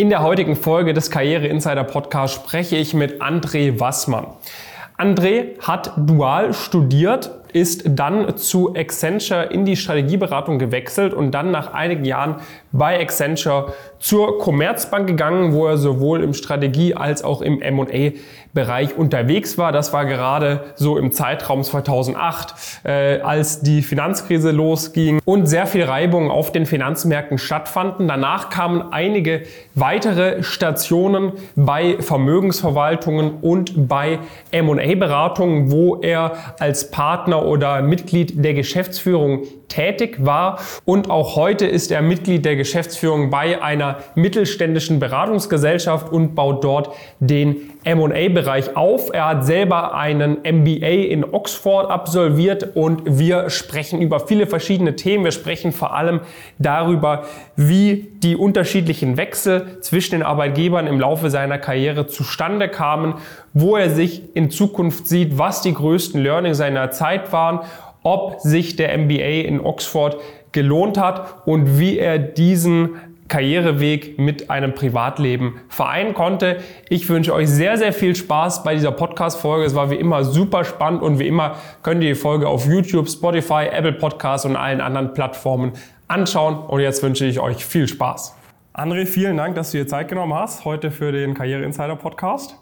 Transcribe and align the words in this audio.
In 0.00 0.10
der 0.10 0.22
heutigen 0.22 0.54
Folge 0.54 0.94
des 0.94 1.10
Karriere 1.10 1.48
Insider 1.48 1.82
Podcasts 1.82 2.36
spreche 2.36 2.76
ich 2.76 2.94
mit 2.94 3.20
André 3.20 3.80
Wassmann. 3.80 4.28
André 4.96 5.58
hat 5.60 5.90
dual 5.96 6.54
studiert, 6.54 7.32
ist 7.52 7.82
dann 7.84 8.36
zu 8.36 8.76
Accenture 8.76 9.46
in 9.46 9.64
die 9.64 9.74
Strategieberatung 9.74 10.60
gewechselt 10.60 11.14
und 11.14 11.32
dann 11.32 11.50
nach 11.50 11.74
einigen 11.74 12.04
Jahren 12.04 12.36
bei 12.72 13.00
Accenture 13.00 13.72
zur 13.98 14.38
Commerzbank 14.38 15.06
gegangen, 15.06 15.52
wo 15.52 15.66
er 15.66 15.78
sowohl 15.78 16.22
im 16.22 16.34
Strategie- 16.34 16.94
als 16.94 17.24
auch 17.24 17.42
im 17.42 17.60
M&A-Bereich 17.60 18.96
unterwegs 18.96 19.58
war. 19.58 19.72
Das 19.72 19.92
war 19.92 20.04
gerade 20.04 20.64
so 20.76 20.98
im 20.98 21.10
Zeitraum 21.10 21.62
2008, 21.62 22.54
äh, 22.84 23.20
als 23.20 23.60
die 23.60 23.82
Finanzkrise 23.82 24.50
losging 24.50 25.20
und 25.24 25.46
sehr 25.46 25.66
viel 25.66 25.84
Reibung 25.84 26.30
auf 26.30 26.52
den 26.52 26.66
Finanzmärkten 26.66 27.38
stattfanden. 27.38 28.06
Danach 28.06 28.50
kamen 28.50 28.92
einige 28.92 29.42
weitere 29.74 30.42
Stationen 30.42 31.32
bei 31.56 31.96
Vermögensverwaltungen 32.00 33.38
und 33.40 33.88
bei 33.88 34.18
M&A-Beratungen, 34.50 35.70
wo 35.70 35.96
er 35.96 36.32
als 36.58 36.90
Partner 36.90 37.44
oder 37.44 37.82
Mitglied 37.82 38.44
der 38.44 38.54
Geschäftsführung 38.54 39.42
tätig 39.68 40.24
war 40.24 40.58
und 40.84 41.10
auch 41.10 41.36
heute 41.36 41.66
ist 41.66 41.92
er 41.92 42.02
Mitglied 42.02 42.44
der 42.44 42.56
Geschäftsführung 42.56 43.30
bei 43.30 43.62
einer 43.62 43.98
mittelständischen 44.14 44.98
Beratungsgesellschaft 44.98 46.10
und 46.10 46.34
baut 46.34 46.64
dort 46.64 46.90
den 47.20 47.70
M&A-Bereich 47.84 48.76
auf. 48.76 49.12
Er 49.12 49.28
hat 49.28 49.46
selber 49.46 49.94
einen 49.94 50.38
MBA 50.42 51.08
in 51.10 51.24
Oxford 51.24 51.90
absolviert 51.90 52.76
und 52.76 53.02
wir 53.18 53.50
sprechen 53.50 54.02
über 54.02 54.20
viele 54.20 54.46
verschiedene 54.46 54.96
Themen. 54.96 55.24
Wir 55.24 55.32
sprechen 55.32 55.72
vor 55.72 55.94
allem 55.94 56.20
darüber, 56.58 57.24
wie 57.56 58.08
die 58.22 58.36
unterschiedlichen 58.36 59.16
Wechsel 59.16 59.80
zwischen 59.80 60.16
den 60.16 60.22
Arbeitgebern 60.22 60.86
im 60.86 61.00
Laufe 61.00 61.30
seiner 61.30 61.58
Karriere 61.58 62.06
zustande 62.06 62.68
kamen, 62.68 63.14
wo 63.52 63.76
er 63.76 63.90
sich 63.90 64.34
in 64.34 64.50
Zukunft 64.50 65.06
sieht, 65.06 65.38
was 65.38 65.62
die 65.62 65.72
größten 65.72 66.22
Learning 66.22 66.54
seiner 66.54 66.90
Zeit 66.90 67.32
waren 67.32 67.60
ob 68.08 68.40
sich 68.40 68.76
der 68.76 68.96
MBA 68.96 69.46
in 69.46 69.60
Oxford 69.60 70.16
gelohnt 70.52 70.98
hat 70.98 71.46
und 71.46 71.78
wie 71.78 71.98
er 71.98 72.18
diesen 72.18 72.96
Karriereweg 73.28 74.18
mit 74.18 74.48
einem 74.48 74.74
Privatleben 74.74 75.60
vereinen 75.68 76.14
konnte. 76.14 76.56
Ich 76.88 77.06
wünsche 77.10 77.34
euch 77.34 77.50
sehr, 77.50 77.76
sehr 77.76 77.92
viel 77.92 78.16
Spaß 78.16 78.64
bei 78.64 78.74
dieser 78.74 78.92
Podcast-Folge. 78.92 79.66
Es 79.66 79.74
war 79.74 79.90
wie 79.90 79.96
immer 79.96 80.24
super 80.24 80.64
spannend 80.64 81.02
und 81.02 81.18
wie 81.18 81.28
immer 81.28 81.56
könnt 81.82 82.02
ihr 82.02 82.14
die 82.14 82.14
Folge 82.14 82.48
auf 82.48 82.66
YouTube, 82.66 83.08
Spotify, 83.10 83.66
Apple 83.70 83.92
Podcasts 83.92 84.46
und 84.46 84.56
allen 84.56 84.80
anderen 84.80 85.12
Plattformen 85.12 85.72
anschauen. 86.08 86.56
Und 86.56 86.80
jetzt 86.80 87.02
wünsche 87.02 87.26
ich 87.26 87.38
euch 87.38 87.66
viel 87.66 87.86
Spaß. 87.86 88.34
André, 88.72 89.04
vielen 89.04 89.36
Dank, 89.36 89.56
dass 89.56 89.72
du 89.72 89.78
dir 89.78 89.86
Zeit 89.86 90.08
genommen 90.08 90.32
hast 90.32 90.64
heute 90.64 90.90
für 90.90 91.12
den 91.12 91.34
Karriere 91.34 91.64
Insider 91.64 91.96
Podcast. 91.96 92.56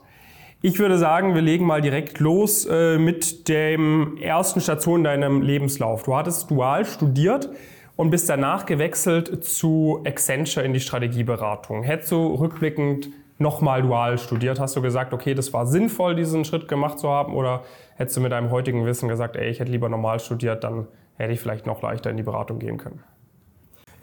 Ich 0.63 0.79
würde 0.79 0.97
sagen, 0.97 1.35
wir 1.35 1.43
legen 1.43 1.67
mal 1.67 1.83
direkt 1.83 2.19
los 2.19 2.65
äh, 2.65 2.97
mit 2.97 3.49
dem 3.49 4.17
ersten 4.17 4.63
Station 4.63 5.01
in 5.01 5.05
deinem 5.05 5.43
Lebenslauf. 5.43 6.05
Du 6.05 6.17
hattest 6.17 6.51
dual 6.51 6.87
studiert 6.87 7.51
und 7.95 8.09
bist 8.09 8.29
danach 8.29 8.65
gewechselt 8.65 9.45
zu 9.45 10.03
Accenture 10.07 10.65
in 10.65 10.73
die 10.73 10.81
Strategieberatung. 10.81 11.83
Hättest 11.83 12.11
du 12.11 12.35
rückblickend 12.35 13.11
nochmal 13.39 13.83
dual 13.83 14.17
studiert, 14.17 14.59
hast 14.59 14.75
du 14.77 14.81
gesagt, 14.81 15.13
okay, 15.13 15.35
das 15.35 15.53
war 15.53 15.67
sinnvoll, 15.67 16.17
diesen 16.17 16.47
Schritt 16.47 16.69
gemacht 16.69 16.99
zu 16.99 17.11
haben? 17.11 17.35
Oder 17.35 17.63
hättest 17.97 18.17
du 18.17 18.23
mit 18.23 18.33
deinem 18.33 18.51
heutigen 18.51 18.87
Wissen 18.87 19.11
gesagt, 19.11 19.37
ey, 19.37 19.51
ich 19.51 19.61
hätte 19.61 19.71
lieber 19.71 19.91
normal 19.91 20.21
studiert, 20.21 20.65
dann 20.65 20.87
hätte 21.17 21.35
ich 21.35 21.41
vielleicht 21.41 21.67
noch 21.67 21.83
leichter 21.83 22.09
in 22.09 22.17
die 22.17 22.23
Beratung 22.23 22.59
gehen 22.59 22.79
können? 22.79 23.01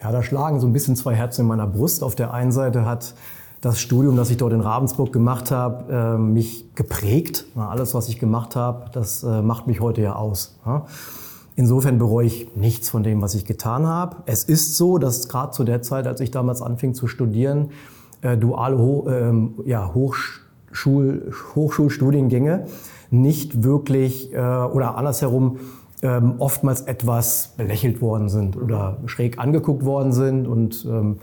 Ja, 0.03 0.11
da 0.11 0.21
schlagen 0.21 0.59
so 0.59 0.67
ein 0.67 0.73
bisschen 0.73 0.95
zwei 0.95 1.15
Herzen 1.15 1.41
in 1.41 1.47
meiner 1.47 1.65
Brust. 1.65 2.03
Auf 2.03 2.13
der 2.13 2.31
einen 2.31 2.51
Seite 2.51 2.85
hat 2.85 3.15
das 3.64 3.80
Studium, 3.80 4.17
das 4.17 4.30
ich 4.30 4.36
dort 4.36 4.52
in 4.52 4.59
Ravensburg 4.59 5.14
gemacht 5.14 5.50
habe, 5.50 5.92
äh, 5.92 6.17
mich 6.17 6.66
geprägt. 6.75 7.45
Alles, 7.56 7.94
was 7.94 8.09
ich 8.09 8.19
gemacht 8.19 8.58
habe, 8.58 8.92
das 8.92 9.23
äh, 9.23 9.42
macht 9.42 9.67
mich 9.67 9.80
heute 9.80 10.02
ja 10.02 10.16
aus. 10.16 10.59
Insofern 11.56 11.97
bereue 11.97 12.25
ich 12.25 12.53
nichts 12.56 12.90
von 12.90 13.03
dem, 13.03 13.22
was 13.22 13.35
ich 13.35 13.46
getan 13.46 13.88
habe. 13.88 14.18
Es 14.25 14.44
ist 14.44 14.75
so, 14.75 14.97
dass 14.97 15.29
gerade 15.29 15.52
zu 15.52 15.63
der 15.63 15.81
Zeit, 15.81 16.07
als 16.07 16.19
ich 16.19 16.29
damals 16.29 16.62
anfing 16.62 16.94
zu 16.94 17.07
studieren, 17.07 17.69
äh, 18.22 18.35
duale 18.35 18.78
Ho 18.78 19.07
ähm, 19.09 19.53
ja, 19.66 19.94
Hochschul 19.94 21.31
Hochschulstudiengänge 21.56 22.66
nicht 23.12 23.63
wirklich 23.63 24.31
oder 24.34 24.97
andersherum 24.97 25.59
ähm, 26.02 26.34
oftmals 26.40 26.81
etwas 26.81 27.53
belächelt 27.57 28.02
worden 28.02 28.28
sind 28.28 28.57
oder 28.57 28.97
schräg 29.06 29.38
angeguckt 29.38 29.85
worden 29.85 30.12
sind 30.12 30.47
und 30.47 30.84
ähm, 30.90 31.19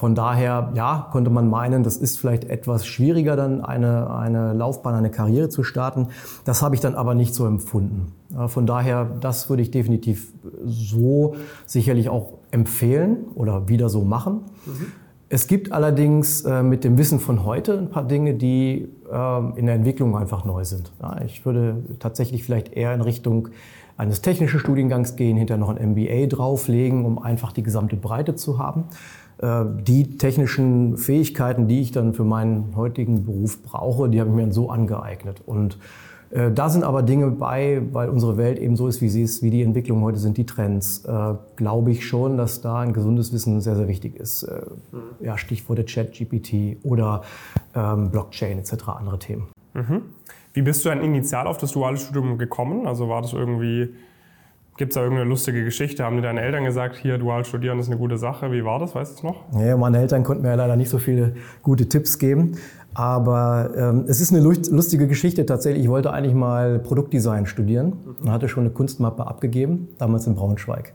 von 0.00 0.14
daher, 0.14 0.72
ja, 0.74 1.08
konnte 1.12 1.28
man 1.28 1.50
meinen, 1.50 1.82
das 1.82 1.98
ist 1.98 2.18
vielleicht 2.18 2.44
etwas 2.44 2.86
schwieriger, 2.86 3.36
dann 3.36 3.62
eine, 3.62 4.08
eine 4.08 4.54
Laufbahn, 4.54 4.94
eine 4.94 5.10
Karriere 5.10 5.50
zu 5.50 5.62
starten. 5.62 6.08
Das 6.46 6.62
habe 6.62 6.74
ich 6.74 6.80
dann 6.80 6.94
aber 6.94 7.12
nicht 7.12 7.34
so 7.34 7.44
empfunden. 7.44 8.14
Von 8.46 8.64
daher, 8.64 9.04
das 9.04 9.50
würde 9.50 9.60
ich 9.62 9.70
definitiv 9.70 10.32
so 10.64 11.34
sicherlich 11.66 12.08
auch 12.08 12.38
empfehlen 12.50 13.26
oder 13.34 13.68
wieder 13.68 13.90
so 13.90 14.02
machen. 14.02 14.40
Mhm. 14.64 14.86
Es 15.28 15.46
gibt 15.46 15.70
allerdings 15.70 16.46
äh, 16.46 16.62
mit 16.62 16.82
dem 16.82 16.96
Wissen 16.96 17.20
von 17.20 17.44
heute 17.44 17.76
ein 17.76 17.90
paar 17.90 18.04
Dinge, 18.04 18.32
die 18.32 18.88
äh, 19.12 19.58
in 19.58 19.66
der 19.66 19.74
Entwicklung 19.74 20.16
einfach 20.16 20.46
neu 20.46 20.64
sind. 20.64 20.92
Ja, 21.02 21.20
ich 21.26 21.44
würde 21.44 21.84
tatsächlich 21.98 22.42
vielleicht 22.42 22.72
eher 22.72 22.94
in 22.94 23.02
Richtung 23.02 23.50
eines 24.00 24.22
technischen 24.22 24.58
Studiengangs 24.58 25.14
gehen, 25.14 25.36
hinter 25.36 25.58
noch 25.58 25.68
ein 25.68 25.90
MBA 25.90 26.26
drauflegen, 26.26 27.04
um 27.04 27.18
einfach 27.18 27.52
die 27.52 27.62
gesamte 27.62 27.96
Breite 27.96 28.34
zu 28.34 28.58
haben. 28.58 28.84
Äh, 29.38 29.64
die 29.82 30.16
technischen 30.16 30.96
Fähigkeiten, 30.96 31.68
die 31.68 31.82
ich 31.82 31.92
dann 31.92 32.14
für 32.14 32.24
meinen 32.24 32.74
heutigen 32.76 33.24
Beruf 33.26 33.62
brauche, 33.62 34.08
die 34.08 34.18
habe 34.18 34.30
ich 34.30 34.36
mir 34.36 34.52
so 34.52 34.70
angeeignet. 34.70 35.42
Und 35.44 35.76
äh, 36.30 36.50
da 36.50 36.70
sind 36.70 36.82
aber 36.82 37.02
Dinge 37.02 37.30
bei, 37.30 37.82
weil 37.92 38.08
unsere 38.08 38.38
Welt 38.38 38.58
eben 38.58 38.74
so 38.74 38.88
ist, 38.88 39.02
wie 39.02 39.10
sie 39.10 39.22
ist, 39.22 39.42
wie 39.42 39.50
die 39.50 39.62
Entwicklungen 39.62 40.02
heute 40.02 40.18
sind, 40.18 40.38
die 40.38 40.46
Trends, 40.46 41.04
äh, 41.04 41.34
glaube 41.56 41.90
ich 41.90 42.06
schon, 42.06 42.38
dass 42.38 42.62
da 42.62 42.80
ein 42.80 42.94
gesundes 42.94 43.34
Wissen 43.34 43.60
sehr, 43.60 43.76
sehr 43.76 43.86
wichtig 43.86 44.16
ist. 44.16 44.44
Äh, 44.44 44.62
mhm. 44.92 45.24
ja, 45.24 45.36
Stichworte 45.36 45.84
Chat, 45.84 46.14
GPT 46.14 46.78
oder 46.84 47.20
ähm, 47.74 48.10
Blockchain 48.10 48.58
etc., 48.58 48.88
andere 48.88 49.18
Themen. 49.18 49.48
Mhm. 49.74 50.02
Wie 50.52 50.62
bist 50.62 50.84
du 50.84 50.88
dann 50.88 51.02
initial 51.02 51.46
auf 51.46 51.58
das 51.58 51.72
duale 51.72 51.96
Studium 51.96 52.38
gekommen? 52.38 52.86
Also 52.86 53.08
war 53.08 53.22
das 53.22 53.32
irgendwie 53.32 53.94
Gibt 54.80 54.92
es 54.92 54.94
da 54.94 55.02
irgendeine 55.02 55.28
lustige 55.28 55.62
Geschichte? 55.62 56.04
Haben 56.04 56.16
dir 56.16 56.22
deine 56.22 56.40
Eltern 56.40 56.64
gesagt, 56.64 56.96
hier 56.96 57.18
dual 57.18 57.44
studieren 57.44 57.78
ist 57.78 57.88
eine 57.88 57.98
gute 57.98 58.16
Sache? 58.16 58.50
Wie 58.50 58.64
war 58.64 58.78
das? 58.78 58.94
Weißt 58.94 59.12
du 59.12 59.16
es 59.16 59.22
noch? 59.22 59.44
Ja, 59.60 59.76
meine 59.76 59.98
Eltern 59.98 60.24
konnten 60.24 60.42
mir 60.42 60.56
leider 60.56 60.74
nicht 60.74 60.88
so 60.88 60.96
viele 60.96 61.34
gute 61.60 61.86
Tipps 61.86 62.18
geben. 62.18 62.52
Aber 62.94 63.72
ähm, 63.76 64.04
es 64.08 64.22
ist 64.22 64.32
eine 64.32 64.42
lustige 64.42 65.06
Geschichte 65.06 65.44
tatsächlich. 65.44 65.84
Ich 65.84 65.90
wollte 65.90 66.14
eigentlich 66.14 66.32
mal 66.32 66.78
Produktdesign 66.78 67.44
studieren 67.44 67.92
und 68.22 68.32
hatte 68.32 68.48
schon 68.48 68.64
eine 68.64 68.72
Kunstmappe 68.72 69.26
abgegeben, 69.26 69.88
damals 69.98 70.26
in 70.26 70.34
Braunschweig. 70.34 70.94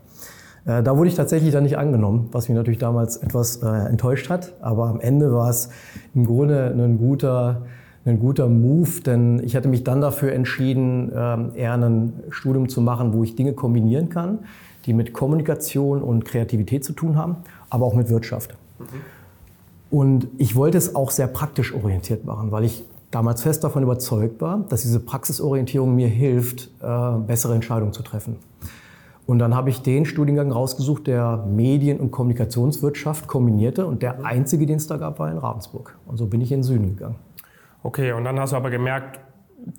Äh, 0.64 0.82
da 0.82 0.98
wurde 0.98 1.08
ich 1.08 1.14
tatsächlich 1.14 1.52
dann 1.52 1.62
nicht 1.62 1.78
angenommen, 1.78 2.28
was 2.32 2.48
mich 2.48 2.56
natürlich 2.56 2.80
damals 2.80 3.18
etwas 3.18 3.62
äh, 3.62 3.68
enttäuscht 3.68 4.30
hat. 4.30 4.54
Aber 4.60 4.88
am 4.88 4.98
Ende 4.98 5.32
war 5.32 5.48
es 5.48 5.70
im 6.12 6.26
Grunde 6.26 6.74
ein 6.76 6.98
guter 6.98 7.62
ein 8.06 8.20
guter 8.20 8.48
Move, 8.48 9.00
denn 9.04 9.40
ich 9.44 9.56
hatte 9.56 9.68
mich 9.68 9.84
dann 9.84 10.00
dafür 10.00 10.32
entschieden, 10.32 11.10
ähm, 11.14 11.50
eher 11.54 11.74
ein 11.74 12.12
Studium 12.30 12.68
zu 12.68 12.80
machen, 12.80 13.12
wo 13.12 13.24
ich 13.24 13.34
Dinge 13.34 13.52
kombinieren 13.52 14.08
kann, 14.08 14.40
die 14.86 14.92
mit 14.92 15.12
Kommunikation 15.12 16.02
und 16.02 16.24
Kreativität 16.24 16.84
zu 16.84 16.92
tun 16.92 17.16
haben, 17.16 17.36
aber 17.68 17.86
auch 17.86 17.94
mit 17.94 18.08
Wirtschaft. 18.08 18.54
Mhm. 18.78 18.84
Und 19.90 20.28
ich 20.38 20.56
wollte 20.56 20.78
es 20.78 20.94
auch 20.94 21.10
sehr 21.10 21.26
praktisch 21.26 21.74
orientiert 21.74 22.24
machen, 22.24 22.52
weil 22.52 22.64
ich 22.64 22.84
damals 23.10 23.42
fest 23.42 23.64
davon 23.64 23.82
überzeugt 23.82 24.40
war, 24.40 24.58
dass 24.68 24.82
diese 24.82 25.00
Praxisorientierung 25.00 25.94
mir 25.94 26.08
hilft, 26.08 26.70
äh, 26.82 27.18
bessere 27.26 27.54
Entscheidungen 27.54 27.92
zu 27.92 28.02
treffen. 28.02 28.36
Und 29.26 29.40
dann 29.40 29.56
habe 29.56 29.70
ich 29.70 29.82
den 29.82 30.04
Studiengang 30.04 30.52
rausgesucht, 30.52 31.08
der 31.08 31.44
Medien- 31.48 31.98
und 31.98 32.12
Kommunikationswirtschaft 32.12 33.26
kombinierte. 33.26 33.86
Und 33.86 34.02
der 34.02 34.24
einzige, 34.24 34.66
den 34.66 34.76
es 34.76 34.86
da 34.86 34.98
gab, 34.98 35.18
war 35.18 35.30
in 35.30 35.38
Ravensburg. 35.38 35.96
Und 36.06 36.16
so 36.16 36.26
bin 36.26 36.40
ich 36.40 36.52
in 36.52 36.58
den 36.58 36.62
Süden 36.62 36.94
gegangen. 36.94 37.16
Okay, 37.82 38.12
und 38.12 38.24
dann 38.24 38.38
hast 38.40 38.52
du 38.52 38.56
aber 38.56 38.70
gemerkt, 38.70 39.20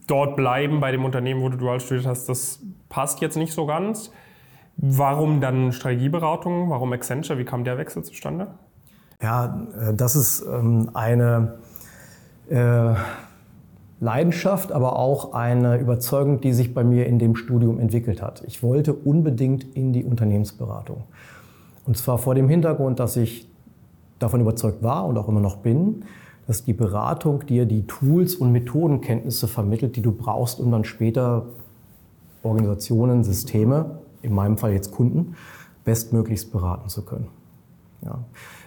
dort 0.07 0.35
bleiben 0.35 0.79
bei 0.79 0.91
dem 0.91 1.05
Unternehmen, 1.05 1.41
wo 1.41 1.49
du 1.49 1.57
dual 1.57 1.79
studiert 1.79 2.07
hast, 2.07 2.27
das 2.29 2.61
passt 2.89 3.21
jetzt 3.21 3.37
nicht 3.37 3.53
so 3.53 3.65
ganz. 3.65 4.11
Warum 4.77 5.41
dann 5.41 5.71
Strategieberatung? 5.71 6.69
Warum 6.69 6.93
Accenture? 6.93 7.39
Wie 7.39 7.45
kam 7.45 7.63
der 7.63 7.77
Wechsel 7.77 8.03
zustande? 8.03 8.47
Ja, 9.21 9.67
äh, 9.79 9.93
das 9.93 10.15
ist 10.15 10.45
ähm, 10.45 10.91
eine 10.93 11.55
äh, 12.49 12.93
Leidenschaft, 13.99 14.71
aber 14.71 14.97
auch 14.97 15.33
eine 15.33 15.77
Überzeugung, 15.79 16.41
die 16.41 16.53
sich 16.53 16.73
bei 16.73 16.83
mir 16.83 17.07
in 17.07 17.17
dem 17.17 17.35
Studium 17.35 17.79
entwickelt 17.79 18.21
hat. 18.21 18.43
Ich 18.45 18.61
wollte 18.61 18.93
unbedingt 18.93 19.63
in 19.75 19.91
die 19.91 20.03
Unternehmensberatung. 20.03 21.03
Und 21.85 21.97
zwar 21.97 22.19
vor 22.19 22.35
dem 22.35 22.47
Hintergrund, 22.47 22.99
dass 22.99 23.17
ich 23.17 23.49
davon 24.19 24.41
überzeugt 24.41 24.83
war 24.83 25.05
und 25.05 25.17
auch 25.17 25.27
immer 25.27 25.39
noch 25.39 25.57
bin, 25.57 26.03
dass 26.47 26.63
die 26.63 26.73
Beratung 26.73 27.45
dir 27.45 27.65
die 27.65 27.85
Tools 27.85 28.35
und 28.35 28.51
Methodenkenntnisse 28.51 29.47
vermittelt, 29.47 29.97
die 29.97 30.01
du 30.01 30.13
brauchst, 30.13 30.59
um 30.59 30.71
dann 30.71 30.85
später 30.85 31.45
Organisationen, 32.41 33.23
Systeme, 33.23 33.99
in 34.21 34.33
meinem 34.33 34.57
Fall 34.57 34.71
jetzt 34.71 34.91
Kunden, 34.91 35.35
bestmöglichst 35.83 36.51
beraten 36.51 36.89
zu 36.89 37.03
können. 37.03 37.27
Ja. 38.03 38.19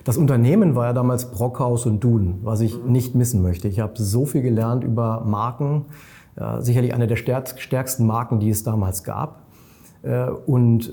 Das 0.05 0.17
Unternehmen 0.17 0.75
war 0.75 0.87
ja 0.87 0.93
damals 0.93 1.31
Brockhaus 1.31 1.87
und 1.87 2.01
Duden, 2.01 2.41
was 2.43 2.61
ich 2.61 2.77
mhm. 2.77 2.93
nicht 2.93 3.15
missen 3.15 3.43
möchte. 3.43 3.69
Ich 3.69 3.81
habe 3.81 3.93
so 3.97 4.27
viel 4.27 4.43
gelernt 4.43 4.85
über 4.85 5.23
Marken, 5.25 5.87
äh, 6.37 6.61
sicherlich 6.61 6.95
eine 6.95 7.07
der 7.07 7.17
stärksten 7.17 8.07
Marken, 8.07 8.41
die 8.41 8.51
es 8.51 8.63
damals 8.63 9.05
gab 9.05 9.43
äh, 10.03 10.27
und 10.29 10.93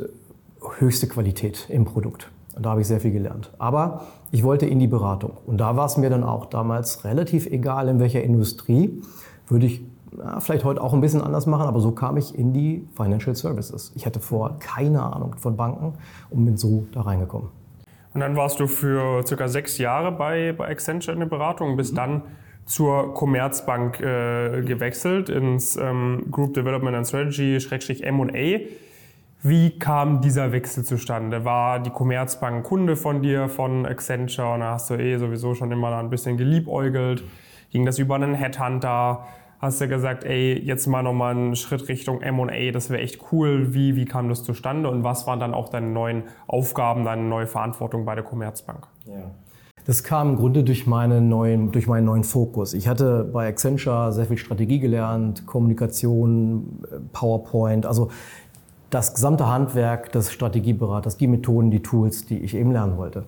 höchste 0.80 1.07
Qualität 1.07 1.68
im 1.69 1.86
Produkt. 1.86 2.30
Und 2.57 2.65
da 2.65 2.71
habe 2.71 2.81
ich 2.81 2.88
sehr 2.88 3.00
viel 3.00 3.12
gelernt. 3.12 3.51
Aber 3.59 4.01
ich 4.31 4.44
wollte 4.44 4.65
in 4.65 4.80
die 4.80 4.88
Beratung. 4.88 5.33
Und 5.45 5.59
da 5.59 5.77
war 5.77 5.86
es 5.86 5.95
mir 5.95 6.09
dann 6.09 6.24
auch 6.24 6.48
damals 6.48 7.06
relativ 7.06 7.45
egal, 7.45 7.88
in 7.88 8.00
welcher 8.00 8.24
Industrie. 8.24 9.01
Würde 9.48 9.68
ich 9.68 9.81
ja, 10.18 10.39
vielleicht 10.39 10.63
heute 10.63 10.81
auch 10.81 10.94
ein 10.94 11.01
bisschen 11.01 11.21
anders 11.21 11.45
machen, 11.45 11.68
aber 11.68 11.80
so 11.80 11.92
kam 11.92 12.18
ich 12.18 12.38
in 12.38 12.54
die 12.54 12.88
Financial 12.95 13.36
Services. 13.36 13.92
Ich 13.95 14.06
hatte 14.06 14.19
vorher 14.19 14.57
keine 14.57 15.04
Ahnung 15.04 15.36
von 15.38 15.56
Banken 15.56 15.94
und 16.31 16.45
bin 16.45 16.57
so 16.57 16.88
da 16.92 17.01
reingekommen. 17.01 17.50
Und 18.13 18.21
dann 18.21 18.36
warst 18.36 18.59
du 18.59 18.65
für 18.65 19.25
circa 19.27 19.48
sechs 19.48 19.77
Jahre 19.77 20.12
bei, 20.12 20.54
bei 20.57 20.68
Accenture 20.68 21.13
in 21.13 21.19
der 21.19 21.27
Beratung 21.27 21.71
und 21.71 21.77
bist 21.77 21.92
mhm. 21.92 21.98
dann 21.98 22.21
zur 22.65 23.13
Commerzbank 23.13 24.01
äh, 24.01 24.62
gewechselt 24.63 25.30
ins 25.30 25.77
ähm, 25.77 26.25
Group 26.31 26.56
Development 26.56 26.95
and 26.95 27.07
Strategy, 27.07 27.59
Schrägstrich 27.59 28.04
M&A. 28.04 28.59
Wie 29.44 29.78
kam 29.78 30.22
dieser 30.22 30.51
Wechsel 30.51 30.84
zustande? 30.84 31.45
War 31.45 31.80
die 31.80 31.92
Commerzbank 31.92 32.66
Kunde 32.66 32.95
von 32.95 33.22
dir, 33.22 33.50
von 33.50 33.86
Accenture? 33.86 34.54
Und 34.54 34.62
da 34.62 34.74
hast 34.74 34.89
du 34.89 34.95
eh 34.95 35.18
sowieso 35.18 35.54
schon 35.54 35.72
immer 35.72 35.95
ein 35.95 36.10
bisschen 36.10 36.38
geliebäugelt. 36.38 37.24
Ging 37.72 37.86
das 37.86 38.00
über 38.00 38.16
einen 38.16 38.34
Headhunter? 38.34 39.28
Hast 39.60 39.81
du 39.81 39.88
gesagt, 39.88 40.24
ey, 40.24 40.60
jetzt 40.60 40.88
mal 40.88 41.04
nochmal 41.04 41.36
einen 41.36 41.56
Schritt 41.56 41.88
Richtung 41.88 42.22
M&A, 42.22 42.72
das 42.72 42.89
wäre 42.89 43.01
echt 43.01 43.31
cool. 43.31 43.74
Wie, 43.74 43.95
wie 43.95 44.06
kam 44.06 44.30
das 44.30 44.44
zustande 44.44 44.89
und 44.89 45.04
was 45.04 45.25
waren 45.25 45.40
dann 45.40 45.54
auch 45.54 45.69
deine 45.69 45.88
neuen 45.88 46.24
Aufgaben, 46.48 47.06
deine 47.06 47.24
neue 47.24 47.48
Verantwortung 47.48 48.06
bei 48.06 48.16
der 48.16 48.24
Commerzbank? 48.24 48.88
Ja. 49.06 49.31
Das 49.88 50.04
kam 50.04 50.31
im 50.31 50.36
Grunde 50.36 50.66
durch, 50.66 50.86
meine 50.86 51.22
neuen, 51.22 51.72
durch 51.72 51.88
meinen 51.88 52.06
neuen 52.06 52.25
Fokus. 52.25 52.74
Ich 52.74 52.90
hatte 52.90 53.24
bei 53.24 53.48
Accenture 53.48 54.12
sehr 54.12 54.25
viel 54.25 54.38
Strategie 54.38 54.80
gelernt, 54.80 55.45
Kommunikation, 55.48 56.83
PowerPoint, 57.13 57.86
also 57.86 58.10
das 58.89 59.13
gesamte 59.13 59.48
Handwerk 59.48 60.12
des 60.12 60.31
Strategieberaters, 60.31 61.18
die 61.18 61.28
Methoden, 61.28 61.72
die 61.72 61.81
Tools, 61.81 62.25
die 62.25 62.39
ich 62.39 62.56
eben 62.56 62.72
lernen 62.72 62.98
wollte. 62.98 63.25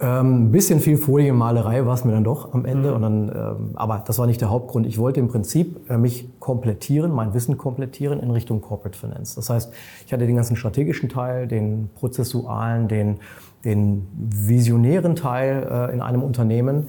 Ähm, 0.00 0.46
ein 0.46 0.50
bisschen 0.50 0.80
viel 0.80 0.96
Folienmalerei 0.96 1.86
war 1.86 1.94
es 1.94 2.04
mir 2.04 2.12
dann 2.12 2.24
doch 2.24 2.52
am 2.52 2.64
Ende. 2.64 2.90
Mhm. 2.90 2.94
Und 2.94 3.02
dann, 3.02 3.28
ähm, 3.28 3.70
aber 3.74 4.02
das 4.04 4.18
war 4.18 4.26
nicht 4.26 4.40
der 4.40 4.50
Hauptgrund. 4.50 4.86
Ich 4.86 4.98
wollte 4.98 5.20
im 5.20 5.28
Prinzip 5.28 5.88
äh, 5.88 5.96
mich 5.96 6.28
komplettieren, 6.40 7.12
mein 7.12 7.32
Wissen 7.32 7.56
komplettieren 7.56 8.20
in 8.20 8.30
Richtung 8.30 8.60
Corporate 8.60 8.98
Finance. 8.98 9.36
Das 9.36 9.50
heißt, 9.50 9.72
ich 10.06 10.12
hatte 10.12 10.26
den 10.26 10.36
ganzen 10.36 10.56
strategischen 10.56 11.08
Teil, 11.08 11.46
den 11.46 11.90
prozessualen, 11.94 12.88
den, 12.88 13.18
den 13.64 14.06
visionären 14.14 15.14
Teil 15.14 15.66
äh, 15.70 15.94
in 15.94 16.00
einem 16.00 16.22
Unternehmen 16.22 16.88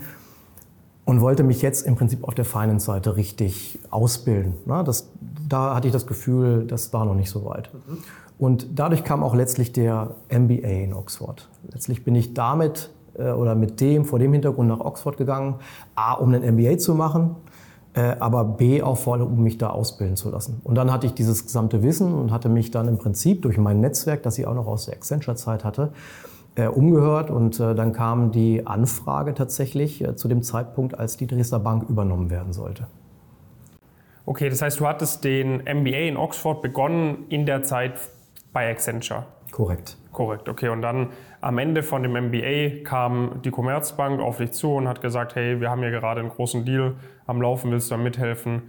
und 1.05 1.21
wollte 1.21 1.43
mich 1.43 1.61
jetzt 1.61 1.85
im 1.85 1.95
Prinzip 1.95 2.23
auf 2.23 2.33
der 2.33 2.45
Finance-Seite 2.45 3.15
richtig 3.15 3.79
ausbilden. 3.91 4.55
Na, 4.65 4.83
das, 4.83 5.09
da 5.47 5.75
hatte 5.75 5.87
ich 5.87 5.93
das 5.93 6.07
Gefühl, 6.07 6.65
das 6.65 6.91
war 6.93 7.05
noch 7.05 7.15
nicht 7.15 7.29
so 7.29 7.45
weit. 7.45 7.69
Und 8.37 8.67
dadurch 8.75 9.03
kam 9.03 9.23
auch 9.23 9.35
letztlich 9.35 9.71
der 9.71 10.15
MBA 10.29 10.83
in 10.83 10.93
Oxford. 10.93 11.47
Letztlich 11.71 12.03
bin 12.03 12.15
ich 12.15 12.33
damit 12.33 12.89
äh, 13.17 13.31
oder 13.31 13.55
mit 13.55 13.79
dem, 13.79 14.03
vor 14.03 14.19
dem 14.19 14.33
Hintergrund 14.33 14.67
nach 14.67 14.79
Oxford 14.79 15.17
gegangen, 15.17 15.55
A, 15.93 16.13
um 16.13 16.33
einen 16.33 16.55
MBA 16.55 16.79
zu 16.79 16.95
machen, 16.95 17.35
äh, 17.93 18.15
aber 18.19 18.43
B, 18.43 18.81
auch 18.81 18.97
vor 18.97 19.13
allem, 19.13 19.27
um 19.27 19.43
mich 19.43 19.57
da 19.57 19.69
ausbilden 19.69 20.17
zu 20.17 20.29
lassen. 20.29 20.59
Und 20.63 20.75
dann 20.75 20.91
hatte 20.91 21.05
ich 21.07 21.13
dieses 21.13 21.45
gesamte 21.45 21.83
Wissen 21.83 22.13
und 22.13 22.31
hatte 22.31 22.49
mich 22.49 22.71
dann 22.71 22.87
im 22.87 22.97
Prinzip 22.97 23.43
durch 23.43 23.57
mein 23.57 23.79
Netzwerk, 23.79 24.23
das 24.23 24.37
ich 24.37 24.47
auch 24.47 24.55
noch 24.55 24.67
aus 24.67 24.85
der 24.85 24.95
Accenture-Zeit 24.95 25.63
hatte, 25.63 25.91
umgehört 26.63 27.29
und 27.29 27.59
äh, 27.59 27.75
dann 27.75 27.91
kam 27.91 28.31
die 28.31 28.65
Anfrage 28.65 29.33
tatsächlich 29.33 30.03
äh, 30.03 30.15
zu 30.15 30.27
dem 30.27 30.41
Zeitpunkt, 30.41 30.97
als 30.97 31.17
die 31.17 31.27
Dresdner 31.27 31.59
Bank 31.59 31.89
übernommen 31.89 32.29
werden 32.29 32.53
sollte. 32.53 32.87
Okay, 34.25 34.49
das 34.49 34.61
heißt, 34.61 34.79
du 34.79 34.87
hattest 34.87 35.23
den 35.23 35.57
MBA 35.57 36.07
in 36.07 36.17
Oxford 36.17 36.61
begonnen 36.61 37.25
in 37.29 37.45
der 37.45 37.63
Zeit 37.63 37.99
bei 38.53 38.71
Accenture. 38.71 39.25
Korrekt. 39.51 39.97
Korrekt, 40.11 40.49
okay. 40.49 40.69
Und 40.69 40.81
dann 40.81 41.09
am 41.41 41.57
Ende 41.57 41.83
von 41.83 42.01
dem 42.01 42.13
MBA 42.13 42.83
kam 42.83 43.41
die 43.43 43.51
Commerzbank 43.51 44.21
auf 44.21 44.37
dich 44.37 44.51
zu 44.51 44.73
und 44.73 44.87
hat 44.87 45.01
gesagt, 45.01 45.35
hey, 45.35 45.59
wir 45.59 45.69
haben 45.69 45.81
hier 45.81 45.91
gerade 45.91 46.21
einen 46.21 46.29
großen 46.29 46.65
Deal 46.65 46.95
am 47.27 47.41
Laufen, 47.41 47.69
willst 47.71 47.91
du 47.91 47.95
da 47.95 48.01
mithelfen? 48.01 48.63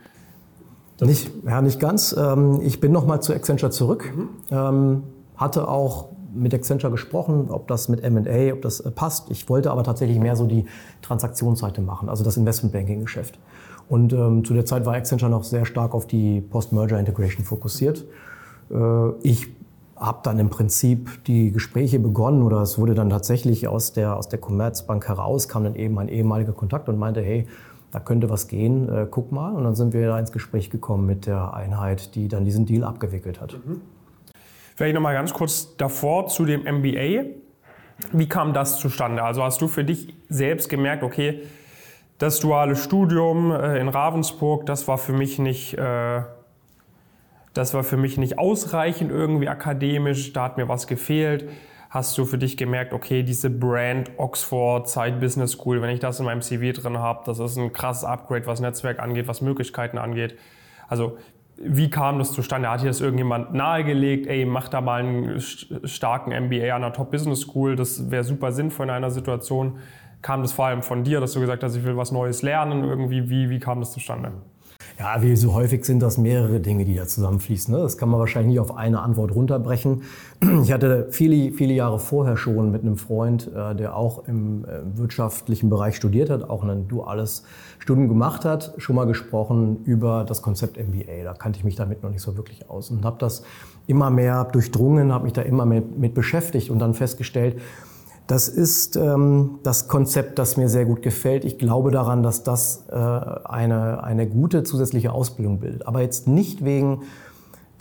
nicht, 1.00 1.30
ja, 1.44 1.62
nicht 1.62 1.78
ganz. 1.78 2.14
Ähm, 2.16 2.60
ich 2.62 2.80
bin 2.80 2.90
nochmal 2.90 3.22
zu 3.22 3.32
Accenture 3.32 3.70
zurück. 3.70 4.12
Mhm. 4.14 4.28
Ähm, 4.50 5.02
hatte 5.36 5.68
auch 5.68 6.08
mit 6.36 6.54
Accenture 6.54 6.90
gesprochen, 6.90 7.46
ob 7.50 7.68
das 7.68 7.88
mit 7.88 8.02
M&A, 8.02 8.52
ob 8.52 8.62
das 8.62 8.80
äh, 8.80 8.90
passt. 8.90 9.30
Ich 9.30 9.48
wollte 9.48 9.70
aber 9.70 9.84
tatsächlich 9.84 10.18
mehr 10.18 10.36
so 10.36 10.46
die 10.46 10.66
Transaktionsseite 11.02 11.80
machen, 11.80 12.08
also 12.08 12.24
das 12.24 12.36
Investmentbanking-Geschäft. 12.36 13.38
Und 13.88 14.12
ähm, 14.12 14.44
zu 14.44 14.54
der 14.54 14.64
Zeit 14.64 14.84
war 14.84 14.94
Accenture 14.94 15.30
noch 15.30 15.44
sehr 15.44 15.64
stark 15.64 15.94
auf 15.94 16.06
die 16.06 16.40
Post-Merger 16.40 16.98
Integration 16.98 17.44
fokussiert. 17.44 18.04
Äh, 18.70 19.10
ich 19.22 19.48
habe 19.96 20.18
dann 20.22 20.38
im 20.38 20.50
Prinzip 20.50 21.24
die 21.24 21.52
Gespräche 21.52 21.98
begonnen 21.98 22.42
oder 22.42 22.60
es 22.60 22.78
wurde 22.78 22.94
dann 22.94 23.08
tatsächlich 23.08 23.66
aus 23.66 23.92
der, 23.92 24.16
aus 24.16 24.28
der 24.28 24.38
Commerzbank 24.38 25.08
heraus, 25.08 25.48
kam 25.48 25.64
dann 25.64 25.74
eben 25.74 25.98
ein 25.98 26.08
ehemaliger 26.08 26.52
Kontakt 26.52 26.88
und 26.88 26.98
meinte, 26.98 27.22
hey, 27.22 27.46
da 27.92 28.00
könnte 28.00 28.28
was 28.28 28.48
gehen, 28.48 28.88
äh, 28.88 29.06
guck 29.10 29.32
mal. 29.32 29.54
Und 29.54 29.64
dann 29.64 29.74
sind 29.74 29.94
wir 29.94 30.06
da 30.06 30.18
ins 30.18 30.32
Gespräch 30.32 30.70
gekommen 30.70 31.06
mit 31.06 31.26
der 31.26 31.54
Einheit, 31.54 32.14
die 32.14 32.28
dann 32.28 32.44
diesen 32.44 32.66
Deal 32.66 32.84
abgewickelt 32.84 33.40
hat. 33.40 33.58
Mhm. 33.64 33.80
Vielleicht 34.76 34.94
nochmal 34.94 35.14
ganz 35.14 35.32
kurz 35.32 35.76
davor 35.76 36.28
zu 36.28 36.44
dem 36.44 36.62
MBA. 36.62 37.24
Wie 38.12 38.28
kam 38.28 38.52
das 38.52 38.78
zustande? 38.78 39.22
Also 39.22 39.42
hast 39.42 39.60
du 39.62 39.68
für 39.68 39.84
dich 39.84 40.14
selbst 40.28 40.68
gemerkt, 40.68 41.02
okay, 41.02 41.42
das 42.18 42.40
duale 42.40 42.76
Studium 42.76 43.50
äh, 43.50 43.78
in 43.78 43.88
Ravensburg, 43.88 44.66
das 44.66 44.86
war 44.86 44.98
für 44.98 45.12
mich 45.12 45.38
nicht... 45.38 45.76
Äh, 45.76 46.22
das 47.54 47.72
war 47.72 47.84
für 47.84 47.96
mich 47.96 48.18
nicht 48.18 48.38
ausreichend 48.38 49.10
irgendwie 49.10 49.48
akademisch, 49.48 50.34
da 50.34 50.44
hat 50.44 50.58
mir 50.58 50.68
was 50.68 50.86
gefehlt. 50.86 51.48
Hast 51.88 52.18
du 52.18 52.26
für 52.26 52.36
dich 52.36 52.58
gemerkt, 52.58 52.92
okay, 52.92 53.22
diese 53.22 53.48
Brand 53.48 54.10
Oxford 54.18 54.86
Side 54.90 55.16
Business 55.20 55.52
School, 55.52 55.80
wenn 55.80 55.88
ich 55.88 56.00
das 56.00 56.20
in 56.20 56.26
meinem 56.26 56.42
CV 56.42 56.78
drin 56.78 56.98
habe, 56.98 57.22
das 57.24 57.38
ist 57.38 57.56
ein 57.56 57.72
krasses 57.72 58.04
Upgrade, 58.04 58.46
was 58.46 58.60
Netzwerk 58.60 58.98
angeht, 58.98 59.26
was 59.26 59.40
Möglichkeiten 59.40 59.96
angeht. 59.96 60.36
Also 60.86 61.16
wie 61.58 61.88
kam 61.88 62.18
das 62.18 62.32
zustande? 62.32 62.68
Hat 62.68 62.82
dir 62.82 62.86
das 62.86 63.00
irgendjemand 63.00 63.54
nahegelegt? 63.54 64.26
Ey, 64.26 64.44
mach 64.44 64.68
da 64.68 64.80
mal 64.80 65.00
einen 65.00 65.40
starken 65.40 66.30
MBA 66.30 66.74
an 66.74 66.84
einer 66.84 66.92
Top 66.92 67.10
Business 67.10 67.40
School, 67.40 67.76
das 67.76 68.10
wäre 68.10 68.24
super 68.24 68.52
sinnvoll 68.52 68.86
in 68.86 68.90
einer 68.90 69.10
Situation. 69.10 69.78
Kam 70.22 70.42
das 70.42 70.52
vor 70.52 70.66
allem 70.66 70.82
von 70.82 71.04
dir, 71.04 71.20
dass 71.20 71.32
du 71.32 71.40
gesagt 71.40 71.62
hast, 71.62 71.76
ich 71.76 71.84
will 71.84 71.96
was 71.96 72.12
Neues 72.12 72.42
lernen? 72.42 72.84
Irgendwie, 72.84 73.30
wie, 73.30 73.48
wie 73.50 73.58
kam 73.58 73.80
das 73.80 73.92
zustande? 73.92 74.32
Ja, 74.98 75.20
wie 75.20 75.36
so 75.36 75.52
häufig 75.52 75.84
sind 75.84 76.00
das 76.00 76.16
mehrere 76.16 76.58
Dinge, 76.58 76.86
die 76.86 76.94
da 76.94 77.06
zusammenfließen. 77.06 77.74
Ne? 77.74 77.82
Das 77.82 77.98
kann 77.98 78.08
man 78.08 78.18
wahrscheinlich 78.18 78.52
nicht 78.52 78.60
auf 78.60 78.74
eine 78.74 79.00
Antwort 79.00 79.34
runterbrechen. 79.34 80.02
Ich 80.62 80.72
hatte 80.72 81.08
viele, 81.10 81.52
viele 81.52 81.74
Jahre 81.74 81.98
vorher 81.98 82.36
schon 82.36 82.70
mit 82.70 82.82
einem 82.82 82.96
Freund, 82.96 83.50
äh, 83.54 83.74
der 83.74 83.94
auch 83.94 84.26
im 84.26 84.64
äh, 84.64 84.98
wirtschaftlichen 84.98 85.68
Bereich 85.68 85.96
studiert 85.96 86.30
hat, 86.30 86.48
auch 86.48 86.64
ein 86.64 86.88
duales 86.88 87.44
Studium 87.78 88.08
gemacht 88.08 88.44
hat, 88.46 88.72
schon 88.78 88.96
mal 88.96 89.06
gesprochen 89.06 89.84
über 89.84 90.24
das 90.24 90.40
Konzept 90.40 90.78
MBA. 90.78 91.24
Da 91.24 91.34
kannte 91.34 91.58
ich 91.58 91.64
mich 91.64 91.76
damit 91.76 92.02
noch 92.02 92.10
nicht 92.10 92.22
so 92.22 92.36
wirklich 92.36 92.70
aus 92.70 92.90
und 92.90 93.04
habe 93.04 93.18
das 93.18 93.42
immer 93.86 94.10
mehr 94.10 94.44
durchdrungen, 94.44 95.12
habe 95.12 95.24
mich 95.24 95.34
da 95.34 95.42
immer 95.42 95.66
mehr 95.66 95.82
mit 95.96 96.14
beschäftigt 96.14 96.70
und 96.70 96.78
dann 96.78 96.94
festgestellt, 96.94 97.60
das 98.26 98.48
ist 98.48 98.96
ähm, 98.96 99.60
das 99.62 99.86
Konzept, 99.86 100.38
das 100.38 100.56
mir 100.56 100.68
sehr 100.68 100.84
gut 100.84 101.02
gefällt. 101.02 101.44
Ich 101.44 101.58
glaube 101.58 101.90
daran, 101.90 102.22
dass 102.22 102.42
das 102.42 102.84
äh, 102.90 102.94
eine, 102.94 104.02
eine 104.02 104.26
gute 104.26 104.64
zusätzliche 104.64 105.12
Ausbildung 105.12 105.60
bildet. 105.60 105.86
Aber 105.86 106.00
jetzt 106.02 106.26
nicht 106.26 106.64
wegen 106.64 107.02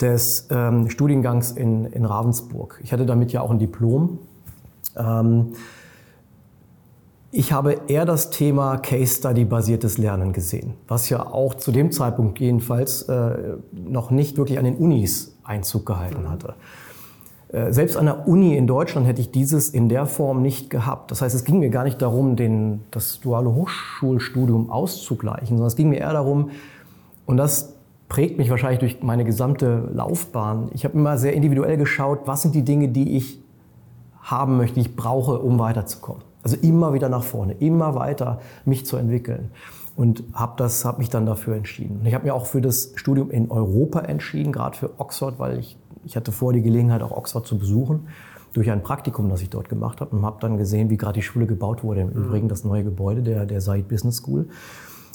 des 0.00 0.46
ähm, 0.50 0.88
Studiengangs 0.88 1.50
in, 1.50 1.86
in 1.86 2.04
Ravensburg. 2.04 2.78
Ich 2.82 2.92
hatte 2.92 3.06
damit 3.06 3.32
ja 3.32 3.40
auch 3.40 3.50
ein 3.50 3.58
Diplom. 3.58 4.18
Ähm, 4.96 5.54
ich 7.32 7.52
habe 7.52 7.80
eher 7.88 8.04
das 8.04 8.30
Thema 8.30 8.78
Case 8.78 9.16
Study 9.16 9.44
basiertes 9.44 9.98
Lernen 9.98 10.32
gesehen, 10.32 10.74
was 10.86 11.08
ja 11.08 11.26
auch 11.26 11.54
zu 11.54 11.72
dem 11.72 11.90
Zeitpunkt 11.92 12.38
jedenfalls 12.38 13.02
äh, 13.02 13.56
noch 13.72 14.10
nicht 14.10 14.38
wirklich 14.38 14.58
an 14.58 14.64
den 14.64 14.76
Unis 14.76 15.36
Einzug 15.42 15.86
gehalten 15.86 16.30
hatte. 16.30 16.50
Äh, 16.50 16.85
selbst 17.70 17.96
an 17.96 18.06
der 18.06 18.28
Uni 18.28 18.56
in 18.56 18.66
Deutschland 18.66 19.06
hätte 19.06 19.20
ich 19.20 19.30
dieses 19.30 19.68
in 19.70 19.88
der 19.88 20.06
Form 20.06 20.42
nicht 20.42 20.68
gehabt. 20.70 21.10
Das 21.10 21.22
heißt, 21.22 21.34
es 21.34 21.44
ging 21.44 21.58
mir 21.58 21.70
gar 21.70 21.84
nicht 21.84 22.02
darum, 22.02 22.36
den, 22.36 22.82
das 22.90 23.20
duale 23.20 23.54
Hochschulstudium 23.54 24.70
auszugleichen, 24.70 25.56
sondern 25.56 25.66
es 25.66 25.76
ging 25.76 25.88
mir 25.88 25.98
eher 25.98 26.12
darum, 26.12 26.50
und 27.26 27.36
das 27.36 27.74
prägt 28.08 28.38
mich 28.38 28.50
wahrscheinlich 28.50 28.78
durch 28.78 29.02
meine 29.02 29.24
gesamte 29.24 29.88
Laufbahn. 29.92 30.70
Ich 30.72 30.84
habe 30.84 30.96
immer 30.96 31.18
sehr 31.18 31.34
individuell 31.34 31.76
geschaut, 31.76 32.20
was 32.26 32.42
sind 32.42 32.54
die 32.54 32.62
Dinge, 32.62 32.88
die 32.88 33.16
ich 33.16 33.40
haben 34.20 34.56
möchte, 34.56 34.76
die 34.76 34.82
ich 34.82 34.96
brauche, 34.96 35.38
um 35.38 35.58
weiterzukommen. 35.58 36.22
Also 36.42 36.56
immer 36.62 36.94
wieder 36.94 37.08
nach 37.08 37.24
vorne, 37.24 37.54
immer 37.54 37.94
weiter 37.94 38.40
mich 38.64 38.86
zu 38.86 38.96
entwickeln. 38.96 39.50
Und 39.96 40.24
habe 40.34 40.52
das, 40.58 40.86
mich 40.98 41.08
dann 41.08 41.24
dafür 41.24 41.56
entschieden. 41.56 42.00
Und 42.00 42.06
ich 42.06 42.12
habe 42.14 42.26
mir 42.26 42.34
auch 42.34 42.44
für 42.44 42.60
das 42.60 42.92
Studium 42.96 43.30
in 43.30 43.50
Europa 43.50 44.00
entschieden, 44.00 44.52
gerade 44.52 44.76
für 44.76 44.90
Oxford, 45.00 45.38
weil 45.38 45.58
ich 45.58 45.78
ich 46.06 46.16
hatte 46.16 46.32
vor, 46.32 46.52
die 46.52 46.62
Gelegenheit, 46.62 47.02
auch 47.02 47.10
Oxford 47.10 47.46
zu 47.46 47.58
besuchen. 47.58 48.08
durch 48.52 48.70
ein 48.70 48.82
Praktikum, 48.82 49.28
das 49.28 49.42
ich 49.42 49.50
dort 49.50 49.68
gemacht 49.68 50.00
habe 50.00 50.16
und 50.16 50.24
habe 50.24 50.38
dann 50.40 50.56
gesehen, 50.56 50.88
wie 50.88 50.96
gerade 50.96 51.14
die 51.14 51.22
Schule 51.22 51.44
gebaut 51.46 51.84
wurde. 51.84 52.00
Im 52.00 52.08
Übrigen 52.08 52.48
das 52.48 52.64
neue 52.64 52.84
Gebäude 52.84 53.22
der, 53.22 53.44
der 53.44 53.60
Said 53.60 53.86
Business 53.86 54.16
School. 54.16 54.48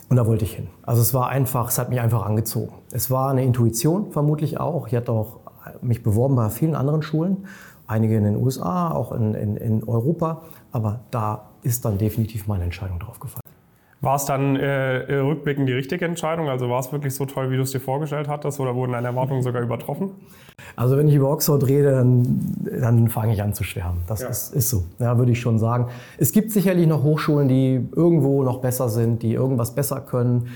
Und 0.10 0.17
da 0.17 0.27
wollte 0.27 0.45
ich 0.45 0.53
hin. 0.53 0.67
Also 0.83 1.01
es 1.01 1.12
war 1.15 1.29
einfach, 1.29 1.69
es 1.69 1.79
hat 1.79 1.89
mich 1.89 2.00
einfach 2.00 2.24
angezogen. 2.24 2.74
Es 2.91 3.10
war 3.10 3.31
eine 3.31 3.43
Intuition 3.43 4.12
vermutlich 4.12 4.60
auch. 4.60 4.88
Ich 4.88 4.95
hatte 4.95 5.12
auch 5.12 5.39
mich 5.81 6.03
beworben 6.03 6.36
bei 6.36 6.50
vielen 6.50 6.75
anderen 6.75 7.01
Schulen, 7.01 7.48
einige 7.88 8.15
in 8.15 8.25
den 8.25 8.36
USA, 8.36 8.91
auch 8.91 9.12
in, 9.12 9.33
in, 9.33 9.57
in 9.57 9.83
Europa. 9.86 10.43
Aber 10.71 11.00
da 11.10 11.50
ist 11.63 11.86
dann 11.86 11.98
definitiv 11.98 12.45
meine 12.45 12.65
Entscheidung 12.65 13.00
drauf 13.00 13.19
gefallen. 13.19 13.41
War 14.01 14.15
es 14.15 14.25
dann 14.25 14.55
äh, 14.55 15.13
rückblickend 15.13 15.70
die 15.70 15.74
richtige 15.74 16.05
Entscheidung? 16.05 16.50
Also 16.50 16.67
war 16.70 16.79
es 16.79 16.91
wirklich 16.91 17.13
so 17.13 17.25
toll, 17.25 17.51
wie 17.51 17.55
du 17.55 17.62
es 17.62 17.72
dir 17.72 17.79
vorgestellt 17.79 18.27
hattest 18.27 18.60
oder 18.60 18.74
wurden 18.74 18.93
deine 18.93 19.08
Erwartungen 19.08 19.43
sogar 19.43 19.62
übertroffen? 19.62 20.10
Also 20.75 20.98
wenn 20.98 21.08
ich 21.08 21.13
über 21.13 21.29
Oxford 21.29 21.67
rede, 21.67 21.91
dann, 21.91 22.41
dann 22.79 23.08
fange 23.10 23.34
ich 23.34 23.43
an 23.43 23.53
zu 23.53 23.63
schwärmen. 23.63 24.01
Das 24.08 24.22
ja. 24.22 24.29
ist, 24.29 24.55
ist, 24.55 24.70
so, 24.72 24.84
ja, 24.98 25.20
würde 25.20 25.31
ich 25.31 25.39
schon 25.39 25.60
sagen. 25.60 25.88
Es 26.17 26.31
gibt 26.31 26.50
sicherlich 26.50 26.88
noch 26.88 27.03
Hochschulen, 27.03 27.48
die 27.48 27.88
irgendwo 27.96 28.41
noch 28.41 28.60
besser 28.60 28.89
sind, 28.89 29.22
die 29.22 29.34
irgendwas 29.34 29.75
besser 29.75 30.01
können. 30.01 30.48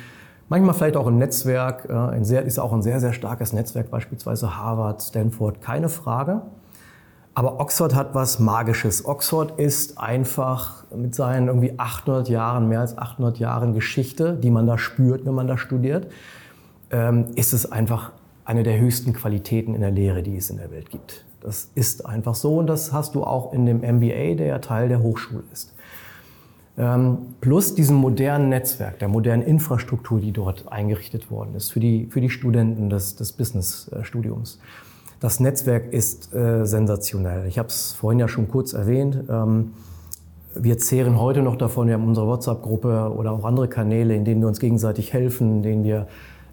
Manchmal 0.49 0.73
vielleicht 0.73 0.97
auch 0.97 1.07
ein 1.07 1.19
Netzwerk, 1.19 1.89
ein 1.89 2.23
sehr, 2.23 2.43
ist 2.43 2.57
auch 2.57 2.73
ein 2.73 2.81
sehr, 2.81 2.99
sehr 2.99 3.13
starkes 3.13 3.53
Netzwerk, 3.53 3.91
beispielsweise 3.91 4.57
Harvard, 4.57 5.03
Stanford, 5.03 5.61
keine 5.61 5.89
Frage. 5.89 6.41
Aber 7.37 7.59
Oxford 7.59 7.93
hat 7.93 8.15
was 8.15 8.39
Magisches. 8.39 9.05
Oxford 9.05 9.59
ist 9.59 9.97
einfach 9.97 10.85
mit 10.95 11.13
seinen 11.13 11.49
irgendwie 11.49 11.77
800 11.77 12.29
Jahren, 12.29 12.69
mehr 12.69 12.79
als 12.79 12.97
800 12.97 13.37
Jahren 13.39 13.73
Geschichte, 13.73 14.37
die 14.41 14.49
man 14.49 14.65
da 14.65 14.77
spürt, 14.77 15.25
wenn 15.25 15.33
man 15.33 15.45
da 15.45 15.57
studiert, 15.57 16.07
ähm, 16.91 17.27
ist 17.35 17.51
es 17.51 17.69
einfach 17.69 18.13
eine 18.45 18.63
der 18.63 18.79
höchsten 18.79 19.11
Qualitäten 19.11 19.75
in 19.75 19.81
der 19.81 19.91
Lehre, 19.91 20.23
die 20.23 20.37
es 20.37 20.49
in 20.49 20.57
der 20.57 20.71
Welt 20.71 20.89
gibt. 20.89 21.25
Das 21.41 21.69
ist 21.75 22.05
einfach 22.05 22.35
so 22.35 22.57
und 22.57 22.67
das 22.67 22.93
hast 22.93 23.15
du 23.15 23.25
auch 23.25 23.51
in 23.51 23.65
dem 23.65 23.81
MBA, 23.81 24.35
der 24.35 24.47
ja 24.47 24.59
Teil 24.59 24.87
der 24.87 25.03
Hochschule 25.03 25.43
ist. 25.51 25.75
Ähm, 26.77 27.35
plus 27.41 27.75
diesem 27.75 27.97
modernen 27.97 28.47
Netzwerk, 28.47 28.99
der 28.99 29.09
modernen 29.09 29.43
Infrastruktur, 29.43 30.21
die 30.21 30.31
dort 30.31 30.71
eingerichtet 30.71 31.29
worden 31.29 31.55
ist 31.55 31.71
für 31.71 31.79
die, 31.81 32.07
für 32.09 32.21
die 32.21 32.29
Studenten 32.29 32.89
des, 32.89 33.15
des 33.15 33.33
Business-Studiums. 33.33 34.59
Das 35.19 35.39
Netzwerk 35.39 35.93
ist 35.93 36.33
äh, 36.33 36.65
sensationell. 36.65 37.47
Ich 37.47 37.57
habe 37.57 37.69
es 37.69 37.93
vorhin 37.93 38.19
ja 38.19 38.27
schon 38.27 38.49
kurz 38.49 38.73
erwähnt. 38.73 39.23
Ähm, 39.29 39.73
wir 40.55 40.77
zehren 40.77 41.19
heute 41.19 41.41
noch 41.41 41.55
davon, 41.57 41.87
wir 41.87 41.95
haben 41.95 42.07
unsere 42.07 42.27
WhatsApp-Gruppe 42.27 43.13
oder 43.15 43.31
auch 43.31 43.43
andere 43.43 43.67
Kanäle, 43.67 44.15
in 44.15 44.25
denen 44.25 44.41
wir 44.41 44.47
uns 44.47 44.59
gegenseitig 44.59 45.13
helfen, 45.13 45.57
in 45.57 45.63
denen 45.63 45.83
wir 45.83 46.07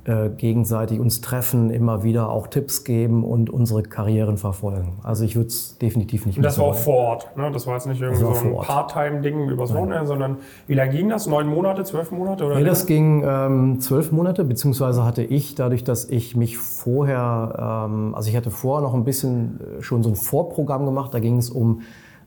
äh, 0.04 0.30
gegenseitig 0.30 0.98
uns 0.98 1.20
treffen, 1.20 1.70
immer 1.70 2.02
wieder 2.02 2.28
auch 2.28 2.48
Tipps 2.48 2.82
geben 2.82 3.22
und 3.22 3.50
unsere 3.50 3.84
Karrieren 3.84 4.36
verfolgen. 4.36 4.94
Also 5.04 5.24
ich 5.24 5.36
würde 5.36 5.46
es 5.46 5.78
definitiv 5.78 6.26
nicht 6.26 6.38
mehr 6.38 6.44
Das 6.44 6.58
war 6.58 6.66
auch 6.66 6.74
vor 6.74 6.96
Ort, 6.96 7.36
ne? 7.36 7.50
Das 7.52 7.68
war 7.68 7.74
jetzt 7.74 7.86
nicht 7.86 8.00
irgendwie 8.00 8.20
so 8.20 8.30
ein 8.30 8.56
Part-Time-Ding 8.56 9.48
übers 9.48 9.72
Wochenende, 9.72 10.06
sondern 10.06 10.38
wie 10.66 10.74
lange 10.74 10.90
ging 10.90 11.08
das? 11.08 11.28
Neun 11.28 11.46
Monate, 11.46 11.84
zwölf 11.84 12.10
Monate? 12.10 12.44
Oder 12.44 12.56
nee, 12.56 12.64
das 12.64 12.86
ging 12.86 13.22
ähm, 13.24 13.78
zwölf 13.80 14.10
Monate, 14.10 14.44
beziehungsweise 14.44 15.04
hatte 15.04 15.22
ich, 15.22 15.54
dadurch, 15.54 15.84
dass 15.84 16.10
ich 16.10 16.34
mich 16.34 16.58
vorher, 16.58 17.86
ähm, 17.88 18.14
also 18.16 18.28
ich 18.28 18.36
hatte 18.36 18.50
vorher 18.50 18.82
noch 18.82 18.94
ein 18.94 19.04
bisschen 19.04 19.60
äh, 19.78 19.82
schon 19.82 20.02
so 20.02 20.08
ein 20.08 20.16
Vorprogramm 20.16 20.84
gemacht, 20.84 21.14
da 21.14 21.20
ging 21.20 21.38
es 21.38 21.48
um 21.48 21.82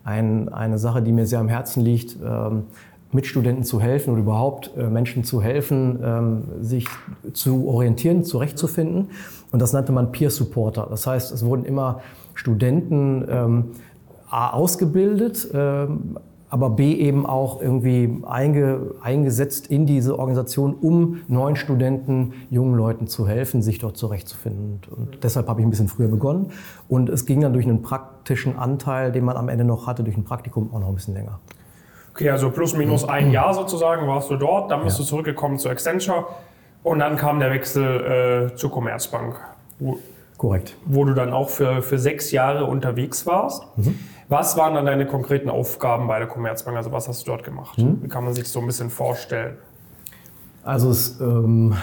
ein, 0.06 0.48
eine 0.50 0.78
Sache, 0.78 1.02
die 1.02 1.12
mir 1.12 1.26
sehr 1.26 1.40
am 1.40 1.50
Herzen 1.50 1.84
liegt. 1.84 2.18
Ähm, 2.24 2.64
Mitstudenten 3.16 3.64
zu 3.64 3.82
helfen 3.82 4.12
oder 4.12 4.22
überhaupt 4.22 4.72
äh, 4.78 4.88
Menschen 4.88 5.24
zu 5.24 5.42
helfen, 5.42 6.00
ähm, 6.04 6.44
sich 6.62 6.88
zu 7.34 7.68
orientieren, 7.68 8.24
zurechtzufinden. 8.24 9.10
Und 9.52 9.62
das 9.62 9.74
nannte 9.74 9.92
man 9.92 10.12
Peer 10.12 10.30
Supporter. 10.30 10.88
Das 10.90 11.08
heißt, 11.08 11.32
es 11.32 11.44
wurden 11.46 11.66
immer 11.66 12.02
Studenten 12.36 13.26
ähm, 13.30 13.66
A 14.30 14.52
ausgebildet, 14.52 15.48
ähm, 15.54 16.18
aber 16.50 16.70
B 16.70 16.94
eben 16.94 17.26
auch 17.26 17.62
irgendwie 17.62 18.22
einge, 18.26 18.96
eingesetzt 19.02 19.68
in 19.68 19.86
diese 19.86 20.18
Organisation, 20.18 20.74
um 20.74 21.22
neuen 21.28 21.56
Studenten, 21.56 22.34
jungen 22.50 22.76
Leuten 22.76 23.08
zu 23.08 23.28
helfen, 23.28 23.62
sich 23.62 23.80
dort 23.80 23.98
zurechtzufinden. 23.98 24.74
Und, 24.74 24.88
und 24.88 25.24
deshalb 25.24 25.48
habe 25.48 25.62
ich 25.62 25.68
ein 25.68 25.70
bisschen 25.70 25.88
früher 25.88 26.08
begonnen. 26.08 26.52
Und 26.88 27.10
es 27.10 27.26
ging 27.26 27.42
dann 27.42 27.54
durch 27.54 27.66
einen 27.66 27.82
praktischen 27.82 28.58
Anteil, 28.58 29.12
den 29.12 29.26
man 29.26 29.38
am 29.38 29.50
Ende 29.50 29.66
noch 29.66 29.88
hatte, 29.88 30.04
durch 30.04 30.18
ein 30.18 30.24
Praktikum 30.24 30.74
auch 30.74 30.80
noch 30.80 30.90
ein 30.90 30.96
bisschen 30.96 31.14
länger. 31.14 31.40
Okay, 32.16 32.30
also 32.30 32.50
plus 32.50 32.74
minus 32.74 33.04
ein 33.04 33.32
Jahr 33.32 33.54
sozusagen 33.54 34.08
warst 34.08 34.32
du 34.32 34.38
dort, 34.38 34.72
dann 34.72 34.86
bist 34.86 34.98
ja. 34.98 35.04
du 35.04 35.10
zurückgekommen 35.10 35.60
zu 35.60 35.68
Accenture 35.68 36.28
und 36.82 37.00
dann 37.00 37.18
kam 37.18 37.42
der 37.42 37.52
Wechsel 37.52 38.52
äh, 38.54 38.56
zur 38.56 38.72
Commerzbank. 38.72 39.36
Wo, 39.80 40.00
Korrekt. 40.38 40.78
Wo 40.86 41.04
du 41.04 41.14
dann 41.14 41.34
auch 41.34 41.50
für, 41.50 41.82
für 41.82 42.00
sechs 42.00 42.32
Jahre 42.32 42.68
unterwegs 42.68 43.28
warst. 43.28 43.64
Mhm. 43.76 44.00
Was 44.30 44.56
waren 44.56 44.76
dann 44.76 44.86
deine 44.86 45.06
konkreten 45.06 45.50
Aufgaben 45.50 46.08
bei 46.08 46.20
der 46.20 46.30
Commerzbank? 46.30 46.78
Also 46.78 46.94
was 46.94 47.10
hast 47.10 47.28
du 47.28 47.32
dort 47.32 47.44
gemacht? 47.44 47.78
Mhm. 47.78 48.02
Wie 48.02 48.08
kann 48.08 48.24
man 48.24 48.34
sich 48.34 48.48
so 48.48 48.62
ein 48.62 48.66
bisschen 48.66 48.90
vorstellen? 48.90 49.58
Also 50.64 50.92
es, 50.92 51.20
ähm, 51.20 51.76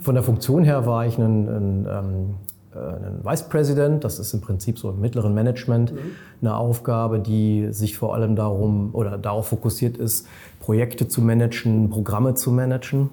von 0.00 0.14
der 0.14 0.24
Funktion 0.24 0.64
her 0.64 0.86
war 0.86 1.04
ich 1.04 1.18
ein, 1.18 1.46
ein 1.46 1.86
ähm, 1.90 2.34
äh, 2.40 2.57
einen 2.74 3.24
Vice 3.24 3.48
President, 3.48 4.04
das 4.04 4.18
ist 4.18 4.32
im 4.34 4.40
Prinzip 4.40 4.78
so 4.78 4.90
im 4.90 5.00
mittleren 5.00 5.34
Management 5.34 5.92
mhm. 5.92 5.98
eine 6.42 6.56
Aufgabe, 6.56 7.20
die 7.20 7.68
sich 7.70 7.96
vor 7.96 8.14
allem 8.14 8.36
darum 8.36 8.90
oder 8.92 9.18
darauf 9.18 9.48
fokussiert 9.48 9.96
ist, 9.96 10.26
Projekte 10.60 11.08
zu 11.08 11.22
managen, 11.22 11.90
Programme 11.90 12.34
zu 12.34 12.50
managen. 12.50 13.10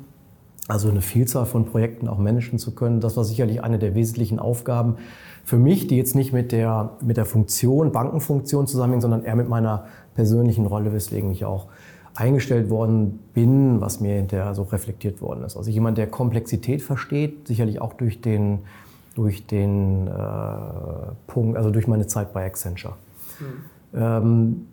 Also 0.67 0.89
eine 0.89 1.01
Vielzahl 1.01 1.45
von 1.45 1.65
Projekten 1.65 2.07
auch 2.07 2.17
managen 2.17 2.57
zu 2.57 2.73
können. 2.73 2.99
Das 2.99 3.15
war 3.17 3.23
sicherlich 3.23 3.63
eine 3.63 3.77
der 3.77 3.93
wesentlichen 3.93 4.39
Aufgaben 4.39 4.95
für 5.43 5.57
mich, 5.57 5.85
die 5.85 5.95
jetzt 5.95 6.15
nicht 6.15 6.33
mit 6.33 6.51
der, 6.51 6.93
mit 7.01 7.17
der 7.17 7.25
Funktion, 7.25 7.91
Bankenfunktion 7.91 8.65
zusammenhängt, 8.65 9.03
sondern 9.03 9.23
eher 9.23 9.35
mit 9.35 9.47
meiner 9.47 9.85
persönlichen 10.15 10.65
Rolle, 10.65 10.91
weswegen 10.91 11.31
ich 11.31 11.45
auch 11.45 11.67
eingestellt 12.15 12.69
worden 12.69 13.19
bin, 13.33 13.79
was 13.79 13.99
mir 13.99 14.15
hinterher 14.15 14.55
so 14.55 14.63
reflektiert 14.63 15.21
worden 15.21 15.43
ist. 15.43 15.55
Also 15.55 15.69
jemand, 15.69 15.97
der 15.99 16.07
Komplexität 16.07 16.81
versteht, 16.81 17.47
sicherlich 17.47 17.79
auch 17.79 17.93
durch 17.93 18.21
den 18.21 18.59
durch 19.15 19.47
den 19.47 20.07
äh, 20.07 20.11
Punkt, 21.27 21.57
also 21.57 21.71
durch 21.71 21.87
meine 21.87 22.05
Zeit 22.05 22.33
bei 22.33 22.45
Accenture. 22.45 22.93
Mhm. 23.39 23.99
Ähm, 23.99 24.67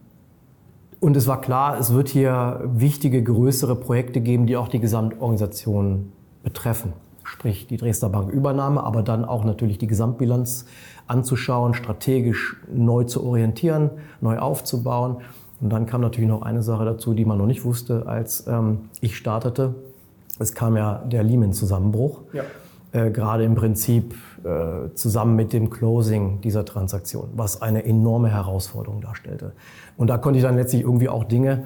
und 1.00 1.16
es 1.16 1.26
war 1.26 1.40
klar, 1.40 1.78
es 1.78 1.92
wird 1.92 2.08
hier 2.08 2.60
wichtige, 2.64 3.22
größere 3.22 3.74
Projekte 3.74 4.20
geben, 4.20 4.46
die 4.46 4.56
auch 4.56 4.68
die 4.68 4.78
Gesamtorganisation 4.78 6.12
betreffen. 6.42 6.92
Sprich 7.24 7.66
die 7.66 7.76
Dresdner 7.76 8.08
Bank 8.08 8.30
Übernahme, 8.30 8.82
aber 8.84 9.02
dann 9.02 9.24
auch 9.24 9.44
natürlich 9.44 9.78
die 9.78 9.86
Gesamtbilanz 9.86 10.66
anzuschauen, 11.06 11.74
strategisch 11.74 12.56
neu 12.72 13.04
zu 13.04 13.24
orientieren, 13.24 13.90
neu 14.20 14.38
aufzubauen. 14.38 15.18
Und 15.60 15.70
dann 15.70 15.86
kam 15.86 16.00
natürlich 16.00 16.28
noch 16.28 16.42
eine 16.42 16.62
Sache 16.62 16.84
dazu, 16.84 17.14
die 17.14 17.24
man 17.24 17.38
noch 17.38 17.46
nicht 17.46 17.64
wusste, 17.64 18.06
als 18.06 18.46
ähm, 18.46 18.88
ich 19.00 19.16
startete. 19.16 19.74
Es 20.38 20.54
kam 20.54 20.76
ja 20.76 20.98
der 20.98 21.22
Lehman-Zusammenbruch. 21.22 22.20
Ja. 22.32 22.42
Äh, 22.92 23.10
gerade 23.10 23.44
im 23.44 23.54
Prinzip 23.54 24.14
äh, 24.44 24.92
zusammen 24.94 25.36
mit 25.36 25.52
dem 25.52 25.70
Closing 25.70 26.40
dieser 26.40 26.64
Transaktion, 26.64 27.30
was 27.34 27.62
eine 27.62 27.84
enorme 27.84 28.28
Herausforderung 28.28 29.00
darstellte. 29.00 29.52
Und 29.96 30.08
da 30.08 30.18
konnte 30.18 30.38
ich 30.38 30.44
dann 30.44 30.56
letztlich 30.56 30.82
irgendwie 30.82 31.08
auch 31.08 31.24
Dinge 31.24 31.64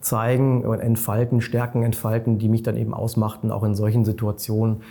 zeigen 0.00 0.64
und 0.64 0.80
entfalten, 0.80 1.40
Stärken 1.40 1.82
entfalten, 1.82 2.38
die 2.38 2.48
mich 2.48 2.62
dann 2.62 2.76
eben 2.76 2.94
ausmachten, 2.94 3.52
auch 3.52 3.62
in 3.62 3.74
solchen 3.74 4.04
Situationen 4.04 4.82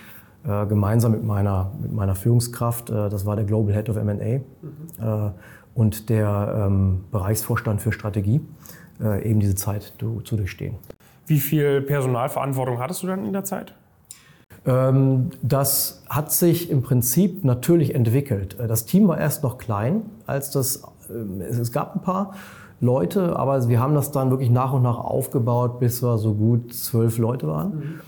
äh, 0.46 0.66
gemeinsam 0.66 1.12
mit 1.12 1.24
meiner, 1.24 1.72
mit 1.82 1.92
meiner 1.92 2.16
Führungskraft, 2.16 2.90
äh, 2.90 3.10
das 3.10 3.26
war 3.26 3.36
der 3.36 3.46
Global 3.46 3.74
Head 3.74 3.90
of 3.90 3.98
M&A 3.98 4.40
mhm. 4.40 5.32
Und 5.74 6.10
der 6.10 6.68
ähm, 6.68 7.04
Bereichsvorstand 7.12 7.82
für 7.82 7.92
Strategie, 7.92 8.40
eben 8.98 9.42
diese 9.42 9.56
Zeit 9.56 9.94
zu 10.00 10.38
durchstehen. 10.38 10.76
Wie 11.28 11.42
viel 11.42 11.82
Personalverantwortung 11.82 12.80
hattest 12.80 13.04
du 13.04 13.08
dann 13.08 13.26
in 13.26 13.34
der 13.34 13.44
Zeit? 13.44 13.76
Ähm, 14.66 15.30
das 15.42 16.04
hat 16.10 16.32
sich 16.32 16.70
im 16.70 16.82
Prinzip 16.82 17.44
natürlich 17.44 17.94
entwickelt. 17.94 18.60
Äh, 18.60 18.68
das 18.68 18.86
Team 18.86 19.08
war 19.08 19.20
erst 19.20 19.44
noch 19.44 19.58
klein, 19.58 20.04
als 20.26 20.52
das, 20.52 20.84
ähm, 21.10 21.42
es 21.42 21.72
gab 21.72 21.96
ein 21.96 22.02
paar 22.02 22.34
Leute, 22.82 23.38
aber 23.38 23.68
wir 23.70 23.80
haben 23.80 23.94
das 23.96 24.12
dann 24.12 24.32
wirklich 24.32 24.50
nach 24.50 24.74
und 24.74 24.82
nach 24.82 24.98
aufgebaut, 24.98 25.80
bis 25.80 26.04
wir 26.04 26.18
so 26.18 26.34
gut 26.34 26.74
zwölf 26.74 27.18
Leute 27.18 27.48
waren. 27.48 27.76
Mhm. 27.76 28.00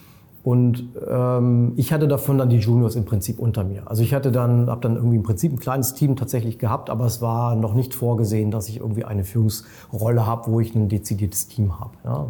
Und 0.44 0.88
ähm, 1.10 1.74
ich 1.76 1.92
hatte 1.92 2.08
davon 2.08 2.38
dann 2.38 2.48
die 2.48 2.60
Juniors 2.60 2.96
im 2.96 3.04
Prinzip 3.04 3.38
unter 3.38 3.66
mir. 3.66 3.90
Also 3.90 4.02
ich 4.02 4.14
hatte 4.14 4.32
dann, 4.32 4.70
habe 4.70 4.80
dann 4.80 4.96
irgendwie 4.96 5.18
im 5.18 5.24
Prinzip 5.24 5.52
ein 5.52 5.60
kleines 5.60 5.94
Team 5.94 6.16
tatsächlich 6.16 6.58
gehabt, 6.58 6.90
aber 6.90 7.06
es 7.06 7.22
war 7.22 7.56
noch 7.56 7.74
nicht 7.74 7.94
vorgesehen, 7.94 8.50
dass 8.50 8.70
ich 8.70 8.80
irgendwie 8.80 9.04
eine 9.04 9.26
Führungsrolle 9.26 10.26
habe, 10.26 10.50
wo 10.50 10.62
ich 10.62 10.74
ein 10.74 10.88
dezidiertes 10.88 11.50
Team 11.50 11.82
habe. 11.82 11.92
Ja. 12.06 12.28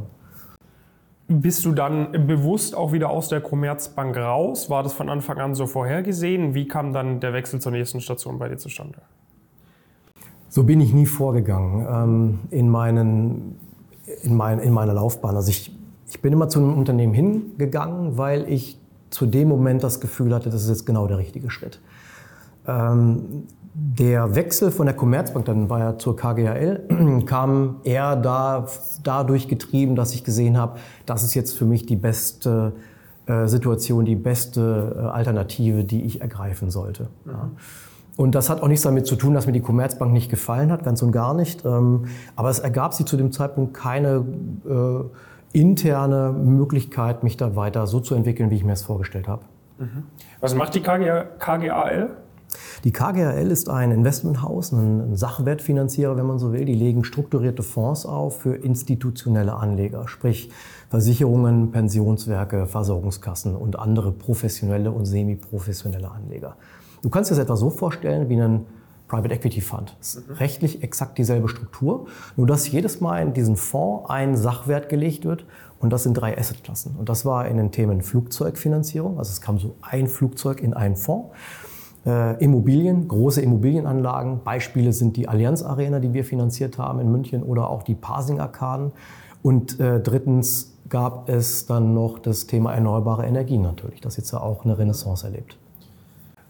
Bist 1.29 1.65
du 1.65 1.73
dann 1.73 2.25
bewusst 2.25 2.75
auch 2.75 2.93
wieder 2.93 3.09
aus 3.09 3.27
der 3.27 3.41
Commerzbank 3.41 4.15
raus? 4.15 4.69
War 4.69 4.83
das 4.83 4.93
von 4.93 5.09
Anfang 5.09 5.39
an 5.39 5.55
so 5.55 5.67
vorhergesehen? 5.67 6.53
Wie 6.53 6.67
kam 6.67 6.93
dann 6.93 7.19
der 7.19 7.33
Wechsel 7.33 7.59
zur 7.59 7.73
nächsten 7.73 7.99
Station 7.99 8.39
bei 8.39 8.47
dir 8.47 8.57
zustande? 8.57 9.01
So 10.47 10.63
bin 10.63 10.79
ich 10.79 10.93
nie 10.93 11.05
vorgegangen 11.05 11.85
ähm, 11.89 12.39
in, 12.49 12.69
meinen, 12.69 13.59
in, 14.23 14.35
mein, 14.37 14.59
in 14.59 14.71
meiner 14.73 14.93
Laufbahn. 14.93 15.35
Also 15.35 15.49
ich, 15.49 15.75
ich 16.07 16.21
bin 16.21 16.31
immer 16.31 16.47
zu 16.47 16.59
einem 16.59 16.77
Unternehmen 16.77 17.13
hingegangen, 17.13 18.17
weil 18.17 18.49
ich 18.49 18.79
zu 19.09 19.25
dem 19.25 19.49
Moment 19.49 19.83
das 19.83 19.99
Gefühl 19.99 20.33
hatte, 20.33 20.49
das 20.49 20.63
ist 20.63 20.69
jetzt 20.69 20.85
genau 20.85 21.07
der 21.07 21.17
richtige 21.17 21.49
Schritt. 21.49 21.81
Ähm, 22.65 23.43
der 23.79 24.33
Wechsel 24.33 24.71
von 24.71 24.87
der 24.87 24.95
Commerzbank, 24.95 25.45
dann 25.45 25.69
war 25.69 25.79
er 25.79 25.99
zur 25.99 26.15
KGHL, 26.15 27.23
kam 27.27 27.75
eher 27.83 28.15
da, 28.15 28.65
dadurch 29.03 29.47
getrieben, 29.47 29.95
dass 29.95 30.15
ich 30.15 30.23
gesehen 30.23 30.57
habe, 30.57 30.79
das 31.05 31.23
ist 31.23 31.35
jetzt 31.35 31.55
für 31.55 31.65
mich 31.65 31.85
die 31.85 31.95
beste 31.95 32.73
äh, 33.27 33.45
Situation, 33.47 34.03
die 34.05 34.15
beste 34.15 34.95
äh, 34.97 35.01
Alternative, 35.01 35.83
die 35.83 36.05
ich 36.05 36.21
ergreifen 36.21 36.71
sollte. 36.71 37.09
Mhm. 37.25 37.31
Ja. 37.31 37.51
Und 38.15 38.33
das 38.33 38.49
hat 38.49 38.63
auch 38.63 38.67
nichts 38.67 38.81
damit 38.81 39.05
zu 39.05 39.15
tun, 39.15 39.35
dass 39.35 39.45
mir 39.45 39.53
die 39.53 39.61
Commerzbank 39.61 40.11
nicht 40.11 40.31
gefallen 40.31 40.71
hat, 40.71 40.83
ganz 40.83 41.03
und 41.03 41.11
gar 41.11 41.35
nicht. 41.35 41.63
Ähm, 41.63 42.05
aber 42.35 42.49
es 42.49 42.57
ergab 42.57 42.95
sich 42.95 43.05
zu 43.05 43.15
dem 43.15 43.31
Zeitpunkt 43.31 43.75
keine 43.75 44.25
äh, 44.67 45.59
interne 45.59 46.31
Möglichkeit, 46.31 47.23
mich 47.23 47.37
da 47.37 47.55
weiter 47.55 47.85
so 47.85 47.99
zu 47.99 48.15
entwickeln, 48.15 48.49
wie 48.49 48.55
ich 48.55 48.63
mir 48.63 48.73
es 48.73 48.81
vorgestellt 48.81 49.27
habe. 49.27 49.43
Mhm. 49.77 50.03
Was 50.39 50.55
macht 50.55 50.73
die 50.73 50.81
KGAL? 50.81 52.17
Die 52.83 52.91
KGAL 52.91 53.51
ist 53.51 53.69
ein 53.69 53.91
Investmenthaus, 53.91 54.71
ein 54.71 55.15
Sachwertfinanzierer, 55.15 56.15
wenn 56.17 56.25
man 56.25 56.39
so 56.39 56.53
will. 56.53 56.65
Die 56.65 56.73
legen 56.73 57.03
strukturierte 57.03 57.63
Fonds 57.63 58.05
auf 58.05 58.41
für 58.41 58.55
institutionelle 58.55 59.53
Anleger, 59.53 60.07
sprich 60.07 60.49
Versicherungen, 60.89 61.71
Pensionswerke, 61.71 62.65
Versorgungskassen 62.65 63.55
und 63.55 63.77
andere 63.79 64.11
professionelle 64.11 64.91
und 64.91 65.05
semi-professionelle 65.05 66.09
Anleger. 66.09 66.55
Du 67.01 67.09
kannst 67.09 67.29
dir 67.29 67.35
das 67.35 67.43
etwa 67.43 67.55
so 67.55 67.69
vorstellen 67.69 68.29
wie 68.29 68.35
einen 68.35 68.65
Private 69.07 69.33
Equity 69.33 69.61
Fund. 69.61 69.95
Das 69.99 70.15
ist 70.15 70.39
rechtlich 70.39 70.83
exakt 70.83 71.17
dieselbe 71.17 71.47
Struktur, 71.47 72.07
nur 72.35 72.45
dass 72.45 72.69
jedes 72.69 72.99
Mal 72.99 73.21
in 73.21 73.33
diesen 73.33 73.55
Fonds 73.55 74.09
ein 74.09 74.35
Sachwert 74.35 74.89
gelegt 74.89 75.23
wird 75.23 75.45
und 75.79 75.93
das 75.93 76.03
sind 76.03 76.15
drei 76.15 76.37
Assetklassen. 76.37 76.95
Und 76.97 77.07
das 77.07 77.23
war 77.23 77.47
in 77.47 77.57
den 77.57 77.71
Themen 77.71 78.01
Flugzeugfinanzierung, 78.01 79.17
also 79.17 79.31
es 79.31 79.39
kam 79.39 79.59
so 79.59 79.75
ein 79.81 80.07
Flugzeug 80.07 80.61
in 80.61 80.73
einen 80.73 80.97
Fonds. 80.97 81.29
Äh, 82.07 82.41
Immobilien, 82.41 83.09
große 83.09 83.41
Immobilienanlagen. 83.41 84.41
Beispiele 84.45 84.93
sind 84.93 85.17
die 85.17 85.27
Allianz 85.27 85.61
Arena, 85.61 85.99
die 85.99 86.13
wir 86.13 86.23
finanziert 86.23 86.77
haben 86.77 87.01
in 87.01 87.11
München 87.11 87.43
oder 87.43 87.69
auch 87.69 87.83
die 87.83 87.95
Parsing 87.95 88.39
Arkaden. 88.39 88.93
Und 89.43 89.77
äh, 89.81 89.99
drittens 89.99 90.77
gab 90.87 91.27
es 91.27 91.65
dann 91.65 91.93
noch 91.93 92.19
das 92.19 92.47
Thema 92.47 92.73
erneuerbare 92.73 93.25
Energien 93.25 93.61
natürlich, 93.61 93.99
das 93.99 94.15
jetzt 94.15 94.31
ja 94.31 94.39
auch 94.39 94.63
eine 94.63 94.77
Renaissance 94.77 95.25
erlebt. 95.25 95.57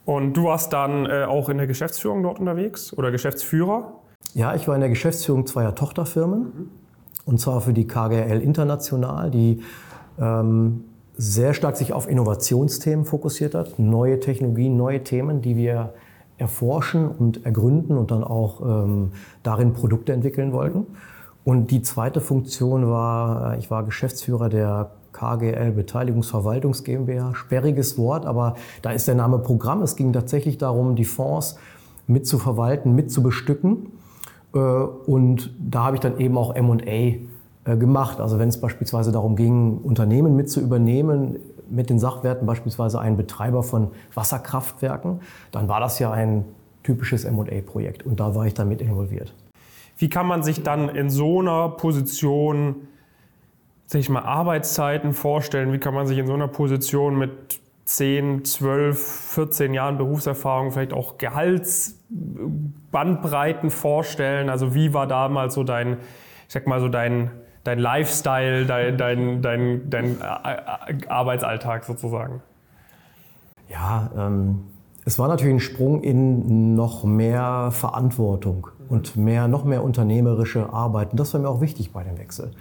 Und 0.06 0.38
du 0.38 0.44
warst 0.44 0.74
dann 0.74 1.08
äh, 1.08 1.24
auch 1.24 1.50
in 1.50 1.58
der 1.58 1.66
Geschäftsführung 1.66 2.22
dort 2.22 2.40
unterwegs 2.40 2.96
oder 2.96 3.10
Geschäftsführer? 3.10 3.94
Ja, 4.36 4.54
ich 4.54 4.68
war 4.68 4.76
in 4.76 4.82
der 4.82 4.90
Geschäftsführung 4.90 5.48
zweier 5.48 5.74
Tochterfirmen. 5.74 6.40
Mhm. 6.40 6.70
Und 7.26 7.40
zwar 7.40 7.62
für 7.62 7.74
die 7.74 7.88
KGL 7.88 8.42
International, 8.42 9.32
die 9.32 9.64
ähm, 10.20 10.84
sehr 11.18 11.54
stark 11.54 11.78
sich 11.78 11.94
auf 11.94 12.08
Innovationsthemen 12.08 13.06
fokussiert 13.06 13.56
hat, 13.56 13.80
neue 13.80 14.20
Technologien, 14.20 14.78
neue 14.78 15.04
Themen, 15.04 15.42
die 15.42 15.58
wir 15.58 15.94
erforschen 16.38 17.08
und 17.08 17.46
ergründen 17.46 17.98
und 17.98 18.12
dann 18.12 18.24
auch 18.24 18.62
ähm, 18.62 19.12
darin 19.42 19.74
Produkte 19.74 20.14
entwickeln 20.14 20.54
wollten. 20.54 20.86
Und 21.44 21.72
die 21.72 21.82
zweite 21.82 22.22
Funktion 22.22 22.88
war, 22.88 23.54
äh, 23.54 23.58
ich 23.58 23.72
war 23.72 23.84
Geschäftsführer 23.84 24.50
der 24.50 24.92
KGL 25.14 25.72
Beteiligungsverwaltungs 25.72 26.84
GmbH. 26.84 27.34
Sperriges 27.34 27.98
Wort, 27.98 28.28
aber 28.28 28.56
da 28.84 28.92
ist 28.92 29.08
der 29.08 29.16
Name 29.16 29.40
Programm. 29.40 29.82
Es 29.82 29.96
ging 29.96 30.14
tatsächlich 30.14 30.60
darum, 30.60 30.96
die 30.96 31.06
Fonds 31.06 31.58
mitzuverwalten, 32.06 32.94
mitzubestücken. 32.94 33.94
Äh, 34.54 34.60
und 34.60 35.56
da 35.60 35.86
habe 35.86 35.96
ich 35.96 36.02
dann 36.02 36.20
eben 36.20 36.38
auch 36.38 36.54
M&A 36.54 37.27
gemacht. 37.76 38.22
Also 38.22 38.40
wenn 38.40 38.50
es 38.50 38.62
beispielsweise 38.62 39.12
darum 39.12 39.36
ging, 39.36 39.80
Unternehmen 39.80 40.36
mit 40.36 40.50
zu 40.50 40.62
übernehmen, 40.62 41.38
mit 41.70 41.90
den 41.90 42.00
Sachwerten 42.00 42.48
beispielsweise 42.48 43.00
einen 43.00 43.18
Betreiber 43.18 43.64
von 43.64 43.92
Wasserkraftwerken, 44.14 45.22
dann 45.52 45.68
war 45.68 45.80
das 45.80 46.00
ja 46.00 46.12
ein 46.12 46.46
typisches 46.84 47.26
M&A-Projekt 47.26 48.06
und 48.06 48.20
da 48.20 48.36
war 48.36 48.46
ich 48.46 48.54
dann 48.54 48.70
mit 48.70 48.82
involviert. 48.82 49.34
Wie 49.98 50.10
kann 50.10 50.28
man 50.28 50.44
sich 50.44 50.64
dann 50.64 50.90
in 50.90 51.10
so 51.10 51.40
einer 51.42 51.70
Position, 51.70 52.88
sag 53.88 54.00
ich 54.00 54.10
mal, 54.10 54.22
Arbeitszeiten 54.22 55.14
vorstellen? 55.14 55.74
Wie 55.74 55.80
kann 55.80 55.94
man 55.94 56.08
sich 56.08 56.20
in 56.20 56.28
so 56.28 56.34
einer 56.34 56.48
Position 56.48 57.18
mit 57.18 57.60
10, 57.86 58.46
12, 58.46 59.00
14 59.00 59.74
Jahren 59.74 59.98
Berufserfahrung 59.98 60.72
vielleicht 60.72 60.94
auch 60.94 61.18
Gehaltsbandbreiten 61.18 63.72
vorstellen? 63.72 64.50
Also 64.50 64.76
wie 64.76 64.94
war 64.94 65.08
damals 65.08 65.56
so 65.56 65.64
dein, 65.64 65.98
ich 66.48 66.54
sag 66.54 66.68
mal 66.68 66.80
so 66.80 66.90
dein, 66.90 67.32
dein 67.68 67.80
Lifestyle, 67.80 68.66
dein, 68.66 68.98
dein, 68.98 69.42
dein, 69.42 69.90
dein 69.90 70.18
Arbeitsalltag 71.10 71.84
sozusagen? 71.84 72.42
Ja, 73.68 74.10
ähm, 74.18 74.64
es 75.04 75.20
war 75.20 75.28
natürlich 75.28 75.56
ein 75.56 75.60
Sprung 75.60 76.02
in 76.02 76.76
noch 76.76 77.04
mehr 77.04 77.70
Verantwortung 77.72 78.68
und 78.88 79.18
mehr, 79.18 79.50
noch 79.50 79.66
mehr 79.66 79.84
unternehmerische 79.84 80.72
Arbeit. 80.72 81.12
Und 81.12 81.20
das 81.20 81.34
war 81.34 81.42
mir 81.42 81.50
auch 81.50 81.60
wichtig 81.60 81.92
bei 81.92 82.04
dem 82.04 82.18
Wechsel. 82.18 82.52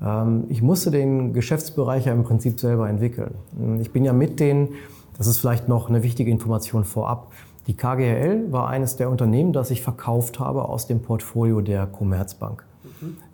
Ähm, 0.00 0.44
ich 0.48 0.62
musste 0.62 0.92
den 0.92 1.32
Geschäftsbereich 1.32 2.06
ja 2.06 2.12
im 2.12 2.22
Prinzip 2.22 2.60
selber 2.60 2.88
entwickeln. 2.88 3.34
Ich 3.80 3.92
bin 3.92 4.04
ja 4.04 4.12
mit 4.12 4.38
den, 4.38 4.68
das 5.16 5.26
ist 5.26 5.40
vielleicht 5.40 5.66
noch 5.66 5.88
eine 5.88 6.04
wichtige 6.04 6.30
Information 6.30 6.84
vorab, 6.84 7.32
die 7.66 7.76
KGL 7.76 8.52
war 8.52 8.68
eines 8.68 8.96
der 8.96 9.10
Unternehmen, 9.10 9.52
das 9.52 9.72
ich 9.72 9.82
verkauft 9.82 10.38
habe 10.38 10.68
aus 10.68 10.86
dem 10.86 11.02
Portfolio 11.02 11.60
der 11.60 11.86
Commerzbank. 11.86 12.67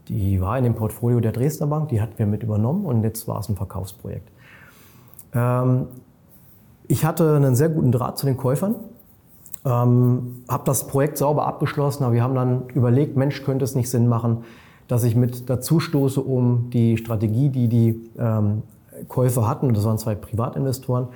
Die 0.08 0.40
war 0.40 0.58
in 0.58 0.64
dem 0.64 0.74
Portfolio 0.74 1.20
der 1.20 1.32
Dresdner 1.32 1.66
Bank, 1.66 1.88
die 1.88 2.00
hatten 2.00 2.18
wir 2.18 2.26
mit 2.26 2.42
übernommen 2.42 2.84
und 2.84 3.02
jetzt 3.02 3.26
war 3.26 3.40
es 3.40 3.48
ein 3.48 3.56
Verkaufsprojekt. 3.56 4.28
Ähm, 5.32 5.86
ich 6.86 7.04
hatte 7.04 7.36
einen 7.36 7.54
sehr 7.54 7.70
guten 7.70 7.92
Draht 7.92 8.18
zu 8.18 8.26
den 8.26 8.36
Käufern, 8.36 8.76
ähm, 9.64 10.42
habe 10.48 10.64
das 10.66 10.86
Projekt 10.86 11.16
sauber 11.18 11.46
abgeschlossen, 11.46 12.04
aber 12.04 12.12
wir 12.12 12.22
haben 12.22 12.34
dann 12.34 12.68
überlegt, 12.74 13.16
Mensch, 13.16 13.42
könnte 13.44 13.64
es 13.64 13.74
nicht 13.74 13.88
Sinn 13.88 14.06
machen, 14.08 14.44
dass 14.88 15.04
ich 15.04 15.16
mit 15.16 15.48
dazu 15.48 15.80
stoße, 15.80 16.20
um 16.20 16.68
die 16.70 16.98
Strategie, 16.98 17.48
die 17.48 17.68
die 17.68 18.10
ähm, 18.18 18.62
Käufer 19.08 19.48
hatten, 19.48 19.72
das 19.72 19.84
waren 19.84 19.98
zwei 19.98 20.14
Privatinvestoren, 20.14 21.08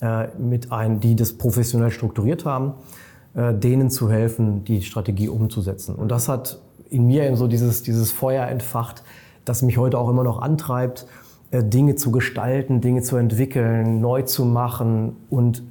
äh, 0.00 0.28
mit 0.38 0.72
ein, 0.72 1.00
die 1.00 1.14
das 1.14 1.34
professionell 1.34 1.90
strukturiert 1.90 2.44
haben, 2.44 2.72
äh, 3.34 3.54
denen 3.54 3.90
zu 3.90 4.10
helfen, 4.10 4.64
die 4.64 4.82
Strategie 4.82 5.28
umzusetzen. 5.28 5.94
Und 5.94 6.08
das 6.10 6.28
hat 6.28 6.60
in 6.92 7.06
mir 7.06 7.34
so 7.36 7.48
dieses, 7.48 7.82
dieses 7.82 8.12
Feuer 8.12 8.46
entfacht, 8.46 9.02
das 9.44 9.62
mich 9.62 9.78
heute 9.78 9.98
auch 9.98 10.08
immer 10.08 10.24
noch 10.24 10.40
antreibt, 10.40 11.06
äh, 11.50 11.64
Dinge 11.64 11.96
zu 11.96 12.12
gestalten, 12.12 12.80
Dinge 12.80 13.02
zu 13.02 13.16
entwickeln, 13.16 14.00
neu 14.00 14.22
zu 14.22 14.44
machen 14.44 15.16
und 15.30 15.62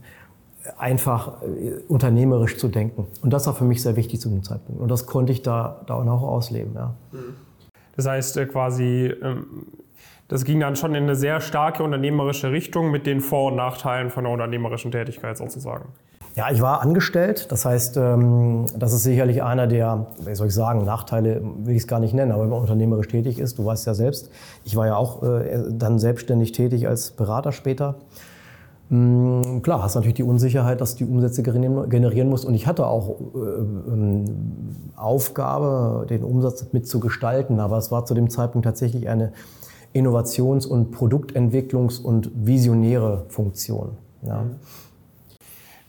einfach 0.77 1.41
äh, 1.43 1.73
unternehmerisch 1.87 2.57
zu 2.57 2.67
denken. 2.67 3.07
Und 3.21 3.31
das 3.31 3.47
war 3.47 3.53
für 3.53 3.63
mich 3.63 3.81
sehr 3.81 3.95
wichtig 3.95 4.19
zu 4.19 4.29
dem 4.29 4.43
Zeitpunkt. 4.43 4.81
Und 4.81 4.89
das 4.89 5.05
konnte 5.05 5.31
ich 5.31 5.41
da, 5.41 5.81
da 5.87 5.95
auch 5.95 6.23
ausleben. 6.23 6.73
Ja. 6.75 6.93
Das 7.95 8.07
heißt 8.07 8.37
äh, 8.37 8.45
quasi, 8.47 9.13
ähm, 9.21 9.45
das 10.27 10.43
ging 10.43 10.59
dann 10.59 10.75
schon 10.75 10.95
in 10.95 11.03
eine 11.03 11.15
sehr 11.15 11.39
starke 11.39 11.83
unternehmerische 11.83 12.51
Richtung 12.51 12.89
mit 12.89 13.05
den 13.05 13.21
Vor- 13.21 13.51
und 13.51 13.57
Nachteilen 13.57 14.09
von 14.09 14.23
der 14.23 14.33
unternehmerischen 14.33 14.91
Tätigkeit 14.91 15.37
sozusagen. 15.37 15.89
Ja, 16.35 16.49
ich 16.49 16.61
war 16.61 16.81
angestellt. 16.81 17.51
Das 17.51 17.65
heißt, 17.65 17.97
ähm, 17.97 18.65
das 18.77 18.93
ist 18.93 19.03
sicherlich 19.03 19.43
einer 19.43 19.67
der, 19.67 20.07
wie 20.25 20.33
soll 20.33 20.47
ich 20.47 20.53
sagen, 20.53 20.85
Nachteile 20.85 21.41
will 21.63 21.75
ich 21.75 21.83
es 21.83 21.87
gar 21.87 21.99
nicht 21.99 22.13
nennen, 22.13 22.31
aber 22.31 22.43
wenn 22.43 22.49
man 22.49 22.61
unternehmerisch 22.61 23.09
tätig 23.09 23.39
ist, 23.39 23.57
du 23.57 23.65
weißt 23.65 23.85
ja 23.85 23.93
selbst, 23.93 24.29
ich 24.63 24.75
war 24.75 24.87
ja 24.87 24.95
auch 24.95 25.23
äh, 25.23 25.63
dann 25.69 25.99
selbstständig 25.99 26.53
tätig 26.53 26.87
als 26.87 27.11
Berater 27.11 27.51
später. 27.51 27.95
Mm, 28.91 29.61
klar, 29.61 29.81
hast 29.83 29.95
natürlich 29.95 30.15
die 30.15 30.23
Unsicherheit, 30.23 30.81
dass 30.81 30.95
du 30.95 31.05
die 31.05 31.11
Umsätze 31.11 31.43
generieren 31.43 32.29
musst. 32.29 32.43
Und 32.43 32.53
ich 32.53 32.67
hatte 32.67 32.87
auch 32.87 33.09
äh, 33.09 33.37
ähm, 33.37 34.25
Aufgabe, 34.97 36.05
den 36.09 36.23
Umsatz 36.23 36.67
mitzugestalten. 36.73 37.59
Aber 37.61 37.77
es 37.77 37.89
war 37.89 38.05
zu 38.05 38.13
dem 38.13 38.29
Zeitpunkt 38.29 38.65
tatsächlich 38.65 39.07
eine 39.07 39.31
Innovations- 39.93 40.65
und 40.65 40.93
Produktentwicklungs- 40.93 42.01
und 42.01 42.31
visionäre 42.35 43.25
Funktion. 43.29 43.91
Ja. 44.23 44.43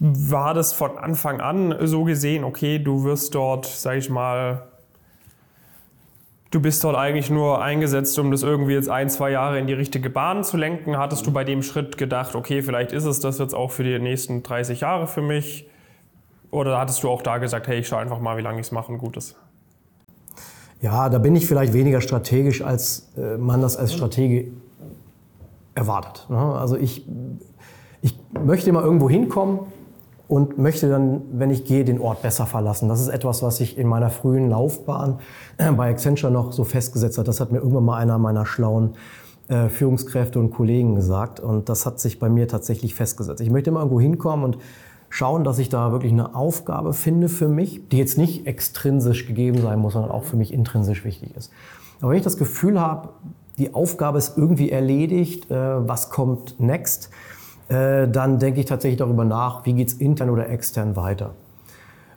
War 0.05 0.53
das 0.53 0.73
von 0.73 0.99
Anfang 0.99 1.41
an 1.41 1.77
so 1.87 2.03
gesehen, 2.03 2.43
okay, 2.43 2.81
du 2.81 3.05
wirst 3.05 3.37
dort, 3.37 3.67
sag 3.67 3.99
ich 3.99 4.11
mal, 4.11 4.65
Du 6.53 6.61
bist 6.61 6.85
dort 6.85 6.97
eigentlich 6.97 7.31
nur 7.31 7.63
eingesetzt, 7.63 8.19
um 8.19 8.31
das 8.31 8.43
irgendwie 8.43 8.75
jetzt 8.75 8.91
ein, 8.91 9.09
zwei 9.09 9.31
Jahre 9.31 9.59
in 9.59 9.67
die 9.67 9.73
richtige 9.73 10.11
Bahn 10.11 10.45
zu 10.45 10.59
lenken. 10.59 10.99
Hattest 10.99 11.27
du 11.27 11.33
bei 11.33 11.45
dem 11.45 11.63
Schritt 11.63 11.97
gedacht, 11.97 12.35
okay, 12.35 12.61
vielleicht 12.61 12.93
ist 12.93 13.07
es 13.07 13.21
das 13.21 13.39
jetzt 13.39 13.55
auch 13.55 13.71
für 13.71 13.85
die 13.85 13.99
nächsten 13.99 14.43
30 14.43 14.81
Jahre 14.81 15.07
für 15.07 15.23
mich? 15.23 15.67
Oder 16.51 16.79
hattest 16.79 17.03
du 17.03 17.09
auch 17.09 17.23
da 17.23 17.39
gesagt, 17.39 17.69
hey, 17.69 17.79
ich 17.79 17.89
schaue 17.89 18.01
einfach 18.01 18.21
mal, 18.21 18.37
wie 18.37 18.43
lange 18.43 18.61
ich 18.61 18.67
es 18.67 18.71
mache 18.71 18.93
und 18.93 18.99
gut 18.99 19.17
ist? 19.17 19.35
Ja, 20.83 21.09
da 21.09 21.17
bin 21.17 21.35
ich 21.37 21.47
vielleicht 21.47 21.73
weniger 21.73 22.03
strategisch, 22.03 22.61
als 22.61 23.11
äh, 23.17 23.39
man 23.39 23.63
das 23.63 23.79
als 23.79 23.95
Stratege 23.95 24.49
erwartet. 25.75 26.29
Ne? 26.29 26.37
Also 26.37 26.77
ich, 26.77 27.07
ich 28.03 28.15
möchte 28.45 28.71
mal 28.73 28.85
irgendwo 28.85 29.09
hinkommen, 29.09 29.61
und 30.29 30.59
möchte 30.59 30.89
dann, 30.89 31.23
wenn 31.33 31.51
ich 31.51 31.65
gehe, 31.65 31.85
den 31.85 32.01
Ort 32.01 32.23
besser 32.23 32.47
verlassen. 32.47 32.89
Das 32.89 33.01
ist 33.01 33.09
etwas, 33.09 33.43
was 33.43 33.59
sich 33.59 33.77
in 33.77 33.87
meiner 33.87 34.11
frühen 34.11 34.49
Laufbahn 34.49 35.19
äh, 35.59 35.71
bei 35.73 35.91
Accenture 35.91 36.33
noch 36.33 36.53
so 36.53 36.65
festgesetzt 36.65 37.19
hat. 37.19 37.29
Das 37.29 37.41
hat 37.41 37.53
mir 37.53 37.59
irgendwann 37.59 37.85
mal 37.85 37.99
einer 37.99 38.19
meiner 38.19 38.47
schlauen 38.47 38.95
äh, 39.49 39.69
Führungskräfte 39.69 40.39
und 40.39 40.51
Kollegen 40.51 40.95
gesagt 40.95 41.41
und 41.41 41.69
das 41.69 41.85
hat 41.85 42.01
sich 42.01 42.19
bei 42.19 42.29
mir 42.29 42.49
tatsächlich 42.49 42.95
festgesetzt. 42.95 43.41
Ich 43.41 43.51
möchte 43.51 43.71
immer 43.71 43.81
irgendwo 43.81 44.01
hinkommen 44.01 44.45
und 44.45 44.59
schauen, 45.09 45.45
dass 45.45 45.59
ich 45.59 45.69
da 45.69 45.93
wirklich 45.93 46.13
eine 46.13 46.35
Aufgabe 46.35 46.95
finde 46.95 47.29
für 47.29 47.49
mich, 47.49 47.89
die 47.91 47.99
jetzt 47.99 48.17
nicht 48.17 48.47
extrinsisch 48.47 49.27
gegeben 49.27 49.61
sein 49.61 49.79
muss, 49.79 49.93
sondern 49.93 50.11
auch 50.11 50.25
für 50.25 50.37
mich 50.37 50.53
intrinsisch 50.53 51.05
wichtig 51.05 51.37
ist. 51.37 51.53
Aber 52.01 52.11
wenn 52.11 52.19
ich 52.19 52.25
das 52.25 52.39
Gefühl 52.39 52.81
habe, 52.81 53.11
die 53.59 53.75
Aufgabe 53.75 54.17
ist 54.17 54.39
irgendwie 54.39 54.71
erledigt, 54.71 55.51
äh, 55.51 55.87
was 55.87 56.09
kommt 56.09 56.59
next, 56.59 57.11
äh, 57.73 58.07
dann 58.09 58.39
denke 58.39 58.61
ich 58.61 58.67
tatsächlich 58.67 58.99
darüber 58.99 59.25
nach, 59.25 59.65
wie 59.65 59.73
geht 59.73 59.89
es 59.89 59.95
intern 59.95 60.31
oder 60.31 60.49
extern 60.49 60.95
weiter. 60.95 61.31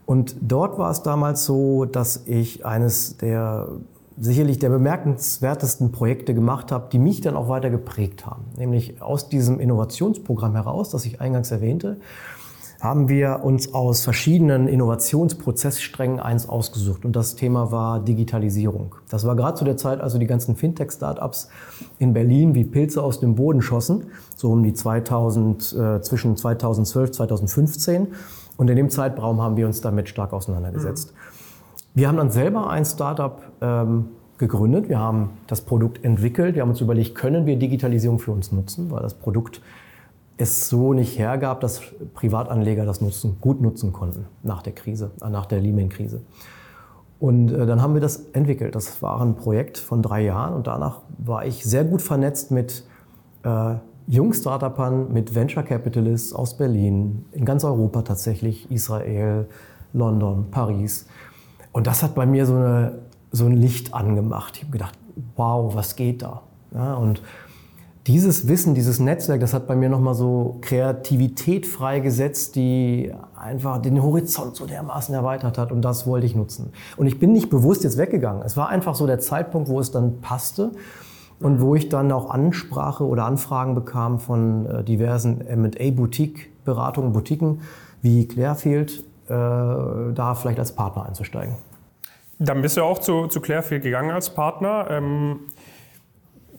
Und 0.06 0.36
dort 0.42 0.78
war 0.78 0.92
es 0.92 1.02
damals 1.02 1.46
so, 1.46 1.86
dass 1.86 2.24
ich 2.28 2.66
eines 2.66 3.18
der 3.18 3.70
sicherlich 4.18 4.60
der 4.60 4.70
bemerkenswertesten 4.70 5.92
Projekte 5.92 6.34
gemacht 6.34 6.72
habe, 6.72 6.88
die 6.92 7.00
mich 7.00 7.22
dann 7.22 7.36
auch 7.36 7.50
weiter 7.50 7.70
geprägt 7.70 8.26
haben. 8.26 8.46
Nämlich 8.58 9.02
aus 9.02 9.28
diesem 9.28 9.60
Innovationsprogramm 9.60 10.54
heraus, 10.54 10.90
das 10.90 11.06
ich 11.06 11.20
eingangs 11.20 11.52
erwähnte, 11.52 11.98
haben 12.82 13.10
wir 13.10 13.42
uns 13.44 13.74
aus 13.74 14.04
verschiedenen 14.04 14.68
Innovationsprozesssträngen 14.68 16.20
eins 16.20 16.48
ausgesucht. 16.48 17.06
Und 17.06 17.16
das 17.16 17.36
Thema 17.36 17.72
war 17.72 18.00
Digitalisierung. 18.00 18.96
Das 19.10 19.26
war 19.26 19.36
gerade 19.36 19.58
zu 19.58 19.66
der 19.66 19.78
Zeit, 19.78 20.02
also 20.02 20.18
die 20.18 20.28
ganzen 20.28 20.56
Fintech-Startups 20.56 21.50
in 22.00 22.14
Berlin 22.14 22.56
wie 22.56 22.64
Pilze 22.64 23.02
aus 23.02 23.20
dem 23.20 23.36
Boden 23.36 23.62
schossen, 23.62 24.06
so 24.36 24.52
um 24.52 24.64
die 24.64 24.74
2000, 24.74 25.74
äh, 25.74 26.02
zwischen 26.02 26.36
2012 26.38 27.12
2015. 27.12 28.08
Und 28.58 28.70
in 28.70 28.76
dem 28.76 28.90
Zeitraum 28.90 29.42
haben 29.42 29.58
wir 29.58 29.66
uns 29.66 29.82
damit 29.82 30.08
stark 30.10 30.34
auseinandergesetzt. 30.34 31.12
Mhm. 31.12 32.00
Wir 32.00 32.08
haben 32.10 32.18
dann 32.18 32.32
selber 32.32 32.70
ein 32.70 32.86
Startup 32.86 33.42
ähm, 33.62 34.10
gegründet. 34.38 34.90
Wir 34.90 35.00
haben 35.00 35.30
das 35.48 35.62
Produkt 35.62 36.04
entwickelt. 36.04 36.56
Wir 36.56 36.62
haben 36.62 36.70
uns 36.70 36.82
überlegt, 36.82 37.16
können 37.16 37.46
wir 37.46 37.58
Digitalisierung 37.58 38.20
für 38.20 38.32
uns 38.32 38.52
nutzen, 38.52 38.92
weil 38.92 39.02
das 39.02 39.14
Produkt 39.14 39.62
es 40.38 40.70
so 40.70 40.94
nicht 40.94 41.18
hergab, 41.18 41.62
dass 41.62 41.82
Privatanleger 42.14 42.86
das 42.86 43.02
nutzen, 43.02 43.38
gut 43.40 43.62
nutzen 43.62 43.94
konnten 43.94 44.26
nach 44.44 44.62
der 44.62 44.74
Krise, 44.74 45.12
äh, 45.22 45.30
nach 45.30 45.46
der 45.46 45.62
Lehman-Krise. 45.62 46.22
Und 47.20 47.52
äh, 47.52 47.66
dann 47.66 47.82
haben 47.82 47.94
wir 47.94 48.02
das 48.02 48.18
entwickelt. 48.34 48.76
Das 48.76 49.02
war 49.02 49.22
ein 49.22 49.36
Projekt 49.36 49.78
von 49.78 50.02
drei 50.02 50.24
Jahren 50.24 50.54
und 50.54 50.68
danach 50.68 51.02
war 51.18 51.46
ich 51.46 51.64
sehr 51.64 51.86
gut 51.86 52.02
vernetzt 52.02 52.52
mit 52.52 52.84
äh, 53.44 53.76
Jung-Startupern, 54.08 55.12
mit 55.12 55.34
Venture 55.34 55.64
Capitalists 55.64 56.34
aus 56.34 56.58
Berlin, 56.58 57.26
in 57.32 57.46
ganz 57.46 57.64
Europa 57.64 58.04
tatsächlich, 58.04 58.70
Israel, 58.70 59.48
London, 59.94 60.52
Paris. 60.52 61.08
Und 61.72 61.88
das 61.88 62.04
hat 62.04 62.14
bei 62.14 62.26
mir 62.26 62.46
so, 62.46 62.56
eine, 62.56 63.00
so 63.32 63.46
ein 63.46 63.54
Licht 63.54 63.94
angemacht. 63.94 64.58
Ich 64.58 64.64
habe 64.64 64.74
gedacht, 64.74 64.98
wow, 65.36 65.74
was 65.74 65.96
geht 65.96 66.22
da? 66.22 66.44
Ja, 66.74 66.96
und 66.96 67.22
dieses 68.08 68.48
Wissen, 68.48 68.76
dieses 68.76 69.00
Netzwerk, 69.00 69.40
das 69.40 69.54
hat 69.54 69.66
bei 69.66 69.76
mir 69.76 69.90
nochmal 69.90 70.14
so 70.14 70.60
Kreativität 70.62 71.66
freigesetzt, 71.66 72.56
die 72.56 73.12
einfach 73.36 73.82
den 73.82 74.02
Horizont 74.02 74.56
so 74.56 74.68
dermaßen 74.68 75.16
erweitert 75.16 75.58
hat 75.58 75.72
und 75.72 75.82
das 75.82 76.06
wollte 76.06 76.28
ich 76.28 76.36
nutzen. 76.36 76.72
Und 76.98 77.08
ich 77.08 77.20
bin 77.20 77.32
nicht 77.32 77.50
bewusst 77.50 77.84
jetzt 77.84 77.98
weggegangen. 77.98 78.44
Es 78.44 78.56
war 78.56 78.70
einfach 78.70 78.94
so 78.94 79.08
der 79.08 79.20
Zeitpunkt, 79.20 79.70
wo 79.70 79.80
es 79.80 79.90
dann 79.90 80.22
passte 80.22 80.72
und 81.40 81.62
wo 81.62 81.74
ich 81.74 81.90
dann 81.90 82.12
auch 82.12 82.30
Ansprache 82.30 83.06
oder 83.06 83.26
Anfragen 83.26 83.74
bekam 83.74 84.20
von 84.20 84.68
äh, 84.68 84.84
diversen 84.84 85.42
M&A-Boutique-Beratungen, 85.42 87.12
Boutiquen 87.12 87.62
wie 88.04 88.28
Clearfield, 88.28 89.00
äh, 89.00 89.04
da 89.30 90.36
vielleicht 90.36 90.60
als 90.60 90.74
Partner 90.74 91.08
einzusteigen. 91.08 91.56
Dann 92.38 92.62
bist 92.62 92.78
du 92.78 92.84
auch 92.84 93.00
zu, 93.00 93.28
zu 93.28 93.42
Clearfield 93.42 93.82
gegangen 93.82 94.12
als 94.12 94.30
Partner. 94.30 94.88
Ähm 94.92 95.40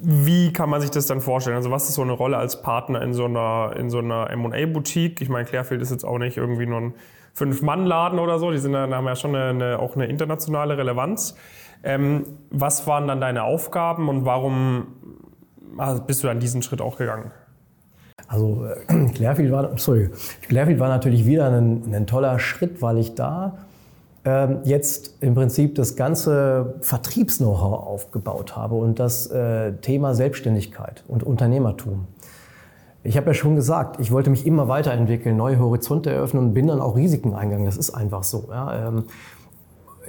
wie 0.01 0.53
kann 0.53 0.69
man 0.69 0.81
sich 0.81 0.91
das 0.91 1.07
dann 1.07 1.21
vorstellen? 1.21 1.57
Also 1.57 1.71
was 1.71 1.89
ist 1.89 1.95
so 1.95 2.03
eine 2.03 2.13
Rolle 2.13 2.37
als 2.37 2.63
Partner 2.63 3.03
in 3.03 3.15
so 3.15 3.25
einer, 3.25 3.75
in 3.77 3.91
so 3.91 3.99
einer 3.99 4.31
M&A-Boutique? 4.31 5.21
Ich 5.21 5.29
meine, 5.29 5.45
Clearfield 5.45 5.81
ist 5.83 5.91
jetzt 5.91 6.05
auch 6.05 6.19
nicht 6.19 6.37
irgendwie 6.37 6.67
nur 6.67 6.81
ein 6.81 6.95
Fünf-Mann-Laden 7.35 8.19
oder 8.19 8.39
so. 8.39 8.51
Die 8.51 8.59
sind, 8.59 8.77
haben 8.77 9.07
ja 9.07 9.17
schon 9.17 9.35
eine, 9.35 9.79
auch 9.79 9.97
eine 9.97 10.07
internationale 10.07 10.77
Relevanz. 10.77 11.37
Ähm, 11.83 12.25
was 12.51 12.87
waren 12.87 13.09
dann 13.09 13.21
deine 13.21 13.45
Aufgaben 13.45 14.09
und 14.09 14.25
warum 14.25 14.87
also 15.79 16.03
bist 16.03 16.23
du 16.23 16.29
dann 16.29 16.41
diesen 16.41 16.63
Schritt 16.63 16.81
auch 16.81 16.97
gegangen? 16.99 17.31
Also 18.29 18.67
äh, 18.89 19.09
Clearfield 19.15 19.53
war, 19.53 19.79
sorry, 19.79 20.11
Clearfield 20.43 20.81
war 20.81 20.89
natürlich 20.89 21.27
wieder 21.27 21.51
ein, 21.51 21.95
ein 21.95 22.07
toller 22.07 22.39
Schritt, 22.39 22.83
weil 22.83 22.99
ich 22.99 23.15
da 23.15 23.59
jetzt 24.65 25.15
im 25.21 25.35
Prinzip 25.35 25.77
das 25.77 25.95
ganze 25.95 26.75
Vertriebs-Know-how 26.81 27.87
aufgebaut 27.87 28.57
habe 28.57 28.75
und 28.75 28.99
das 28.99 29.29
äh, 29.29 29.75
Thema 29.75 30.15
Selbstständigkeit 30.15 31.05
und 31.07 31.23
Unternehmertum. 31.23 32.07
Ich 33.05 33.17
habe 33.17 33.29
ja 33.29 33.35
schon 33.35 33.55
gesagt, 33.55 34.01
ich 34.01 34.11
wollte 34.11 34.31
mich 34.31 34.47
immer 34.47 34.67
weiterentwickeln, 34.67 35.37
neue 35.37 35.61
Horizonte 35.61 36.11
eröffnen 36.11 36.47
und 36.47 36.55
bin 36.55 36.67
dann 36.67 36.81
auch 36.81 36.97
Risiken 36.97 37.35
eingegangen. 37.35 37.67
Das 37.67 37.77
ist 37.77 37.91
einfach 37.91 38.25
so. 38.25 38.49
Ja. 38.51 38.89
Ähm, 38.89 39.05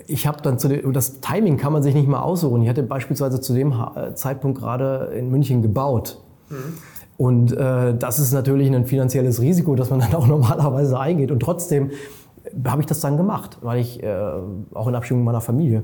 ich 0.07 0.25
habe 0.25 0.41
dann 0.41 0.57
zu 0.57 0.67
dem, 0.67 0.93
das 0.93 1.19
Timing 1.21 1.57
kann 1.57 1.73
man 1.73 1.83
sich 1.83 1.93
nicht 1.93 2.07
mal 2.07 2.21
aussuchen. 2.21 2.61
Ich 2.63 2.69
hatte 2.69 2.83
beispielsweise 2.83 3.39
zu 3.39 3.53
dem 3.53 3.71
äh, 3.71 4.15
Zeitpunkt 4.15 4.59
gerade 4.59 5.11
in 5.15 5.29
München 5.29 5.61
gebaut. 5.61 6.19
Mhm. 6.49 6.77
Und 7.17 7.51
äh, 7.51 7.95
das 7.95 8.19
ist 8.19 8.31
natürlich 8.31 8.71
ein 8.71 8.85
finanzielles 8.85 9.41
Risiko, 9.41 9.75
das 9.75 9.89
man 9.89 9.99
dann 9.99 10.13
auch 10.13 10.27
normalerweise 10.27 10.99
eingeht. 10.99 11.31
Und 11.31 11.39
trotzdem 11.39 11.91
habe 12.65 12.81
ich 12.81 12.87
das 12.87 12.99
dann 12.99 13.17
gemacht, 13.17 13.57
weil 13.61 13.79
ich, 13.79 14.03
äh, 14.03 14.31
auch 14.73 14.87
in 14.87 14.95
Abstimmung 14.95 15.23
meiner 15.23 15.41
Familie, 15.41 15.83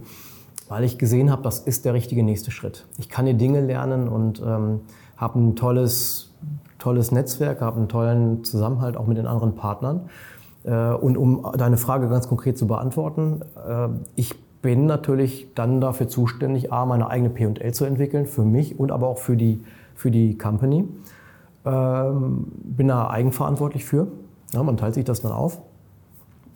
weil 0.69 0.83
ich 0.83 0.97
gesehen 0.97 1.31
habe, 1.31 1.43
das 1.43 1.59
ist 1.59 1.85
der 1.85 1.93
richtige 1.93 2.23
nächste 2.23 2.51
Schritt. 2.51 2.85
Ich 2.97 3.09
kann 3.09 3.25
hier 3.25 3.35
Dinge 3.35 3.61
lernen 3.61 4.07
und 4.07 4.41
ähm, 4.45 4.81
habe 5.17 5.39
ein 5.39 5.55
tolles, 5.55 6.31
tolles 6.79 7.11
Netzwerk, 7.11 7.61
habe 7.61 7.77
einen 7.77 7.89
tollen 7.89 8.43
Zusammenhalt 8.43 8.97
auch 8.97 9.07
mit 9.07 9.17
den 9.17 9.27
anderen 9.27 9.55
Partnern. 9.55 10.09
Äh, 10.63 10.93
und 10.93 11.17
um 11.17 11.45
deine 11.57 11.77
Frage 11.77 12.09
ganz 12.09 12.27
konkret 12.27 12.57
zu 12.57 12.67
beantworten, 12.67 13.41
äh, 13.67 13.89
ich 14.15 14.33
bin 14.61 14.85
natürlich 14.85 15.47
dann 15.55 15.81
dafür 15.81 16.07
zuständig, 16.07 16.71
A, 16.71 16.85
meine 16.85 17.09
eigene 17.09 17.29
P&L 17.29 17.73
zu 17.73 17.85
entwickeln, 17.85 18.25
für 18.25 18.43
mich 18.43 18.79
und 18.79 18.91
aber 18.91 19.07
auch 19.07 19.17
für 19.17 19.35
die, 19.35 19.61
für 19.93 20.09
die 20.09 20.37
Company. 20.37 20.87
Ähm, 21.65 22.47
bin 22.63 22.87
da 22.87 23.09
eigenverantwortlich 23.09 23.85
für. 23.85 24.07
Ja, 24.53 24.63
man 24.63 24.77
teilt 24.77 24.95
sich 24.95 25.05
das 25.05 25.21
dann 25.21 25.31
auf. 25.31 25.61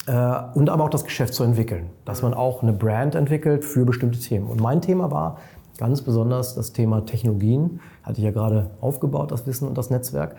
Äh, 0.07 0.39
und 0.55 0.69
aber 0.69 0.85
auch 0.85 0.89
das 0.89 1.03
Geschäft 1.03 1.33
zu 1.33 1.43
entwickeln, 1.43 1.89
dass 2.05 2.21
man 2.21 2.33
auch 2.33 2.63
eine 2.63 2.73
Brand 2.73 3.13
entwickelt 3.13 3.63
für 3.63 3.85
bestimmte 3.85 4.19
Themen. 4.19 4.47
Und 4.47 4.61
mein 4.61 4.81
Thema 4.81 5.11
war 5.11 5.37
ganz 5.77 6.01
besonders 6.01 6.55
das 6.55 6.73
Thema 6.73 7.05
Technologien, 7.05 7.81
hatte 8.03 8.19
ich 8.19 8.23
ja 8.23 8.31
gerade 8.31 8.71
aufgebaut, 8.81 9.31
das 9.31 9.45
Wissen 9.45 9.67
und 9.67 9.77
das 9.77 9.89
Netzwerk. 9.89 10.35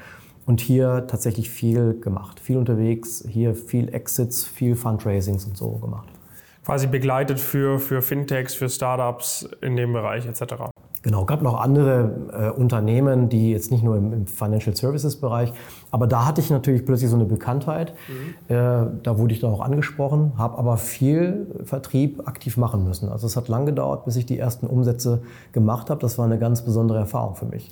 Und 0.47 0.61
hier 0.63 1.07
tatsächlich 1.07 1.51
viel 1.51 2.01
gemacht, 2.01 2.41
viel 2.41 2.57
unterwegs, 2.57 3.23
hier 3.29 3.55
viel 3.55 3.95
Exits, 3.95 4.47
viel 4.47 4.75
Fundraisings 4.75 5.45
und 5.45 5.59
so 5.59 5.73
gemacht. 5.73 6.09
Quasi 6.65 6.87
begleitet 6.87 7.39
für, 7.39 7.79
für 7.79 8.01
Fintechs, 8.01 8.55
für 8.55 8.71
Startups 8.71 9.49
in 9.61 9.77
dem 9.77 9.93
Bereich 9.93 10.27
etc. 10.27 10.71
Genau, 11.09 11.25
gab 11.25 11.41
noch 11.41 11.59
andere 11.59 12.11
äh, 12.35 12.51
Unternehmen, 12.51 13.31
die 13.31 13.51
jetzt 13.51 13.71
nicht 13.71 13.83
nur 13.83 13.97
im, 13.97 14.13
im, 14.13 14.27
Financial 14.27 14.77
Services 14.77 15.19
Bereich, 15.19 15.55
aber 15.91 16.07
da 16.07 16.27
hatte 16.27 16.43
ich 16.43 16.51
natürlich 16.51 16.85
plötzlich 16.85 17.09
so 17.09 17.17
eine 17.17 17.25
Bekanntheit. 17.25 17.95
Mhm. 18.09 18.55
Äh, 18.55 18.87
da 19.03 19.19
wurde 19.19 19.33
ich 19.33 19.41
dann 19.41 19.51
auch 19.51 19.63
angesprochen, 19.63 20.35
habe 20.37 20.59
aber 20.59 20.77
viel 20.77 21.47
Vertrieb 21.65 22.29
aktiv 22.29 22.59
machen 22.59 22.85
müssen. 22.85 23.09
Also 23.09 23.27
es 23.27 23.39
hat 23.39 23.49
lang 23.49 23.65
gedauert, 23.65 24.05
bis 24.05 24.17
ich 24.17 24.27
die 24.27 24.39
ersten 24.39 24.67
Umsätze 24.67 25.23
gemacht 25.53 25.89
habe. 25.89 25.99
Das 25.99 26.19
war 26.19 26.27
eine 26.27 26.39
ganz 26.39 26.63
besondere 26.63 26.99
Erfahrung 26.99 27.37
für 27.37 27.47
mich. 27.47 27.71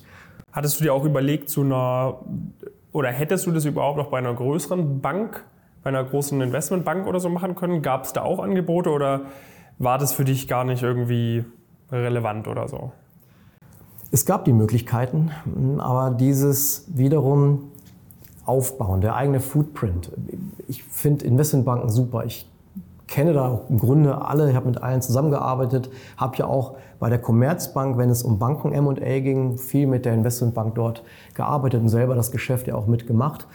Hattest 0.51 0.81
du 0.81 0.85
dir 0.85 0.95
auch 0.95 1.05
überlegt, 1.05 1.51
zu 1.51 1.61
einer 1.61 2.21
oder 2.93 3.11
hättest 3.11 3.45
du 3.45 3.51
das 3.51 3.67
überhaupt 3.67 3.99
noch 3.99 4.07
bei 4.07 4.17
einer 4.17 4.33
größeren 4.33 5.03
Bank, 5.03 5.45
bei 5.83 5.91
einer 5.91 6.05
großen 6.05 6.41
Investmentbank 6.41 7.07
oder 7.07 7.21
so 7.21 7.29
machen 7.29 7.55
können? 7.55 7.83
Gab 7.83 8.05
es 8.05 8.15
da 8.15 8.23
auch 8.23 8.39
Angebote 8.39 8.89
oder 8.89 9.27
war 9.79 9.99
das 9.99 10.15
für 10.15 10.25
dich 10.25 10.49
gar 10.49 10.65
nicht 10.65 10.83
irgendwie 10.83 11.45
relevant 11.93 12.49
oder 12.49 12.67
so? 12.67 12.93
Es 14.13 14.25
gab 14.25 14.45
die 14.45 14.53
Möglichkeiten, 14.53 15.31
aber 15.79 16.11
dieses 16.11 16.85
wiederum 16.89 17.71
Aufbauen, 18.45 19.01
der 19.01 19.17
eigene 19.17 19.41
Footprint. 19.41 20.13
Ich 20.69 20.85
finde 20.85 21.25
Investmentbanken 21.25 21.91
super. 21.91 22.25
Ich 22.25 22.49
kenne 23.09 23.33
da 23.33 23.61
im 23.69 23.79
Grunde 23.79 24.23
alle, 24.23 24.49
ich 24.49 24.57
habe 24.57 24.67
mit 24.67 24.83
allen 24.83 25.03
zusammengearbeitet, 25.03 25.91
habe 26.17 26.37
ja 26.37 26.47
auch 26.47 26.77
bei 26.99 27.09
der 27.09 27.19
Commerzbank, 27.19 27.99
wenn 27.99 28.11
es 28.11 28.23
um 28.23 28.39
Banken 28.39 28.73
M&A 28.73 29.21
ging, 29.21 29.59
viel 29.59 29.87
mit 29.87 30.05
der 30.05 30.15
Investmentbank 30.15 30.75
dort 30.75 31.03
gearbeitet 31.35 31.83
und 31.83 31.89
selber 31.89 32.15
das 32.15 32.31
Geschäft 32.31 32.69
ja 32.69 32.75
auch 32.75 32.87
mitgemacht, 32.87 33.47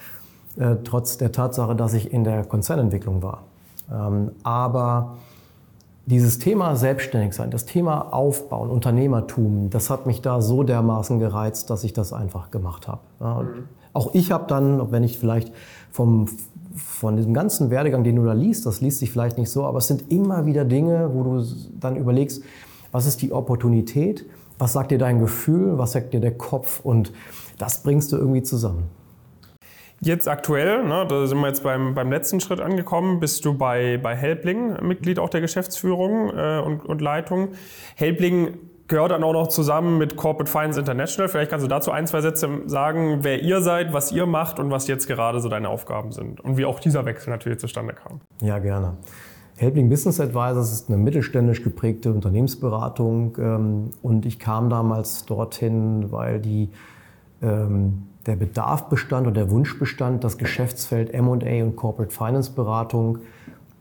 äh, 0.58 0.76
trotz 0.84 1.18
der 1.18 1.32
Tatsache, 1.32 1.76
dass 1.76 1.94
ich 1.94 2.14
in 2.14 2.24
der 2.24 2.46
Konzernentwicklung 2.46 3.24
war. 3.24 3.44
Ähm, 3.92 4.32
aber 4.44 5.18
dieses 6.06 6.40
Thema 6.40 6.76
selbstständig 6.76 7.34
sein, 7.34 7.52
das 7.52 7.66
Thema 7.66 8.14
Aufbauen, 8.14 8.70
Unternehmertum, 8.70 9.70
das 9.70 9.90
hat 9.90 10.06
mich 10.08 10.22
da 10.22 10.42
so 10.42 10.64
dermaßen 10.64 11.20
gereizt, 11.20 11.70
dass 11.70 11.84
ich 11.84 11.94
das 11.94 12.12
einfach 12.12 12.52
gemacht 12.52 12.88
habe. 12.88 13.02
Ja, 13.20 13.42
mhm. 13.44 13.68
Auch 13.94 14.14
ich 14.14 14.32
habe 14.32 14.46
dann, 14.48 14.92
wenn 14.92 15.04
ich 15.04 15.20
vielleicht 15.20 15.52
vom, 15.92 16.28
von 16.76 17.18
diesem 17.18 17.34
ganzen 17.34 17.70
Werdegang, 17.70 18.04
den 18.04 18.16
du 18.16 18.26
da 18.26 18.34
liest, 18.34 18.66
das 18.66 18.82
liest 18.82 19.00
sich 19.00 19.12
vielleicht 19.12 19.38
nicht 19.38 19.50
so, 19.50 19.66
aber 19.66 19.80
es 19.80 19.88
sind 19.88 20.12
immer 20.12 20.46
wieder 20.46 20.66
Dinge, 20.66 21.12
wo 21.14 21.24
du 21.24 21.46
dann 21.80 21.98
überlegst, 21.98 22.44
was 22.92 23.06
ist 23.06 23.22
die 23.22 23.32
Opportunität, 23.32 24.26
was 24.58 24.74
sagt 24.74 24.92
dir 24.92 24.98
dein 24.98 25.20
Gefühl, 25.20 25.78
was 25.78 25.94
sagt 25.94 26.14
dir 26.14 26.20
der 26.20 26.38
Kopf 26.38 26.80
und 26.84 27.12
das 27.58 27.84
bringst 27.84 28.12
du 28.12 28.18
irgendwie 28.18 28.44
zusammen. 28.44 28.84
Jetzt 30.04 30.28
aktuell, 30.28 30.84
ne, 30.84 31.06
da 31.08 31.28
sind 31.28 31.40
wir 31.40 31.48
jetzt 31.48 31.62
beim, 31.62 31.94
beim 31.94 32.12
letzten 32.12 32.40
Schritt 32.40 32.60
angekommen, 32.60 33.20
bist 33.20 33.46
du 33.46 33.54
bei, 33.56 34.00
bei 34.02 34.16
Helbling, 34.16 34.84
Mitglied 34.84 35.20
auch 35.20 35.30
der 35.30 35.42
Geschäftsführung 35.42 36.32
äh, 36.36 36.60
und, 36.60 36.84
und 36.84 37.02
Leitung. 37.02 37.50
Helbling 37.96 38.58
gehört 38.88 39.12
dann 39.12 39.24
auch 39.24 39.34
noch 39.34 39.48
zusammen 39.48 40.00
mit 40.00 40.18
Corporate 40.18 40.52
Finance 40.52 40.80
International. 40.80 41.30
Vielleicht 41.30 41.52
kannst 41.52 41.64
du 41.64 41.70
dazu 41.70 41.92
ein, 41.92 42.08
zwei 42.08 42.22
Sätze 42.22 42.50
sagen, 42.66 43.20
wer 43.22 43.44
ihr 43.44 43.62
seid, 43.62 43.94
was 43.94 44.12
ihr 44.12 44.26
macht 44.26 44.58
und 44.58 44.72
was 44.72 44.88
jetzt 44.88 45.08
gerade 45.08 45.40
so 45.40 45.50
deine 45.50 45.70
Aufgaben 45.70 46.12
sind 46.12 46.42
und 46.42 46.58
wie 46.58 46.66
auch 46.66 46.80
dieser 46.80 47.06
Wechsel 47.06 47.30
natürlich 47.30 47.60
zustande 47.60 47.94
kam. 47.94 48.22
Ja, 48.42 48.58
gerne. 48.58 48.98
Helbling 49.58 49.88
Business 49.88 50.20
Advisors 50.20 50.72
ist 50.72 50.90
eine 50.90 50.98
mittelständisch 50.98 51.64
geprägte 51.64 52.12
Unternehmensberatung 52.12 53.38
ähm, 53.40 53.90
und 54.02 54.26
ich 54.26 54.40
kam 54.40 54.72
damals 54.72 55.26
dorthin, 55.28 56.12
weil 56.12 56.40
die 56.40 56.70
ähm, 57.44 58.08
der 58.26 58.36
Bedarf 58.36 58.90
bestand 58.90 59.28
und 59.28 59.36
der 59.36 59.50
Wunsch 59.50 59.78
bestand, 59.80 60.24
das 60.24 60.38
Geschäftsfeld 60.38 61.14
M&A 61.14 61.64
und 61.64 61.76
Corporate 61.76 62.14
Finance 62.14 62.52
Beratung 62.52 63.20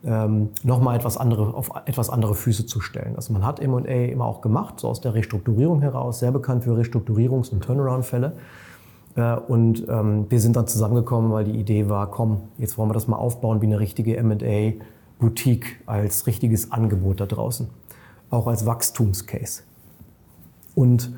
ähm, 0.03 0.49
nochmal 0.63 0.95
etwas 0.95 1.17
andere, 1.17 1.53
auf 1.53 1.69
etwas 1.85 2.09
andere 2.09 2.33
Füße 2.33 2.65
zu 2.65 2.81
stellen. 2.81 3.15
Also 3.15 3.33
man 3.33 3.45
hat 3.45 3.59
M&A 3.59 4.05
immer 4.05 4.25
auch 4.25 4.41
gemacht, 4.41 4.79
so 4.79 4.87
aus 4.87 5.01
der 5.01 5.13
Restrukturierung 5.13 5.81
heraus, 5.81 6.19
sehr 6.19 6.31
bekannt 6.31 6.63
für 6.63 6.71
Restrukturierungs- 6.71 7.51
und 7.51 7.63
Turnaround-Fälle. 7.63 8.33
Äh, 9.15 9.35
und 9.35 9.87
ähm, 9.89 10.25
wir 10.29 10.39
sind 10.39 10.55
dann 10.55 10.67
zusammengekommen, 10.67 11.31
weil 11.31 11.45
die 11.45 11.59
Idee 11.59 11.87
war, 11.87 12.09
komm, 12.09 12.41
jetzt 12.57 12.77
wollen 12.77 12.89
wir 12.89 12.93
das 12.93 13.07
mal 13.07 13.17
aufbauen 13.17 13.61
wie 13.61 13.67
eine 13.67 13.79
richtige 13.79 14.17
M&A-Boutique 14.17 15.81
als 15.85 16.25
richtiges 16.25 16.71
Angebot 16.71 17.19
da 17.19 17.27
draußen, 17.27 17.69
auch 18.31 18.47
als 18.47 18.65
Wachstumscase. 18.65 19.63
Und 20.73 21.13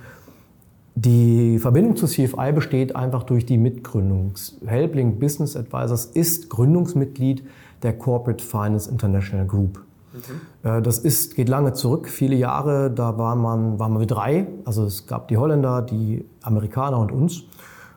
die 0.96 1.58
Verbindung 1.58 1.96
zu 1.96 2.06
CFI 2.06 2.52
besteht 2.54 2.96
einfach 2.96 3.24
durch 3.24 3.46
die 3.46 3.58
Mitgründung. 3.58 4.34
Helbling 4.66 5.18
Business 5.18 5.56
Advisors 5.56 6.06
ist 6.06 6.50
Gründungsmitglied 6.50 7.44
der 7.82 7.98
Corporate 7.98 8.44
Finance 8.44 8.90
International 8.90 9.46
Group. 9.48 9.84
Okay. 10.16 10.78
Äh, 10.78 10.82
das 10.84 11.00
ist, 11.00 11.36
geht 11.36 11.50
lange 11.50 11.74
zurück, 11.74 12.08
viele 12.08 12.36
Jahre. 12.36 12.92
Da 12.92 13.18
war 13.18 13.36
man, 13.36 13.80
waren 13.80 14.00
wir 14.00 14.06
drei. 14.06 14.48
Also 14.66 14.86
es 14.86 15.08
gab 15.08 15.28
die 15.30 15.38
Holländer, 15.38 15.82
die 15.82 16.26
Amerikaner 16.44 17.00
und 17.00 17.12
uns. 17.12 17.44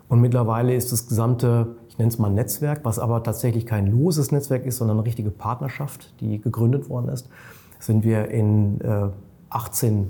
Und 0.09 0.21
mittlerweile 0.21 0.75
ist 0.75 0.91
das 0.93 1.07
gesamte, 1.07 1.77
ich 1.89 1.99
nenne 1.99 2.09
es 2.09 2.19
mal 2.19 2.31
Netzwerk, 2.31 2.81
was 2.85 2.99
aber 2.99 3.23
tatsächlich 3.23 3.67
kein 3.67 3.87
loses 3.89 4.33
Netzwerk 4.33 4.65
ist, 4.65 4.79
sondern 4.79 4.99
eine 4.99 5.07
richtige 5.07 5.31
Partnerschaft, 5.31 6.15
die 6.21 6.41
gegründet 6.41 6.89
worden 6.89 7.09
ist, 7.09 7.29
sind 7.81 8.05
wir 8.05 8.29
in 8.29 8.79
18 9.51 10.09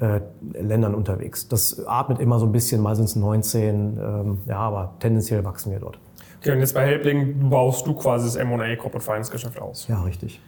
äh, 0.00 0.20
Ländern 0.52 0.94
unterwegs. 0.94 1.48
Das 1.48 1.86
atmet 1.86 2.20
immer 2.20 2.38
so 2.38 2.46
ein 2.46 2.52
bisschen, 2.52 2.80
mal 2.80 2.96
sind 2.96 3.04
es 3.04 3.16
19, 3.16 3.98
ähm, 3.98 4.38
ja, 4.46 4.56
aber 4.56 4.94
tendenziell 4.98 5.44
wachsen 5.44 5.72
wir 5.72 5.78
dort. 5.78 5.98
Okay, 6.40 6.52
und 6.52 6.60
jetzt 6.60 6.74
bei 6.74 6.86
Helbling 6.86 7.50
baust 7.50 7.86
du 7.86 7.94
quasi 7.94 8.24
das 8.24 8.36
M&A 8.36 8.74
Corporate 8.76 9.04
Finance 9.04 9.30
Geschäft 9.30 9.60
aus. 9.60 9.88
Ja, 9.88 10.00
richtig. 10.02 10.40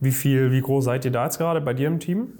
Wie 0.00 0.10
viel, 0.10 0.50
wie 0.50 0.60
groß 0.60 0.84
seid 0.84 1.04
ihr 1.04 1.12
da 1.12 1.24
jetzt 1.24 1.38
gerade 1.38 1.60
bei 1.60 1.74
dir 1.74 1.86
im 1.86 2.00
Team? 2.00 2.38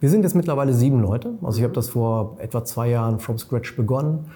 Wir 0.00 0.10
sind 0.10 0.22
jetzt 0.22 0.34
mittlerweile 0.34 0.74
sieben 0.74 1.00
Leute. 1.00 1.34
Also 1.42 1.58
ich 1.58 1.64
habe 1.64 1.72
das 1.72 1.88
vor 1.88 2.36
etwa 2.38 2.64
zwei 2.64 2.90
Jahren 2.90 3.18
from 3.18 3.38
scratch 3.38 3.76
begonnen. 3.76 4.26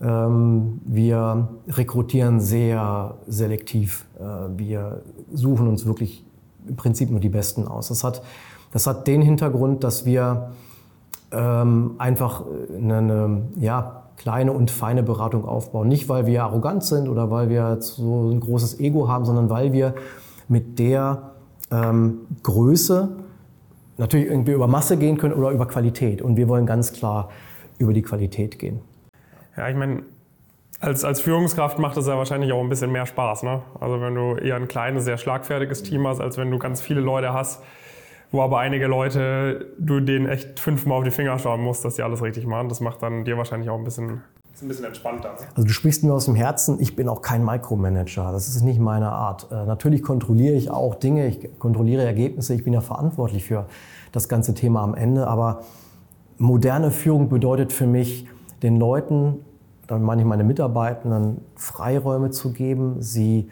Ähm, 0.00 0.80
wir 0.84 1.48
rekrutieren 1.68 2.38
sehr 2.38 3.16
selektiv. 3.26 4.06
Äh, 4.20 4.56
wir 4.56 5.02
suchen 5.32 5.66
uns 5.66 5.84
wirklich 5.84 6.24
im 6.68 6.76
Prinzip 6.76 7.10
nur 7.10 7.18
die 7.18 7.28
Besten 7.28 7.66
aus. 7.66 7.88
Das 7.88 8.04
hat, 8.04 8.22
das 8.72 8.86
hat 8.86 9.08
den 9.08 9.22
Hintergrund, 9.22 9.82
dass 9.82 10.04
wir 10.04 10.52
ähm, 11.32 11.94
einfach 11.98 12.44
eine, 12.76 12.96
eine 12.98 13.42
ja, 13.58 14.02
kleine 14.16 14.52
und 14.52 14.70
feine 14.70 15.02
Beratung 15.02 15.44
aufbauen. 15.44 15.88
Nicht, 15.88 16.08
weil 16.08 16.26
wir 16.26 16.42
arrogant 16.42 16.84
sind 16.84 17.08
oder 17.08 17.30
weil 17.30 17.48
wir 17.48 17.78
so 17.80 18.30
ein 18.30 18.40
großes 18.40 18.80
Ego 18.80 19.08
haben, 19.08 19.24
sondern 19.24 19.48
weil 19.48 19.72
wir 19.72 19.94
mit 20.48 20.78
der 20.78 21.30
ähm, 21.70 22.20
Größe 22.42 23.10
natürlich 23.96 24.28
irgendwie 24.28 24.52
über 24.52 24.66
Masse 24.66 24.96
gehen 24.96 25.18
können 25.18 25.34
oder 25.34 25.50
über 25.50 25.66
Qualität. 25.66 26.22
Und 26.22 26.36
wir 26.36 26.48
wollen 26.48 26.66
ganz 26.66 26.92
klar 26.92 27.28
über 27.78 27.92
die 27.92 28.02
Qualität 28.02 28.58
gehen. 28.58 28.80
Ja, 29.56 29.68
ich 29.68 29.76
meine, 29.76 30.02
als, 30.80 31.04
als 31.04 31.20
Führungskraft 31.20 31.78
macht 31.78 31.96
es 31.96 32.06
ja 32.06 32.16
wahrscheinlich 32.16 32.52
auch 32.52 32.60
ein 32.60 32.68
bisschen 32.68 32.92
mehr 32.92 33.06
Spaß. 33.06 33.42
Ne? 33.42 33.62
Also 33.80 34.00
wenn 34.00 34.14
du 34.14 34.36
eher 34.36 34.56
ein 34.56 34.68
kleines, 34.68 35.04
sehr 35.04 35.18
schlagfertiges 35.18 35.82
Team 35.82 36.06
hast, 36.06 36.20
als 36.20 36.38
wenn 36.38 36.50
du 36.50 36.58
ganz 36.58 36.80
viele 36.80 37.00
Leute 37.00 37.32
hast, 37.32 37.62
wo 38.30 38.42
aber 38.42 38.58
einige 38.58 38.86
Leute, 38.86 39.66
du 39.78 40.00
denen 40.00 40.28
echt 40.28 40.60
fünfmal 40.60 40.98
auf 40.98 41.04
die 41.04 41.10
Finger 41.10 41.38
schauen 41.38 41.62
musst, 41.62 41.84
dass 41.84 41.94
die 41.94 42.02
alles 42.02 42.22
richtig 42.22 42.46
machen. 42.46 42.68
Das 42.68 42.80
macht 42.80 43.02
dann 43.02 43.24
dir 43.24 43.38
wahrscheinlich 43.38 43.70
auch 43.70 43.78
ein 43.78 43.84
bisschen, 43.84 44.22
ein 44.60 44.68
bisschen 44.68 44.84
entspannter. 44.84 45.30
Ne? 45.30 45.46
Also 45.54 45.66
du 45.66 45.72
sprichst 45.72 46.04
mir 46.04 46.12
aus 46.12 46.26
dem 46.26 46.34
Herzen, 46.34 46.78
ich 46.80 46.94
bin 46.94 47.08
auch 47.08 47.22
kein 47.22 47.44
Micromanager. 47.44 48.30
Das 48.32 48.48
ist 48.48 48.62
nicht 48.62 48.80
meine 48.80 49.10
Art. 49.10 49.50
Äh, 49.50 49.64
natürlich 49.64 50.02
kontrolliere 50.02 50.54
ich 50.54 50.70
auch 50.70 50.94
Dinge, 50.94 51.26
ich 51.26 51.58
kontrolliere 51.58 52.04
Ergebnisse, 52.04 52.54
ich 52.54 52.64
bin 52.64 52.74
ja 52.74 52.82
verantwortlich 52.82 53.44
für 53.44 53.66
das 54.12 54.28
ganze 54.28 54.52
Thema 54.52 54.82
am 54.82 54.94
Ende. 54.94 55.26
Aber 55.26 55.62
moderne 56.36 56.90
Führung 56.90 57.30
bedeutet 57.30 57.72
für 57.72 57.86
mich, 57.86 58.26
den 58.62 58.76
Leuten, 58.76 59.36
dann 59.86 60.02
meine 60.02 60.22
ich 60.22 60.26
meine 60.26 60.44
Mitarbeitenden, 60.44 61.40
Freiräume 61.54 62.30
zu 62.30 62.52
geben, 62.52 62.96
sie 62.98 63.48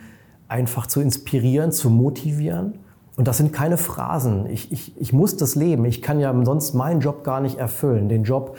einfach 0.48 0.86
zu 0.86 1.00
inspirieren, 1.00 1.72
zu 1.72 1.88
motivieren 1.88 2.80
und 3.16 3.26
das 3.26 3.38
sind 3.38 3.52
keine 3.52 3.78
Phrasen. 3.78 4.46
Ich, 4.50 4.70
ich, 4.70 5.00
ich 5.00 5.12
muss 5.12 5.36
das 5.36 5.54
leben. 5.54 5.84
Ich 5.86 6.02
kann 6.02 6.20
ja 6.20 6.34
sonst 6.44 6.74
meinen 6.74 7.00
Job 7.00 7.24
gar 7.24 7.40
nicht 7.40 7.58
erfüllen. 7.58 8.08
Den 8.08 8.24
Job, 8.24 8.56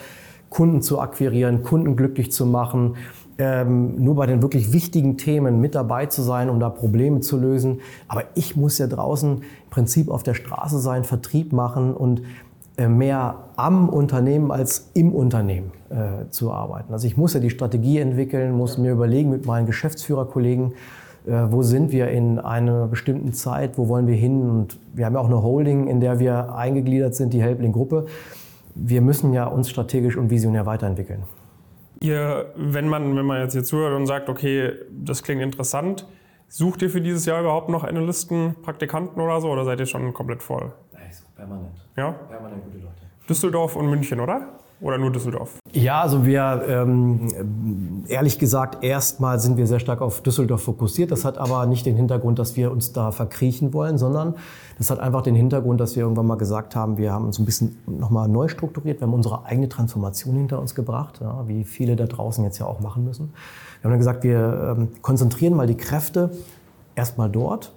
Kunden 0.50 0.82
zu 0.82 1.00
akquirieren, 1.00 1.62
Kunden 1.62 1.96
glücklich 1.96 2.32
zu 2.32 2.46
machen, 2.46 2.96
ähm, 3.38 4.04
nur 4.04 4.16
bei 4.16 4.26
den 4.26 4.42
wirklich 4.42 4.74
wichtigen 4.74 5.18
Themen 5.18 5.62
mit 5.62 5.76
dabei 5.76 6.08
zu 6.08 6.24
sein, 6.24 6.50
um 6.50 6.60
da 6.60 6.70
Probleme 6.70 7.20
zu 7.20 7.38
lösen. 7.38 7.82
Aber 8.08 8.24
ich 8.34 8.56
muss 8.56 8.80
ja 8.80 8.88
draußen 8.88 9.38
im 9.38 9.70
Prinzip 9.70 10.10
auf 10.10 10.24
der 10.24 10.34
Straße 10.34 10.80
sein, 10.80 11.04
Vertrieb 11.04 11.54
machen 11.54 11.94
und 11.94 12.24
äh, 12.78 12.88
mehr 12.88 13.50
am 13.58 13.90
Unternehmen 13.90 14.52
als 14.52 14.90
im 14.96 15.14
Unternehmen 15.14 15.72
äh, 15.90 16.30
zu 16.32 16.52
arbeiten. 16.52 16.94
Also 16.94 17.06
ich 17.06 17.16
muss 17.16 17.34
ja 17.34 17.40
die 17.40 17.50
Strategie 17.52 18.00
entwickeln, 18.00 18.54
muss 18.54 18.80
mir 18.80 18.94
überlegen 18.94 19.30
mit 19.30 19.46
meinen 19.46 19.68
Geschäftsführerkollegen, 19.68 20.74
wo 21.28 21.62
sind 21.62 21.92
wir 21.92 22.08
in 22.10 22.40
einer 22.40 22.88
bestimmten 22.88 23.34
Zeit, 23.34 23.78
wo 23.78 23.90
wollen 23.90 24.08
wir 24.08 24.16
hin. 24.16 24.50
Und 24.50 24.80
wir 24.94 25.06
haben 25.06 25.14
ja 25.14 25.20
auch 25.20 25.28
eine 25.28 25.44
Holding, 25.44 25.88
in 25.88 26.00
der 26.00 26.20
wir 26.20 26.56
eingegliedert 26.56 27.16
sind, 27.16 27.34
die 27.34 27.42
Helpling-Gruppe. 27.42 28.06
Wir 28.76 29.02
müssen 29.02 29.34
ja 29.34 29.46
uns 29.46 29.70
strategisch 29.70 30.18
und 30.18 30.30
visionär 30.30 30.66
weiterentwickeln. 30.66 31.24
Ihr, 32.00 32.54
wenn 32.56 32.88
man, 32.88 33.16
wenn 33.16 33.26
man 33.26 33.42
jetzt 33.42 33.54
hier 33.54 33.64
zuhört 33.64 33.96
und 33.96 34.06
sagt, 34.06 34.30
okay, 34.30 34.72
das 34.92 35.24
klingt 35.24 35.42
interessant, 35.42 36.08
sucht 36.48 36.82
ihr 36.84 36.90
für 36.90 37.02
dieses 37.02 37.26
Jahr 37.26 37.42
überhaupt 37.42 37.70
noch 37.70 37.84
Analysten, 37.84 38.56
Praktikanten 38.62 39.20
oder 39.20 39.42
so, 39.42 39.50
oder 39.50 39.66
seid 39.66 39.80
ihr 39.80 39.86
schon 39.86 40.14
komplett 40.14 40.44
voll? 40.44 40.72
Nein, 40.94 41.02
permanent. 41.36 41.88
Ja? 41.96 42.12
Permanent 42.12 42.64
gute 42.66 42.78
Leute. 42.78 42.94
Düsseldorf 43.28 43.76
und 43.76 43.90
München, 43.90 44.20
oder? 44.20 44.60
Oder 44.80 45.00
nur 45.00 45.12
Düsseldorf? 45.12 45.58
Ja, 45.74 46.02
also 46.02 46.26
wir, 46.26 46.64
ähm, 46.68 48.04
ehrlich 48.08 48.38
gesagt, 48.38 48.84
erstmal 48.84 49.40
sind 49.40 49.58
wir 49.58 49.66
sehr 49.66 49.80
stark 49.80 50.02
auf 50.02 50.22
Düsseldorf 50.22 50.62
fokussiert. 50.62 51.10
Das 51.10 51.26
hat 51.26 51.40
aber 51.40 51.66
nicht 51.66 51.86
den 51.88 51.96
Hintergrund, 51.96 52.38
dass 52.38 52.56
wir 52.56 52.72
uns 52.72 52.94
da 52.94 53.12
verkriechen 53.12 53.74
wollen, 53.74 53.98
sondern 53.98 54.36
das 54.78 54.92
hat 54.92 55.00
einfach 55.00 55.24
den 55.24 55.34
Hintergrund, 55.34 55.82
dass 55.82 55.96
wir 55.96 56.04
irgendwann 56.04 56.28
mal 56.28 56.38
gesagt 56.38 56.76
haben, 56.76 56.98
wir 56.98 57.12
haben 57.12 57.26
uns 57.26 57.40
ein 57.40 57.46
bisschen 57.46 57.80
nochmal 57.88 58.28
neu 58.28 58.48
strukturiert. 58.48 59.00
Wir 59.00 59.08
haben 59.08 59.16
unsere 59.16 59.46
eigene 59.46 59.68
Transformation 59.68 60.36
hinter 60.36 60.60
uns 60.60 60.76
gebracht, 60.76 61.22
ja, 61.22 61.48
wie 61.48 61.64
viele 61.64 61.96
da 61.96 62.06
draußen 62.06 62.44
jetzt 62.44 62.60
ja 62.60 62.68
auch 62.68 62.80
machen 62.80 63.04
müssen. 63.04 63.34
Wir 63.82 63.86
haben 63.86 63.92
dann 63.92 64.00
gesagt, 64.00 64.24
wir 64.24 64.76
ähm, 64.78 64.90
konzentrieren 65.02 65.56
mal 65.56 65.66
die 65.66 65.78
Kräfte 65.78 66.30
erstmal 66.96 67.30
dort 67.30 67.74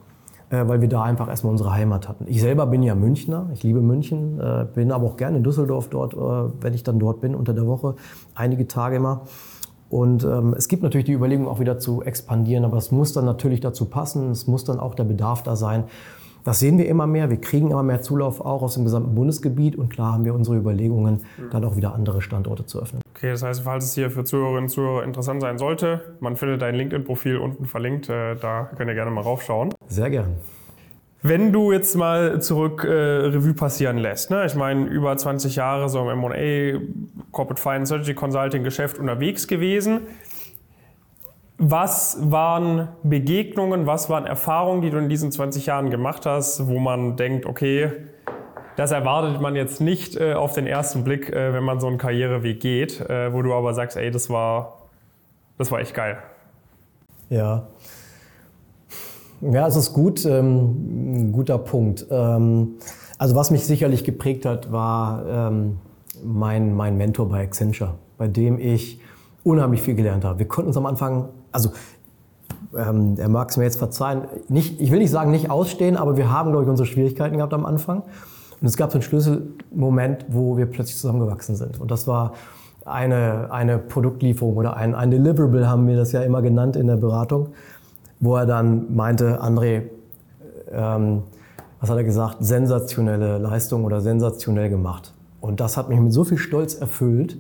weil 0.56 0.80
wir 0.80 0.88
da 0.88 1.02
einfach 1.02 1.28
erstmal 1.28 1.52
unsere 1.52 1.72
Heimat 1.72 2.08
hatten. 2.08 2.24
Ich 2.26 2.40
selber 2.40 2.66
bin 2.66 2.82
ja 2.82 2.94
Münchner, 2.94 3.48
ich 3.52 3.62
liebe 3.62 3.80
München, 3.80 4.40
äh, 4.40 4.66
bin 4.74 4.92
aber 4.92 5.06
auch 5.06 5.16
gerne 5.16 5.38
in 5.38 5.44
Düsseldorf 5.44 5.88
dort, 5.88 6.14
äh, 6.14 6.18
wenn 6.60 6.74
ich 6.74 6.82
dann 6.82 6.98
dort 6.98 7.20
bin, 7.20 7.34
unter 7.34 7.54
der 7.54 7.66
Woche, 7.66 7.94
einige 8.34 8.66
Tage 8.66 8.96
immer. 8.96 9.22
Und 9.88 10.22
ähm, 10.22 10.54
es 10.56 10.68
gibt 10.68 10.84
natürlich 10.84 11.06
die 11.06 11.12
Überlegung, 11.12 11.48
auch 11.48 11.58
wieder 11.58 11.78
zu 11.78 12.02
expandieren, 12.02 12.64
aber 12.64 12.76
es 12.76 12.92
muss 12.92 13.12
dann 13.12 13.24
natürlich 13.24 13.60
dazu 13.60 13.86
passen, 13.86 14.30
es 14.30 14.46
muss 14.46 14.64
dann 14.64 14.78
auch 14.78 14.94
der 14.94 15.04
Bedarf 15.04 15.42
da 15.42 15.56
sein. 15.56 15.84
Das 16.44 16.60
sehen 16.60 16.78
wir 16.78 16.88
immer 16.88 17.06
mehr. 17.06 17.30
Wir 17.30 17.40
kriegen 17.40 17.70
immer 17.70 17.82
mehr 17.82 18.02
Zulauf 18.02 18.40
auch 18.40 18.62
aus 18.62 18.74
dem 18.74 18.84
gesamten 18.84 19.14
Bundesgebiet 19.14 19.76
und 19.76 19.90
klar 19.90 20.12
haben 20.14 20.24
wir 20.24 20.34
unsere 20.34 20.56
Überlegungen, 20.56 21.20
mhm. 21.36 21.50
dann 21.50 21.64
auch 21.64 21.76
wieder 21.76 21.94
andere 21.94 22.22
Standorte 22.22 22.66
zu 22.66 22.80
öffnen. 22.80 23.02
Okay, 23.14 23.30
das 23.30 23.42
heißt, 23.42 23.62
falls 23.62 23.84
es 23.84 23.94
hier 23.94 24.10
für 24.10 24.24
Zuhörerinnen 24.24 24.64
und 24.64 24.68
Zuhörer 24.70 25.04
interessant 25.04 25.42
sein 25.42 25.58
sollte, 25.58 26.16
man 26.20 26.36
findet 26.36 26.62
dein 26.62 26.74
LinkedIn-Profil 26.74 27.36
unten 27.36 27.66
verlinkt. 27.66 28.08
Äh, 28.08 28.36
da 28.36 28.70
könnt 28.76 28.88
ihr 28.88 28.94
gerne 28.94 29.10
mal 29.10 29.22
raufschauen. 29.22 29.74
Sehr 29.88 30.08
gern. 30.10 30.36
Wenn 31.22 31.52
du 31.52 31.70
jetzt 31.70 31.96
mal 31.96 32.40
zurück 32.40 32.82
äh, 32.82 32.88
Revue 32.88 33.52
passieren 33.52 33.98
lässt, 33.98 34.30
ne? 34.30 34.46
ich 34.46 34.54
meine, 34.54 34.86
über 34.86 35.14
20 35.14 35.54
Jahre 35.54 35.90
so 35.90 36.00
im 36.00 36.24
M&A, 36.24 36.80
Corporate 37.30 37.60
Finance, 37.60 37.92
Strategy 37.92 38.14
Consulting 38.14 38.64
Geschäft 38.64 38.98
unterwegs 38.98 39.46
gewesen. 39.46 40.00
Was 41.62 42.16
waren 42.22 42.88
Begegnungen, 43.02 43.86
was 43.86 44.08
waren 44.08 44.24
Erfahrungen, 44.24 44.80
die 44.80 44.88
du 44.88 44.96
in 44.96 45.10
diesen 45.10 45.30
20 45.30 45.66
Jahren 45.66 45.90
gemacht 45.90 46.24
hast, 46.24 46.66
wo 46.68 46.78
man 46.78 47.18
denkt, 47.18 47.44
okay, 47.44 47.92
das 48.76 48.92
erwartet 48.92 49.42
man 49.42 49.54
jetzt 49.54 49.78
nicht 49.78 50.16
äh, 50.16 50.32
auf 50.32 50.54
den 50.54 50.66
ersten 50.66 51.04
Blick, 51.04 51.28
äh, 51.28 51.52
wenn 51.52 51.62
man 51.62 51.78
so 51.78 51.86
einen 51.86 51.98
Karriereweg 51.98 52.60
geht, 52.60 53.00
äh, 53.02 53.30
wo 53.34 53.42
du 53.42 53.52
aber 53.52 53.74
sagst, 53.74 53.98
ey, 53.98 54.10
das 54.10 54.30
war, 54.30 54.78
das 55.58 55.70
war 55.70 55.80
echt 55.80 55.92
geil. 55.92 56.16
Ja. 57.28 57.66
Ja, 59.42 59.66
es 59.66 59.76
ist 59.76 59.92
gut, 59.92 60.24
ähm, 60.24 61.26
ein 61.28 61.32
guter 61.32 61.58
Punkt. 61.58 62.06
Ähm, 62.10 62.76
also 63.18 63.36
was 63.36 63.50
mich 63.50 63.66
sicherlich 63.66 64.04
geprägt 64.04 64.46
hat, 64.46 64.72
war 64.72 65.26
ähm, 65.50 65.76
mein, 66.24 66.74
mein 66.74 66.96
Mentor 66.96 67.28
bei 67.28 67.42
Accenture, 67.42 67.96
bei 68.16 68.28
dem 68.28 68.58
ich 68.58 68.98
unheimlich 69.44 69.82
viel 69.82 69.94
gelernt 69.94 70.24
habe. 70.24 70.38
Wir 70.38 70.48
konnten 70.48 70.68
uns 70.68 70.76
am 70.76 70.86
Anfang, 70.86 71.28
also 71.52 71.70
ähm, 72.76 73.14
er 73.18 73.28
mag 73.28 73.50
es 73.50 73.56
mir 73.56 73.64
jetzt 73.64 73.78
verzeihen, 73.78 74.22
nicht, 74.48 74.80
ich 74.80 74.90
will 74.90 74.98
nicht 74.98 75.10
sagen 75.10 75.30
nicht 75.30 75.50
ausstehen, 75.50 75.96
aber 75.96 76.16
wir 76.16 76.30
haben, 76.30 76.50
glaube 76.50 76.64
ich, 76.64 76.70
unsere 76.70 76.86
Schwierigkeiten 76.86 77.36
gehabt 77.36 77.54
am 77.54 77.66
Anfang. 77.66 78.02
Und 78.60 78.66
es 78.66 78.76
gab 78.76 78.90
so 78.92 78.98
einen 78.98 79.02
Schlüsselmoment, 79.02 80.26
wo 80.28 80.56
wir 80.56 80.66
plötzlich 80.66 80.96
zusammengewachsen 80.96 81.56
sind. 81.56 81.80
Und 81.80 81.90
das 81.90 82.06
war 82.06 82.34
eine, 82.84 83.50
eine 83.50 83.78
Produktlieferung 83.78 84.56
oder 84.56 84.76
ein, 84.76 84.94
ein 84.94 85.10
Deliverable, 85.10 85.68
haben 85.68 85.86
wir 85.86 85.96
das 85.96 86.12
ja 86.12 86.22
immer 86.22 86.42
genannt 86.42 86.76
in 86.76 86.86
der 86.86 86.96
Beratung, 86.96 87.48
wo 88.20 88.36
er 88.36 88.46
dann 88.46 88.94
meinte, 88.94 89.42
André, 89.42 89.84
ähm, 90.70 91.22
was 91.80 91.88
hat 91.88 91.96
er 91.96 92.04
gesagt, 92.04 92.36
sensationelle 92.40 93.38
Leistung 93.38 93.84
oder 93.84 94.00
sensationell 94.00 94.68
gemacht. 94.68 95.14
Und 95.40 95.60
das 95.60 95.78
hat 95.78 95.88
mich 95.88 95.98
mit 95.98 96.12
so 96.12 96.24
viel 96.24 96.36
Stolz 96.36 96.74
erfüllt, 96.74 97.38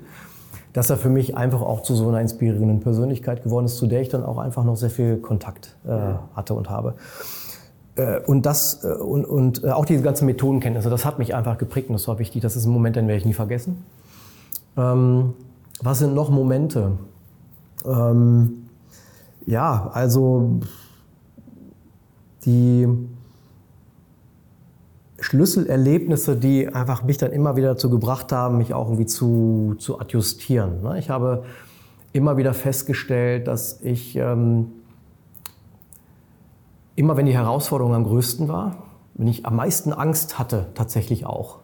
dass 0.72 0.90
er 0.90 0.96
für 0.96 1.08
mich 1.08 1.36
einfach 1.36 1.62
auch 1.62 1.82
zu 1.82 1.94
so 1.94 2.08
einer 2.08 2.20
inspirierenden 2.20 2.80
Persönlichkeit 2.80 3.42
geworden 3.42 3.66
ist, 3.66 3.76
zu 3.76 3.86
der 3.86 4.00
ich 4.00 4.08
dann 4.08 4.24
auch 4.24 4.38
einfach 4.38 4.64
noch 4.64 4.76
sehr 4.76 4.90
viel 4.90 5.16
Kontakt 5.16 5.76
äh, 5.86 5.90
hatte 6.34 6.54
und 6.54 6.70
habe. 6.70 6.94
Äh, 7.96 8.20
und 8.20 8.46
das 8.46 8.84
äh, 8.84 8.88
und, 8.88 9.24
und 9.24 9.64
äh, 9.64 9.70
auch 9.70 9.84
diese 9.84 10.02
ganzen 10.02 10.26
Methodenkenntnisse, 10.26 10.90
das 10.90 11.04
hat 11.04 11.18
mich 11.18 11.34
einfach 11.34 11.58
geprägt 11.58 11.88
und 11.88 11.94
das 11.94 12.06
war 12.08 12.18
wichtig. 12.18 12.42
Das 12.42 12.56
ist 12.56 12.66
ein 12.66 12.72
Moment, 12.72 12.96
den 12.96 13.08
werde 13.08 13.18
ich 13.18 13.26
nie 13.26 13.34
vergessen. 13.34 13.84
Ähm, 14.76 15.34
was 15.82 15.98
sind 15.98 16.14
noch 16.14 16.30
Momente? 16.30 16.92
Ähm, 17.84 18.68
ja, 19.46 19.90
also 19.92 20.60
die 22.44 22.86
Schlüsselerlebnisse, 25.20 26.36
die 26.36 26.68
einfach 26.68 27.02
mich 27.02 27.18
dann 27.18 27.32
immer 27.32 27.56
wieder 27.56 27.68
dazu 27.68 27.90
gebracht 27.90 28.32
haben, 28.32 28.58
mich 28.58 28.74
auch 28.74 28.86
irgendwie 28.86 29.06
zu, 29.06 29.76
zu 29.78 30.00
adjustieren. 30.00 30.82
Ne? 30.82 30.98
Ich 30.98 31.10
habe 31.10 31.44
immer 32.12 32.36
wieder 32.36 32.54
festgestellt, 32.54 33.46
dass 33.46 33.80
ich 33.82 34.16
ähm, 34.16 34.72
immer, 36.96 37.16
wenn 37.16 37.26
die 37.26 37.34
Herausforderung 37.34 37.94
am 37.94 38.04
größten 38.04 38.48
war, 38.48 38.76
wenn 39.14 39.28
ich 39.28 39.46
am 39.46 39.56
meisten 39.56 39.92
Angst 39.92 40.38
hatte, 40.38 40.66
tatsächlich 40.74 41.26
auch, 41.26 41.58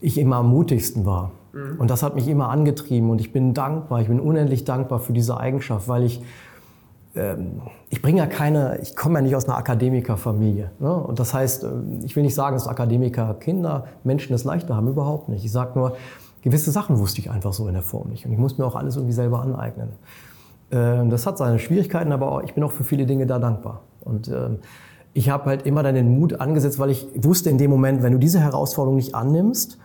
ich 0.00 0.18
immer 0.18 0.36
am 0.36 0.50
mutigsten 0.50 1.06
war. 1.06 1.30
Mhm. 1.52 1.76
Und 1.78 1.90
das 1.90 2.02
hat 2.02 2.14
mich 2.16 2.26
immer 2.28 2.48
angetrieben 2.48 3.10
und 3.10 3.20
ich 3.20 3.32
bin 3.32 3.54
dankbar, 3.54 4.00
ich 4.00 4.08
bin 4.08 4.20
unendlich 4.20 4.64
dankbar 4.64 4.98
für 4.98 5.12
diese 5.12 5.38
Eigenschaft, 5.38 5.88
weil 5.88 6.02
ich 6.02 6.22
ich 7.90 8.00
bringe 8.00 8.18
ja 8.18 8.26
keine, 8.26 8.78
ich 8.80 8.96
komme 8.96 9.18
ja 9.18 9.22
nicht 9.22 9.36
aus 9.36 9.44
einer 9.44 9.58
Akademikerfamilie. 9.58 10.70
Ne? 10.78 10.94
Und 10.94 11.18
das 11.18 11.34
heißt, 11.34 11.64
ähm, 11.64 12.00
ich 12.04 12.16
will 12.16 12.22
nicht 12.22 12.34
sagen, 12.34 12.56
dass 12.56 12.66
Akademiker 12.66 13.34
Kinder, 13.34 13.84
Menschen 14.02 14.34
es 14.34 14.44
leichter 14.44 14.76
haben, 14.76 14.88
überhaupt 14.88 15.28
nicht. 15.28 15.44
Ich 15.44 15.52
sage 15.52 15.78
nur, 15.78 15.96
gewisse 16.40 16.70
Sachen 16.70 16.98
wusste 16.98 17.20
ich 17.20 17.30
einfach 17.30 17.52
so 17.52 17.68
in 17.68 17.74
der 17.74 17.82
Form 17.82 18.08
nicht. 18.08 18.24
Und 18.24 18.32
ich 18.32 18.38
muss 18.38 18.56
mir 18.56 18.64
auch 18.64 18.76
alles 18.76 18.96
irgendwie 18.96 19.12
selber 19.12 19.42
aneignen. 19.42 19.90
Ähm, 20.70 21.10
das 21.10 21.26
hat 21.26 21.36
seine 21.36 21.58
Schwierigkeiten, 21.58 22.12
aber 22.12 22.44
ich 22.44 22.54
bin 22.54 22.64
auch 22.64 22.72
für 22.72 22.84
viele 22.84 23.04
Dinge 23.04 23.26
da 23.26 23.38
dankbar. 23.38 23.82
Und 24.00 24.32
ich 25.14 25.28
habe 25.28 25.44
halt 25.44 25.66
immer 25.66 25.82
dann 25.82 25.94
den 25.94 26.18
Mut 26.18 26.40
angesetzt, 26.40 26.78
weil 26.78 26.90
ich 26.90 27.06
wusste 27.14 27.50
in 27.50 27.58
dem 27.58 27.70
Moment, 27.70 28.02
wenn 28.02 28.12
du 28.12 28.18
diese 28.18 28.40
Herausforderung 28.40 28.96
nicht 28.96 29.14
annimmst, 29.14 29.78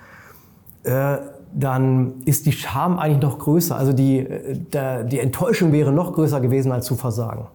äh, 0.83 1.17
dann 1.53 2.21
ist 2.25 2.45
die 2.45 2.51
Scham 2.51 2.99
eigentlich 2.99 3.21
noch 3.21 3.39
größer. 3.39 3.75
Also 3.75 3.93
die, 3.93 4.19
äh, 4.19 4.55
der, 4.55 5.03
die 5.03 5.19
Enttäuschung 5.19 5.71
wäre 5.71 5.91
noch 5.91 6.13
größer 6.13 6.39
gewesen 6.41 6.71
als 6.71 6.86
zu 6.86 6.95
versagen. 6.95 7.47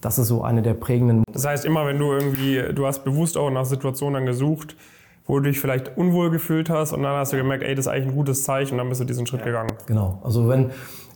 Das 0.00 0.18
ist 0.18 0.28
so 0.28 0.42
eine 0.42 0.60
der 0.60 0.74
prägenden. 0.74 1.24
Das 1.32 1.46
heißt, 1.46 1.64
immer 1.64 1.86
wenn 1.86 1.98
du 1.98 2.12
irgendwie, 2.12 2.62
du 2.74 2.86
hast 2.86 3.04
bewusst 3.04 3.38
auch 3.38 3.50
nach 3.50 3.64
Situationen 3.64 4.26
gesucht, 4.26 4.76
wo 5.26 5.38
du 5.38 5.48
dich 5.48 5.58
vielleicht 5.58 5.96
unwohl 5.96 6.30
gefühlt 6.30 6.68
hast 6.68 6.92
und 6.92 7.02
dann 7.02 7.16
hast 7.16 7.32
du 7.32 7.38
gemerkt, 7.38 7.62
ey, 7.62 7.74
das 7.74 7.86
ist 7.86 7.92
eigentlich 7.92 8.08
ein 8.08 8.14
gutes 8.14 8.44
Zeichen 8.44 8.72
und 8.72 8.78
dann 8.78 8.88
bist 8.90 9.00
du 9.00 9.06
diesen 9.06 9.26
Schritt 9.26 9.42
gegangen. 9.42 9.72
Genau. 9.86 10.20
Also 10.22 10.48
wenn, 10.48 10.70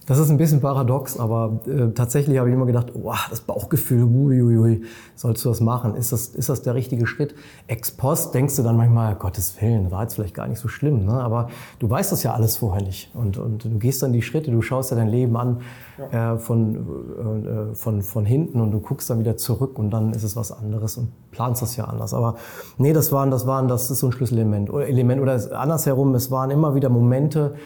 das 0.08 0.18
ist 0.18 0.30
ein 0.30 0.38
bisschen 0.38 0.62
paradox, 0.62 1.20
aber 1.20 1.60
äh, 1.66 1.92
tatsächlich 1.92 2.38
habe 2.38 2.48
ich 2.48 2.54
immer 2.54 2.64
gedacht, 2.64 2.92
oh, 2.94 3.12
das 3.28 3.42
Bauchgefühl, 3.42 4.04
uiuiui, 4.04 4.82
sollst 5.14 5.44
du 5.44 5.50
das 5.50 5.60
machen? 5.60 5.94
Ist 5.96 6.12
das, 6.12 6.28
ist 6.28 6.48
das 6.48 6.62
der 6.62 6.74
richtige 6.74 7.06
Schritt? 7.06 7.34
Ex 7.66 7.90
post 7.90 8.32
denkst 8.32 8.56
du 8.56 8.62
dann 8.62 8.78
manchmal, 8.78 9.16
Gottes 9.16 9.60
Willen, 9.60 9.90
war 9.90 10.02
jetzt 10.02 10.14
vielleicht 10.14 10.32
gar 10.32 10.48
nicht 10.48 10.60
so 10.60 10.68
schlimm, 10.68 11.04
ne? 11.04 11.12
aber 11.12 11.48
du 11.78 11.90
weißt 11.90 12.10
das 12.10 12.22
ja 12.22 12.32
alles 12.32 12.56
vorher 12.56 12.82
nicht. 12.82 13.14
Und, 13.14 13.36
und 13.36 13.64
du 13.66 13.78
gehst 13.78 14.02
dann 14.02 14.14
die 14.14 14.22
Schritte, 14.22 14.50
du 14.50 14.62
schaust 14.62 14.90
ja 14.90 14.96
dein 14.96 15.08
Leben 15.08 15.36
an 15.36 15.60
ja. 15.98 16.34
äh, 16.34 16.38
von, 16.38 16.74
äh, 16.74 17.74
von, 17.74 18.00
von 18.00 18.24
hinten 18.24 18.62
und 18.62 18.70
du 18.70 18.80
guckst 18.80 19.10
dann 19.10 19.18
wieder 19.18 19.36
zurück 19.36 19.78
und 19.78 19.90
dann 19.90 20.14
ist 20.14 20.22
es 20.22 20.36
was 20.36 20.52
anderes 20.52 20.96
und 20.96 21.10
planst 21.32 21.60
das 21.60 21.76
ja 21.76 21.84
anders. 21.84 22.14
Aber 22.14 22.36
nee, 22.78 22.94
das 22.94 23.12
waren, 23.12 23.30
das 23.30 23.46
waren, 23.46 23.68
das 23.68 23.90
ist 23.90 23.98
so 23.98 24.06
ein 24.06 24.12
Schlüsselelement. 24.12 24.70
Oder 24.70 24.88
Element, 24.88 25.20
oder 25.20 25.38
andersherum, 25.60 26.14
es 26.14 26.30
waren 26.30 26.50
immer 26.50 26.74
wieder 26.74 26.88
Momente, 26.88 27.56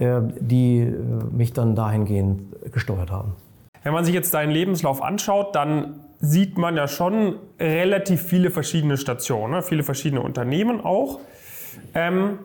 die 0.00 0.80
äh, 0.80 0.94
mich 1.30 1.52
dann 1.52 1.74
dahingehend 1.74 2.72
gesteuert 2.72 3.10
haben. 3.10 3.34
Wenn 3.82 3.92
man 3.92 4.04
sich 4.04 4.14
jetzt 4.14 4.34
deinen 4.34 4.50
Lebenslauf 4.50 5.02
anschaut, 5.02 5.54
dann 5.54 6.00
sieht 6.20 6.58
man 6.58 6.76
ja 6.76 6.86
schon 6.86 7.36
relativ 7.58 8.22
viele 8.22 8.50
verschiedene 8.50 8.96
Stationen, 8.98 9.54
ne? 9.54 9.62
viele 9.62 9.82
verschiedene 9.82 10.20
Unternehmen 10.20 10.80
auch. 10.82 11.20
Ähm, 11.94 12.40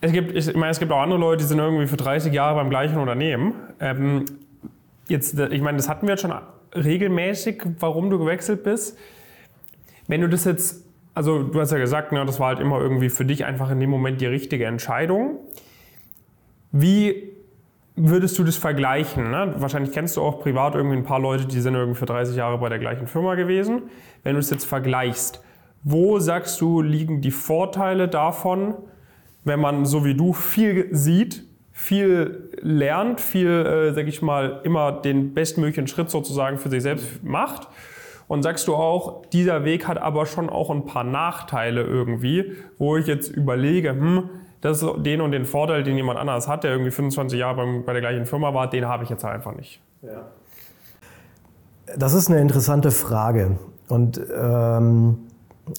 es, 0.00 0.12
gibt, 0.12 0.34
ich 0.34 0.54
meine, 0.54 0.70
es 0.70 0.80
gibt 0.80 0.90
auch 0.90 1.00
andere 1.00 1.20
Leute, 1.20 1.42
die 1.42 1.48
sind 1.48 1.58
irgendwie 1.58 1.86
für 1.86 1.96
30 1.96 2.32
Jahre 2.32 2.56
beim 2.56 2.70
gleichen 2.70 2.98
Unternehmen. 2.98 3.54
Ähm, 3.80 4.24
jetzt, 5.06 5.38
ich 5.38 5.62
meine, 5.62 5.76
das 5.76 5.88
hatten 5.88 6.06
wir 6.06 6.14
jetzt 6.14 6.22
schon 6.22 6.34
regelmäßig, 6.74 7.62
warum 7.78 8.10
du 8.10 8.18
gewechselt 8.18 8.64
bist. 8.64 8.98
Wenn 10.08 10.20
du 10.20 10.28
das 10.28 10.44
jetzt, 10.44 10.84
also 11.14 11.42
du 11.42 11.60
hast 11.60 11.70
ja 11.70 11.78
gesagt, 11.78 12.12
ne, 12.12 12.24
das 12.24 12.40
war 12.40 12.48
halt 12.48 12.60
immer 12.60 12.80
irgendwie 12.80 13.08
für 13.08 13.24
dich 13.24 13.44
einfach 13.44 13.70
in 13.70 13.78
dem 13.78 13.90
Moment 13.90 14.20
die 14.20 14.26
richtige 14.26 14.66
Entscheidung. 14.66 15.38
Wie 16.72 17.32
würdest 17.96 18.38
du 18.38 18.44
das 18.44 18.56
vergleichen? 18.56 19.30
Ne? 19.30 19.54
Wahrscheinlich 19.58 19.92
kennst 19.92 20.16
du 20.16 20.22
auch 20.22 20.40
privat 20.40 20.74
irgendwie 20.74 20.96
ein 20.96 21.04
paar 21.04 21.20
Leute, 21.20 21.46
die 21.46 21.60
sind 21.60 21.74
irgendwie 21.74 21.98
für 21.98 22.06
30 22.06 22.36
Jahre 22.36 22.58
bei 22.58 22.68
der 22.68 22.78
gleichen 22.78 23.06
Firma 23.06 23.34
gewesen. 23.34 23.82
Wenn 24.22 24.34
du 24.34 24.40
es 24.40 24.50
jetzt 24.50 24.64
vergleichst, 24.64 25.42
wo 25.82 26.18
sagst 26.18 26.60
du, 26.60 26.82
liegen 26.82 27.20
die 27.20 27.30
Vorteile 27.30 28.08
davon, 28.08 28.74
wenn 29.44 29.60
man 29.60 29.86
so 29.86 30.04
wie 30.04 30.14
du 30.14 30.32
viel 30.32 30.88
sieht, 30.90 31.44
viel 31.72 32.50
lernt, 32.60 33.20
viel, 33.20 33.48
äh, 33.48 33.92
sag 33.92 34.06
ich 34.06 34.20
mal, 34.20 34.60
immer 34.64 34.92
den 34.92 35.32
bestmöglichen 35.34 35.86
Schritt 35.86 36.10
sozusagen 36.10 36.58
für 36.58 36.70
sich 36.70 36.82
selbst 36.82 37.22
macht? 37.22 37.68
Und 38.26 38.42
sagst 38.42 38.68
du 38.68 38.74
auch, 38.74 39.24
dieser 39.26 39.64
Weg 39.64 39.88
hat 39.88 39.96
aber 39.96 40.26
schon 40.26 40.50
auch 40.50 40.70
ein 40.70 40.84
paar 40.84 41.04
Nachteile 41.04 41.82
irgendwie, 41.82 42.52
wo 42.76 42.96
ich 42.96 43.06
jetzt 43.06 43.30
überlege, 43.30 43.90
hm, 43.90 44.28
das 44.60 44.84
den 44.98 45.20
und 45.20 45.32
den 45.32 45.44
Vorteil, 45.44 45.82
den 45.82 45.96
jemand 45.96 46.18
anders 46.18 46.48
hat, 46.48 46.64
der 46.64 46.72
irgendwie 46.72 46.90
25 46.90 47.38
Jahre 47.38 47.56
beim, 47.56 47.84
bei 47.84 47.92
der 47.92 48.02
gleichen 48.02 48.26
Firma 48.26 48.54
war, 48.54 48.68
den 48.68 48.86
habe 48.86 49.04
ich 49.04 49.10
jetzt 49.10 49.24
einfach 49.24 49.54
nicht. 49.54 49.80
Ja. 50.02 50.26
Das 51.96 52.12
ist 52.12 52.30
eine 52.30 52.40
interessante 52.40 52.90
Frage. 52.90 53.58
Und 53.88 54.20
ähm, 54.36 55.18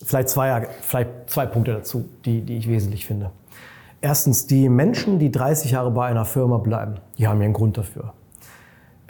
vielleicht, 0.04 0.30
zwei, 0.30 0.68
vielleicht 0.82 1.10
zwei 1.28 1.46
Punkte 1.46 1.74
dazu, 1.74 2.10
die, 2.26 2.42
die 2.42 2.58
ich 2.58 2.68
wesentlich 2.68 3.06
finde. 3.06 3.32
Erstens, 4.02 4.48
die 4.48 4.70
Menschen, 4.70 5.20
die 5.20 5.30
30 5.30 5.72
Jahre 5.72 5.92
bei 5.92 6.08
einer 6.08 6.26
Firma 6.26 6.58
bleiben, 6.58 6.96
die 7.18 7.28
haben 7.28 7.40
ja 7.40 7.46
einen 7.46 7.54
Grund 7.54 7.78
dafür. 7.78 8.14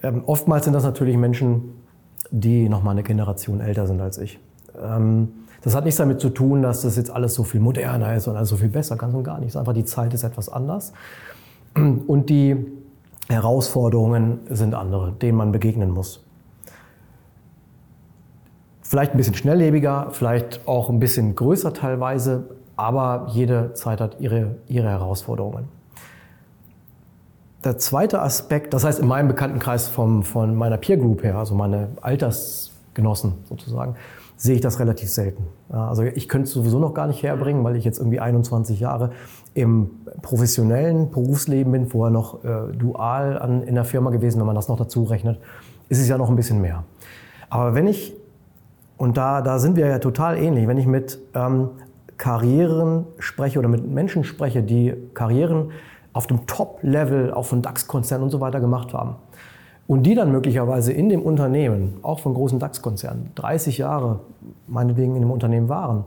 Ähm, 0.02 0.24
oftmals 0.26 0.66
sind 0.66 0.74
das 0.74 0.84
natürlich 0.84 1.16
Menschen, 1.16 1.76
die 2.32 2.70
noch 2.70 2.84
mal 2.84 2.92
eine 2.92 3.04
Generation 3.04 3.62
älter 3.62 3.88
sind 3.88 4.02
als 4.02 4.18
ich. 4.18 4.40
Ähm, 4.82 5.30
das 5.62 5.76
hat 5.76 5.84
nichts 5.84 5.98
damit 5.98 6.22
zu 6.22 6.30
tun, 6.30 6.62
dass 6.62 6.82
das 6.82 6.96
jetzt 6.96 7.12
alles 7.12 7.34
so 7.34 7.44
viel 7.44 7.60
moderner 7.60 8.16
ist 8.16 8.28
und 8.28 8.36
alles 8.36 8.50
so 8.50 8.58
viel 8.58 8.70
besser, 8.70 8.96
ganz 8.96 9.14
und 9.14 9.24
gar 9.24 9.40
nichts. 9.40 9.56
Einfach 9.56 9.74
die 9.74 9.86
Zeit 9.86 10.14
ist 10.14 10.24
etwas 10.24 10.50
anders. 10.50 10.94
Und 11.76 12.30
die 12.30 12.66
Herausforderungen 13.28 14.40
sind 14.50 14.74
andere, 14.74 15.12
denen 15.12 15.38
man 15.38 15.52
begegnen 15.52 15.92
muss. 15.92 16.26
Vielleicht 18.82 19.12
ein 19.12 19.18
bisschen 19.18 19.36
schnelllebiger, 19.36 20.08
vielleicht 20.12 20.68
auch 20.68 20.90
ein 20.90 21.00
bisschen 21.00 21.36
größer 21.36 21.74
teilweise, 21.74 22.50
aber 22.76 23.28
jede 23.30 23.74
Zeit 23.74 24.02
hat 24.02 24.20
ihre, 24.20 24.56
ihre 24.68 24.90
Herausforderungen. 24.90 25.68
Der 27.64 27.78
zweite 27.78 28.22
Aspekt, 28.22 28.74
das 28.74 28.86
heißt 28.86 29.00
in 29.00 29.08
meinem 29.08 29.28
Bekanntenkreis 29.28 29.90
vom, 29.90 30.24
von 30.24 30.56
meiner 30.56 30.78
Peer 30.78 30.98
Group 30.98 31.24
her, 31.24 31.36
also 31.36 31.54
meine 31.54 31.90
Altersgenossen 32.02 33.34
sozusagen, 33.48 33.96
sehe 34.40 34.56
ich 34.56 34.62
das 34.62 34.80
relativ 34.80 35.10
selten. 35.10 35.44
Also 35.68 36.04
ich 36.04 36.30
könnte 36.30 36.48
es 36.48 36.54
sowieso 36.54 36.80
noch 36.80 36.94
gar 36.94 37.08
nicht 37.08 37.22
herbringen, 37.22 37.62
weil 37.66 37.76
ich 37.76 37.84
jetzt 37.84 38.00
irgendwie 38.00 38.22
21 38.22 38.80
Jahre 38.80 39.12
im 39.54 39.90
professionellen 40.22 41.12
Berufsleben 41.12 41.74
bin, 41.74 41.88
vorher 41.88 42.10
noch 42.10 42.46
äh, 42.46 42.72
dual 42.72 43.38
an, 43.38 43.64
in 43.64 43.76
der 43.76 43.84
Firma 43.84 44.12
gewesen, 44.12 44.40
wenn 44.40 44.46
man 44.46 44.56
das 44.56 44.70
noch 44.70 44.78
dazu 44.78 45.04
rechnet, 45.04 45.42
ist 45.90 46.00
es 46.00 46.08
ja 46.08 46.18
noch 46.18 46.30
ein 46.30 46.38
bisschen 46.38 46.62
mehr. 46.62 46.86
Aber 47.50 47.76
wenn 47.76 47.86
ich, 47.86 48.16
und 48.96 49.18
da, 49.18 49.42
da 49.42 49.60
sind 49.60 49.76
wir 49.76 49.88
ja 49.88 50.00
total 50.00 50.38
ähnlich, 50.38 50.70
wenn 50.70 50.78
ich 50.78 50.88
mit 50.88 51.20
ähm, 51.34 51.72
Karrieren 52.16 53.08
spreche 53.18 53.60
oder 53.60 53.68
mit 53.68 53.86
Menschen 53.86 54.24
spreche, 54.24 54.64
die 54.64 54.94
Karrieren 55.14 55.72
auf 56.14 56.28
dem 56.28 56.48
Top-Level, 56.48 57.34
auf 57.34 57.52
einem 57.52 57.62
DAX-Konzern 57.62 58.24
und 58.24 58.30
so 58.30 58.40
weiter 58.40 58.62
gemacht 58.62 58.94
haben, 58.94 59.18
und 59.90 60.04
die 60.04 60.14
dann 60.14 60.32
möglicherweise 60.32 60.94
in 60.94 61.10
dem 61.10 61.24
Unternehmen, 61.24 61.96
auch 62.04 62.20
von 62.20 62.36
großen 62.36 62.60
DAX-Konzernen, 62.60 63.32
30 63.34 63.80
Jahre 63.80 64.20
meinetwegen 64.68 65.16
in 65.16 65.24
dem 65.24 65.32
Unternehmen 65.32 65.68
waren, 65.68 66.04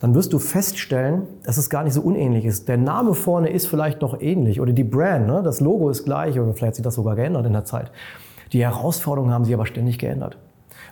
dann 0.00 0.14
wirst 0.14 0.34
du 0.34 0.38
feststellen, 0.38 1.22
dass 1.42 1.56
es 1.56 1.70
gar 1.70 1.82
nicht 1.82 1.94
so 1.94 2.02
unähnlich 2.02 2.44
ist. 2.44 2.68
Der 2.68 2.76
Name 2.76 3.14
vorne 3.14 3.48
ist 3.48 3.68
vielleicht 3.68 4.02
noch 4.02 4.20
ähnlich 4.20 4.60
oder 4.60 4.74
die 4.74 4.84
Brand, 4.84 5.28
ne? 5.28 5.40
das 5.42 5.60
Logo 5.60 5.88
ist 5.88 6.04
gleich 6.04 6.38
oder 6.38 6.52
vielleicht 6.52 6.66
hat 6.66 6.74
sich 6.74 6.84
das 6.84 6.94
sogar 6.94 7.16
geändert 7.16 7.46
in 7.46 7.54
der 7.54 7.64
Zeit. 7.64 7.90
Die 8.52 8.62
Herausforderungen 8.62 9.32
haben 9.32 9.46
sich 9.46 9.54
aber 9.54 9.64
ständig 9.64 9.98
geändert. 9.98 10.36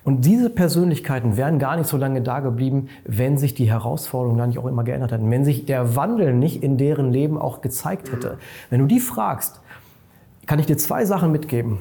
Und 0.03 0.25
diese 0.25 0.49
Persönlichkeiten 0.49 1.37
wären 1.37 1.59
gar 1.59 1.77
nicht 1.77 1.91
so 1.91 1.99
lange 1.99 2.23
da 2.23 2.41
geblieben, 2.41 2.89
wenn 3.05 3.37
sich 3.37 3.53
die 3.53 3.71
Herausforderungen 3.71 4.39
dann 4.39 4.49
nicht 4.49 4.59
auch 4.59 4.67
immer 4.67 4.85
geändert 4.85 5.13
hätten, 5.13 5.31
wenn 5.31 5.45
sich 5.45 5.67
der 5.67 5.95
Wandel 5.95 6.33
nicht 6.33 6.63
in 6.63 6.79
deren 6.79 7.13
Leben 7.13 7.37
auch 7.37 7.61
gezeigt 7.61 8.11
hätte. 8.13 8.39
Wenn 8.71 8.81
du 8.81 8.87
die 8.87 9.01
fragst, 9.01 9.61
kann 10.47 10.59
ich 10.59 10.65
dir 10.65 10.79
zwei 10.79 11.05
Sachen 11.05 11.31
mitgeben. 11.31 11.81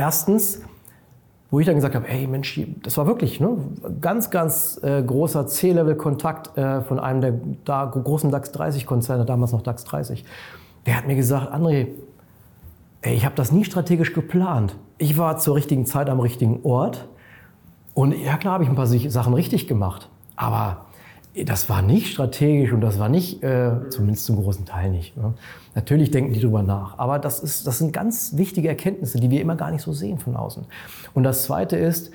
Erstens, 0.00 0.62
wo 1.50 1.60
ich 1.60 1.66
dann 1.66 1.74
gesagt 1.74 1.94
habe, 1.94 2.06
hey 2.08 2.26
Mensch, 2.26 2.58
das 2.82 2.96
war 2.96 3.06
wirklich 3.06 3.38
ne, 3.38 3.58
ganz, 4.00 4.30
ganz 4.30 4.80
äh, 4.82 5.02
großer 5.02 5.46
C-Level-Kontakt 5.46 6.56
äh, 6.56 6.80
von 6.80 6.98
einem 6.98 7.20
der 7.20 7.34
da, 7.66 7.84
großen 7.84 8.30
DAX 8.30 8.50
30-Konzerne, 8.54 9.26
damals 9.26 9.52
noch 9.52 9.60
DAX 9.60 9.84
30. 9.84 10.24
Der 10.86 10.96
hat 10.96 11.06
mir 11.06 11.16
gesagt, 11.16 11.52
André, 11.52 11.88
ey, 13.02 13.14
ich 13.14 13.26
habe 13.26 13.34
das 13.34 13.52
nie 13.52 13.62
strategisch 13.62 14.14
geplant. 14.14 14.74
Ich 14.96 15.18
war 15.18 15.36
zur 15.36 15.54
richtigen 15.54 15.84
Zeit 15.84 16.08
am 16.08 16.20
richtigen 16.20 16.60
Ort 16.62 17.06
und 17.92 18.12
ja 18.18 18.38
klar 18.38 18.54
habe 18.54 18.64
ich 18.64 18.70
ein 18.70 18.76
paar 18.76 18.86
Sachen 18.86 19.34
richtig 19.34 19.68
gemacht, 19.68 20.08
aber 20.34 20.86
das 21.44 21.68
war 21.68 21.82
nicht 21.82 22.12
strategisch 22.12 22.72
und 22.72 22.80
das 22.80 22.98
war 22.98 23.08
nicht, 23.08 23.42
äh, 23.42 23.88
zumindest 23.90 24.26
zum 24.26 24.36
großen 24.36 24.64
Teil 24.64 24.90
nicht. 24.90 25.16
Ne? 25.16 25.34
Natürlich 25.74 26.10
denken 26.10 26.32
die 26.32 26.40
drüber 26.40 26.62
nach, 26.62 26.98
aber 26.98 27.18
das, 27.18 27.40
ist, 27.40 27.66
das 27.66 27.78
sind 27.78 27.92
ganz 27.92 28.36
wichtige 28.36 28.68
Erkenntnisse, 28.68 29.20
die 29.20 29.30
wir 29.30 29.40
immer 29.40 29.56
gar 29.56 29.70
nicht 29.70 29.82
so 29.82 29.92
sehen 29.92 30.18
von 30.18 30.36
außen. 30.36 30.64
Und 31.14 31.22
das 31.22 31.44
Zweite 31.44 31.76
ist, 31.76 32.10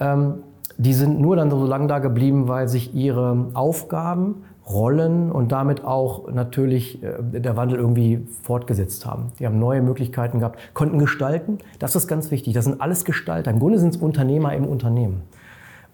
ähm, 0.00 0.34
die 0.78 0.92
sind 0.92 1.20
nur 1.20 1.36
dann 1.36 1.50
so 1.50 1.64
lange 1.64 1.86
da 1.86 2.00
geblieben, 2.00 2.48
weil 2.48 2.68
sich 2.68 2.94
ihre 2.94 3.46
Aufgaben, 3.54 4.44
Rollen 4.68 5.30
und 5.30 5.52
damit 5.52 5.84
auch 5.84 6.28
natürlich 6.32 7.00
äh, 7.00 7.14
der 7.22 7.56
Wandel 7.56 7.78
irgendwie 7.78 8.26
fortgesetzt 8.42 9.06
haben. 9.06 9.30
Die 9.38 9.46
haben 9.46 9.60
neue 9.60 9.80
Möglichkeiten 9.80 10.40
gehabt, 10.40 10.58
konnten 10.74 10.98
gestalten. 10.98 11.58
Das 11.78 11.94
ist 11.94 12.08
ganz 12.08 12.32
wichtig. 12.32 12.52
Das 12.52 12.64
sind 12.64 12.80
alles 12.80 13.04
Gestalter. 13.04 13.52
Im 13.52 13.60
Grunde 13.60 13.78
sind 13.78 13.94
es 13.94 13.96
Unternehmer 14.00 14.54
im 14.54 14.66
Unternehmen. 14.66 15.22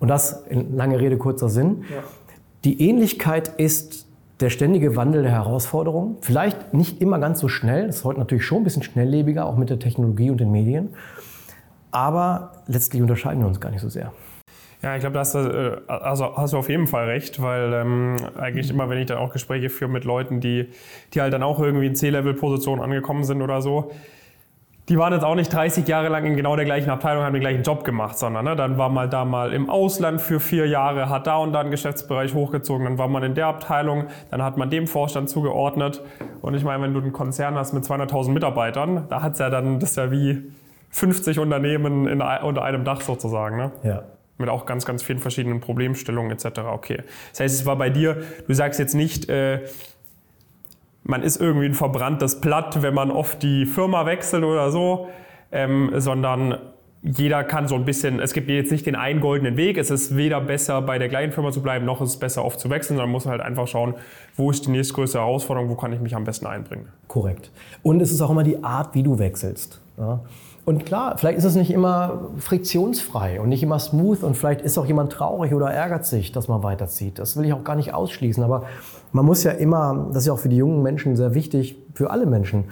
Und 0.00 0.08
das 0.08 0.44
in 0.48 0.74
lange 0.74 0.98
Rede, 0.98 1.18
kurzer 1.18 1.50
Sinn. 1.50 1.84
Ja. 1.90 2.02
Die 2.64 2.88
Ähnlichkeit 2.88 3.48
ist 3.48 4.06
der 4.38 4.48
ständige 4.48 4.94
Wandel 4.94 5.22
der 5.22 5.32
Herausforderungen. 5.32 6.16
Vielleicht 6.20 6.74
nicht 6.74 7.00
immer 7.00 7.18
ganz 7.18 7.40
so 7.40 7.48
schnell. 7.48 7.86
Das 7.86 7.96
ist 7.96 8.04
heute 8.04 8.20
natürlich 8.20 8.44
schon 8.44 8.58
ein 8.58 8.64
bisschen 8.64 8.84
schnelllebiger, 8.84 9.46
auch 9.46 9.56
mit 9.56 9.68
der 9.68 9.80
Technologie 9.80 10.30
und 10.30 10.38
den 10.38 10.52
Medien. 10.52 10.90
Aber 11.90 12.52
letztlich 12.68 13.02
unterscheiden 13.02 13.40
wir 13.40 13.48
uns 13.48 13.60
gar 13.60 13.70
nicht 13.70 13.80
so 13.80 13.88
sehr. 13.88 14.12
Ja, 14.80 14.94
ich 14.94 15.00
glaube, 15.00 15.14
da 15.14 15.20
hast, 15.20 15.34
äh, 15.34 15.76
also 15.88 16.36
hast 16.36 16.52
du 16.52 16.56
auf 16.56 16.68
jeden 16.68 16.86
Fall 16.86 17.06
recht, 17.06 17.42
weil 17.42 17.72
ähm, 17.72 18.16
eigentlich 18.36 18.70
immer, 18.70 18.88
wenn 18.88 18.98
ich 18.98 19.06
dann 19.06 19.18
auch 19.18 19.32
Gespräche 19.32 19.68
führe 19.68 19.90
mit 19.90 20.04
Leuten, 20.04 20.40
die, 20.40 20.68
die 21.14 21.20
halt 21.20 21.32
dann 21.32 21.42
auch 21.42 21.58
irgendwie 21.58 21.86
in 21.86 21.96
C-Level-Positionen 21.96 22.82
angekommen 22.82 23.24
sind 23.24 23.42
oder 23.42 23.60
so, 23.60 23.90
die 24.92 24.98
waren 24.98 25.14
jetzt 25.14 25.24
auch 25.24 25.34
nicht 25.34 25.50
30 25.50 25.88
Jahre 25.88 26.08
lang 26.08 26.26
in 26.26 26.36
genau 26.36 26.54
der 26.54 26.66
gleichen 26.66 26.90
Abteilung, 26.90 27.24
haben 27.24 27.32
den 27.32 27.40
gleichen 27.40 27.62
Job 27.62 27.82
gemacht, 27.82 28.18
sondern 28.18 28.44
ne, 28.44 28.56
dann 28.56 28.76
war 28.76 28.90
man 28.90 29.08
da 29.08 29.24
mal 29.24 29.54
im 29.54 29.70
Ausland 29.70 30.20
für 30.20 30.38
vier 30.38 30.66
Jahre, 30.66 31.08
hat 31.08 31.26
da 31.26 31.36
und 31.36 31.54
da 31.54 31.60
einen 31.60 31.70
Geschäftsbereich 31.70 32.34
hochgezogen, 32.34 32.84
dann 32.84 32.98
war 32.98 33.08
man 33.08 33.22
in 33.22 33.34
der 33.34 33.46
Abteilung, 33.46 34.08
dann 34.30 34.42
hat 34.42 34.58
man 34.58 34.68
dem 34.68 34.86
Vorstand 34.86 35.30
zugeordnet. 35.30 36.02
Und 36.42 36.52
ich 36.52 36.62
meine, 36.62 36.82
wenn 36.82 36.92
du 36.92 37.00
einen 37.00 37.14
Konzern 37.14 37.54
hast 37.54 37.72
mit 37.72 37.84
200.000 37.84 38.32
Mitarbeitern, 38.32 39.06
da 39.08 39.22
hat 39.22 39.32
es 39.32 39.38
ja 39.38 39.48
dann, 39.48 39.80
das 39.80 39.92
ist 39.92 39.96
ja 39.96 40.10
wie 40.10 40.42
50 40.90 41.38
Unternehmen 41.38 42.06
in, 42.06 42.20
unter 42.20 42.62
einem 42.62 42.84
Dach 42.84 43.00
sozusagen. 43.00 43.56
Ne? 43.56 43.72
Ja. 43.84 44.02
Mit 44.36 44.50
auch 44.50 44.66
ganz, 44.66 44.84
ganz 44.84 45.02
vielen 45.02 45.20
verschiedenen 45.20 45.60
Problemstellungen 45.60 46.30
etc. 46.32 46.58
Okay. 46.70 47.00
Das 47.30 47.40
heißt, 47.40 47.60
es 47.60 47.64
war 47.64 47.76
bei 47.76 47.88
dir, 47.88 48.24
du 48.46 48.52
sagst 48.52 48.78
jetzt 48.78 48.94
nicht, 48.94 49.30
äh, 49.30 49.60
man 51.04 51.22
ist 51.22 51.40
irgendwie 51.40 51.66
ein 51.66 51.74
verbranntes 51.74 52.40
Blatt, 52.40 52.82
wenn 52.82 52.94
man 52.94 53.10
oft 53.10 53.42
die 53.42 53.66
Firma 53.66 54.06
wechselt 54.06 54.44
oder 54.44 54.70
so, 54.70 55.08
ähm, 55.50 55.90
sondern 55.96 56.58
jeder 57.02 57.42
kann 57.42 57.66
so 57.66 57.74
ein 57.74 57.84
bisschen, 57.84 58.20
es 58.20 58.32
gibt 58.32 58.48
jetzt 58.48 58.70
nicht 58.70 58.86
den 58.86 58.94
einen 58.94 59.20
goldenen 59.20 59.56
Weg, 59.56 59.76
es 59.76 59.90
ist 59.90 60.16
weder 60.16 60.40
besser 60.40 60.80
bei 60.82 60.98
der 60.98 61.08
gleichen 61.08 61.32
Firma 61.32 61.50
zu 61.50 61.60
bleiben, 61.60 61.84
noch 61.84 62.00
ist 62.00 62.10
es 62.10 62.16
besser 62.16 62.44
oft 62.44 62.60
zu 62.60 62.70
wechseln, 62.70 62.96
sondern 62.96 63.08
man 63.08 63.14
muss 63.14 63.26
halt 63.26 63.40
einfach 63.40 63.66
schauen, 63.66 63.94
wo 64.36 64.50
ist 64.50 64.66
die 64.66 64.70
nächstgrößte 64.70 65.18
Herausforderung, 65.18 65.68
wo 65.68 65.74
kann 65.74 65.92
ich 65.92 66.00
mich 66.00 66.14
am 66.14 66.22
besten 66.22 66.46
einbringen. 66.46 66.88
Korrekt. 67.08 67.50
Und 67.82 68.00
es 68.00 68.12
ist 68.12 68.20
auch 68.20 68.30
immer 68.30 68.44
die 68.44 68.62
Art, 68.62 68.94
wie 68.94 69.02
du 69.02 69.18
wechselst. 69.18 69.81
Ja? 69.98 70.20
Und 70.64 70.86
klar, 70.86 71.18
vielleicht 71.18 71.38
ist 71.38 71.44
es 71.44 71.56
nicht 71.56 71.72
immer 71.72 72.28
friktionsfrei 72.38 73.40
und 73.40 73.48
nicht 73.48 73.62
immer 73.62 73.80
smooth 73.80 74.22
und 74.22 74.36
vielleicht 74.36 74.60
ist 74.60 74.78
auch 74.78 74.86
jemand 74.86 75.10
traurig 75.12 75.54
oder 75.54 75.72
ärgert 75.72 76.06
sich, 76.06 76.30
dass 76.30 76.46
man 76.46 76.62
weiterzieht. 76.62 77.18
Das 77.18 77.36
will 77.36 77.44
ich 77.44 77.52
auch 77.52 77.64
gar 77.64 77.74
nicht 77.74 77.94
ausschließen, 77.94 78.44
aber 78.44 78.64
man 79.12 79.24
muss 79.24 79.42
ja 79.42 79.50
immer, 79.52 80.06
das 80.08 80.22
ist 80.22 80.26
ja 80.28 80.32
auch 80.32 80.38
für 80.38 80.48
die 80.48 80.56
jungen 80.56 80.82
Menschen 80.82 81.16
sehr 81.16 81.34
wichtig, 81.34 81.76
für 81.94 82.10
alle 82.10 82.26
Menschen, 82.26 82.66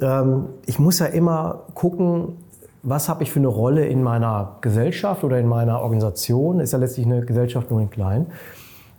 ähm, 0.00 0.46
ich 0.66 0.78
muss 0.78 0.98
ja 0.98 1.06
immer 1.06 1.62
gucken, 1.74 2.36
was 2.82 3.08
habe 3.08 3.22
ich 3.22 3.32
für 3.32 3.40
eine 3.40 3.48
Rolle 3.48 3.86
in 3.86 4.02
meiner 4.02 4.58
Gesellschaft 4.60 5.24
oder 5.24 5.38
in 5.38 5.48
meiner 5.48 5.80
Organisation, 5.80 6.60
ist 6.60 6.72
ja 6.72 6.78
letztlich 6.78 7.06
eine 7.06 7.24
Gesellschaft 7.24 7.70
nur 7.70 7.80
in 7.80 7.90
klein. 7.90 8.26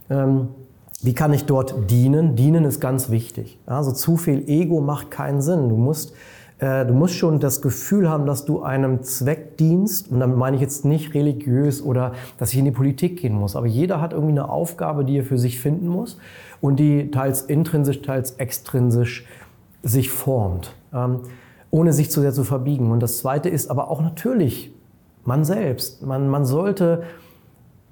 Ähm, 0.09 0.49
wie 1.01 1.13
kann 1.13 1.31
ich 1.31 1.45
dort 1.45 1.89
dienen? 1.91 2.35
Dienen 2.35 2.65
ist 2.65 2.79
ganz 2.79 3.11
wichtig. 3.11 3.59
Also 3.67 3.91
zu 3.91 4.17
viel 4.17 4.49
Ego 4.49 4.81
macht 4.81 5.11
keinen 5.11 5.41
Sinn. 5.41 5.69
Du 5.69 5.77
musst 5.77 6.13
du 6.59 6.93
musst 6.93 7.13
schon 7.13 7.39
das 7.39 7.61
Gefühl 7.61 8.09
haben, 8.09 8.25
dass 8.25 8.45
du 8.45 8.63
einem 8.63 9.03
Zweck 9.03 9.57
dienst. 9.57 10.09
Und 10.11 10.19
damit 10.19 10.37
meine 10.37 10.55
ich 10.55 10.61
jetzt 10.61 10.85
nicht 10.85 11.13
religiös 11.13 11.83
oder, 11.83 12.13
dass 12.37 12.51
ich 12.51 12.59
in 12.59 12.65
die 12.65 12.71
Politik 12.71 13.19
gehen 13.21 13.35
muss. 13.35 13.55
Aber 13.55 13.67
jeder 13.67 14.01
hat 14.01 14.13
irgendwie 14.13 14.31
eine 14.31 14.49
Aufgabe, 14.49 15.05
die 15.05 15.19
er 15.19 15.23
für 15.23 15.37
sich 15.37 15.59
finden 15.59 15.87
muss 15.87 16.17
und 16.59 16.77
die 16.79 17.11
teils 17.11 17.43
intrinsisch, 17.43 18.01
teils 18.01 18.31
extrinsisch 18.31 19.25
sich 19.83 20.09
formt, 20.09 20.73
ähm, 20.93 21.19
ohne 21.69 21.93
sich 21.93 22.09
zu 22.09 22.21
sehr 22.21 22.33
zu 22.33 22.43
verbiegen. 22.43 22.91
Und 22.91 23.01
das 23.01 23.19
Zweite 23.19 23.49
ist 23.49 23.69
aber 23.69 23.89
auch 23.91 24.01
natürlich 24.01 24.73
man 25.23 25.43
selbst. 25.45 26.03
Man, 26.05 26.29
man 26.29 26.45
sollte 26.45 27.03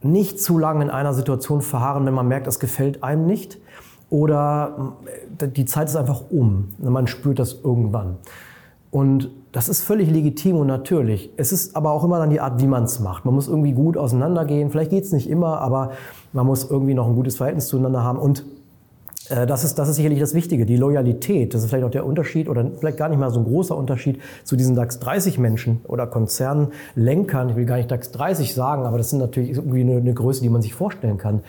nicht 0.02 0.42
zu 0.42 0.58
lange 0.58 0.84
in 0.84 0.90
einer 0.90 1.14
Situation 1.14 1.62
verharren, 1.62 2.06
wenn 2.06 2.14
man 2.14 2.28
merkt, 2.28 2.48
es 2.48 2.60
gefällt 2.60 3.04
einem 3.04 3.26
nicht. 3.26 3.60
Oder 4.10 4.96
äh, 5.40 5.48
die 5.48 5.66
Zeit 5.66 5.88
ist 5.88 5.96
einfach 5.96 6.24
um. 6.30 6.70
Man 6.78 7.08
spürt 7.08 7.40
das 7.40 7.60
irgendwann. 7.64 8.18
Und 8.96 9.30
das 9.52 9.68
ist 9.68 9.82
völlig 9.82 10.10
legitim 10.10 10.56
und 10.56 10.68
natürlich. 10.68 11.30
Es 11.36 11.52
ist 11.52 11.76
aber 11.76 11.92
auch 11.92 12.06
immer 12.06 12.18
dann 12.18 12.30
die 12.30 12.40
Art, 12.40 12.62
wie 12.62 12.66
man 12.66 12.86
es 12.86 13.02
macht. 13.02 13.26
Man 13.26 13.36
muss 13.36 13.50
irgendwie 13.50 13.74
gut 13.74 13.98
auseinandergehen. 13.98 14.72
Vielleicht 14.72 14.90
geht 14.90 15.04
es 15.04 15.12
nicht 15.12 15.30
immer, 15.30 15.60
aber 15.60 15.92
man 16.32 16.46
muss 16.46 16.72
irgendwie 16.72 16.94
noch 16.94 17.06
ein 17.06 17.14
gutes 17.14 17.36
Verhältnis 17.36 17.68
zueinander 17.68 18.04
haben. 18.04 18.18
Und 18.18 18.46
äh, 19.30 19.46
das, 19.46 19.66
ist, 19.66 19.78
das 19.80 19.90
ist 19.90 19.98
sicherlich 19.98 20.22
das 20.22 20.34
Wichtige, 20.34 20.66
die 20.66 20.78
Loyalität. 20.78 21.54
Das 21.54 21.62
ist 21.62 21.72
vielleicht 21.72 21.84
auch 21.84 21.92
der 21.92 22.06
Unterschied 22.06 22.48
oder 22.48 22.72
vielleicht 22.80 22.98
gar 22.98 23.10
nicht 23.10 23.20
mal 23.20 23.32
so 23.32 23.42
ein 23.42 23.46
großer 23.46 23.76
Unterschied 23.76 24.22
zu 24.46 24.56
diesen 24.56 24.78
DAX 24.78 24.98
30 25.00 25.40
Menschen 25.40 25.82
oder 25.90 26.08
Konzernlenkern. 26.08 27.50
Ich 27.50 27.58
will 27.58 27.66
gar 27.66 27.76
nicht 27.76 27.92
DAX 27.92 28.12
30 28.12 28.56
sagen, 28.56 28.86
aber 28.86 28.98
das 28.98 29.10
sind 29.10 29.20
natürlich 29.20 29.58
irgendwie 29.58 29.82
eine, 29.82 29.98
eine 29.98 30.14
Größe, 30.14 30.42
die 30.42 30.48
man 30.48 30.62
sich 30.62 30.74
vorstellen 30.74 31.18
kann. 31.18 31.42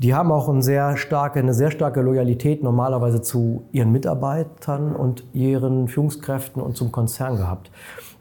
Die 0.00 0.14
haben 0.14 0.32
auch 0.32 0.48
eine 0.48 0.62
sehr 0.62 0.96
starke, 0.96 1.40
eine 1.40 1.52
sehr 1.52 1.70
starke 1.70 2.00
Loyalität 2.00 2.62
normalerweise 2.62 3.20
zu 3.20 3.66
ihren 3.70 3.92
Mitarbeitern 3.92 4.96
und 4.96 5.24
ihren 5.34 5.88
Führungskräften 5.88 6.62
und 6.62 6.74
zum 6.74 6.90
Konzern 6.90 7.36
gehabt. 7.36 7.70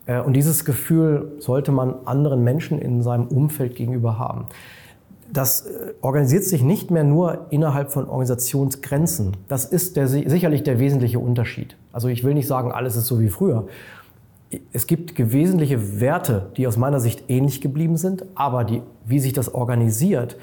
Äh, 0.05 0.19
und 0.19 0.33
dieses 0.33 0.65
Gefühl 0.65 1.31
sollte 1.39 1.71
man 1.71 1.95
anderen 2.03 2.43
Menschen 2.43 2.79
in 2.79 3.01
seinem 3.01 3.27
Umfeld 3.27 3.75
gegenüber 3.75 4.19
haben. 4.19 4.47
Das 5.31 5.67
äh, 5.67 5.93
organisiert 6.01 6.43
sich 6.43 6.63
nicht 6.63 6.91
mehr 6.91 7.05
nur 7.05 7.45
innerhalb 7.49 7.93
von 7.93 8.09
Organisationsgrenzen. 8.09 9.37
Das 9.47 9.63
ist 9.63 9.95
der, 9.95 10.09
sicherlich 10.09 10.63
der 10.63 10.79
wesentliche 10.79 11.19
Unterschied. 11.19 11.77
Also 11.93 12.09
ich 12.09 12.25
will 12.25 12.33
nicht 12.33 12.47
sagen, 12.47 12.73
alles 12.73 12.97
ist 12.97 13.07
so 13.07 13.21
wie 13.21 13.29
früher. 13.29 13.67
Es 14.73 14.85
gibt 14.85 15.13
wesentliche 15.17 16.01
Werte, 16.01 16.51
die 16.57 16.67
aus 16.67 16.75
meiner 16.75 16.99
Sicht 16.99 17.23
ähnlich 17.29 17.61
geblieben 17.61 17.95
sind, 17.95 18.25
aber 18.35 18.65
die, 18.65 18.81
wie 19.05 19.19
sich 19.19 19.31
das 19.31 19.53
organisiert, 19.53 20.35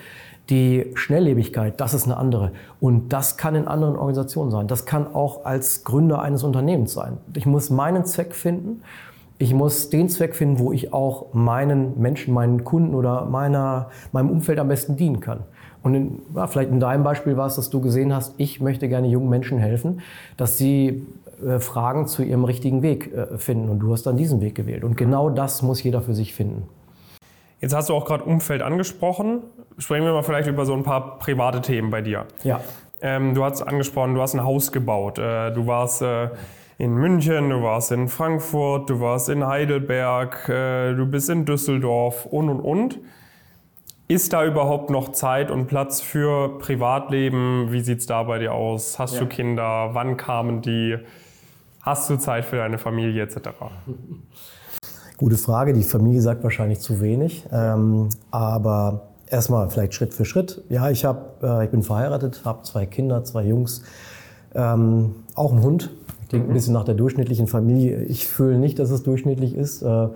die 0.50 0.92
Schnelllebigkeit, 0.94 1.80
das 1.80 1.94
ist 1.94 2.04
eine 2.04 2.16
andere. 2.16 2.52
Und 2.80 3.12
das 3.12 3.36
kann 3.36 3.54
in 3.54 3.66
anderen 3.66 3.96
Organisationen 3.96 4.50
sein. 4.50 4.68
Das 4.68 4.86
kann 4.86 5.12
auch 5.12 5.44
als 5.44 5.84
Gründer 5.84 6.22
eines 6.22 6.44
Unternehmens 6.44 6.92
sein. 6.92 7.18
Ich 7.34 7.46
muss 7.46 7.70
meinen 7.70 8.04
Zweck 8.04 8.34
finden. 8.34 8.82
Ich 9.38 9.52
muss 9.52 9.90
den 9.90 10.08
Zweck 10.08 10.34
finden, 10.34 10.58
wo 10.58 10.72
ich 10.72 10.92
auch 10.92 11.34
meinen 11.34 12.00
Menschen, 12.00 12.32
meinen 12.32 12.64
Kunden 12.64 12.94
oder 12.94 13.26
meiner, 13.26 13.90
meinem 14.12 14.30
Umfeld 14.30 14.58
am 14.58 14.68
besten 14.68 14.96
dienen 14.96 15.20
kann. 15.20 15.40
Und 15.82 15.94
in, 15.94 16.18
ja, 16.34 16.46
vielleicht 16.46 16.70
in 16.70 16.80
deinem 16.80 17.04
Beispiel 17.04 17.36
war 17.36 17.46
es, 17.46 17.56
dass 17.56 17.68
du 17.70 17.80
gesehen 17.80 18.14
hast, 18.14 18.34
ich 18.38 18.60
möchte 18.60 18.88
gerne 18.88 19.08
jungen 19.08 19.28
Menschen 19.28 19.58
helfen, 19.58 20.00
dass 20.36 20.56
sie 20.58 21.06
äh, 21.44 21.58
Fragen 21.58 22.06
zu 22.06 22.22
ihrem 22.22 22.44
richtigen 22.44 22.82
Weg 22.82 23.12
äh, 23.12 23.36
finden. 23.36 23.68
Und 23.68 23.80
du 23.80 23.92
hast 23.92 24.04
dann 24.04 24.16
diesen 24.16 24.40
Weg 24.40 24.54
gewählt. 24.54 24.84
Und 24.84 24.96
genau 24.96 25.28
das 25.28 25.62
muss 25.62 25.82
jeder 25.82 26.00
für 26.00 26.14
sich 26.14 26.34
finden. 26.34 26.62
Jetzt 27.60 27.74
hast 27.74 27.88
du 27.88 27.94
auch 27.94 28.04
gerade 28.04 28.24
Umfeld 28.24 28.62
angesprochen. 28.62 29.42
Sprechen 29.78 30.04
wir 30.04 30.12
mal 30.12 30.22
vielleicht 30.22 30.48
über 30.48 30.66
so 30.66 30.74
ein 30.74 30.82
paar 30.82 31.18
private 31.18 31.60
Themen 31.60 31.90
bei 31.90 32.02
dir. 32.02 32.26
Ja. 32.44 32.60
Ähm, 33.00 33.34
du 33.34 33.44
hast 33.44 33.62
angesprochen, 33.62 34.14
du 34.14 34.20
hast 34.20 34.34
ein 34.34 34.44
Haus 34.44 34.72
gebaut. 34.72 35.18
Äh, 35.18 35.52
du 35.52 35.66
warst 35.66 36.02
äh, 36.02 36.30
in 36.78 36.94
München, 36.94 37.50
du 37.50 37.62
warst 37.62 37.92
in 37.92 38.08
Frankfurt, 38.08 38.90
du 38.90 39.00
warst 39.00 39.28
in 39.28 39.46
Heidelberg, 39.46 40.48
äh, 40.48 40.94
du 40.94 41.06
bist 41.06 41.30
in 41.30 41.44
Düsseldorf 41.44 42.26
und 42.26 42.48
und 42.48 42.60
und. 42.60 42.98
Ist 44.08 44.32
da 44.32 44.44
überhaupt 44.44 44.90
noch 44.90 45.10
Zeit 45.12 45.50
und 45.50 45.66
Platz 45.66 46.00
für 46.00 46.58
Privatleben? 46.58 47.72
Wie 47.72 47.80
sieht 47.80 47.98
es 48.00 48.06
da 48.06 48.22
bei 48.22 48.38
dir 48.38 48.52
aus? 48.52 48.98
Hast 48.98 49.14
ja. 49.14 49.20
du 49.20 49.26
Kinder? 49.26 49.90
Wann 49.94 50.16
kamen 50.16 50.62
die? 50.62 50.96
Hast 51.82 52.08
du 52.08 52.16
Zeit 52.16 52.44
für 52.44 52.56
deine 52.56 52.78
Familie 52.78 53.22
etc.? 53.24 53.38
Gute 55.18 55.36
Frage. 55.36 55.72
Die 55.72 55.82
Familie 55.82 56.20
sagt 56.20 56.44
wahrscheinlich 56.44 56.80
zu 56.80 57.00
wenig. 57.00 57.46
Ähm, 57.50 58.10
aber 58.30 59.08
erstmal 59.28 59.70
vielleicht 59.70 59.94
Schritt 59.94 60.12
für 60.12 60.26
Schritt. 60.26 60.62
Ja, 60.68 60.90
ich, 60.90 61.06
hab, 61.06 61.42
äh, 61.42 61.64
ich 61.64 61.70
bin 61.70 61.82
verheiratet, 61.82 62.42
habe 62.44 62.62
zwei 62.64 62.84
Kinder, 62.84 63.24
zwei 63.24 63.44
Jungs, 63.44 63.82
ähm, 64.54 65.14
auch 65.34 65.52
einen 65.52 65.62
Hund. 65.62 65.90
Klingt 66.28 66.44
ein 66.44 66.50
mhm. 66.50 66.54
bisschen 66.54 66.74
nach 66.74 66.84
der 66.84 66.96
durchschnittlichen 66.96 67.46
Familie. 67.46 68.02
Ich 68.02 68.26
fühle 68.26 68.58
nicht, 68.58 68.78
dass 68.78 68.90
es 68.90 69.04
durchschnittlich 69.04 69.54
ist. 69.54 69.80
Äh, 69.80 70.08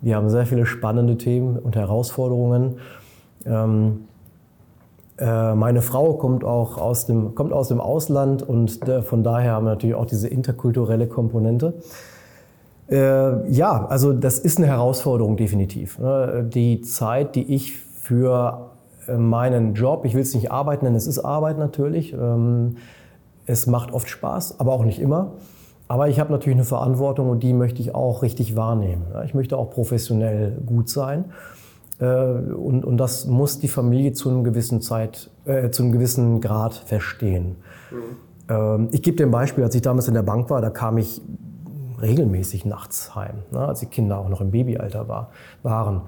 wir 0.00 0.16
haben 0.16 0.28
sehr 0.30 0.46
viele 0.46 0.66
spannende 0.66 1.16
Themen 1.16 1.56
und 1.56 1.76
Herausforderungen. 1.76 2.78
Ähm, 3.46 4.08
äh, 5.18 5.54
meine 5.54 5.80
Frau 5.80 6.14
kommt 6.14 6.42
auch 6.42 6.76
aus 6.76 7.06
dem, 7.06 7.36
kommt 7.36 7.52
aus 7.52 7.68
dem 7.68 7.80
Ausland 7.80 8.42
und 8.42 8.88
äh, 8.88 9.02
von 9.02 9.22
daher 9.22 9.52
haben 9.52 9.66
wir 9.66 9.70
natürlich 9.70 9.94
auch 9.94 10.06
diese 10.06 10.26
interkulturelle 10.26 11.06
Komponente. 11.06 11.74
Äh, 12.90 13.50
ja, 13.50 13.86
also 13.86 14.12
das 14.12 14.38
ist 14.38 14.58
eine 14.58 14.66
Herausforderung 14.66 15.36
definitiv. 15.36 15.98
Ne? 15.98 16.48
Die 16.52 16.80
Zeit, 16.80 17.36
die 17.36 17.54
ich 17.54 17.76
für 17.76 18.70
äh, 19.06 19.16
meinen 19.16 19.74
Job, 19.74 20.04
ich 20.04 20.14
will 20.14 20.22
es 20.22 20.34
nicht 20.34 20.50
arbeiten 20.50 20.84
nennen, 20.84 20.96
es 20.96 21.06
ist 21.06 21.20
Arbeit 21.20 21.58
natürlich. 21.58 22.12
Ähm, 22.12 22.76
es 23.46 23.66
macht 23.66 23.92
oft 23.92 24.08
Spaß, 24.08 24.60
aber 24.60 24.72
auch 24.72 24.84
nicht 24.84 25.00
immer. 25.00 25.32
Aber 25.88 26.08
ich 26.08 26.20
habe 26.20 26.30
natürlich 26.30 26.56
eine 26.56 26.64
Verantwortung 26.64 27.30
und 27.30 27.42
die 27.42 27.52
möchte 27.52 27.80
ich 27.80 27.94
auch 27.94 28.22
richtig 28.22 28.54
wahrnehmen. 28.54 29.06
Ich 29.24 29.34
möchte 29.34 29.56
auch 29.56 29.70
professionell 29.70 30.56
gut 30.64 30.88
sein. 30.88 31.26
Äh, 32.00 32.04
und, 32.04 32.84
und 32.84 32.96
das 32.96 33.26
muss 33.26 33.58
die 33.60 33.68
Familie 33.68 34.12
zu 34.12 34.30
einem 34.30 34.44
gewissen 34.44 34.80
Zeit, 34.80 35.30
äh, 35.44 35.70
zu 35.70 35.82
einem 35.82 35.92
gewissen 35.92 36.40
Grad 36.40 36.74
verstehen. 36.74 37.56
Mhm. 37.90 37.96
Ähm, 38.48 38.88
ich 38.92 39.02
gebe 39.02 39.16
dir 39.16 39.26
ein 39.26 39.30
Beispiel, 39.30 39.62
als 39.64 39.74
ich 39.74 39.82
damals 39.82 40.08
in 40.08 40.14
der 40.14 40.22
Bank 40.22 40.50
war, 40.50 40.60
da 40.60 40.70
kam 40.70 40.98
ich 40.98 41.20
regelmäßig 42.02 42.64
nachts 42.64 43.14
heim, 43.14 43.42
ne, 43.50 43.60
als 43.60 43.80
die 43.80 43.86
Kinder 43.86 44.18
auch 44.18 44.28
noch 44.28 44.40
im 44.40 44.50
Babyalter 44.50 45.08
war, 45.08 45.30
waren. 45.62 46.02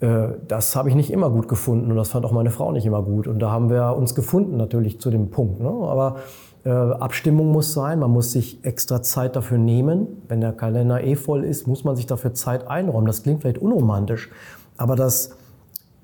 Äh, 0.00 0.28
das 0.46 0.76
habe 0.76 0.88
ich 0.88 0.94
nicht 0.94 1.10
immer 1.10 1.30
gut 1.30 1.48
gefunden 1.48 1.90
und 1.90 1.96
das 1.96 2.10
fand 2.10 2.24
auch 2.24 2.32
meine 2.32 2.50
Frau 2.50 2.72
nicht 2.72 2.86
immer 2.86 3.02
gut. 3.02 3.26
Und 3.26 3.40
da 3.40 3.50
haben 3.50 3.70
wir 3.70 3.96
uns 3.96 4.14
gefunden 4.14 4.56
natürlich 4.56 5.00
zu 5.00 5.10
dem 5.10 5.30
Punkt. 5.30 5.60
Ne? 5.60 5.68
Aber 5.68 6.16
äh, 6.64 6.70
Abstimmung 6.70 7.50
muss 7.50 7.72
sein, 7.72 7.98
man 7.98 8.10
muss 8.10 8.32
sich 8.32 8.64
extra 8.64 9.02
Zeit 9.02 9.36
dafür 9.36 9.58
nehmen. 9.58 10.22
Wenn 10.28 10.40
der 10.40 10.52
Kalender 10.52 11.02
eh 11.02 11.16
voll 11.16 11.44
ist, 11.44 11.66
muss 11.66 11.84
man 11.84 11.96
sich 11.96 12.06
dafür 12.06 12.34
Zeit 12.34 12.68
einräumen. 12.68 13.06
Das 13.06 13.22
klingt 13.22 13.42
vielleicht 13.42 13.58
unromantisch, 13.58 14.30
aber 14.76 14.96
das 14.96 15.36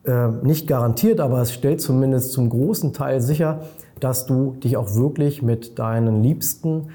äh, 0.04 0.28
nicht 0.42 0.66
garantiert, 0.66 1.20
aber 1.20 1.40
es 1.40 1.52
stellt 1.52 1.80
zumindest 1.80 2.32
zum 2.32 2.50
großen 2.50 2.92
Teil 2.92 3.20
sicher, 3.20 3.60
dass 4.00 4.26
du 4.26 4.52
dich 4.52 4.76
auch 4.76 4.94
wirklich 4.94 5.42
mit 5.42 5.78
deinen 5.78 6.22
Liebsten 6.22 6.88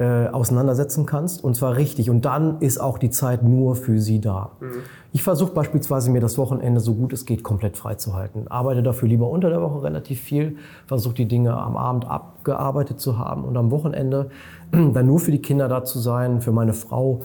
äh, 0.00 0.28
auseinandersetzen 0.28 1.04
kannst 1.04 1.44
und 1.44 1.54
zwar 1.54 1.76
richtig. 1.76 2.08
Und 2.08 2.24
dann 2.24 2.58
ist 2.60 2.78
auch 2.78 2.96
die 2.96 3.10
Zeit 3.10 3.42
nur 3.42 3.76
für 3.76 3.98
sie 3.98 4.18
da. 4.18 4.52
Mhm. 4.58 4.82
Ich 5.12 5.22
versuche 5.22 5.52
beispielsweise 5.52 6.10
mir 6.10 6.22
das 6.22 6.38
Wochenende 6.38 6.80
so 6.80 6.94
gut 6.94 7.12
es 7.12 7.26
geht 7.26 7.42
komplett 7.42 7.76
freizuhalten. 7.76 8.48
Arbeite 8.48 8.82
dafür 8.82 9.08
lieber 9.08 9.28
unter 9.28 9.50
der 9.50 9.60
Woche 9.60 9.82
relativ 9.82 10.18
viel, 10.18 10.56
versuche 10.86 11.12
die 11.12 11.28
Dinge 11.28 11.54
am 11.54 11.76
Abend 11.76 12.06
abgearbeitet 12.10 12.98
zu 12.98 13.18
haben 13.18 13.44
und 13.44 13.58
am 13.58 13.70
Wochenende 13.70 14.30
dann 14.72 15.06
nur 15.06 15.20
für 15.20 15.32
die 15.32 15.42
Kinder 15.42 15.68
da 15.68 15.84
zu 15.84 15.98
sein, 15.98 16.40
für 16.40 16.52
meine 16.52 16.72
Frau 16.72 17.20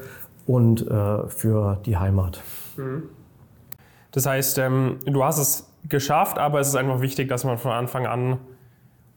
und 0.45 0.85
äh, 0.85 1.27
für 1.29 1.79
die 1.85 1.95
Heimat. 1.95 2.41
Mhm. 2.75 3.03
Das 4.11 4.25
heißt, 4.25 4.57
ähm, 4.57 4.97
du 5.05 5.23
hast 5.23 5.37
es 5.37 5.71
geschafft, 5.87 6.39
aber 6.39 6.59
es 6.59 6.67
ist 6.67 6.75
einfach 6.75 6.99
wichtig, 6.99 7.29
dass 7.29 7.45
man 7.45 7.57
von 7.57 7.71
Anfang 7.71 8.05
an 8.05 8.37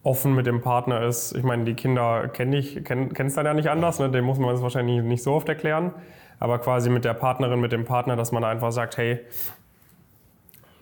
offen 0.02 0.34
mit 0.34 0.46
dem 0.46 0.60
Partner 0.60 1.02
ist. 1.02 1.34
Ich 1.36 1.42
meine, 1.42 1.64
die 1.64 1.74
Kinder 1.74 2.28
kenne 2.28 2.56
ich, 2.56 2.84
kenn, 2.84 3.12
kennst 3.12 3.36
dann 3.36 3.46
ja 3.46 3.54
nicht 3.54 3.68
anders, 3.68 3.98
ne? 3.98 4.10
dem 4.10 4.24
muss 4.24 4.38
man 4.38 4.54
es 4.54 4.62
wahrscheinlich 4.62 5.02
nicht 5.02 5.22
so 5.22 5.32
oft 5.32 5.48
erklären. 5.48 5.92
Aber 6.40 6.58
quasi 6.58 6.88
mit 6.88 7.04
der 7.04 7.14
Partnerin, 7.14 7.60
mit 7.60 7.72
dem 7.72 7.84
Partner, 7.84 8.14
dass 8.14 8.30
man 8.30 8.44
einfach 8.44 8.70
sagt, 8.70 8.96
hey, 8.96 9.18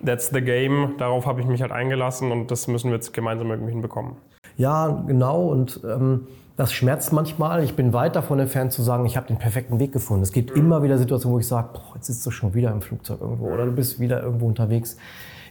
that's 0.04 0.28
the 0.28 0.42
game, 0.42 0.94
darauf 0.98 1.26
habe 1.26 1.40
ich 1.40 1.46
mich 1.46 1.62
halt 1.62 1.72
eingelassen 1.72 2.30
und 2.30 2.50
das 2.50 2.68
müssen 2.68 2.90
wir 2.90 2.96
jetzt 2.96 3.14
gemeinsam 3.14 3.50
irgendwie 3.50 3.72
hinbekommen. 3.72 4.16
Ja, 4.58 5.02
genau. 5.06 5.46
Und 5.46 5.80
ähm, 5.84 6.26
das 6.56 6.72
schmerzt 6.72 7.12
manchmal. 7.12 7.62
Ich 7.64 7.74
bin 7.74 7.92
weit 7.92 8.16
davon 8.16 8.38
entfernt 8.38 8.72
zu 8.72 8.82
sagen, 8.82 9.04
ich 9.06 9.16
habe 9.16 9.26
den 9.26 9.38
perfekten 9.38 9.78
Weg 9.78 9.92
gefunden. 9.92 10.22
Es 10.22 10.32
gibt 10.32 10.50
immer 10.52 10.82
wieder 10.82 10.98
Situationen, 10.98 11.34
wo 11.34 11.38
ich 11.38 11.46
sage, 11.46 11.68
boah, 11.72 11.94
jetzt 11.94 12.06
sitzt 12.06 12.24
du 12.24 12.30
schon 12.30 12.54
wieder 12.54 12.70
im 12.70 12.80
Flugzeug 12.80 13.20
irgendwo 13.20 13.46
oder 13.46 13.66
du 13.66 13.72
bist 13.72 14.00
wieder 14.00 14.22
irgendwo 14.22 14.46
unterwegs. 14.46 14.96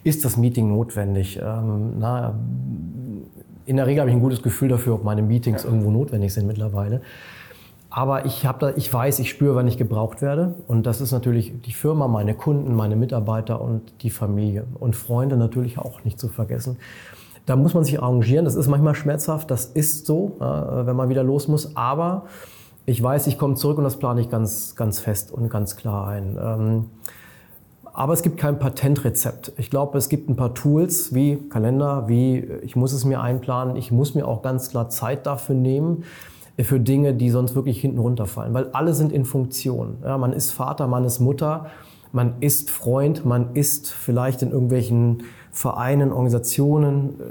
Ist 0.06 0.24
das 0.24 0.38
Meeting 0.38 0.70
notwendig? 0.70 1.41
Ähm, 1.43 1.93
na, 1.97 2.36
in 3.66 3.76
der 3.76 3.88
Regel 3.88 4.01
habe 4.01 4.12
ich 4.12 4.16
ein 4.16 4.22
gutes 4.22 4.43
Gefühl 4.43 4.70
dafür, 4.70 4.93
ob 4.93 5.03
meine 5.03 5.24
Meetings 5.24 5.64
ja. 5.64 5.70
irgendwo 5.70 5.89
notwendig 5.89 6.32
sind 6.32 6.45
mittlerweile. 6.45 7.01
Aber 7.89 8.24
ich, 8.28 8.47
da, 8.60 8.74
ich 8.76 8.93
weiß, 8.93 9.18
ich 9.18 9.32
spüre, 9.32 9.56
wann 9.56 9.68
ich 9.68 9.80
gebraucht 9.80 10.22
werde. 10.22 10.53
Und 10.68 10.86
das 10.86 11.01
ist 11.01 11.12
natürlich 11.12 11.60
die 11.66 11.74
Firma, 11.74 12.08
meine 12.08 12.36
Kunden, 12.36 12.76
meine 12.76 12.95
Mitarbeiter 12.95 13.60
und 13.60 13.82
die 14.03 14.12
Familie. 14.12 14.68
Und 14.80 14.95
Freunde 14.95 15.38
natürlich 15.38 15.80
auch 15.80 16.03
nicht 16.03 16.20
zu 16.20 16.28
vergessen. 16.28 16.78
Da 17.47 17.56
muss 17.56 17.74
man 17.74 17.84
sich 17.84 17.99
arrangieren. 17.99 18.45
Das 18.45 18.53
ist 18.53 18.68
manchmal 18.68 18.93
schmerzhaft. 18.93 19.49
Das 19.49 19.66
ist 19.66 20.06
so, 20.06 20.36
wenn 20.39 20.95
man 20.95 21.10
wieder 21.10 21.24
los 21.24 21.47
muss. 21.47 21.76
Aber 21.76 22.26
ich 22.86 23.01
weiß, 23.01 23.26
ich 23.26 23.39
komme 23.39 23.56
zurück 23.56 23.80
und 23.80 23.86
das 23.86 23.97
plane 23.97 24.22
ich 24.22 24.30
ganz, 24.30 24.76
ganz 24.76 24.99
fest 24.99 25.32
und 25.32 25.49
ganz 25.49 25.76
klar 25.76 26.08
ein. 26.10 26.86
Aber 27.98 28.12
es 28.12 28.24
gibt 28.24 28.38
kein 28.38 28.60
Patentrezept. 28.60 29.54
Ich 29.56 29.70
glaube, 29.70 29.98
es 29.98 30.10
gibt 30.10 30.30
ein 30.30 30.36
paar 30.36 30.54
Tools 30.54 31.16
wie 31.16 31.38
Kalender, 31.50 32.10
wie 32.10 32.39
ich 32.62 32.76
muss 32.76 32.91
es 32.91 33.06
mir 33.06 33.22
einplanen. 33.22 33.78
Ich 33.78 33.89
muss 33.89 34.16
mir 34.16 34.28
auch 34.28 34.41
ganz 34.41 34.70
klar 34.70 34.89
Zeit 34.89 35.26
dafür 35.26 35.56
nehmen 35.56 36.04
für 36.60 36.82
Dinge, 36.82 37.14
die 37.14 37.30
sonst 37.30 37.56
wirklich 37.56 37.80
hinten 37.80 38.00
runterfallen. 38.00 38.54
Weil 38.54 38.70
alle 38.74 38.93
sind 38.93 39.14
in 39.14 39.24
Funktion. 39.24 39.98
Ja, 40.04 40.18
man 40.18 40.34
ist 40.34 40.52
Vater, 40.52 40.88
man 40.88 41.06
ist 41.06 41.22
Mutter, 41.22 41.68
man 42.12 42.34
ist 42.41 42.70
Freund, 42.70 43.26
man 43.26 43.56
ist 43.56 43.89
vielleicht 43.91 44.41
in 44.41 44.52
irgendwelchen 44.52 45.24
Vereinen, 45.52 46.12
Organisationen, 46.12 47.10
äh, 47.12 47.24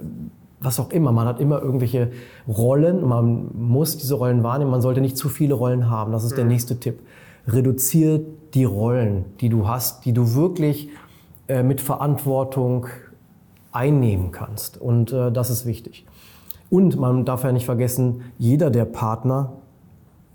was 0.60 0.80
auch 0.80 0.90
immer. 0.92 1.12
Man 1.12 1.26
hat 1.26 1.40
immer 1.40 1.60
irgendwelche 1.60 2.10
Rollen. 2.48 3.06
Man 3.06 3.50
muss 3.52 3.98
diese 3.98 4.14
Rollen 4.14 4.42
wahrnehmen. 4.42 4.70
Man 4.70 4.80
sollte 4.80 5.02
nicht 5.02 5.18
zu 5.18 5.28
viele 5.28 5.52
Rollen 5.52 5.90
haben. 5.90 6.10
Das 6.10 6.24
ist 6.24 6.32
mhm. 6.32 6.36
der 6.36 6.44
nächste 6.46 6.80
Tipp. 6.80 7.00
Reduziere 7.46 8.22
die 8.54 8.64
Rollen, 8.64 9.24
die 9.40 9.48
du 9.48 9.68
hast, 9.68 10.04
die 10.04 10.12
du 10.12 10.34
wirklich 10.34 10.88
äh, 11.48 11.62
mit 11.62 11.80
Verantwortung 11.80 12.86
einnehmen 13.72 14.30
kannst. 14.30 14.80
Und 14.80 15.12
äh, 15.12 15.32
das 15.32 15.50
ist 15.50 15.66
wichtig. 15.66 16.06
Und 16.70 16.96
man 16.96 17.24
darf 17.24 17.44
ja 17.44 17.52
nicht 17.52 17.66
vergessen, 17.66 18.22
jeder 18.38 18.70
der 18.70 18.84
Partner 18.84 19.52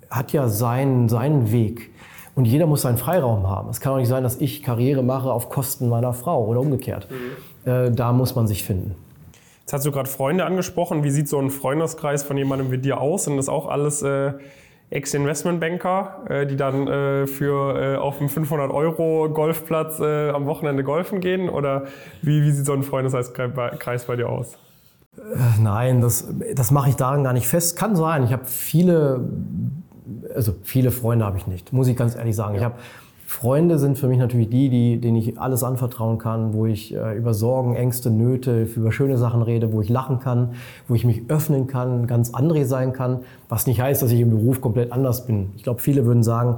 hat 0.09 0.34
ja 0.34 0.47
seinen, 0.47 1.09
seinen 1.09 1.51
Weg. 1.51 1.91
Und 2.36 2.45
jeder 2.45 2.67
muss 2.67 2.84
seinen 2.84 2.97
Freiraum 2.97 3.47
haben. 3.47 3.70
Es 3.70 3.80
kann 3.80 3.93
auch 3.93 3.97
nicht 3.97 4.07
sein, 4.07 4.24
dass 4.24 4.39
ich 4.39 4.63
Karriere 4.63 5.03
mache 5.03 5.32
auf 5.32 5.49
Kosten 5.49 5.89
meiner 5.89 6.13
Frau 6.13 6.45
oder 6.45 6.59
umgekehrt. 6.59 7.07
Mhm. 7.09 7.70
Äh, 7.70 7.91
da 7.91 8.13
muss 8.13 8.36
man 8.36 8.47
sich 8.47 8.63
finden. 8.63 8.95
Jetzt 9.61 9.74
hast 9.74 9.86
du 9.86 9.91
gerade 9.91 10.09
Freunde 10.09 10.45
angesprochen. 10.45 11.03
Wie 11.03 11.11
sieht 11.11 11.28
so 11.28 11.38
ein 11.38 11.49
Freundeskreis 11.49 12.24
von 12.24 12.38
jemandem 12.38 12.72
wie 12.72 12.78
dir 12.78 13.01
aus? 13.01 13.26
Sind 13.26 13.38
das 13.38 13.49
auch 13.49 13.67
alles 13.67 14.01
äh, 14.01 14.34
Ex-Investmentbanker, 14.91 16.25
äh, 16.29 16.47
die 16.47 16.55
dann 16.55 16.87
äh, 16.87 17.27
für 17.27 17.95
äh, 17.95 17.95
auf 17.97 18.17
dem 18.17 18.29
500 18.29 18.71
Euro 18.71 19.29
Golfplatz 19.29 19.99
äh, 19.99 20.29
am 20.29 20.45
Wochenende 20.45 20.83
golfen 20.83 21.19
gehen? 21.19 21.49
Oder 21.49 21.85
wie, 22.21 22.41
wie 22.41 22.51
sieht 22.51 22.65
so 22.65 22.73
ein 22.73 22.83
Freundeskreis 22.83 24.05
bei 24.05 24.15
dir 24.15 24.29
aus? 24.29 24.57
Nein, 25.59 26.01
das, 26.01 26.27
das 26.55 26.71
mache 26.71 26.89
ich 26.89 26.95
daran 26.95 27.23
gar 27.23 27.33
nicht 27.33 27.47
fest. 27.47 27.77
Kann 27.77 27.95
sein. 27.95 28.23
Ich 28.23 28.31
habe 28.31 28.45
viele, 28.45 29.27
also 30.33 30.55
viele 30.63 30.91
Freunde 30.91 31.25
habe 31.25 31.37
ich 31.37 31.47
nicht, 31.47 31.73
muss 31.73 31.87
ich 31.87 31.95
ganz 31.95 32.15
ehrlich 32.15 32.35
sagen. 32.35 32.55
Ja. 32.55 32.59
Ich 32.59 32.65
habe 32.65 32.75
Freunde 33.30 33.77
sind 33.77 33.99
für 33.99 34.07
mich 34.07 34.17
natürlich 34.17 34.49
die, 34.49 34.69
die, 34.69 34.99
denen 34.99 35.15
ich 35.15 35.39
alles 35.39 35.63
anvertrauen 35.63 36.17
kann, 36.17 36.51
wo 36.55 36.65
ich 36.65 36.95
äh, 36.95 37.15
über 37.15 37.36
Sorgen, 37.36 37.75
Ängste, 37.75 38.09
Nöte, 38.09 38.63
über 38.75 38.91
schöne 38.91 39.19
Sachen 39.19 39.43
rede, 39.43 39.71
wo 39.71 39.82
ich 39.82 39.89
lachen 39.89 40.19
kann, 40.19 40.55
wo 40.88 40.95
ich 40.95 41.05
mich 41.05 41.21
öffnen 41.27 41.67
kann, 41.67 42.07
ganz 42.07 42.32
André 42.32 42.65
sein 42.65 42.91
kann, 42.91 43.19
was 43.47 43.67
nicht 43.67 43.80
heißt, 43.80 44.01
dass 44.01 44.11
ich 44.11 44.19
im 44.19 44.32
Beruf 44.32 44.61
komplett 44.61 44.91
anders 44.91 45.27
bin. 45.27 45.51
Ich 45.55 45.61
glaube, 45.61 45.80
viele 45.80 46.07
würden 46.07 46.23
sagen, 46.23 46.57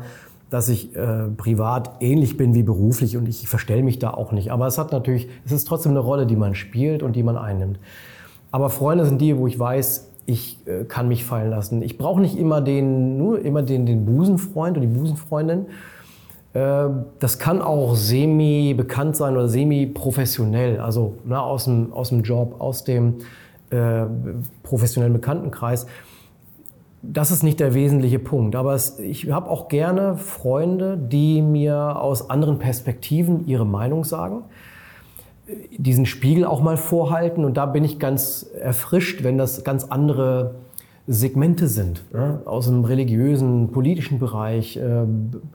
dass 0.50 0.70
ich 0.70 0.96
äh, 0.96 1.28
privat 1.36 1.92
ähnlich 2.00 2.38
bin 2.38 2.56
wie 2.56 2.64
beruflich 2.64 3.18
und 3.18 3.28
ich 3.28 3.50
verstelle 3.50 3.84
mich 3.84 4.00
da 4.00 4.12
auch 4.12 4.32
nicht. 4.32 4.50
Aber 4.50 4.66
es 4.66 4.78
hat 4.78 4.94
natürlich, 4.94 5.28
es 5.46 5.52
ist 5.52 5.68
trotzdem 5.68 5.92
eine 5.92 6.00
Rolle, 6.00 6.26
die 6.26 6.38
man 6.38 6.56
spielt 6.56 7.04
und 7.04 7.18
die 7.18 7.24
man 7.24 7.36
einnimmt. 7.36 7.80
Aber 8.54 8.70
Freunde 8.70 9.06
sind 9.06 9.20
die, 9.20 9.38
wo 9.38 9.46
ich 9.46 9.60
weiß, 9.60 10.10
ich 10.26 10.66
äh, 10.68 10.86
kann 10.86 11.10
mich 11.10 11.26
fallen 11.26 11.50
lassen. 11.50 11.82
Ich 11.82 11.98
brauche 11.98 12.22
nicht 12.22 12.38
immer 12.38 12.62
den, 12.62 13.18
nur 13.18 13.44
immer 13.44 13.62
den, 13.62 13.86
den 13.86 14.06
Busenfreund 14.06 14.78
oder 14.78 14.88
die 14.88 14.98
Busenfreundin. 14.98 15.66
Äh, 16.54 16.90
das 17.20 17.40
kann 17.40 17.62
auch 17.62 17.96
semi-bekannt 17.96 19.16
sein 19.16 19.36
oder 19.36 19.48
semi-professionell, 19.48 20.80
also 20.80 21.16
ne, 21.26 21.42
aus, 21.42 21.66
dem, 21.66 21.94
aus 21.94 22.10
dem 22.10 22.24
Job, 22.24 22.60
aus 22.60 22.84
dem 22.84 23.20
äh, 23.70 24.04
professionellen 24.64 25.14
Bekanntenkreis. 25.14 25.88
das 27.04 27.32
ist 27.32 27.42
nicht 27.42 27.60
der 27.60 27.74
wesentliche 27.74 28.20
Punkt. 28.20 28.56
Aber 28.56 28.74
es, 28.74 29.00
ich 29.00 29.32
habe 29.32 29.50
auch 29.50 29.70
gerne 29.70 30.18
Freunde, 30.18 30.98
die 30.98 31.42
mir 31.42 32.00
aus 32.02 32.30
anderen 32.30 32.60
Perspektiven 32.60 33.48
ihre 33.48 33.66
Meinung 33.66 34.04
sagen, 34.04 34.44
diesen 35.78 36.06
Spiegel 36.06 36.46
auch 36.46 36.62
mal 36.62 36.78
vorhalten. 36.78 37.46
Und 37.46 37.58
da 37.58 37.66
bin 37.66 37.84
ich 37.84 37.98
ganz 37.98 38.44
erfrischt, 38.44 39.24
wenn 39.24 39.38
das 39.38 39.64
ganz 39.64 39.86
andere 39.86 40.56
Segmente 41.08 41.68
sind, 41.68 42.04
ja, 42.14 42.42
aus 42.46 42.68
dem 42.68 42.86
religiösen, 42.86 43.72
politischen 43.72 44.20
Bereich. 44.20 44.78
Äh, 44.78 44.82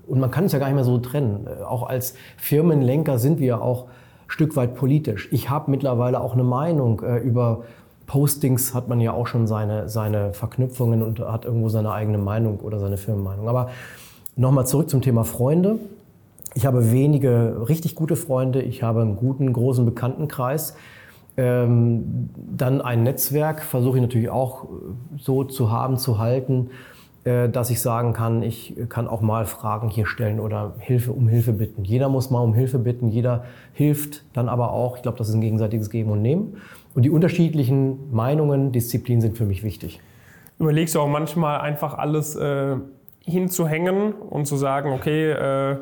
und 0.06 0.20
man 0.20 0.30
kann 0.30 0.44
es 0.44 0.52
ja 0.52 0.58
gar 0.58 0.66
nicht 0.66 0.74
mehr 0.74 0.84
so 0.84 0.98
trennen. 0.98 1.46
Auch 1.66 1.88
als 1.88 2.14
Firmenlenker 2.36 3.18
sind 3.18 3.38
wir 3.38 3.62
auch 3.62 3.84
ein 3.84 3.88
Stück 4.28 4.56
weit 4.56 4.74
politisch. 4.74 5.28
Ich 5.32 5.50
habe 5.50 5.70
mittlerweile 5.70 6.20
auch 6.20 6.34
eine 6.34 6.44
Meinung 6.44 7.00
äh, 7.00 7.18
über 7.18 7.62
Postings 8.06 8.72
hat 8.72 8.88
man 8.88 9.00
ja 9.00 9.12
auch 9.12 9.26
schon 9.26 9.46
seine, 9.46 9.88
seine 9.88 10.32
Verknüpfungen 10.32 11.02
und 11.02 11.20
hat 11.20 11.44
irgendwo 11.44 11.68
seine 11.68 11.90
eigene 11.90 12.18
Meinung 12.18 12.60
oder 12.60 12.78
seine 12.78 12.96
Firmenmeinung. 12.96 13.48
Aber 13.48 13.70
nochmal 14.36 14.66
zurück 14.66 14.88
zum 14.88 15.02
Thema 15.02 15.24
Freunde. 15.24 15.78
Ich 16.54 16.64
habe 16.64 16.92
wenige 16.92 17.68
richtig 17.68 17.94
gute 17.94 18.16
Freunde. 18.16 18.62
Ich 18.62 18.82
habe 18.82 19.02
einen 19.02 19.16
guten, 19.16 19.52
großen 19.52 19.84
Bekanntenkreis. 19.84 20.74
Ähm, 21.36 22.30
dann 22.34 22.80
ein 22.80 23.02
Netzwerk 23.02 23.62
versuche 23.62 23.98
ich 23.98 24.02
natürlich 24.02 24.30
auch 24.30 24.66
so 25.18 25.44
zu 25.44 25.70
haben, 25.70 25.98
zu 25.98 26.18
halten, 26.18 26.70
äh, 27.24 27.48
dass 27.48 27.70
ich 27.70 27.82
sagen 27.82 28.12
kann, 28.12 28.42
ich 28.42 28.74
kann 28.88 29.06
auch 29.06 29.20
mal 29.20 29.44
Fragen 29.44 29.90
hier 29.90 30.06
stellen 30.06 30.40
oder 30.40 30.74
Hilfe 30.78 31.12
um 31.12 31.28
Hilfe 31.28 31.52
bitten. 31.52 31.84
Jeder 31.84 32.08
muss 32.08 32.30
mal 32.30 32.40
um 32.40 32.54
Hilfe 32.54 32.78
bitten, 32.78 33.08
jeder 33.08 33.44
hilft 33.74 34.24
dann 34.32 34.48
aber 34.48 34.72
auch. 34.72 34.96
Ich 34.96 35.02
glaube, 35.02 35.18
das 35.18 35.28
ist 35.28 35.34
ein 35.34 35.40
gegenseitiges 35.40 35.90
Geben 35.90 36.10
und 36.10 36.22
Nehmen. 36.22 36.56
Und 36.94 37.02
die 37.02 37.10
unterschiedlichen 37.10 38.14
Meinungen, 38.14 38.72
Disziplinen 38.72 39.20
sind 39.20 39.36
für 39.36 39.44
mich 39.44 39.62
wichtig. 39.62 40.00
Überlegst 40.58 40.94
du 40.94 41.00
auch 41.00 41.08
manchmal 41.08 41.60
einfach 41.60 41.98
alles 41.98 42.34
äh, 42.36 42.76
hinzuhängen 43.20 44.12
und 44.12 44.46
zu 44.46 44.56
sagen, 44.56 44.92
okay, 44.92 45.32
äh, 45.32 45.76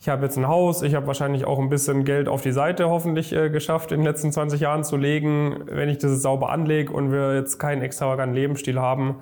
ich 0.00 0.08
habe 0.08 0.24
jetzt 0.24 0.36
ein 0.36 0.46
Haus, 0.46 0.82
ich 0.82 0.94
habe 0.94 1.06
wahrscheinlich 1.08 1.44
auch 1.44 1.58
ein 1.58 1.68
bisschen 1.68 2.04
Geld 2.04 2.28
auf 2.28 2.42
die 2.42 2.52
Seite 2.52 2.88
hoffentlich 2.88 3.32
äh, 3.32 3.50
geschafft, 3.50 3.90
in 3.90 4.00
den 4.00 4.06
letzten 4.06 4.30
20 4.30 4.60
Jahren 4.60 4.84
zu 4.84 4.96
legen. 4.96 5.64
Wenn 5.66 5.88
ich 5.88 5.98
das 5.98 6.22
sauber 6.22 6.50
anlege 6.50 6.92
und 6.92 7.10
wir 7.10 7.34
jetzt 7.34 7.58
keinen 7.58 7.82
extravaganten 7.82 8.34
Lebensstil 8.34 8.78
haben 8.78 9.16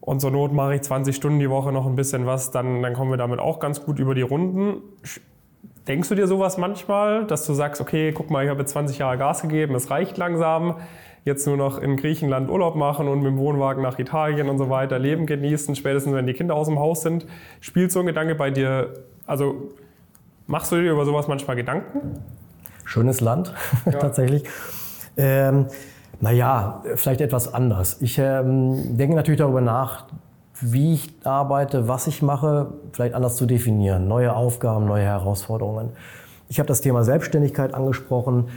und 0.00 0.20
zur 0.20 0.32
Not 0.32 0.52
mache 0.52 0.74
ich 0.74 0.82
20 0.82 1.16
Stunden 1.16 1.38
die 1.38 1.48
Woche 1.48 1.72
noch 1.72 1.86
ein 1.86 1.96
bisschen 1.96 2.26
was, 2.26 2.50
dann, 2.50 2.82
dann 2.82 2.92
kommen 2.92 3.10
wir 3.10 3.16
damit 3.16 3.38
auch 3.38 3.58
ganz 3.58 3.82
gut 3.82 3.98
über 3.98 4.14
die 4.14 4.22
Runden. 4.22 4.82
Denkst 5.88 6.10
du 6.10 6.14
dir 6.14 6.26
sowas 6.26 6.58
manchmal, 6.58 7.26
dass 7.26 7.46
du 7.46 7.54
sagst, 7.54 7.80
okay, 7.80 8.12
guck 8.12 8.30
mal, 8.30 8.44
ich 8.44 8.50
habe 8.50 8.60
jetzt 8.60 8.72
20 8.72 8.98
Jahre 8.98 9.16
Gas 9.16 9.40
gegeben, 9.40 9.74
es 9.74 9.90
reicht 9.90 10.18
langsam, 10.18 10.76
jetzt 11.24 11.46
nur 11.46 11.56
noch 11.56 11.78
in 11.78 11.96
Griechenland 11.96 12.50
Urlaub 12.50 12.76
machen 12.76 13.08
und 13.08 13.22
mit 13.22 13.28
dem 13.28 13.38
Wohnwagen 13.38 13.82
nach 13.82 13.98
Italien 13.98 14.50
und 14.50 14.58
so 14.58 14.68
weiter 14.68 14.98
Leben 14.98 15.24
genießen, 15.24 15.74
spätestens 15.74 16.14
wenn 16.14 16.26
die 16.26 16.34
Kinder 16.34 16.54
aus 16.54 16.66
dem 16.66 16.78
Haus 16.78 17.00
sind. 17.00 17.26
Spielt 17.60 17.92
so 17.92 18.00
ein 18.00 18.06
Gedanke 18.06 18.34
bei 18.34 18.50
dir, 18.50 18.94
also 19.30 19.70
machst 20.48 20.72
du 20.72 20.76
dir 20.76 20.90
über 20.90 21.04
sowas 21.04 21.28
manchmal 21.28 21.54
Gedanken? 21.54 22.20
Schönes 22.84 23.20
Land, 23.20 23.54
ja. 23.86 23.92
tatsächlich. 23.92 24.42
Ähm, 25.16 25.66
naja, 26.20 26.82
vielleicht 26.96 27.20
etwas 27.20 27.54
anders. 27.54 27.98
Ich 28.00 28.18
ähm, 28.18 28.96
denke 28.96 29.14
natürlich 29.14 29.38
darüber 29.38 29.60
nach, 29.60 30.06
wie 30.60 30.94
ich 30.94 31.14
arbeite, 31.22 31.86
was 31.86 32.08
ich 32.08 32.22
mache, 32.22 32.72
vielleicht 32.92 33.14
anders 33.14 33.36
zu 33.36 33.46
definieren. 33.46 34.08
Neue 34.08 34.34
Aufgaben, 34.34 34.86
neue 34.86 35.04
Herausforderungen. 35.04 35.90
Ich 36.48 36.58
habe 36.58 36.66
das 36.66 36.80
Thema 36.80 37.04
Selbstständigkeit 37.04 37.72
angesprochen. 37.72 38.48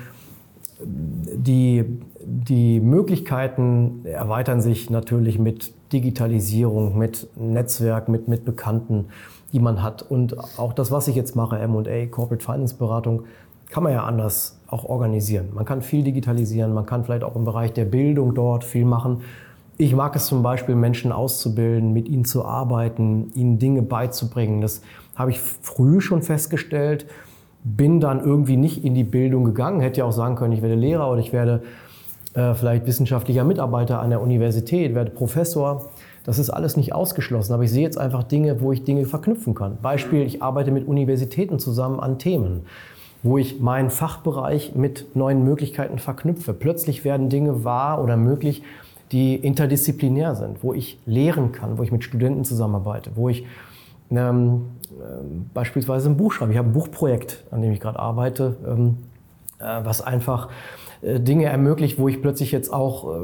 Die, 0.82 2.01
die 2.19 2.80
Möglichkeiten 2.80 4.05
erweitern 4.05 4.59
sich 4.59 4.89
natürlich 4.89 5.38
mit 5.38 5.71
Digitalisierung, 5.93 6.97
mit 6.97 7.28
Netzwerk, 7.38 8.09
mit, 8.09 8.28
mit 8.28 8.43
Bekannten, 8.43 9.09
die 9.54 9.60
man 9.60 9.82
hat. 9.82 10.01
Und 10.01 10.36
auch 10.58 10.74
das, 10.74 10.91
was 10.91 11.08
ich 11.08 11.16
jetzt 11.16 11.36
mache, 11.36 11.58
M&A, 11.58 12.08
Corporate 12.08 12.43
Finance 12.43 12.76
Beratung, 12.76 13.24
kann 13.70 13.84
man 13.84 13.93
ja 13.93 14.04
anders 14.04 14.60
auch 14.68 14.84
organisieren. 14.86 15.49
Man 15.54 15.66
kann 15.66 15.82
viel 15.82 16.04
digitalisieren, 16.04 16.74
man 16.74 16.86
kann 16.86 17.06
vielleicht 17.06 17.24
auch 17.24 17.36
im 17.36 17.45
Bereich 17.45 17.74
der 17.74 17.86
Bildung 17.86 18.36
dort 18.36 18.64
viel 18.64 18.86
machen. 18.86 19.22
Ich 19.78 19.95
mag 19.95 20.16
es 20.16 20.28
zum 20.28 20.43
Beispiel, 20.43 20.76
Menschen 20.76 21.12
auszubilden, 21.12 21.93
mit 21.93 22.08
ihnen 22.08 22.26
zu 22.26 22.45
arbeiten, 22.45 23.32
ihnen 23.34 23.58
Dinge 23.58 23.82
beizubringen. 23.82 24.62
Das 24.62 24.82
habe 25.16 25.32
ich 25.32 25.39
früh 25.39 26.01
schon 26.01 26.22
festgestellt. 26.22 27.08
Bin 27.64 27.99
dann 27.99 28.20
irgendwie 28.20 28.58
nicht 28.58 28.84
in 28.84 28.93
die 28.93 29.04
Bildung 29.04 29.45
gegangen. 29.45 29.80
Hätte 29.80 29.99
ja 29.99 30.06
auch 30.06 30.12
sagen 30.12 30.36
können, 30.36 30.54
ich 30.54 30.62
werde 30.62 30.76
Lehrer 30.76 31.10
oder 31.10 31.20
ich 31.20 31.34
werde 31.34 31.64
äh, 32.36 32.54
vielleicht 32.54 32.86
wissenschaftlicher 32.86 33.43
Mitarbeiter 33.43 33.99
an 33.99 34.10
der 34.10 34.22
Universität, 34.22 34.93
werde 34.93 35.12
Professor. 35.12 35.89
Das 36.24 36.39
ist 36.39 36.49
alles 36.49 36.78
nicht 36.78 36.93
ausgeschlossen. 36.93 37.53
Aber 37.53 37.63
ich 37.63 37.71
sehe 37.71 37.84
jetzt 37.84 37.97
einfach 37.97 38.24
Dinge, 38.24 38.61
wo 38.61 38.71
ich 38.71 38.84
Dinge 38.84 39.05
verknüpfen 39.05 39.55
kann. 39.55 39.78
Beispiel, 39.82 40.21
ich 40.21 40.41
arbeite 40.41 40.71
mit 40.71 40.88
Universitäten 40.88 41.59
zusammen 41.59 41.99
an 41.99 42.19
Themen 42.19 42.61
wo 43.24 43.38
ich 43.38 43.61
meinen 43.61 43.89
Fachbereich 43.89 44.76
mit 44.76 45.15
neuen 45.15 45.43
Möglichkeiten 45.43 45.97
verknüpfe. 45.97 46.53
Plötzlich 46.53 47.05
werden 47.05 47.30
Dinge 47.30 47.63
wahr 47.63 48.03
oder 48.03 48.17
möglich, 48.17 48.61
die 49.13 49.36
interdisziplinär 49.36 50.36
sind, 50.36 50.61
wo 50.61 50.74
ich 50.74 50.99
lehren 51.05 51.53
kann, 51.53 51.78
wo 51.78 51.84
ich 51.84 51.91
mit 51.91 52.03
Studenten 52.03 52.43
zusammenarbeite, 52.43 53.11
wo 53.15 53.30
ich 53.30 53.45
ähm, 54.11 54.65
äh, 54.91 55.24
beispielsweise 55.53 56.09
ein 56.09 56.17
Buch 56.17 56.34
schreibe. 56.34 56.51
Ich 56.51 56.57
habe 56.57 56.69
ein 56.69 56.74
Buchprojekt, 56.74 57.43
an 57.51 57.61
dem 57.61 57.71
ich 57.71 57.80
gerade 57.80 57.97
arbeite, 57.97 58.57
ähm, 58.67 58.97
äh, 59.59 59.86
was 59.86 60.01
einfach 60.01 60.49
Dinge 61.04 61.45
ermöglicht, 61.45 61.99
wo 61.99 62.08
ich 62.08 62.22
plötzlich 62.22 62.51
jetzt 62.51 62.72
auch 62.72 63.14
äh, 63.14 63.18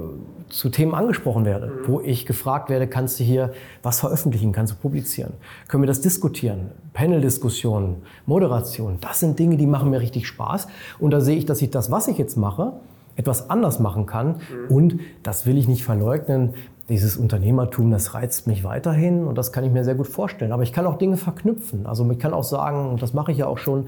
zu 0.49 0.69
Themen 0.69 0.93
angesprochen 0.93 1.45
werde, 1.45 1.67
mhm. 1.67 1.88
wo 1.88 2.01
ich 2.01 2.25
gefragt 2.25 2.69
werde, 2.69 2.88
kannst 2.88 3.19
du 3.19 3.23
hier 3.23 3.53
was 3.84 3.99
veröffentlichen, 3.99 4.51
kannst 4.51 4.73
du 4.73 4.77
publizieren? 4.77 5.34
Können 5.67 5.84
wir 5.84 5.88
das 5.88 6.01
diskutieren? 6.01 6.71
Panel-Diskussionen, 6.93 7.97
Moderation, 8.25 8.97
das 8.99 9.21
sind 9.21 9.39
Dinge, 9.39 9.55
die 9.55 9.67
machen 9.67 9.91
mir 9.91 10.01
richtig 10.01 10.27
Spaß. 10.27 10.67
Und 10.99 11.11
da 11.11 11.21
sehe 11.21 11.38
ich, 11.38 11.45
dass 11.45 11.61
ich 11.61 11.69
das, 11.69 11.89
was 11.89 12.07
ich 12.09 12.17
jetzt 12.17 12.36
mache, 12.36 12.73
etwas 13.15 13.49
anders 13.49 13.80
machen 13.80 14.05
kann. 14.05 14.36
Mhm. 14.69 14.75
Und 14.75 14.99
das 15.23 15.45
will 15.45 15.57
ich 15.57 15.67
nicht 15.67 15.86
verleugnen. 15.86 16.55
Dieses 16.89 17.17
Unternehmertum, 17.17 17.91
das 17.91 18.13
reizt 18.13 18.47
mich 18.47 18.63
weiterhin 18.63 19.25
und 19.25 19.38
das 19.38 19.51
kann 19.51 19.63
ich 19.63 19.71
mir 19.71 19.84
sehr 19.84 19.95
gut 19.95 20.07
vorstellen. 20.07 20.51
Aber 20.51 20.63
ich 20.63 20.73
kann 20.73 20.88
auch 20.88 20.97
Dinge 20.97 21.17
verknüpfen. 21.17 21.86
Also 21.86 22.09
ich 22.09 22.17
kann 22.17 22.34
auch 22.34 22.43
sagen, 22.43 22.89
und 22.89 23.01
das 23.01 23.13
mache 23.13 23.32
ich 23.32 23.38
ja 23.38 23.45
auch 23.45 23.59
schon, 23.59 23.88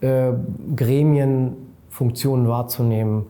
äh, 0.00 0.32
Gremienfunktionen 1.92 2.48
wahrzunehmen. 2.48 3.26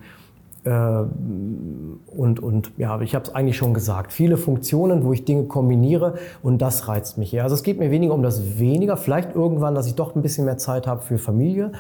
Äh, 0.64 0.70
und, 0.70 2.40
und 2.40 2.72
ja, 2.76 3.00
ich 3.00 3.14
habe 3.14 3.24
es 3.24 3.34
eigentlich 3.34 3.56
schon 3.56 3.74
gesagt, 3.74 4.12
viele 4.12 4.36
Funktionen, 4.36 5.04
wo 5.04 5.12
ich 5.12 5.24
Dinge 5.24 5.44
kombiniere 5.44 6.14
und 6.42 6.62
das 6.62 6.88
reizt 6.88 7.18
mich 7.18 7.34
eher. 7.34 7.42
Also 7.42 7.56
es 7.56 7.62
geht 7.62 7.78
mir 7.78 7.90
weniger 7.90 8.14
um 8.14 8.22
das 8.22 8.58
weniger, 8.58 8.96
vielleicht 8.96 9.34
irgendwann, 9.34 9.74
dass 9.74 9.86
ich 9.86 9.96
doch 9.96 10.14
ein 10.14 10.22
bisschen 10.22 10.44
mehr 10.44 10.58
Zeit 10.58 10.86
habe 10.86 11.02
für 11.02 11.18
Familie, 11.18 11.72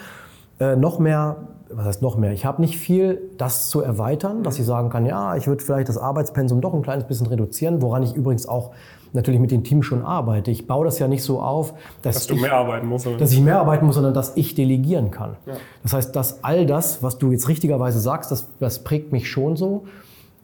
äh, 0.58 0.76
noch 0.76 0.98
mehr 0.98 1.36
was 1.74 1.86
heißt 1.86 2.02
noch 2.02 2.18
mehr? 2.18 2.32
Ich 2.32 2.44
habe 2.44 2.60
nicht 2.60 2.76
viel, 2.76 3.30
das 3.38 3.70
zu 3.70 3.80
erweitern, 3.80 4.42
dass 4.42 4.58
ich 4.58 4.66
sagen 4.66 4.90
kann, 4.90 5.06
ja, 5.06 5.36
ich 5.36 5.46
würde 5.46 5.64
vielleicht 5.64 5.88
das 5.88 5.96
Arbeitspensum 5.96 6.60
doch 6.60 6.74
ein 6.74 6.82
kleines 6.82 7.04
bisschen 7.04 7.26
reduzieren, 7.26 7.80
woran 7.80 8.02
ich 8.02 8.14
übrigens 8.14 8.46
auch 8.46 8.72
natürlich 9.12 9.40
mit 9.40 9.50
dem 9.50 9.64
Team 9.64 9.82
schon 9.82 10.02
arbeite. 10.04 10.50
Ich 10.50 10.66
baue 10.66 10.84
das 10.84 10.98
ja 10.98 11.08
nicht 11.08 11.22
so 11.22 11.40
auf, 11.40 11.74
dass, 12.02 12.14
dass 12.14 12.26
du 12.28 12.34
ich, 12.34 12.40
mehr 12.40 12.54
arbeiten 12.54 12.86
musst. 12.86 13.06
Dass 13.06 13.32
ich 13.32 13.40
mehr 13.40 13.60
arbeiten 13.60 13.86
muss, 13.86 13.94
sondern 13.94 14.14
dass 14.14 14.36
ich 14.36 14.54
delegieren 14.54 15.10
kann. 15.10 15.36
Ja. 15.46 15.54
Das 15.82 15.92
heißt, 15.92 16.16
dass 16.16 16.44
all 16.44 16.66
das, 16.66 17.02
was 17.02 17.18
du 17.18 17.32
jetzt 17.32 17.48
richtigerweise 17.48 18.00
sagst, 18.00 18.30
das, 18.30 18.48
das 18.58 18.84
prägt 18.84 19.12
mich 19.12 19.30
schon 19.30 19.56
so 19.56 19.84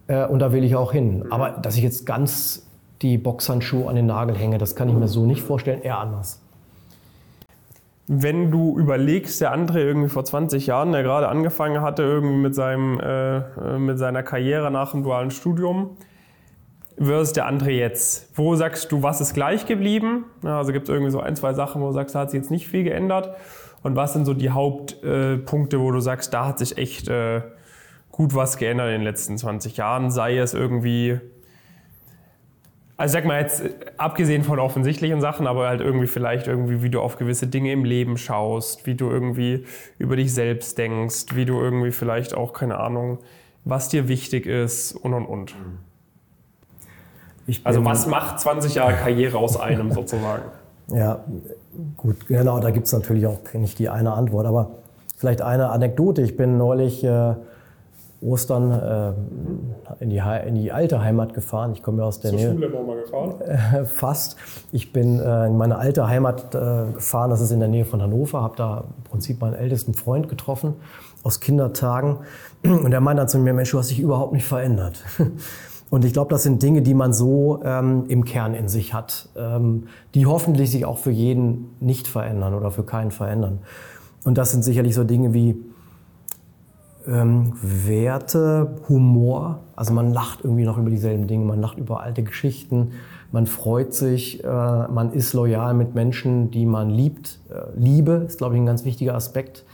äh, 0.07 0.27
und 0.27 0.41
da 0.41 0.53
will 0.53 0.65
ich 0.65 0.77
auch 0.77 0.93
hin. 0.93 1.21
Mhm. 1.21 1.33
Aber 1.33 1.51
dass 1.51 1.77
ich 1.77 1.83
jetzt 1.83 2.07
ganz 2.07 2.67
die 3.03 3.17
Boxhandschuhe 3.17 3.89
an 3.89 3.97
den 3.97 4.07
Nagel 4.07 4.37
hänge, 4.37 4.59
das 4.59 4.75
kann 4.75 4.89
ich 4.89 4.95
mir 4.95 5.09
so 5.09 5.25
nicht 5.25 5.43
vorstellen, 5.43 5.83
eher 5.83 5.99
anders 5.99 6.41
wenn 8.09 8.51
du 8.51 8.79
überlegst, 8.79 9.41
der 9.43 9.53
andere 9.53 9.83
irgendwie 9.83 10.09
vor 10.09 10.25
20 10.25 10.67
Jahren, 10.67 10.93
der 10.93 11.03
gerade 11.03 11.29
angefangen 11.29 11.83
hatte, 11.83 12.03
irgendwie 12.03 12.37
mit, 12.37 12.55
seinem, 12.55 12.99
äh, 12.99 13.37
äh, 13.37 13.79
mit 13.79 13.99
seiner 13.99 14.23
Karriere 14.23 14.71
nach 14.71 14.93
dem 14.93 15.03
dualen 15.03 15.31
Studium, 15.31 15.91
versus 17.01 17.33
der 17.33 17.47
andere 17.47 17.71
jetzt. 17.71 18.31
Wo 18.37 18.55
sagst 18.57 18.93
du, 18.93 19.03
was 19.03 19.21
ist 19.21 19.35
gleich 19.35 19.67
geblieben? 19.67 20.25
Also 20.43 20.73
gibt 20.73 20.89
es 20.89 20.93
irgendwie 20.93 21.11
so 21.11 21.21
ein, 21.21 21.37
zwei 21.37 21.55
Sachen, 21.55 21.81
wo 21.83 21.87
du 21.87 21.93
sagst, 21.93 22.15
da 22.15 22.21
hat 22.21 22.31
sich 22.31 22.39
jetzt 22.39 22.51
nicht 22.51 22.69
viel 22.69 22.85
geändert. 22.85 23.37
Und 23.83 23.97
was 23.97 24.13
sind 24.13 24.25
so 24.25 24.35
die 24.35 24.51
Hauptpunkte, 24.51 25.77
äh, 25.77 25.81
wo 25.81 25.91
du 25.91 26.01
sagst, 26.01 26.35
da 26.35 26.47
hat 26.47 26.59
sich 26.59 26.79
echt 26.79 27.09
äh, 27.09 27.43
gut 28.11 28.35
was 28.35 28.57
geändert 28.57 28.89
in 28.89 28.95
den 28.95 29.03
letzten 29.03 29.39
20 29.39 29.77
Jahren? 29.77 30.11
Sei 30.11 30.37
es 30.39 30.55
irgendwie 30.55 31.21
also 32.99 33.13
sag 33.13 33.27
mal 33.27 33.41
jetzt, 33.41 33.63
abgesehen 33.97 34.43
von 34.43 34.59
offensichtlichen 34.59 35.21
Sachen, 35.21 35.47
aber 35.47 35.69
halt 35.69 35.81
irgendwie 35.81 36.09
vielleicht 36.09 36.49
irgendwie, 36.49 36.83
wie 36.83 36.91
du 36.91 37.01
auf 37.01 37.17
gewisse 37.17 37.47
Dinge 37.47 37.71
im 37.71 37.85
Leben 37.85 38.17
schaust, 38.17 38.87
wie 38.89 38.97
du 38.97 39.09
irgendwie 39.09 39.65
über 39.99 40.17
dich 40.17 40.35
selbst 40.35 40.77
denkst, 40.79 41.27
wie 41.35 41.45
du 41.45 41.61
irgendwie 41.61 41.93
vielleicht 41.93 42.35
auch, 42.35 42.53
keine 42.53 42.79
Ahnung, 42.81 43.21
was 43.65 43.89
dir 43.89 44.09
wichtig 44.09 44.47
ist 44.47 44.95
und 44.95 45.15
und 45.15 45.27
und. 45.27 45.55
Also 47.65 47.85
was 47.85 48.07
macht 48.07 48.41
20 48.41 48.75
Jahre 48.75 48.95
Karriere 48.95 49.39
aus 49.39 49.59
einem 49.59 49.93
sozusagen? 49.93 50.43
Ja, 50.91 51.23
gut, 51.99 52.29
genau, 52.29 52.61
da 52.61 52.71
gibt 52.71 52.87
es 52.87 52.95
natürlich 52.95 53.27
auch 53.27 53.41
nicht 53.53 53.79
die 53.79 53.91
eine 53.91 54.15
Antwort, 54.15 54.47
aber 54.47 54.71
vielleicht 55.19 55.43
eine 55.43 55.69
Anekdote. 55.69 56.23
Ich 56.23 56.35
bin 56.35 56.57
neulich 56.57 57.05
äh, 57.05 57.35
Ostern 58.21 58.73
äh, 58.73 60.03
in, 60.03 60.11
die, 60.11 60.21
in 60.47 60.55
die 60.57 60.73
alte 60.73 61.03
Heimat 61.03 61.35
gefahren. 61.35 61.73
Ich 61.73 61.83
komme 61.83 61.99
ja 61.99 62.05
aus 62.05 62.21
der 62.21 62.31
Zur 62.31 62.39
Nähe. 62.39 62.53
Schule 62.53 62.69
mal 62.69 63.01
gefahren? 63.03 63.41
Äh, 63.43 63.85
fast. 63.85 64.37
Ich 64.73 64.93
bin 64.93 65.21
äh, 65.21 65.47
in 65.47 65.57
meine 65.57 65.77
alte 65.77 66.09
Heimat 66.09 66.55
äh, 66.55 66.93
gefahren, 66.95 67.31
das 67.31 67.41
ist 67.41 67.53
in 67.53 67.61
der 67.61 67.69
Nähe 67.69 67.85
von 67.85 68.03
Hannover, 68.03 68.43
habe 68.43 68.57
da 68.57 68.85
im 68.97 69.05
Prinzip 69.05 69.41
meinen 69.41 69.55
ältesten 69.55 69.95
Freund 69.95 70.29
getroffen 70.29 70.75
aus 71.23 71.41
Kindertagen. 71.41 72.19
Und 72.65 72.93
er 72.93 73.01
meinte 73.01 73.21
dann 73.21 73.29
zu 73.29 73.39
mir, 73.39 73.53
Mensch, 73.53 73.71
du 73.71 73.79
hast 73.79 73.91
dich 73.91 74.01
überhaupt 74.01 74.33
nicht 74.33 74.47
verändert. 74.47 75.05
Und 75.91 76.05
ich 76.05 76.13
glaube, 76.13 76.31
das 76.31 76.43
sind 76.43 76.63
Dinge, 76.63 76.83
die 76.83 76.95
man 76.95 77.13
so 77.13 77.61
ähm, 77.65 78.05
im 78.09 78.25
Kern 78.25 78.55
in 78.55 78.69
sich 78.69 78.93
hat, 78.93 79.29
ähm, 79.37 79.85
die 80.15 80.27
hoffentlich 80.27 80.71
sich 80.71 80.85
auch 80.85 80.99
für 80.99 81.11
jeden 81.11 81.71
nicht 81.81 82.07
verändern 82.07 82.55
oder 82.55 82.71
für 82.71 82.83
keinen 82.83 83.11
verändern. 83.11 83.61
Und 84.25 84.37
das 84.37 84.51
sind 84.51 84.63
sicherlich 84.63 84.95
so 84.95 85.05
Dinge 85.05 85.33
wie 85.33 85.57
ähm, 87.07 87.55
Werte, 87.63 88.77
Humor. 88.89 89.61
Also 89.77 89.95
man 89.95 90.13
lacht 90.13 90.41
irgendwie 90.45 90.65
noch 90.65 90.77
über 90.77 90.91
dieselben 90.91 91.27
Dinge, 91.27 91.47
man 91.47 91.61
lacht 91.61 91.79
über 91.79 92.01
alte 92.03 92.23
Geschichten, 92.23 92.91
man 93.33 93.47
freut 93.47 93.95
sich, 93.95 94.45
äh, 94.45 94.47
man 94.47 95.13
ist 95.13 95.33
loyal 95.33 95.73
mit 95.73 95.95
Menschen, 95.95 96.51
die 96.51 96.67
man 96.67 96.91
liebt. 96.91 97.41
Äh, 97.49 97.79
Liebe 97.79 98.25
ist, 98.27 98.39
glaube 98.39 98.57
ich, 98.57 98.61
ein 98.61 98.67
ganz 98.67 98.85
wichtiger 98.85 99.15
Aspekt. 99.15 99.65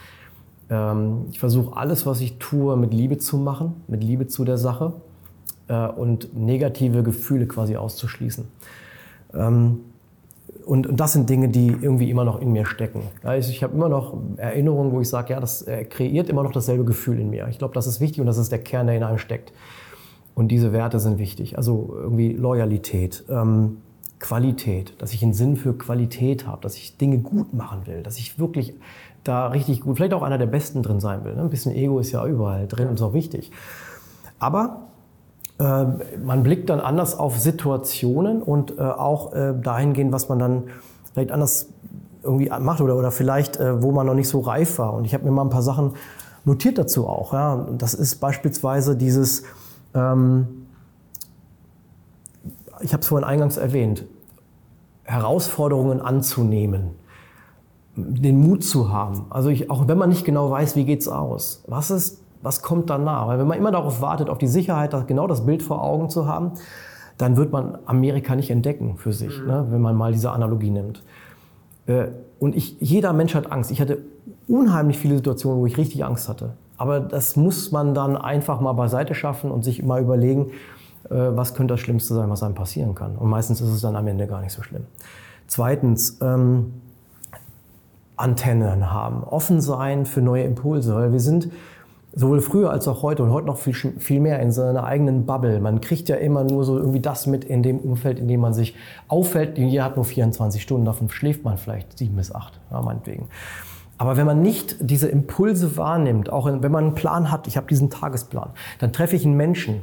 Ähm, 0.70 1.24
ich 1.30 1.40
versuche 1.40 1.76
alles, 1.76 2.06
was 2.06 2.20
ich 2.20 2.38
tue, 2.38 2.76
mit 2.76 2.94
Liebe 2.94 3.18
zu 3.18 3.36
machen, 3.36 3.82
mit 3.88 4.04
Liebe 4.04 4.28
zu 4.28 4.44
der 4.44 4.58
Sache 4.58 4.92
äh, 5.68 5.86
und 5.88 6.36
negative 6.36 7.02
Gefühle 7.02 7.46
quasi 7.46 7.76
auszuschließen. 7.76 8.46
Ähm, 9.34 9.80
und, 10.64 10.86
und, 10.86 10.98
das 10.98 11.12
sind 11.12 11.28
Dinge, 11.28 11.48
die 11.48 11.68
irgendwie 11.68 12.10
immer 12.10 12.24
noch 12.24 12.40
in 12.40 12.52
mir 12.52 12.64
stecken. 12.64 13.02
Also 13.22 13.50
ich 13.50 13.62
habe 13.62 13.74
immer 13.74 13.88
noch 13.88 14.16
Erinnerungen, 14.36 14.92
wo 14.92 15.00
ich 15.00 15.08
sage, 15.08 15.34
ja, 15.34 15.40
das 15.40 15.62
äh, 15.62 15.84
kreiert 15.84 16.28
immer 16.28 16.42
noch 16.42 16.52
dasselbe 16.52 16.84
Gefühl 16.84 17.20
in 17.20 17.30
mir. 17.30 17.48
Ich 17.48 17.58
glaube, 17.58 17.74
das 17.74 17.86
ist 17.86 18.00
wichtig 18.00 18.20
und 18.20 18.26
das 18.26 18.38
ist 18.38 18.50
der 18.50 18.60
Kern, 18.60 18.86
der 18.86 18.96
in 18.96 19.02
einem 19.02 19.18
steckt. 19.18 19.52
Und 20.34 20.48
diese 20.48 20.72
Werte 20.72 21.00
sind 21.00 21.18
wichtig. 21.18 21.56
Also 21.58 21.94
irgendwie 21.94 22.32
Loyalität, 22.32 23.24
ähm, 23.28 23.78
Qualität, 24.18 24.94
dass 24.98 25.12
ich 25.12 25.22
einen 25.22 25.34
Sinn 25.34 25.56
für 25.56 25.74
Qualität 25.74 26.46
habe, 26.46 26.62
dass 26.62 26.76
ich 26.76 26.96
Dinge 26.96 27.18
gut 27.18 27.52
machen 27.52 27.86
will, 27.86 28.02
dass 28.02 28.18
ich 28.18 28.38
wirklich 28.38 28.74
da 29.22 29.48
richtig 29.48 29.80
gut, 29.82 29.96
vielleicht 29.96 30.14
auch 30.14 30.22
einer 30.22 30.38
der 30.38 30.46
Besten 30.46 30.82
drin 30.82 31.00
sein 31.00 31.24
will. 31.24 31.34
Ne? 31.34 31.42
Ein 31.42 31.50
bisschen 31.50 31.74
Ego 31.74 31.98
ist 31.98 32.12
ja 32.12 32.26
überall 32.26 32.66
drin 32.66 32.88
und 32.88 32.94
ist 32.94 33.02
auch 33.02 33.12
wichtig. 33.12 33.50
Aber 34.38 34.88
man 35.66 36.42
blickt 36.42 36.70
dann 36.70 36.80
anders 36.80 37.18
auf 37.18 37.38
Situationen 37.38 38.42
und 38.42 38.78
äh, 38.78 38.82
auch 38.82 39.32
äh, 39.32 39.54
dahingehend, 39.60 40.12
was 40.12 40.28
man 40.28 40.38
dann 40.38 40.64
vielleicht 41.12 41.32
anders 41.32 41.68
irgendwie 42.22 42.50
macht 42.60 42.80
oder, 42.80 42.96
oder 42.96 43.10
vielleicht, 43.10 43.60
wo 43.60 43.92
man 43.92 44.06
noch 44.06 44.14
nicht 44.14 44.30
so 44.30 44.40
reif 44.40 44.78
war. 44.78 44.94
Und 44.94 45.04
ich 45.04 45.12
habe 45.12 45.24
mir 45.24 45.30
mal 45.30 45.42
ein 45.42 45.50
paar 45.50 45.60
Sachen 45.60 45.92
notiert 46.44 46.78
dazu 46.78 47.06
auch. 47.06 47.32
Ja. 47.32 47.66
Das 47.76 47.94
ist 47.94 48.16
beispielsweise 48.16 48.96
dieses, 48.96 49.44
ähm, 49.94 50.66
ich 52.80 52.92
habe 52.92 53.02
es 53.02 53.08
vorhin 53.08 53.26
eingangs 53.26 53.56
erwähnt, 53.56 54.04
Herausforderungen 55.04 56.00
anzunehmen, 56.00 56.90
den 57.96 58.40
Mut 58.40 58.64
zu 58.64 58.92
haben. 58.92 59.26
Also 59.30 59.50
ich, 59.50 59.70
auch 59.70 59.86
wenn 59.86 59.98
man 59.98 60.08
nicht 60.08 60.24
genau 60.24 60.50
weiß, 60.50 60.76
wie 60.76 60.84
geht's 60.84 61.08
aus, 61.08 61.62
was 61.66 61.90
ist 61.90 62.23
was 62.44 62.62
kommt 62.62 62.90
danach? 62.90 63.26
Weil 63.26 63.38
wenn 63.38 63.46
man 63.46 63.58
immer 63.58 63.72
darauf 63.72 64.00
wartet, 64.00 64.28
auf 64.28 64.38
die 64.38 64.46
Sicherheit, 64.46 64.94
genau 65.06 65.26
das 65.26 65.44
Bild 65.44 65.62
vor 65.62 65.82
Augen 65.82 66.10
zu 66.10 66.26
haben, 66.26 66.52
dann 67.18 67.36
wird 67.36 67.52
man 67.52 67.78
Amerika 67.86 68.36
nicht 68.36 68.50
entdecken 68.50 68.96
für 68.96 69.12
sich, 69.12 69.40
mhm. 69.40 69.46
ne, 69.46 69.66
wenn 69.70 69.80
man 69.80 69.96
mal 69.96 70.12
diese 70.12 70.30
Analogie 70.30 70.70
nimmt. 70.70 71.02
Äh, 71.86 72.08
und 72.38 72.54
ich, 72.54 72.76
jeder 72.80 73.12
Mensch 73.12 73.34
hat 73.34 73.50
Angst. 73.50 73.70
Ich 73.70 73.80
hatte 73.80 73.98
unheimlich 74.46 74.98
viele 74.98 75.16
Situationen, 75.16 75.60
wo 75.60 75.66
ich 75.66 75.78
richtig 75.78 76.04
Angst 76.04 76.28
hatte. 76.28 76.54
Aber 76.76 77.00
das 77.00 77.36
muss 77.36 77.72
man 77.72 77.94
dann 77.94 78.16
einfach 78.16 78.60
mal 78.60 78.72
beiseite 78.72 79.14
schaffen 79.14 79.50
und 79.50 79.62
sich 79.62 79.82
mal 79.82 80.02
überlegen, 80.02 80.50
äh, 81.04 81.14
was 81.14 81.54
könnte 81.54 81.74
das 81.74 81.80
Schlimmste 81.80 82.14
sein, 82.14 82.28
was 82.28 82.42
einem 82.42 82.54
passieren 82.54 82.94
kann. 82.94 83.16
Und 83.16 83.30
meistens 83.30 83.60
ist 83.60 83.70
es 83.70 83.80
dann 83.80 83.96
am 83.96 84.06
Ende 84.06 84.26
gar 84.26 84.40
nicht 84.40 84.52
so 84.52 84.62
schlimm. 84.62 84.84
Zweitens, 85.46 86.18
ähm, 86.20 86.74
Antennen 88.16 88.92
haben, 88.92 89.24
offen 89.24 89.60
sein 89.60 90.06
für 90.06 90.20
neue 90.20 90.44
Impulse, 90.44 90.94
weil 90.94 91.12
wir 91.12 91.20
sind 91.20 91.48
sowohl 92.14 92.40
früher 92.40 92.70
als 92.70 92.86
auch 92.88 93.02
heute 93.02 93.22
und 93.22 93.30
heute 93.30 93.46
noch 93.46 93.58
viel, 93.58 93.74
viel 93.74 94.20
mehr 94.20 94.40
in 94.40 94.52
seiner 94.52 94.84
eigenen 94.84 95.26
Bubble. 95.26 95.60
Man 95.60 95.80
kriegt 95.80 96.08
ja 96.08 96.16
immer 96.16 96.44
nur 96.44 96.64
so 96.64 96.78
irgendwie 96.78 97.00
das 97.00 97.26
mit 97.26 97.44
in 97.44 97.62
dem 97.62 97.78
Umfeld, 97.78 98.18
in 98.18 98.28
dem 98.28 98.40
man 98.40 98.54
sich 98.54 98.74
auffällt. 99.08 99.58
Jeder 99.58 99.84
hat 99.84 99.96
nur 99.96 100.04
24 100.04 100.62
Stunden, 100.62 100.84
davon 100.84 101.08
schläft 101.10 101.44
man 101.44 101.58
vielleicht 101.58 101.98
sieben 101.98 102.16
bis 102.16 102.34
acht, 102.34 102.60
ja, 102.70 102.80
meinetwegen. 102.80 103.28
Aber 103.98 104.16
wenn 104.16 104.26
man 104.26 104.42
nicht 104.42 104.76
diese 104.80 105.08
Impulse 105.08 105.76
wahrnimmt, 105.76 106.30
auch 106.30 106.46
wenn 106.46 106.72
man 106.72 106.84
einen 106.84 106.94
Plan 106.94 107.30
hat, 107.30 107.46
ich 107.46 107.56
habe 107.56 107.66
diesen 107.68 107.90
Tagesplan, 107.90 108.50
dann 108.78 108.92
treffe 108.92 109.16
ich 109.16 109.24
einen 109.24 109.36
Menschen, 109.36 109.82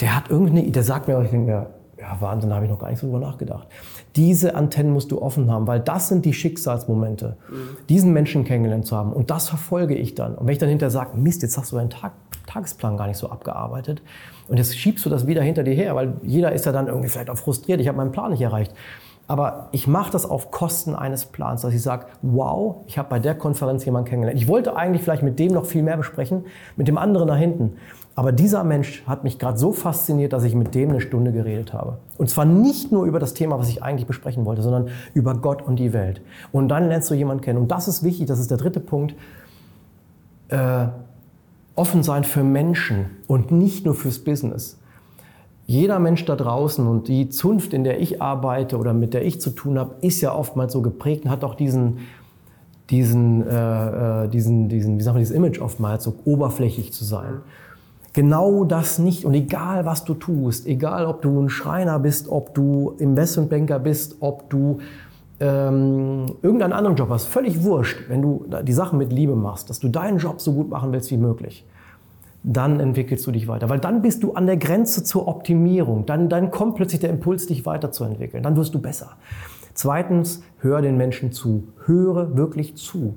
der 0.00 0.16
hat 0.16 0.30
irgendeine, 0.30 0.70
der 0.70 0.82
sagt 0.82 1.08
mir, 1.08 1.20
ich 1.22 1.30
denke 1.30 1.50
mir, 1.50 1.66
ja, 2.06 2.20
Wahnsinn, 2.20 2.50
da 2.50 2.56
habe 2.56 2.66
ich 2.66 2.70
noch 2.70 2.78
gar 2.78 2.90
nicht 2.90 3.00
so 3.00 3.06
drüber 3.06 3.18
nachgedacht. 3.18 3.66
Diese 4.14 4.54
Antennen 4.54 4.92
musst 4.92 5.10
du 5.10 5.20
offen 5.20 5.50
haben, 5.50 5.66
weil 5.66 5.80
das 5.80 6.08
sind 6.08 6.24
die 6.24 6.32
Schicksalsmomente, 6.32 7.36
mhm. 7.48 7.76
diesen 7.88 8.12
Menschen 8.12 8.44
kennengelernt 8.44 8.86
zu 8.86 8.96
haben. 8.96 9.12
Und 9.12 9.30
das 9.30 9.48
verfolge 9.48 9.94
ich 9.94 10.14
dann. 10.14 10.34
Und 10.36 10.46
wenn 10.46 10.52
ich 10.52 10.58
dann 10.58 10.68
hinterher 10.68 10.90
sage, 10.90 11.16
Mist, 11.16 11.42
jetzt 11.42 11.58
hast 11.58 11.72
du 11.72 11.76
deinen 11.76 11.90
Tag, 11.90 12.12
Tagesplan 12.46 12.96
gar 12.96 13.08
nicht 13.08 13.18
so 13.18 13.28
abgearbeitet 13.28 14.02
und 14.46 14.56
jetzt 14.56 14.76
schiebst 14.78 15.04
du 15.04 15.10
das 15.10 15.26
wieder 15.26 15.42
hinter 15.42 15.64
dir 15.64 15.74
her, 15.74 15.96
weil 15.96 16.14
jeder 16.22 16.52
ist 16.52 16.64
ja 16.64 16.72
dann 16.72 16.86
irgendwie 16.86 17.08
vielleicht 17.08 17.28
auch 17.28 17.36
frustriert, 17.36 17.80
ich 17.80 17.88
habe 17.88 17.98
meinen 17.98 18.12
Plan 18.12 18.30
nicht 18.30 18.40
erreicht. 18.40 18.72
Aber 19.28 19.68
ich 19.72 19.88
mache 19.88 20.12
das 20.12 20.24
auf 20.24 20.52
Kosten 20.52 20.94
eines 20.94 21.24
Plans, 21.26 21.62
dass 21.62 21.74
ich 21.74 21.82
sage, 21.82 22.06
wow, 22.22 22.76
ich 22.86 22.96
habe 22.96 23.08
bei 23.08 23.18
der 23.18 23.34
Konferenz 23.34 23.84
jemanden 23.84 24.08
kennengelernt. 24.08 24.40
Ich 24.40 24.46
wollte 24.46 24.76
eigentlich 24.76 25.02
vielleicht 25.02 25.24
mit 25.24 25.38
dem 25.38 25.52
noch 25.52 25.66
viel 25.66 25.82
mehr 25.82 25.96
besprechen, 25.96 26.44
mit 26.76 26.86
dem 26.86 26.96
anderen 26.96 27.26
da 27.26 27.34
hinten. 27.34 27.76
Aber 28.14 28.32
dieser 28.32 28.64
Mensch 28.64 29.02
hat 29.06 29.24
mich 29.24 29.38
gerade 29.38 29.58
so 29.58 29.72
fasziniert, 29.72 30.32
dass 30.32 30.44
ich 30.44 30.54
mit 30.54 30.74
dem 30.74 30.90
eine 30.90 31.00
Stunde 31.00 31.32
geredet 31.32 31.74
habe. 31.74 31.98
Und 32.16 32.30
zwar 32.30 32.44
nicht 32.44 32.92
nur 32.92 33.04
über 33.04 33.18
das 33.18 33.34
Thema, 33.34 33.58
was 33.58 33.68
ich 33.68 33.82
eigentlich 33.82 34.06
besprechen 34.06 34.46
wollte, 34.46 34.62
sondern 34.62 34.88
über 35.12 35.34
Gott 35.34 35.60
und 35.60 35.76
die 35.76 35.92
Welt. 35.92 36.22
Und 36.52 36.68
dann 36.68 36.88
lernst 36.88 37.10
du 37.10 37.14
jemanden 37.14 37.42
kennen. 37.42 37.58
Und 37.58 37.70
das 37.70 37.88
ist 37.88 38.04
wichtig, 38.04 38.26
das 38.26 38.38
ist 38.38 38.50
der 38.50 38.58
dritte 38.58 38.80
Punkt. 38.80 39.14
Äh, 40.48 40.86
offen 41.74 42.02
sein 42.02 42.24
für 42.24 42.42
Menschen 42.42 43.10
und 43.26 43.50
nicht 43.50 43.84
nur 43.84 43.94
fürs 43.94 44.20
Business. 44.20 44.78
Jeder 45.66 45.98
Mensch 45.98 46.24
da 46.24 46.36
draußen 46.36 46.86
und 46.86 47.08
die 47.08 47.28
Zunft, 47.28 47.72
in 47.72 47.82
der 47.82 48.00
ich 48.00 48.22
arbeite 48.22 48.78
oder 48.78 48.94
mit 48.94 49.14
der 49.14 49.24
ich 49.24 49.40
zu 49.40 49.50
tun 49.50 49.78
habe, 49.78 49.96
ist 50.00 50.20
ja 50.20 50.32
oftmals 50.32 50.72
so 50.72 50.80
geprägt 50.80 51.24
und 51.24 51.30
hat 51.30 51.42
auch 51.42 51.56
diesen, 51.56 51.98
diesen, 52.88 53.44
äh, 53.46 54.24
äh 54.24 54.28
diesen, 54.28 54.68
diesen, 54.68 54.98
wie 54.98 55.02
sagt 55.02 55.14
man, 55.14 55.20
dieses 55.20 55.34
Image 55.34 55.60
oftmals, 55.60 56.04
so 56.04 56.14
oberflächlich 56.24 56.92
zu 56.92 57.04
sein. 57.04 57.40
Genau 58.12 58.64
das 58.64 58.98
nicht. 58.98 59.24
Und 59.24 59.34
egal, 59.34 59.84
was 59.84 60.04
du 60.04 60.14
tust, 60.14 60.66
egal, 60.66 61.04
ob 61.04 61.20
du 61.20 61.38
ein 61.38 61.50
Schreiner 61.50 61.98
bist, 61.98 62.28
ob 62.28 62.54
du 62.54 62.94
Investmentbanker 62.98 63.80
bist, 63.80 64.16
ob 64.20 64.48
du 64.48 64.78
ähm, 65.40 66.26
irgendeinen 66.42 66.72
anderen 66.72 66.96
Job 66.96 67.10
hast, 67.10 67.26
völlig 67.26 67.62
wurscht, 67.62 68.08
wenn 68.08 68.22
du 68.22 68.46
die 68.62 68.72
Sachen 68.72 68.98
mit 68.98 69.12
Liebe 69.12 69.34
machst, 69.34 69.68
dass 69.68 69.80
du 69.80 69.88
deinen 69.88 70.18
Job 70.18 70.40
so 70.40 70.52
gut 70.52 70.70
machen 70.70 70.92
willst 70.92 71.10
wie 71.10 71.18
möglich, 71.18 71.66
dann 72.48 72.78
entwickelst 72.78 73.26
du 73.26 73.32
dich 73.32 73.48
weiter. 73.48 73.68
Weil 73.68 73.80
dann 73.80 74.02
bist 74.02 74.22
du 74.22 74.34
an 74.34 74.46
der 74.46 74.56
Grenze 74.56 75.02
zur 75.02 75.26
Optimierung. 75.26 76.06
Dann, 76.06 76.28
dann 76.28 76.52
kommt 76.52 76.76
plötzlich 76.76 77.00
der 77.00 77.10
Impuls, 77.10 77.46
dich 77.46 77.66
weiterzuentwickeln. 77.66 78.42
Dann 78.42 78.56
wirst 78.56 78.72
du 78.72 78.78
besser. 78.78 79.16
Zweitens, 79.74 80.44
hör 80.58 80.80
den 80.80 80.96
Menschen 80.96 81.32
zu. 81.32 81.64
Höre 81.86 82.36
wirklich 82.36 82.76
zu. 82.76 83.16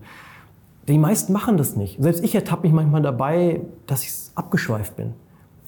Die 0.88 0.98
meisten 0.98 1.32
machen 1.32 1.58
das 1.58 1.76
nicht. 1.76 2.02
Selbst 2.02 2.24
ich 2.24 2.34
ertappe 2.34 2.64
mich 2.64 2.74
manchmal 2.74 3.04
dabei, 3.04 3.62
dass 3.86 4.04
ich 4.04 4.12
abgeschweift 4.34 4.96
bin. 4.96 5.14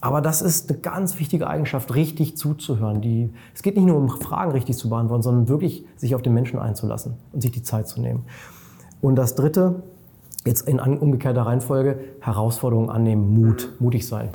Aber 0.02 0.22
das 0.22 0.42
ist 0.42 0.72
eine 0.72 0.80
ganz 0.80 1.20
wichtige 1.20 1.48
Eigenschaft, 1.48 1.94
richtig 1.94 2.36
zuzuhören. 2.36 3.02
Die, 3.02 3.30
es 3.54 3.62
geht 3.62 3.76
nicht 3.76 3.86
nur 3.86 3.98
um 3.98 4.10
Fragen 4.10 4.52
richtig 4.52 4.76
zu 4.76 4.90
beantworten, 4.90 5.22
sondern 5.22 5.48
wirklich 5.48 5.86
sich 5.98 6.16
auf 6.16 6.24
den 6.24 6.34
Menschen 6.34 6.58
einzulassen 6.58 7.14
und 7.32 7.42
sich 7.42 7.52
die 7.52 7.62
Zeit 7.62 7.88
zu 7.88 8.02
nehmen. 8.02 8.24
Und 9.02 9.16
das 9.16 9.36
Dritte, 9.36 9.84
jetzt 10.46 10.68
in 10.68 10.80
umgekehrter 10.80 11.44
Reihenfolge, 11.44 12.00
Herausforderungen 12.20 12.90
annehmen, 12.90 13.34
Mut, 13.34 13.74
mutig 13.80 14.08
sein. 14.08 14.30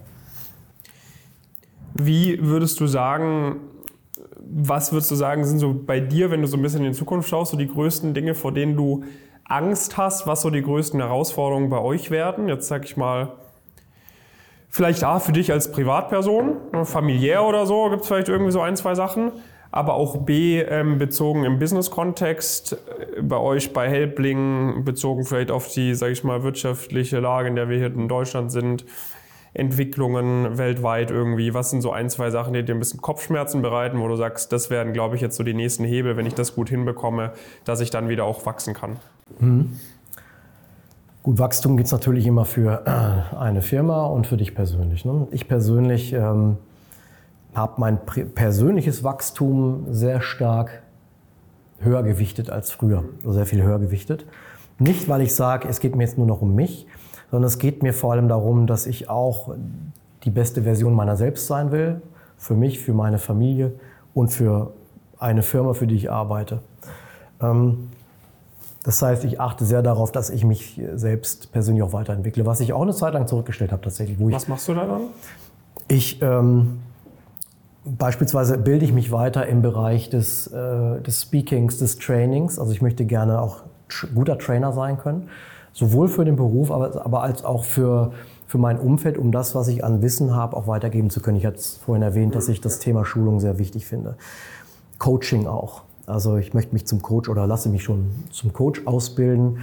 Wie 1.95 2.39
würdest 2.43 2.79
du 2.81 2.87
sagen, 2.87 3.57
was 4.39 4.93
würdest 4.93 5.11
du 5.11 5.15
sagen, 5.15 5.45
sind 5.45 5.59
so 5.59 5.75
bei 5.75 5.99
dir, 5.99 6.31
wenn 6.31 6.43
du 6.43 6.47
so 6.47 6.57
ein 6.57 6.63
bisschen 6.63 6.85
in 6.85 6.93
die 6.93 6.99
Zukunft 6.99 7.29
schaust, 7.29 7.51
so 7.51 7.57
die 7.57 7.67
größten 7.67 8.15
Dinge, 8.15 8.35
vor 8.35 8.53
denen 8.53 8.77
du 8.77 9.05
Angst 9.45 9.97
hast, 9.97 10.27
was 10.27 10.43
so 10.43 10.51
die 10.51 10.63
größten 10.63 11.01
Herausforderungen 11.01 11.71
bei 11.71 11.79
euch 11.79 12.11
werden? 12.11 12.49
Jetzt 12.49 12.69
sag 12.69 12.85
ich 12.85 12.97
mal, 12.97 13.33
vielleicht 14.69 15.03
A, 15.05 15.19
für 15.19 15.33
dich 15.33 15.53
als 15.53 15.73
Privatperson, 15.73 16.57
ne, 16.73 16.85
familiär 16.85 17.45
oder 17.45 17.67
so, 17.67 17.89
gibt 17.91 18.03
es 18.03 18.09
vielleicht 18.09 18.29
irgendwie 18.29 18.53
so 18.53 18.61
ein, 18.61 18.77
zwei 18.77 18.95
Sachen. 18.95 19.33
Aber 19.77 19.93
auch 19.93 20.17
B, 20.17 20.63
ähm, 20.63 20.97
bezogen 20.97 21.45
im 21.45 21.59
Business-Kontext, 21.59 22.73
äh, 23.19 23.21
bei 23.21 23.37
euch 23.37 23.75
bei 23.75 23.91
Helbling, 23.91 24.85
bezogen 24.87 25.25
vielleicht 25.25 25.51
auf 25.51 25.69
die, 25.69 25.95
sag 25.95 26.13
ich 26.13 26.25
mal, 26.25 26.43
wirtschaftliche 26.43 27.21
Lage, 27.21 27.49
in 27.49 27.57
der 27.57 27.69
wir 27.69 27.77
hier 27.77 27.95
in 27.95 28.09
Deutschland 28.09 28.51
sind, 28.51 28.87
Entwicklungen 29.53 30.57
weltweit 30.57 31.11
irgendwie? 31.11 31.53
Was 31.53 31.69
sind 31.69 31.83
so 31.83 31.91
ein, 31.91 32.09
zwei 32.09 32.31
Sachen, 32.31 32.55
die 32.55 32.63
dir 32.63 32.75
ein 32.75 32.79
bisschen 32.79 33.03
Kopfschmerzen 33.03 33.61
bereiten, 33.61 34.01
wo 34.01 34.09
du 34.09 34.17
sagst, 34.17 34.51
das 34.51 34.71
werden, 34.71 34.95
glaube 34.95 35.17
ich, 35.17 35.21
jetzt 35.21 35.37
so 35.37 35.43
die 35.43 35.53
nächsten 35.53 35.85
Hebel, 35.85 36.17
wenn 36.17 36.25
ich 36.25 36.35
das 36.35 36.55
gut 36.55 36.71
hinbekomme, 36.71 37.33
dass 37.65 37.81
ich 37.81 37.91
dann 37.91 38.09
wieder 38.09 38.25
auch 38.25 38.47
wachsen 38.47 38.73
kann? 38.73 38.97
Mhm. 39.41 39.79
Gut, 41.23 41.39
Wachstum 41.39 41.77
gibt 41.77 41.89
es 41.89 41.93
natürlich 41.93 42.27
immer 42.27 42.47
für 42.47 42.83
äh, 42.87 43.37
eine 43.37 43.61
Firma 43.61 44.07
und 44.07 44.27
für 44.27 44.39
dich 44.39 44.55
persönlich. 44.55 45.05
Ne? 45.05 45.29
Ich 45.33 45.49
persönlich 45.49 46.15
ähm, 46.15 46.57
habe 47.57 47.75
mein 47.79 47.99
persönliches 48.35 49.03
Wachstum 49.03 49.87
sehr 49.91 50.21
stark 50.21 50.83
höher 51.79 52.03
gewichtet 52.03 52.51
als 52.51 52.71
früher, 52.71 53.05
also 53.19 53.33
sehr 53.33 53.47
viel 53.47 53.63
höher 53.63 53.79
gewichtet. 53.79 54.27
Nicht, 54.79 55.09
weil 55.09 55.23
ich 55.23 55.35
sage, 55.35 55.69
es 55.69 55.81
geht 55.81 55.97
mir 55.97 56.05
jetzt 56.05 56.19
nur 56.19 56.27
noch 56.27 56.43
um 56.43 56.55
mich, 56.55 56.87
sondern 57.31 57.49
es 57.49 57.59
geht 57.59 57.83
mir 57.83 57.95
vor 57.95 58.13
allem 58.13 58.29
darum, 58.29 58.67
dass 58.67 58.87
ich 58.87 59.09
auch 59.09 59.55
die 60.25 60.31
beste 60.31 60.63
Version 60.63 60.95
meiner 60.95 61.17
selbst 61.17 61.47
sein 61.47 61.73
will, 61.73 62.03
für 62.37 62.55
mich, 62.55 62.79
für 62.79 62.93
meine 62.93 63.19
Familie 63.19 63.73
und 64.13 64.29
für 64.29 64.73
eine 65.19 65.43
Firma, 65.43 65.73
für 65.73 65.87
die 65.87 65.95
ich 65.95 66.11
arbeite. 66.11 66.61
Ähm, 67.41 67.89
das 68.83 69.03
heißt, 69.03 69.25
ich 69.25 69.41
achte 69.41 69.65
sehr 69.65 69.83
darauf, 69.83 70.13
dass 70.13 70.31
ich 70.31 70.45
mich 70.45 70.81
selbst 70.95 71.51
persönlich 71.53 71.83
auch 71.83 71.93
weiterentwickle, 71.93 72.47
was 72.47 72.61
ich 72.61 72.73
auch 72.73 72.83
eine 72.83 72.95
Zeit 72.95 73.15
lang 73.15 73.27
zurückgestellt 73.27 73.73
habe 73.73 73.83
tatsächlich. 73.83 74.17
was 74.21 74.47
machst 74.47 74.69
du 74.69 74.75
da 74.75 74.87
dann? 74.87 75.01
Ich 75.89 76.23
ähm, 76.23 76.79
beispielsweise 77.87 78.59
bilde 78.59 78.85
ich 78.85 78.93
mich 78.93 79.13
weiter 79.13 79.47
im 79.47 79.63
Bereich 79.63 80.11
des, 80.11 80.49
äh, 80.49 81.01
des 81.01 81.23
Speakings, 81.23 81.79
des 81.79 81.99
Trainings. 81.99 82.59
Also 82.59 82.73
ich 82.73 82.83
möchte 82.83 83.05
gerne 83.05 83.41
auch 83.41 83.63
guter 84.15 84.39
Trainer 84.39 84.73
sein 84.73 84.99
können, 84.99 85.29
sowohl 85.73 86.09
für 86.09 86.25
den 86.25 86.37
Beruf, 86.37 86.71
aber, 86.71 87.05
aber 87.05 87.23
als 87.23 87.45
auch 87.45 87.65
für 87.65 88.13
für 88.47 88.59
mein 88.59 88.79
Umfeld, 88.79 89.19
um 89.19 89.33
das, 89.33 89.55
was 89.55 89.69
ich 89.69 89.85
an 89.85 90.03
Wissen 90.03 90.35
habe, 90.35 90.57
auch 90.57 90.67
weitergeben 90.69 91.11
zu 91.11 91.21
können. 91.21 91.37
Ich 91.37 91.47
hatte 91.47 91.57
es 91.57 91.81
vorhin 91.85 92.03
erwähnt, 92.03 92.35
dass 92.35 92.49
ich 92.49 92.61
das 92.61 92.79
Thema 92.79 93.05
Schulung 93.05 93.41
sehr 93.41 93.59
wichtig 93.59 93.87
finde. 93.87 94.17
Coaching 94.99 95.47
auch. 95.47 95.83
Also 96.07 96.37
ich 96.37 96.55
möchte 96.55 96.73
mich 96.73 96.87
zum 96.87 97.03
Coach 97.03 97.29
oder 97.29 97.47
lasse 97.47 97.69
mich 97.69 97.83
schon 97.83 98.13
zum 98.31 98.53
Coach 98.53 98.83
ausbilden. 98.87 99.59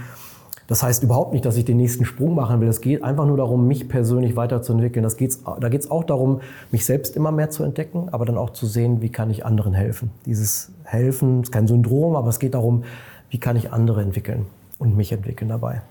Das 0.66 0.82
heißt 0.82 1.02
überhaupt 1.02 1.32
nicht, 1.32 1.44
dass 1.44 1.56
ich 1.56 1.64
den 1.64 1.76
nächsten 1.76 2.04
Sprung 2.04 2.34
machen 2.34 2.60
will. 2.60 2.68
Es 2.68 2.80
geht 2.80 3.04
einfach 3.04 3.26
nur 3.26 3.36
darum, 3.36 3.66
mich 3.66 3.88
persönlich 3.88 4.34
weiterzuentwickeln. 4.34 5.02
Das 5.02 5.16
geht's, 5.16 5.42
da 5.60 5.68
geht 5.68 5.82
es 5.82 5.90
auch 5.90 6.04
darum, 6.04 6.40
mich 6.70 6.86
selbst 6.86 7.16
immer 7.16 7.32
mehr 7.32 7.50
zu 7.50 7.64
entdecken, 7.64 8.08
aber 8.12 8.24
dann 8.24 8.38
auch 8.38 8.50
zu 8.50 8.66
sehen, 8.66 9.02
wie 9.02 9.10
kann 9.10 9.30
ich 9.30 9.44
anderen 9.44 9.74
helfen. 9.74 10.10
Dieses 10.24 10.72
Helfen 10.84 11.42
ist 11.42 11.52
kein 11.52 11.66
Syndrom, 11.66 12.16
aber 12.16 12.28
es 12.28 12.38
geht 12.38 12.54
darum, 12.54 12.84
wie 13.28 13.38
kann 13.38 13.56
ich 13.56 13.72
andere 13.72 14.00
entwickeln 14.00 14.46
und 14.78 14.96
mich 14.96 15.12
entwickeln 15.12 15.48
dabei. 15.48 15.82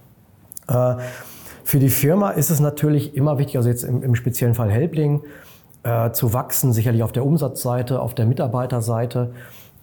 Äh, 0.68 0.96
für 1.64 1.80
die 1.80 1.90
Firma 1.90 2.32
ist 2.32 2.50
es 2.50 2.60
natürlich 2.60 3.16
immer 3.16 3.38
wichtig, 3.38 3.58
also 3.58 3.70
jetzt 3.70 3.84
im, 3.84 4.02
im 4.04 4.16
speziellen 4.16 4.56
Fall 4.56 4.72
Helbling, 4.72 5.22
äh, 5.84 6.12
zu 6.12 6.34
wachsen, 6.34 6.74
sicherlich 6.74 7.04
auf 7.04 7.12
der 7.12 7.26
Umsatzseite, 7.26 8.02
auf 8.02 8.14
der 8.16 8.26
Mitarbeiterseite, 8.26 9.34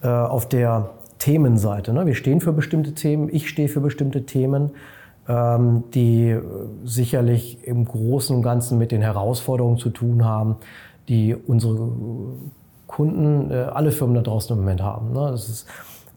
äh, 0.01 0.07
auf 0.07 0.49
der 0.49 0.89
Themenseite. 1.21 1.93
Ne? 1.93 2.07
Wir 2.07 2.15
stehen 2.15 2.41
für 2.41 2.51
bestimmte 2.51 2.93
Themen, 2.93 3.29
ich 3.31 3.47
stehe 3.47 3.67
für 3.67 3.79
bestimmte 3.79 4.25
Themen, 4.25 4.71
ähm, 5.29 5.83
die 5.93 6.35
sicherlich 6.83 7.59
im 7.63 7.85
Großen 7.85 8.35
und 8.35 8.41
Ganzen 8.41 8.79
mit 8.79 8.91
den 8.91 9.03
Herausforderungen 9.03 9.77
zu 9.77 9.91
tun 9.91 10.25
haben, 10.25 10.55
die 11.09 11.35
unsere 11.35 11.91
Kunden, 12.87 13.51
äh, 13.51 13.53
alle 13.53 13.91
Firmen 13.91 14.15
da 14.15 14.21
draußen 14.21 14.55
im 14.55 14.63
Moment 14.63 14.81
haben. 14.81 15.13
Ne? 15.13 15.29
Das 15.29 15.47
ist 15.47 15.67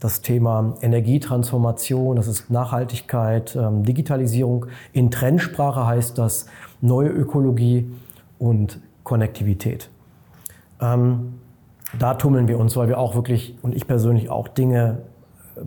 das 0.00 0.22
Thema 0.22 0.74
Energietransformation, 0.80 2.16
das 2.16 2.26
ist 2.26 2.48
Nachhaltigkeit, 2.48 3.54
ähm, 3.56 3.84
Digitalisierung. 3.84 4.66
In 4.94 5.10
Trendsprache 5.10 5.86
heißt 5.86 6.16
das 6.16 6.46
neue 6.80 7.10
Ökologie 7.10 7.90
und 8.38 8.80
Konnektivität. 9.02 9.90
Ähm, 10.80 11.34
da 11.98 12.14
tummeln 12.14 12.48
wir 12.48 12.58
uns, 12.58 12.76
weil 12.76 12.88
wir 12.88 12.98
auch 12.98 13.14
wirklich 13.14 13.56
und 13.62 13.74
ich 13.74 13.86
persönlich 13.86 14.30
auch 14.30 14.48
Dinge 14.48 14.98
äh, 15.56 15.60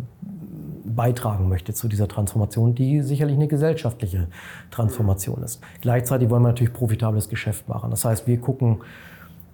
beitragen 0.85 1.49
möchte 1.49 1.73
zu 1.73 1.87
dieser 1.87 2.07
Transformation, 2.07 2.75
die 2.75 3.01
sicherlich 3.01 3.35
eine 3.35 3.47
gesellschaftliche 3.47 4.27
Transformation 4.71 5.43
ist. 5.43 5.61
Gleichzeitig 5.81 6.29
wollen 6.29 6.43
wir 6.43 6.49
natürlich 6.49 6.73
profitables 6.73 7.29
Geschäft 7.29 7.67
machen. 7.67 7.91
Das 7.91 8.05
heißt, 8.05 8.27
wir 8.27 8.39
gucken 8.39 8.79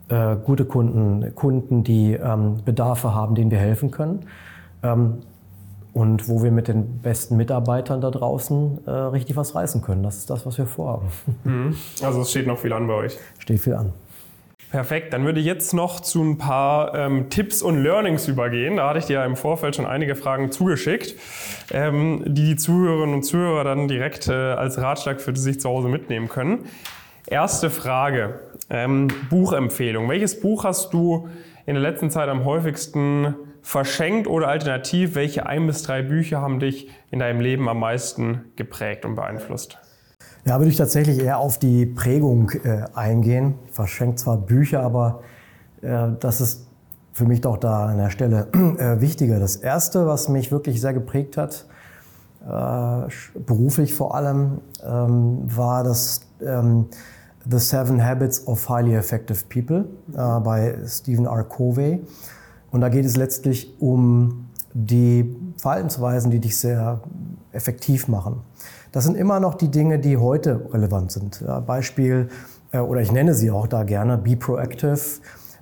äh, 0.09 0.35
gute 0.35 0.65
Kunden, 0.65 1.33
Kunden, 1.35 1.83
die 1.83 2.13
ähm, 2.13 2.57
Bedarfe 2.63 3.13
haben, 3.13 3.35
denen 3.35 3.51
wir 3.51 3.57
helfen 3.57 3.91
können. 3.91 4.25
Ähm, 4.83 5.19
und 5.93 6.27
wo 6.27 6.41
wir 6.41 6.51
mit 6.51 6.67
den 6.67 6.99
besten 6.99 7.37
Mitarbeitern 7.37 8.01
da 8.01 8.09
draußen 8.09 8.79
äh, 8.87 8.89
richtig 8.89 9.35
was 9.35 9.53
reißen 9.53 9.81
können. 9.81 10.01
Das 10.01 10.17
ist 10.17 10.29
das, 10.29 10.45
was 10.45 10.57
wir 10.57 10.65
vorhaben. 10.65 11.07
Mhm. 11.43 11.75
Also 12.01 12.21
es 12.21 12.31
steht 12.31 12.47
noch 12.47 12.57
viel 12.57 12.73
an 12.73 12.87
bei 12.87 12.95
euch. 12.95 13.17
Steht 13.37 13.59
viel 13.59 13.75
an. 13.75 13.93
Perfekt, 14.73 15.13
dann 15.13 15.23
würde 15.23 15.39
ich 15.39 15.45
jetzt 15.45 15.75
noch 15.75 15.99
zu 15.99 16.23
ein 16.23 16.39
paar 16.39 16.95
ähm, 16.95 17.29
Tipps 17.29 17.61
und 17.61 17.83
Learnings 17.83 18.27
übergehen. 18.27 18.77
Da 18.77 18.89
hatte 18.89 18.97
ich 18.97 19.05
dir 19.05 19.17
ja 19.19 19.25
im 19.25 19.35
Vorfeld 19.35 19.75
schon 19.75 19.85
einige 19.85 20.15
Fragen 20.15 20.51
zugeschickt, 20.51 21.13
ähm, 21.69 22.23
die 22.25 22.43
die 22.45 22.55
Zuhörerinnen 22.55 23.13
und 23.13 23.21
Zuhörer 23.21 23.63
dann 23.65 23.87
direkt 23.87 24.29
äh, 24.29 24.33
als 24.33 24.79
Ratschlag 24.79 25.21
für 25.21 25.35
sich 25.35 25.59
zu 25.59 25.69
Hause 25.69 25.89
mitnehmen 25.89 26.27
können. 26.27 26.65
Erste 27.27 27.69
Frage, 27.69 28.39
ähm, 28.71 29.09
Buchempfehlung. 29.29 30.09
Welches 30.09 30.41
Buch 30.41 30.63
hast 30.63 30.91
du 30.91 31.29
in 31.67 31.75
der 31.75 31.83
letzten 31.83 32.09
Zeit 32.09 32.27
am 32.27 32.43
häufigsten 32.43 33.35
verschenkt 33.61 34.25
oder 34.25 34.47
alternativ, 34.47 35.13
welche 35.13 35.45
ein 35.45 35.67
bis 35.67 35.83
drei 35.83 36.01
Bücher 36.01 36.41
haben 36.41 36.59
dich 36.59 36.89
in 37.11 37.19
deinem 37.19 37.41
Leben 37.41 37.69
am 37.69 37.79
meisten 37.79 38.45
geprägt 38.55 39.05
und 39.05 39.13
beeinflusst? 39.13 39.77
Ja, 40.45 40.59
würde 40.59 40.69
ich 40.69 40.75
tatsächlich 40.75 41.19
eher 41.19 41.37
auf 41.37 41.57
die 41.57 41.85
Prägung 41.85 42.51
äh, 42.65 42.83
eingehen. 42.93 43.55
Ich 43.67 43.71
verschenke 43.71 44.15
zwar 44.17 44.35
Bücher, 44.35 44.81
aber 44.81 45.21
äh, 45.81 46.09
das 46.19 46.41
ist 46.41 46.67
für 47.13 47.25
mich 47.25 47.39
doch 47.39 47.55
da 47.55 47.85
an 47.85 47.97
der 47.97 48.09
Stelle 48.09 48.47
äh, 48.51 48.99
wichtiger. 48.99 49.39
Das 49.39 49.55
erste, 49.55 50.05
was 50.05 50.27
mich 50.27 50.51
wirklich 50.51 50.81
sehr 50.81 50.93
geprägt 50.93 51.37
hat, 51.37 51.65
äh, 52.45 53.39
beruflich 53.39 53.93
vor 53.93 54.15
allem, 54.15 54.59
ähm, 54.85 55.43
war 55.45 55.85
das 55.85 56.21
ähm, 56.41 56.87
The 57.49 57.59
Seven 57.59 58.03
Habits 58.03 58.45
of 58.45 58.67
Highly 58.67 58.95
Effective 58.95 59.45
People 59.47 59.85
äh, 60.11 60.39
bei 60.41 60.75
Stephen 60.85 61.25
R. 61.25 61.45
Covey. 61.45 62.01
Und 62.69 62.81
da 62.81 62.89
geht 62.89 63.05
es 63.05 63.15
letztlich 63.15 63.73
um 63.79 64.49
die 64.73 65.33
Verhaltensweisen, 65.57 66.31
die 66.31 66.39
dich 66.39 66.57
sehr 66.57 66.99
effektiv 67.53 68.09
machen. 68.09 68.41
Das 68.93 69.05
sind 69.05 69.17
immer 69.17 69.39
noch 69.39 69.55
die 69.55 69.69
Dinge, 69.69 69.97
die 69.97 70.17
heute 70.17 70.69
relevant 70.71 71.11
sind. 71.11 71.43
Beispiel, 71.65 72.29
äh, 72.71 72.77
oder 72.77 73.01
ich 73.01 73.11
nenne 73.11 73.33
sie 73.33 73.49
auch 73.49 73.65
da 73.65 73.83
gerne, 73.83 74.19
be 74.19 74.35
proactive, 74.35 74.99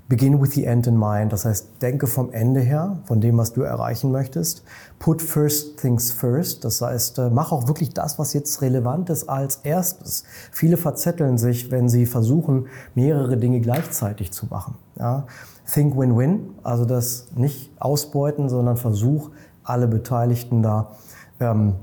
begin 0.10 0.42
with 0.42 0.52
the 0.52 0.66
end 0.66 0.86
in 0.86 1.00
mind. 1.00 1.32
Das 1.32 1.46
heißt, 1.46 1.82
denke 1.82 2.08
vom 2.08 2.34
Ende 2.34 2.60
her, 2.60 3.00
von 3.06 3.22
dem, 3.22 3.38
was 3.38 3.54
du 3.54 3.62
erreichen 3.62 4.12
möchtest. 4.12 4.64
Put 5.00 5.22
first 5.22 5.80
things 5.80 6.12
first. 6.12 6.66
Das 6.66 6.82
heißt, 6.82 7.20
äh, 7.20 7.30
mach 7.30 7.54
auch 7.54 7.70
wirklich 7.70 7.94
das, 7.94 8.20
was 8.20 8.34
jetzt 8.34 8.62
relevant 8.62 9.10
ist, 9.10 9.30
als 9.30 9.62
erstes. 9.64 10.26
Viele 10.52 10.76
verzetteln 10.76 11.38
sich, 11.38 11.72
wenn 11.72 11.88
sie 11.88 12.06
versuchen, 12.06 12.68
mehrere 12.96 13.38
Dinge 13.38 13.62
gleichzeitig 13.62 14.34
zu 14.34 14.48
machen. 14.48 14.76
Ja, 15.00 15.26
Think 15.74 15.98
Win-Win, 15.98 16.56
also 16.64 16.84
das 16.84 17.28
nicht 17.34 17.72
ausbeuten, 17.80 18.50
sondern 18.50 18.76
Versuch, 18.76 19.30
alle 19.64 19.88
Beteiligten 19.88 20.62
da 20.62 20.98
ähm, 21.40 21.76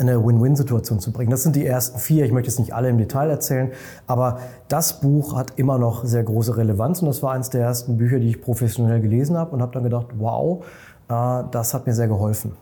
eine 0.00 0.24
Win-Win-Situation 0.24 0.98
zu 0.98 1.12
bringen. 1.12 1.30
Das 1.30 1.42
sind 1.42 1.54
die 1.56 1.66
ersten 1.66 1.98
vier. 1.98 2.24
Ich 2.24 2.32
möchte 2.32 2.48
jetzt 2.48 2.58
nicht 2.58 2.74
alle 2.74 2.88
im 2.88 2.98
Detail 2.98 3.30
erzählen, 3.30 3.70
aber 4.06 4.38
das 4.68 5.00
Buch 5.00 5.36
hat 5.36 5.52
immer 5.56 5.78
noch 5.78 6.04
sehr 6.04 6.24
große 6.24 6.56
Relevanz 6.56 7.02
und 7.02 7.08
das 7.08 7.22
war 7.22 7.32
eines 7.32 7.50
der 7.50 7.62
ersten 7.62 7.96
Bücher, 7.96 8.18
die 8.18 8.28
ich 8.28 8.40
professionell 8.40 9.00
gelesen 9.00 9.36
habe 9.36 9.52
und 9.52 9.62
habe 9.62 9.72
dann 9.72 9.84
gedacht, 9.84 10.06
wow, 10.18 10.64
äh, 11.08 11.44
das 11.50 11.74
hat 11.74 11.86
mir 11.86 11.94
sehr 11.94 12.08
geholfen. 12.08 12.52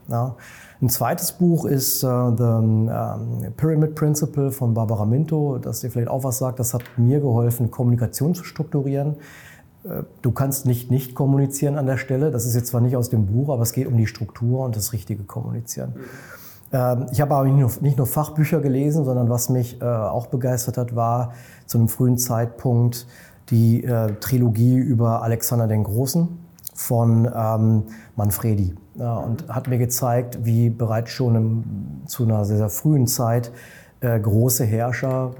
Ein 0.80 0.88
zweites 0.90 1.32
Buch 1.32 1.64
ist 1.64 2.04
uh, 2.04 2.32
The 2.36 2.42
um, 2.44 2.90
Pyramid 3.56 3.96
Principle 3.96 4.52
von 4.52 4.74
Barbara 4.74 5.04
Minto, 5.06 5.58
das 5.58 5.80
dir 5.80 5.90
vielleicht 5.90 6.08
auch 6.08 6.22
was 6.22 6.38
sagt. 6.38 6.60
Das 6.60 6.72
hat 6.72 6.82
mir 6.96 7.18
geholfen, 7.18 7.72
Kommunikation 7.72 8.34
zu 8.34 8.44
strukturieren. 8.44 9.16
Äh, 9.84 10.04
du 10.22 10.30
kannst 10.30 10.66
nicht 10.66 10.90
nicht 10.90 11.16
kommunizieren 11.16 11.76
an 11.76 11.86
der 11.86 11.96
Stelle. 11.96 12.30
Das 12.30 12.46
ist 12.46 12.54
jetzt 12.54 12.68
zwar 12.68 12.80
nicht 12.80 12.96
aus 12.96 13.10
dem 13.10 13.26
Buch, 13.26 13.48
aber 13.48 13.62
es 13.62 13.72
geht 13.72 13.88
um 13.88 13.96
die 13.96 14.06
Struktur 14.06 14.64
und 14.64 14.76
das 14.76 14.92
richtige 14.92 15.24
Kommunizieren. 15.24 15.94
Ähm, 15.96 16.04
ich 16.70 17.20
habe 17.20 17.34
aber 17.34 17.44
nicht 17.44 17.58
nur, 17.58 17.70
nicht 17.80 17.96
nur, 17.96 18.06
Fachbücher 18.06 18.60
gelesen, 18.60 19.04
sondern 19.04 19.30
was 19.30 19.48
mich 19.48 19.80
äh, 19.80 19.84
auch 19.84 20.26
begeistert 20.26 20.76
hat, 20.76 20.94
war 20.94 21.32
zu 21.66 21.78
einem 21.78 21.88
frühen 21.88 22.18
Zeitpunkt 22.18 23.06
die 23.48 23.84
äh, 23.84 24.14
Trilogie 24.20 24.76
über 24.76 25.22
Alexander 25.22 25.66
den 25.66 25.84
Großen 25.84 26.28
von 26.74 27.30
ähm, 27.34 27.84
Manfredi. 28.16 28.74
und 28.96 29.48
hat 29.48 29.68
mir 29.68 29.78
gezeigt, 29.78 30.44
wie 30.44 30.68
bereits 30.68 31.10
schon 31.10 31.34
im, 31.34 31.64
zu 32.06 32.24
einer 32.24 32.44
sehr, 32.44 32.58
sehr 32.58 32.68
frühen 32.68 33.06
Zeit 33.06 33.50
große 34.00 34.64
Herrscher 34.64 35.32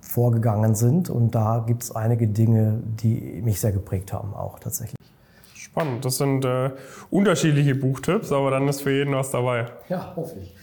vorgegangen 0.00 0.74
sind. 0.74 1.10
Und 1.10 1.36
da 1.36 1.62
gibt 1.64 1.84
es 1.84 1.94
einige 1.94 2.26
Dinge, 2.26 2.80
die 2.84 3.42
mich 3.44 3.60
sehr 3.60 3.72
geprägt 3.72 4.12
haben, 4.12 4.34
auch 4.34 4.58
tatsächlich. 4.58 4.96
Spannend. 5.74 6.04
Das 6.04 6.18
sind 6.18 6.44
äh, 6.44 6.70
unterschiedliche 7.10 7.74
Buchtipps, 7.74 8.30
aber 8.30 8.52
dann 8.52 8.68
ist 8.68 8.82
für 8.82 8.92
jeden 8.92 9.12
was 9.12 9.32
dabei. 9.32 9.66
Ja, 9.88 10.12
hoffe 10.14 10.36
ich. 10.40 10.54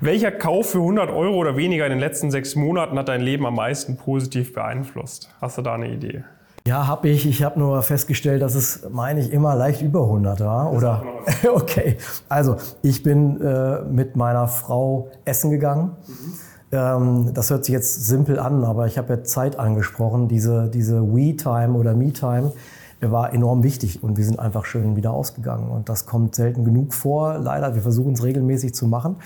Welcher 0.00 0.32
Kauf 0.32 0.70
für 0.70 0.78
100 0.78 1.08
Euro 1.10 1.36
oder 1.36 1.56
weniger 1.56 1.86
in 1.86 1.90
den 1.90 2.00
letzten 2.00 2.32
sechs 2.32 2.56
Monaten 2.56 2.98
hat 2.98 3.06
dein 3.06 3.20
Leben 3.20 3.46
am 3.46 3.54
meisten 3.54 3.96
positiv 3.96 4.54
beeinflusst? 4.54 5.32
Hast 5.40 5.58
du 5.58 5.62
da 5.62 5.74
eine 5.74 5.88
Idee? 5.88 6.24
Ja, 6.66 6.88
habe 6.88 7.08
ich. 7.10 7.26
Ich 7.26 7.44
habe 7.44 7.60
nur 7.60 7.80
festgestellt, 7.82 8.42
dass 8.42 8.56
es, 8.56 8.88
meine 8.90 9.20
ich, 9.20 9.32
immer 9.32 9.54
leicht 9.54 9.82
über 9.82 10.02
100 10.02 10.40
war. 10.40 10.72
Oder? 10.72 11.04
okay. 11.54 11.96
Also, 12.28 12.56
ich 12.82 13.04
bin 13.04 13.40
äh, 13.40 13.82
mit 13.82 14.16
meiner 14.16 14.48
Frau 14.48 15.12
essen 15.26 15.52
gegangen. 15.52 15.92
Mhm. 16.08 16.34
Ähm, 16.72 17.30
das 17.34 17.50
hört 17.50 17.64
sich 17.64 17.72
jetzt 17.72 18.04
simpel 18.04 18.40
an, 18.40 18.64
aber 18.64 18.88
ich 18.88 18.98
habe 18.98 19.14
ja 19.14 19.22
Zeit 19.22 19.60
angesprochen. 19.60 20.26
Diese, 20.26 20.68
diese 20.68 21.02
We-Time 21.14 21.74
oder 21.74 21.94
Me-Time 21.94 22.52
war 23.00 23.32
enorm 23.32 23.62
wichtig 23.62 24.02
und 24.02 24.16
wir 24.16 24.24
sind 24.24 24.38
einfach 24.38 24.64
schön 24.64 24.96
wieder 24.96 25.12
ausgegangen. 25.12 25.70
Und 25.70 25.88
das 25.88 26.06
kommt 26.06 26.34
selten 26.34 26.64
genug 26.64 26.92
vor, 26.92 27.38
leider. 27.38 27.74
Wir 27.74 27.82
versuchen 27.82 28.12
es 28.12 28.24
regelmäßig 28.24 28.74
zu 28.74 28.86
machen. 28.86 29.16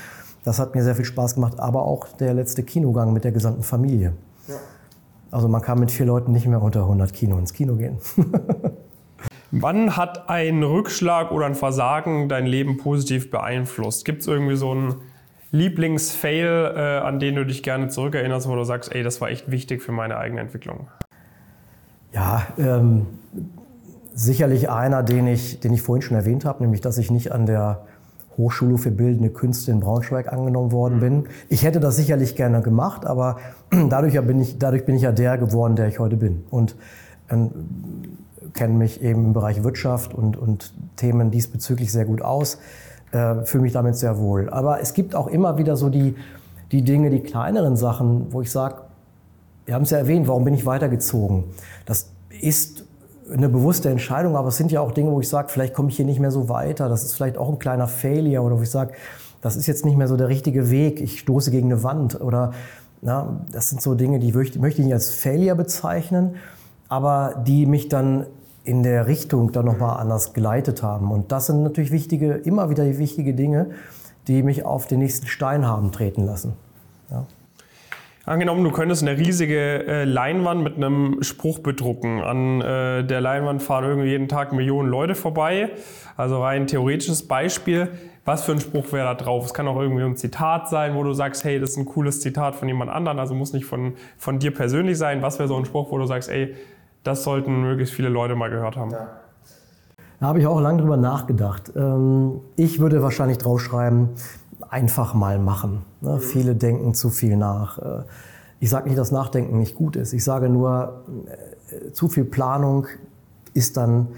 Das 0.45 0.59
hat 0.59 0.75
mir 0.75 0.83
sehr 0.83 0.95
viel 0.95 1.05
Spaß 1.05 1.37
gemacht, 1.37 1.59
aber 1.59 1.85
auch 1.85 2.09
der 2.09 2.35
letzte 2.35 2.62
Kinogang 2.62 3.12
mit 3.12 3.25
der 3.25 3.33
gesamten 3.33 3.62
Familie. 3.62 4.12
Ja. 4.49 4.57
Also 5.31 5.49
man 5.49 5.62
kann 5.62 5.79
mit 5.81 5.91
vier 5.91 6.07
Leuten 6.07 6.33
nicht 6.33 6.47
mehr 6.47 6.61
unter 6.61 6.81
100 6.81 7.12
Kino 7.12 7.39
ins 7.39 7.53
Kino 7.53 7.77
gehen. 7.77 7.99
Wann 9.51 9.97
hat 9.97 10.29
ein 10.29 10.62
Rückschlag 10.62 11.31
oder 11.31 11.47
ein 11.47 11.55
Versagen 11.55 12.29
dein 12.29 12.47
Leben 12.47 12.79
positiv 12.79 13.31
beeinflusst? 13.31 14.05
Gibt 14.05 14.23
es 14.23 14.27
irgendwie 14.27 14.57
so 14.57 14.70
einen 14.73 14.97
Lieblingsfail, 15.51 16.73
äh, 16.75 16.81
an 17.07 17.20
den 17.20 17.37
du 17.37 17.45
dich 17.45 17.62
gerne 17.62 17.89
zurückerinnerst, 17.89 18.49
wo 18.49 18.57
du 18.57 18.64
sagst, 18.64 18.95
ey, 18.95 19.03
das 19.03 19.20
war 19.20 19.31
echt 19.31 19.51
wichtig 19.51 19.83
für 19.83 19.93
meine 19.93 20.16
eigene 20.16 20.41
Entwicklung? 20.41 20.89
Ja, 22.12 22.47
ähm, 22.59 23.07
sicherlich 24.15 24.71
einer, 24.71 25.03
den 25.03 25.27
ich, 25.27 25.61
den 25.61 25.73
ich 25.73 25.83
vorhin 25.83 26.03
schon 26.03 26.17
erwähnt 26.17 26.45
habe, 26.45 26.63
nämlich 26.63 26.81
dass 26.81 26.99
ich 26.99 27.11
nicht 27.11 27.33
an 27.33 27.47
der 27.47 27.83
Hochschule 28.37 28.79
für 28.79 28.91
Bildende 28.91 29.31
Künste 29.31 29.71
in 29.71 29.81
Braunschweig 29.81 30.33
angenommen 30.33 30.73
worden 30.73 31.01
bin. 31.01 31.25
Ich 31.49 31.65
hätte 31.65 31.81
das 31.81 31.97
sicherlich 31.97 32.35
gerne 32.35 32.63
gemacht, 32.63 33.05
aber 33.05 33.39
dadurch 33.89 34.19
bin 34.23 34.41
ich, 34.41 34.59
dadurch 34.59 34.85
bin 34.85 34.95
ich 34.95 35.03
ja 35.03 35.13
der 35.13 35.39
geworden, 35.39 35.77
der 35.77 35.89
ich 35.89 35.99
heute 35.99 36.17
bin. 36.17 36.45
Und 36.51 36.77
ähm, 37.31 37.51
kenne 38.55 38.75
mich 38.75 39.03
eben 39.03 39.27
im 39.27 39.33
Bereich 39.33 39.65
Wirtschaft 39.65 40.15
und, 40.15 40.37
und 40.37 40.73
Themen 40.97 41.31
diesbezüglich 41.31 41.93
sehr 41.93 42.05
gut 42.05 42.23
aus, 42.23 42.59
äh, 43.13 43.45
fühle 43.45 43.63
mich 43.63 43.73
damit 43.73 43.97
sehr 43.97 44.19
wohl. 44.19 44.49
Aber 44.51 44.81
es 44.81 44.95
gibt 44.95 45.15
auch 45.15 45.27
immer 45.27 45.59
wieder 45.59 45.77
so 45.77 45.89
die, 45.89 46.17
die 46.71 46.83
Dinge, 46.83 47.11
die 47.11 47.21
kleineren 47.21 47.77
Sachen, 47.77 48.33
wo 48.33 48.41
ich 48.41 48.51
sage, 48.51 48.77
wir 49.65 49.75
haben 49.75 49.83
es 49.83 49.91
ja 49.91 49.99
erwähnt, 49.99 50.27
warum 50.27 50.45
bin 50.45 50.55
ich 50.55 50.67
weitergezogen? 50.67 51.45
Das 51.87 52.11
ist 52.41 52.82
eine 53.31 53.49
bewusste 53.49 53.89
Entscheidung, 53.89 54.37
aber 54.37 54.49
es 54.49 54.57
sind 54.57 54.73
ja 54.73 54.81
auch 54.81 54.93
Dinge, 54.93 55.12
wo 55.12 55.20
ich 55.20 55.29
sage, 55.29 55.49
vielleicht 55.49 55.75
komme 55.75 55.89
ich 55.91 55.97
hier 55.97 56.05
nicht 56.05 56.20
mehr 56.20 56.31
so 56.31 56.49
weiter. 56.49 56.89
Das 56.89 57.05
ist 57.05 57.14
vielleicht 57.14 57.39
auch 57.39 57.49
ein 57.49 57.59
kleiner 57.59 57.89
Failure 57.89 58.43
oder 58.43 58.59
wo 58.59 58.62
ich 58.62 58.70
sage, 58.70 58.93
das 59.41 59.57
ist 59.57 59.66
jetzt 59.66 59.85
nicht 59.85 59.97
mehr 59.97 60.09
so 60.09 60.16
der 60.16 60.29
richtige 60.29 60.70
Weg. 60.70 61.01
Ich 61.01 61.18
stoße 61.18 61.51
gegen 61.51 61.73
eine 61.73 61.83
Wand 61.83 62.20
oder 62.20 62.53
na, 63.01 63.45
das 63.51 63.68
sind 63.68 63.83
so 63.83 63.95
Dinge, 63.95 64.20
die 64.20 64.33
möchte, 64.33 64.59
ich 64.64 64.79
nicht 64.79 64.93
als 64.93 65.11
Failure 65.11 65.57
bezeichnen, 65.57 66.37
aber 66.89 67.43
die 67.47 67.66
mich 67.66 67.89
dann 67.89 68.27
in 68.64 68.85
der 68.85 69.09
Richtung 69.09 69.51
dann 69.51 69.64
nochmal 69.64 69.99
anders 69.99 70.35
geleitet 70.35 70.85
haben. 70.85 71.11
Und 71.11 71.33
das 71.33 71.47
sind 71.47 71.64
natürlich 71.64 71.91
wichtige, 71.91 72.35
immer 72.35 72.70
wieder 72.70 72.85
wichtige 72.99 73.35
Dinge, 73.35 73.70
die 74.29 74.45
mich 74.45 74.64
auf 74.64 74.87
den 74.87 75.01
nächsten 75.01 75.27
Stein 75.27 75.66
haben 75.66 75.91
treten 75.91 76.25
lassen. 76.25 76.53
Ja. 77.11 77.27
Angenommen, 78.25 78.62
du 78.62 78.70
könntest 78.70 79.03
eine 79.03 79.18
riesige 79.18 79.85
äh, 79.85 80.05
Leinwand 80.05 80.62
mit 80.62 80.77
einem 80.77 81.23
Spruch 81.23 81.59
bedrucken. 81.59 82.20
An 82.20 82.61
äh, 82.61 83.05
der 83.05 83.20
Leinwand 83.20 83.62
fahren 83.62 83.85
irgendwie 83.85 84.11
jeden 84.11 84.29
Tag 84.29 84.53
Millionen 84.53 84.89
Leute 84.89 85.16
vorbei. 85.16 85.70
Also 86.16 86.41
rein 86.41 86.68
theoretisches 86.68 87.27
Beispiel. 87.27 87.89
Was 88.25 88.45
für 88.45 88.53
ein 88.53 88.61
Spruch 88.61 88.93
wäre 88.93 89.07
da 89.07 89.14
drauf? 89.14 89.47
Es 89.47 89.55
kann 89.55 89.66
auch 89.66 89.81
irgendwie 89.81 90.05
ein 90.05 90.16
Zitat 90.16 90.68
sein, 90.68 90.95
wo 90.95 91.03
du 91.03 91.12
sagst, 91.12 91.43
hey, 91.43 91.59
das 91.59 91.70
ist 91.70 91.79
ein 91.79 91.85
cooles 91.85 92.20
Zitat 92.20 92.55
von 92.55 92.68
jemand 92.68 92.93
anderem, 92.93 93.18
also 93.18 93.35
muss 93.35 93.53
nicht 93.53 93.66
von, 93.66 93.95
von 94.16 94.39
dir 94.39 94.55
persönlich 94.55 94.97
sein. 94.97 95.23
Was 95.23 95.41
wäre 95.41 95.49
so 95.49 95.57
ein 95.57 95.64
Spruch, 95.64 95.91
wo 95.91 95.99
du 95.99 96.07
sagst, 96.07 96.31
ey, 96.31 96.55
das 97.03 97.25
sollten 97.25 97.62
möglichst 97.62 97.93
viele 97.93 98.09
Leute 98.09 98.37
mal 98.37 98.51
gehört 98.51 98.77
haben? 98.77 98.93
Ja. 98.93 99.09
Da 100.20 100.29
habe 100.29 100.39
ich 100.39 100.47
auch 100.47 100.61
lange 100.61 100.81
drüber 100.81 100.97
nachgedacht. 100.97 101.73
Ähm, 101.75 102.43
ich 102.55 102.79
würde 102.79 103.03
wahrscheinlich 103.03 103.39
draufschreiben, 103.39 104.11
einfach 104.73 105.12
mal 105.12 105.39
machen. 105.39 105.83
Ne? 106.01 106.14
Mhm. 106.14 106.20
Viele 106.20 106.55
denken 106.57 106.95
zu 106.95 107.11
viel 107.11 107.37
nach. 107.37 107.79
Äh, 107.79 108.03
ich 108.59 108.70
sage 108.70 108.89
nicht, 108.89 108.99
dass 108.99 109.12
Nachdenken 109.12 109.59
nicht 109.59 109.77
gut 109.77 109.97
ist. 109.97 110.12
Ich 110.12 110.25
sage 110.25 110.49
nur, 110.49 111.03
äh, 111.68 111.93
zu 111.93 112.09
viel 112.09 112.25
Planung 112.25 112.87
ist 113.55 113.77
dann 113.77 114.09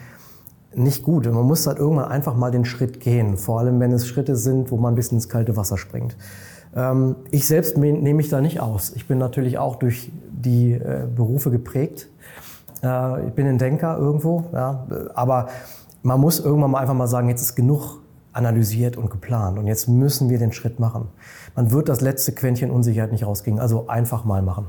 nicht 0.75 1.03
gut. 1.03 1.27
Man 1.27 1.45
muss 1.45 1.67
halt 1.67 1.79
irgendwann 1.79 2.07
einfach 2.07 2.37
mal 2.37 2.51
den 2.51 2.65
Schritt 2.65 3.01
gehen. 3.01 3.37
Vor 3.37 3.61
allem, 3.61 3.81
wenn 3.81 3.93
es 3.93 4.07
Schritte 4.07 4.37
sind, 4.37 4.71
wo 4.71 4.77
man 4.77 4.93
ein 4.93 4.97
bisschen 4.97 5.19
ins 5.19 5.29
kalte 5.29 5.57
Wasser 5.57 5.77
springt. 5.77 6.17
Ähm, 6.75 7.17
ich 7.33 7.47
selbst 7.47 7.77
nehme 7.77 8.15
mich 8.15 8.29
da 8.29 8.41
nicht 8.41 8.61
aus. 8.61 8.93
Ich 8.95 9.09
bin 9.09 9.19
natürlich 9.19 9.59
auch 9.59 9.77
durch 9.77 10.13
die 10.31 10.73
äh, 10.73 11.07
Berufe 11.15 11.51
geprägt. 11.51 12.09
Ich 13.27 13.33
bin 13.33 13.47
ein 13.47 13.57
Denker 13.57 13.97
irgendwo, 13.97 14.45
ja. 14.53 14.87
aber 15.15 15.49
man 16.03 16.21
muss 16.21 16.39
irgendwann 16.39 16.73
mal 16.73 16.81
einfach 16.81 16.93
mal 16.93 17.07
sagen, 17.07 17.31
jetzt 17.31 17.41
ist 17.41 17.55
genug 17.55 18.04
analysiert 18.35 18.97
und 18.97 19.11
geplant. 19.11 19.59
Und 19.59 19.67
jetzt 19.67 19.89
müssen 19.89 20.29
wir 20.29 20.39
den 20.39 20.53
Schritt 20.53 20.79
machen. 20.79 21.09
Man 21.55 21.71
wird 21.71 21.89
das 21.89 22.01
letzte 22.01 22.33
Quäntchen 22.33 22.71
Unsicherheit 22.71 23.13
nicht 23.13 23.25
rauskriegen. 23.25 23.61
Also 23.61 23.89
einfach 23.89 24.25
mal 24.25 24.43
machen. 24.43 24.67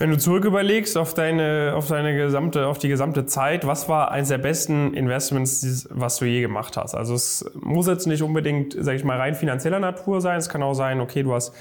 Wenn 0.00 0.10
du 0.10 0.16
zurück 0.16 0.44
überlegst 0.44 0.96
auf 0.96 1.12
deine, 1.12 1.72
auf 1.74 1.88
deine 1.88 2.16
gesamte, 2.16 2.68
auf 2.68 2.78
die 2.78 2.86
gesamte 2.86 3.26
Zeit, 3.26 3.66
was 3.66 3.88
war 3.88 4.12
eines 4.12 4.28
der 4.28 4.38
besten 4.38 4.94
Investments, 4.94 5.88
was 5.90 6.18
du 6.18 6.24
je 6.24 6.40
gemacht 6.40 6.76
hast? 6.76 6.94
Also 6.94 7.14
es 7.14 7.44
muss 7.60 7.88
jetzt 7.88 8.06
nicht 8.06 8.22
unbedingt, 8.22 8.76
sag 8.78 8.94
ich 8.94 9.02
mal, 9.02 9.16
rein 9.16 9.34
finanzieller 9.34 9.80
Natur 9.80 10.20
sein. 10.20 10.38
Es 10.38 10.48
kann 10.48 10.62
auch 10.62 10.74
sein, 10.74 11.00
okay, 11.00 11.24
du 11.24 11.34
hast 11.34 11.52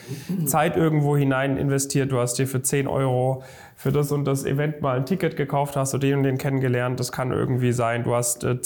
Zeit 0.46 0.78
irgendwo 0.78 1.18
hinein 1.18 1.58
investiert, 1.58 2.12
du 2.12 2.20
hast 2.20 2.36
dir 2.36 2.48
für 2.48 2.62
10 2.62 2.88
Euro 2.88 3.42
für 3.76 3.92
das 3.92 4.12
und 4.12 4.26
das 4.26 4.46
Event 4.46 4.82
mal 4.82 4.98
ein 4.98 5.08
Ticket 5.08 5.36
gekauft, 5.36 5.76
hast 5.76 5.96
du 5.96 5.98
den 5.98 6.18
und 6.18 6.24
den 6.24 6.38
kennengelernt. 6.38 7.00
Das 7.00 7.12
kann 7.12 7.32
irgendwie 7.32 7.72
sein, 7.72 8.04
du 8.04 8.14
hast 8.14 8.44
äh, 8.44 8.60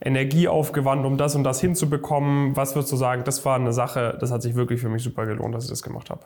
Energie 0.00 0.48
aufgewandt, 0.48 1.04
um 1.06 1.16
das 1.16 1.34
und 1.34 1.44
das 1.44 1.60
hinzubekommen. 1.60 2.56
Was 2.56 2.74
würdest 2.74 2.92
du 2.92 2.96
sagen, 2.96 3.22
das 3.24 3.44
war 3.44 3.56
eine 3.56 3.72
Sache, 3.72 4.16
das 4.20 4.30
hat 4.30 4.42
sich 4.42 4.54
wirklich 4.54 4.80
für 4.80 4.88
mich 4.88 5.02
super 5.02 5.26
gelohnt, 5.26 5.54
dass 5.54 5.64
ich 5.64 5.70
das 5.70 5.82
gemacht 5.82 6.10
habe? 6.10 6.20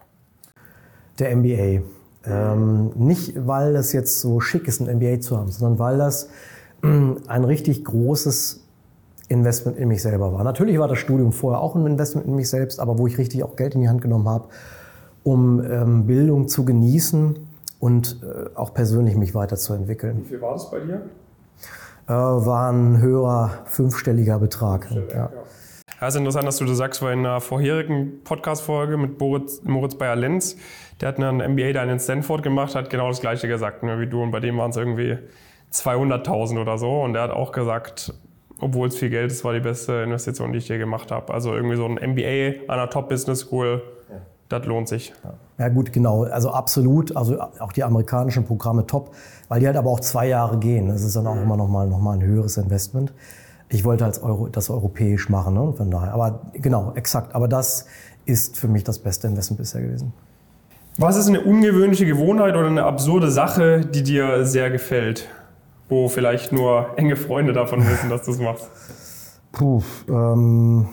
Der 1.18 1.35
MBA. 1.37 1.83
Ähm, 2.27 2.91
nicht, 2.97 3.35
weil 3.47 3.73
das 3.73 3.93
jetzt 3.93 4.21
so 4.21 4.41
schick 4.41 4.68
ist, 4.68 4.81
ein 4.81 4.97
MBA 4.99 5.21
zu 5.21 5.39
haben, 5.39 5.51
sondern 5.51 5.79
weil 5.79 5.99
das 5.99 6.29
ein 6.83 7.45
richtig 7.45 7.85
großes 7.85 8.64
Investment 9.29 9.79
in 9.79 9.89
mich 9.89 10.03
selber 10.03 10.33
war. 10.33 10.43
Natürlich 10.43 10.79
war 10.79 10.89
das 10.89 10.99
Studium 10.99 11.33
vorher 11.33 11.61
auch 11.61 11.77
ein 11.77 11.87
Investment 11.87 12.27
in 12.27 12.35
mich 12.35 12.51
selbst, 12.51 12.81
aber 12.81 12.99
wo 12.99 13.07
ich 13.07 13.16
richtig 13.16 13.45
auch 13.45 13.55
Geld 13.57 13.75
in 13.75 13.83
die 13.83 13.89
Hand 13.89 14.03
genommen 14.03 14.29
habe, 14.29 14.49
um 15.23 15.62
ähm, 15.64 16.07
Bildung 16.07 16.49
zu 16.49 16.64
genießen 16.64 17.39
und 17.79 18.21
äh, 18.23 18.57
auch 18.57 18.75
persönlich 18.75 19.16
mich 19.16 19.35
weiterzuentwickeln. 19.35 20.25
Wie 20.25 20.29
viel 20.29 20.41
war 20.43 20.55
das 20.55 20.71
bei 20.71 20.81
dir? 20.81 21.03
Äh, 22.11 22.46
war 22.46 22.72
ein 22.72 23.00
höherer 23.00 23.50
fünfstelliger 23.66 24.38
Betrag. 24.38 24.88
Ja. 25.14 25.30
Ja, 26.00 26.08
ist 26.08 26.16
interessant, 26.16 26.46
dass 26.46 26.56
du 26.56 26.64
das 26.64 26.78
sagst, 26.78 27.02
weil 27.02 27.12
in 27.12 27.20
einer 27.20 27.40
vorherigen 27.40 28.24
Podcast-Folge 28.24 28.96
mit 28.96 29.20
Moritz, 29.20 29.62
Moritz 29.64 29.94
Bayer-Lenz, 29.96 30.56
der 31.00 31.08
hat 31.08 31.20
einen 31.20 31.52
MBA 31.52 31.72
da 31.72 31.84
in 31.84 32.00
Stanford 32.00 32.42
gemacht, 32.42 32.74
hat 32.74 32.88
genau 32.88 33.08
das 33.08 33.20
Gleiche 33.20 33.48
gesagt 33.48 33.82
ne, 33.82 34.00
wie 34.00 34.06
du. 34.06 34.22
Und 34.22 34.30
bei 34.30 34.40
dem 34.40 34.56
waren 34.56 34.70
es 34.70 34.76
irgendwie 34.76 35.18
200.000 35.72 36.61
oder 36.61 36.78
so. 36.78 37.02
Und 37.02 37.12
der 37.12 37.22
hat 37.22 37.30
auch 37.30 37.52
gesagt, 37.52 38.14
obwohl 38.61 38.88
es 38.88 38.96
viel 38.96 39.11
Geld 39.11 39.30
ist, 39.30 39.44
war 39.44 39.52
die 39.52 39.61
beste 39.61 40.02
Investition, 40.02 40.52
die 40.52 40.58
ich 40.58 40.68
je 40.68 40.78
gemacht 40.78 41.11
habe. 41.11 41.32
Also 41.34 41.54
irgendwie 41.54 41.76
so 41.76 41.84
ein 41.84 41.94
MBA 41.94 42.64
an 42.72 42.80
einer 42.80 42.90
Top-Business 42.90 43.40
School 43.40 43.82
das 44.48 44.66
lohnt 44.66 44.88
sich. 44.88 45.12
Ja 45.22 45.34
gut, 45.68 45.92
genau. 45.92 46.24
Also 46.24 46.50
absolut. 46.50 47.16
Also 47.16 47.40
auch 47.40 47.72
die 47.72 47.84
amerikanischen 47.84 48.44
Programme 48.44 48.86
top, 48.86 49.14
weil 49.48 49.61
die 49.61 49.66
halt 49.66 49.76
aber 49.76 49.90
auch 49.90 50.00
zwei 50.00 50.28
Jahre 50.28 50.58
gehen. 50.58 50.88
Das 50.88 51.02
ist 51.02 51.16
dann 51.16 51.26
auch 51.26 51.36
immer 51.36 51.56
noch 51.56 51.68
mal, 51.68 51.86
noch 51.86 52.00
mal 52.00 52.12
ein 52.12 52.22
höheres 52.22 52.56
Investment. 52.56 53.12
Ich 53.68 53.84
wollte 53.84 54.04
halt 54.04 54.22
Euro, 54.22 54.48
das 54.48 54.70
europäisch 54.70 55.28
machen, 55.28 55.54
ne? 55.54 55.72
von 55.72 55.90
daher. 55.90 56.12
Aber 56.12 56.40
genau, 56.54 56.92
exakt. 56.94 57.34
Aber 57.34 57.46
das 57.46 57.86
ist 58.24 58.58
für 58.58 58.68
mich 58.68 58.84
das 58.84 58.98
beste 58.98 59.26
Investment 59.28 59.58
bisher 59.58 59.82
gewesen. 59.82 60.12
Was 60.98 61.16
ist 61.16 61.28
eine 61.28 61.40
ungewöhnliche 61.40 62.04
Gewohnheit 62.04 62.56
oder 62.56 62.66
eine 62.66 62.84
absurde 62.84 63.30
Sache, 63.30 63.86
die 63.86 64.02
dir 64.02 64.44
sehr 64.44 64.70
gefällt? 64.70 65.28
Wo 65.88 66.08
vielleicht 66.08 66.52
nur 66.52 66.86
enge 66.96 67.16
Freunde 67.16 67.52
davon 67.52 67.86
wissen, 67.86 68.11
dass 68.11 68.24
du 68.24 68.32
es 68.32 68.38
machst? 68.38 68.68
Puh, 69.52 69.82
ähm 70.08 70.88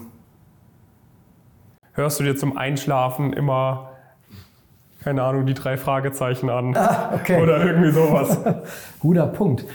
hörst 1.97 2.19
du 2.19 2.23
dir 2.23 2.35
zum 2.37 2.55
Einschlafen 2.55 3.33
immer, 3.33 3.86
keine 5.03 5.23
Ahnung, 5.23 5.45
die 5.45 5.53
drei 5.53 5.77
Fragezeichen 5.77 6.49
an. 6.49 6.75
Ah, 6.75 7.11
okay. 7.13 7.41
Oder 7.41 7.63
irgendwie 7.65 7.91
sowas. 7.91 8.37
Guter 8.99 9.27
Punkt. 9.27 9.65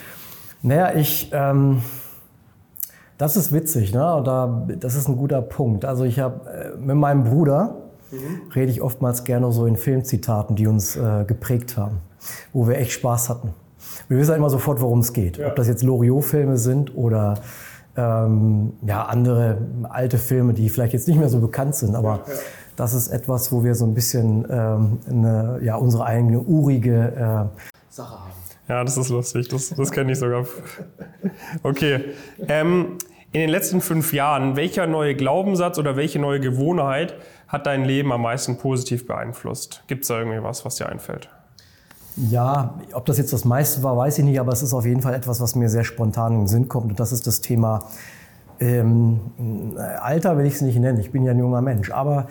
Naja, 0.63 0.93
ich, 0.95 1.31
ähm, 1.33 1.83
das 3.19 3.37
ist 3.37 3.53
witzig, 3.53 3.93
ne? 3.95 4.17
Oder 4.17 4.67
das 4.79 4.95
ist 4.95 5.09
ein 5.09 5.17
guter 5.17 5.43
Punkt. 5.43 5.85
Also 5.85 6.05
ich 6.05 6.19
habe 6.19 6.49
äh, 6.51 6.77
mit 6.77 6.97
meinem 6.97 7.25
Bruder 7.25 7.77
mhm. 8.11 8.51
rede 8.55 8.71
ich 8.71 8.81
oftmals 8.81 9.25
gerne 9.25 9.53
so 9.53 9.67
in 9.67 9.77
Filmzitaten, 9.77 10.57
die 10.57 10.67
uns 10.67 10.97
äh, 10.97 11.25
geprägt 11.25 11.77
haben, 11.77 11.99
wo 12.53 12.69
wir 12.69 12.79
echt 12.79 12.93
Spaß 12.93 13.29
hatten. 13.29 13.55
Wir 14.09 14.19
wissen 14.19 14.31
halt 14.31 14.39
immer 14.39 14.51
sofort, 14.51 14.81
worum 14.81 15.01
es 15.01 15.13
geht. 15.13 15.39
Ja. 15.39 15.49
Ob 15.49 15.57
das 15.57 15.69
jetzt 15.69 15.83
Loriot-Filme 15.83 16.57
sind 16.57 16.97
oder 16.97 17.35
ähm, 17.97 18.73
ja, 18.87 19.05
andere 19.05 19.59
alte 19.89 20.19
Filme, 20.19 20.55
die 20.55 20.69
vielleicht 20.69 20.93
jetzt 20.93 21.09
nicht 21.09 21.19
mehr 21.19 21.29
so 21.29 21.41
bekannt 21.41 21.75
sind, 21.75 21.95
aber 21.95 22.23
ja, 22.27 22.33
ja. 22.33 22.41
Das 22.77 22.95
ist 22.95 23.09
etwas, 23.09 23.53
wo 23.53 23.65
wir 23.65 23.75
so 23.75 23.85
ein 23.85 23.95
bisschen 23.95 24.47
ähm, 24.51 24.99
eine, 25.09 25.61
ja, 25.63 25.77
unsere 25.77 26.07
eigene 26.07 26.41
urige 26.41 27.51
äh, 27.53 27.63
Sache 27.91 28.19
haben. 28.21 28.33
Ja, 28.69 28.85
das 28.85 28.97
ist 28.97 29.09
lustig. 29.09 29.49
Das, 29.49 29.71
das 29.71 29.91
kenne 29.91 30.13
ich 30.13 30.19
sogar. 30.19 30.47
Okay. 31.63 32.05
Ähm, 32.49 32.99
in 33.33 33.41
den 33.41 33.51
letzten 33.51 33.81
fünf 33.81 34.13
Jahren, 34.13 34.57
welcher 34.57 34.87
neue 34.87 35.15
Glaubenssatz 35.15 35.79
oder 35.79 35.97
welche 35.97 36.19
neue 36.19 36.39
Gewohnheit 36.39 37.15
hat 37.49 37.67
dein 37.67 37.85
Leben 37.85 38.13
am 38.13 38.23
meisten 38.23 38.59
positiv 38.59 39.07
beeinflusst? 39.07 39.85
Gibt 39.87 40.03
es 40.03 40.09
da 40.09 40.19
irgendwie 40.19 40.43
was, 40.43 40.65
was 40.65 40.77
dir 40.77 40.89
einfällt? 40.89 41.29
Ja, 42.17 42.79
ob 42.93 43.07
das 43.07 43.17
jetzt 43.17 43.33
das 43.33 43.47
meiste 43.47 43.83
war, 43.83 43.97
weiß 43.97 44.19
ich 44.19 44.25
nicht, 44.25 44.39
aber 44.39 44.53
es 44.53 44.63
ist 44.63 44.75
auf 44.75 44.85
jeden 44.85 45.01
Fall 45.01 45.15
etwas, 45.15 45.41
was 45.41 45.55
mir 45.55 45.71
sehr 45.71 45.85
spontan 45.85 46.33
in 46.33 46.39
den 46.41 46.47
Sinn 46.47 46.69
kommt. 46.69 46.91
Und 46.91 47.01
das 47.01 47.11
ist 47.11 47.27
das 47.27 47.41
Thema 47.41 47.89
ähm, 48.63 49.21
Alter, 50.01 50.39
will 50.39 50.47
ich 50.47 50.55
es 50.55 50.61
nicht 50.61 50.79
nennen. 50.79 51.01
Ich 51.01 51.11
bin 51.11 51.25
ja 51.25 51.33
ein 51.33 51.39
junger 51.39 51.61
Mensch. 51.61 51.91
Aber 51.91 52.29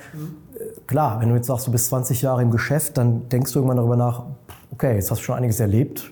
äh, 0.53 0.79
klar, 0.87 1.19
wenn 1.19 1.29
du 1.29 1.35
jetzt 1.35 1.47
sagst, 1.47 1.67
du 1.67 1.71
bist 1.71 1.87
20 1.87 2.21
Jahre 2.21 2.41
im 2.41 2.51
Geschäft, 2.51 2.97
dann 2.97 3.27
denkst 3.29 3.51
du 3.51 3.59
irgendwann 3.59 3.77
darüber 3.77 3.97
nach, 3.97 4.23
okay, 4.71 4.95
jetzt 4.95 5.11
hast 5.11 5.19
du 5.19 5.23
schon 5.25 5.35
einiges 5.35 5.59
erlebt. 5.59 6.11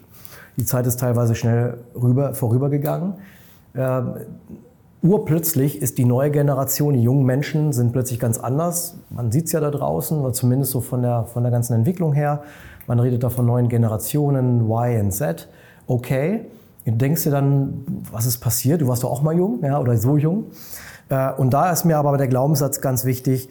Die 0.57 0.65
Zeit 0.65 0.85
ist 0.87 0.99
teilweise 0.99 1.35
schnell 1.35 1.77
rüber, 1.95 2.33
vorübergegangen. 2.33 3.13
Ähm, 3.75 4.13
urplötzlich 5.01 5.81
ist 5.81 5.97
die 5.97 6.05
neue 6.05 6.31
Generation, 6.31 6.95
die 6.95 7.01
jungen 7.01 7.25
Menschen 7.25 7.71
sind 7.71 7.93
plötzlich 7.93 8.19
ganz 8.19 8.37
anders. 8.37 8.97
Man 9.09 9.31
sieht 9.31 9.45
es 9.45 9.53
ja 9.53 9.61
da 9.61 9.71
draußen, 9.71 10.19
oder 10.19 10.33
zumindest 10.33 10.71
so 10.71 10.81
von 10.81 11.01
der, 11.01 11.25
von 11.25 11.43
der 11.43 11.51
ganzen 11.51 11.73
Entwicklung 11.73 12.11
her. 12.11 12.43
Man 12.87 12.99
redet 12.99 13.23
da 13.23 13.29
von 13.29 13.45
neuen 13.45 13.69
Generationen, 13.69 14.69
Y 14.69 14.99
und 14.99 15.11
Z. 15.13 15.47
Okay, 15.87 16.45
du 16.85 16.91
denkst 16.91 17.23
dir 17.23 17.31
dann, 17.31 17.85
was 18.11 18.25
ist 18.25 18.39
passiert? 18.39 18.81
Du 18.81 18.87
warst 18.87 19.03
doch 19.03 19.11
auch 19.11 19.21
mal 19.21 19.35
jung 19.35 19.63
ja, 19.63 19.79
oder 19.79 19.97
so 19.97 20.17
jung. 20.17 20.45
Äh, 21.09 21.33
und 21.33 21.53
da 21.53 21.71
ist 21.71 21.85
mir 21.85 21.97
aber 21.97 22.17
der 22.17 22.27
Glaubenssatz 22.27 22.81
ganz 22.81 23.05
wichtig, 23.05 23.49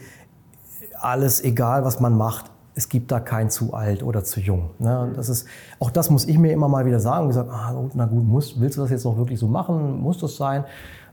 alles 1.00 1.42
egal, 1.42 1.84
was 1.84 2.00
man 2.00 2.16
macht, 2.16 2.50
es 2.74 2.88
gibt 2.88 3.10
da 3.10 3.18
kein 3.18 3.50
zu 3.50 3.74
alt 3.74 4.04
oder 4.04 4.22
zu 4.22 4.40
jung. 4.40 4.70
Ne? 4.78 5.12
Das 5.16 5.28
ist, 5.28 5.46
auch 5.80 5.90
das 5.90 6.10
muss 6.10 6.26
ich 6.26 6.38
mir 6.38 6.52
immer 6.52 6.68
mal 6.68 6.86
wieder 6.86 7.00
sagen. 7.00 7.28
Ich 7.28 7.34
sage, 7.34 7.50
ah, 7.50 7.74
na 7.94 8.06
gut, 8.06 8.24
musst, 8.24 8.60
willst 8.60 8.78
du 8.78 8.82
das 8.82 8.90
jetzt 8.90 9.04
noch 9.04 9.16
wirklich 9.16 9.40
so 9.40 9.48
machen? 9.48 10.00
Muss 10.00 10.18
das 10.18 10.36
sein? 10.36 10.64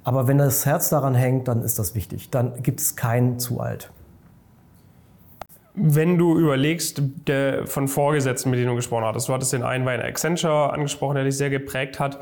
Aber 0.03 0.27
wenn 0.27 0.37
das 0.37 0.65
Herz 0.67 0.89
daran 0.89 1.15
hängt, 1.15 1.47
dann 1.47 1.63
ist 1.63 1.79
das 1.79 1.95
wichtig. 1.95 2.29
Dann 2.29 2.61
gibt 2.61 2.79
es 2.79 2.95
kein 2.95 3.39
zu 3.39 3.59
alt. 3.59 3.91
Wenn 5.75 6.17
du 6.17 6.39
überlegst, 6.39 7.01
der, 7.27 7.67
von 7.67 7.87
Vorgesetzten, 7.87 8.49
mit 8.49 8.59
denen 8.59 8.69
du 8.69 8.75
gesprochen 8.75 9.03
hattest, 9.03 9.27
du 9.27 9.33
hattest 9.33 9.51
den 9.51 9.63
einen 9.63 9.83
bei 9.83 10.01
Accenture 10.01 10.71
angesprochen, 10.71 11.15
der 11.15 11.25
dich 11.25 11.35
sehr 11.35 11.49
geprägt 11.49 11.99
hat, 11.99 12.19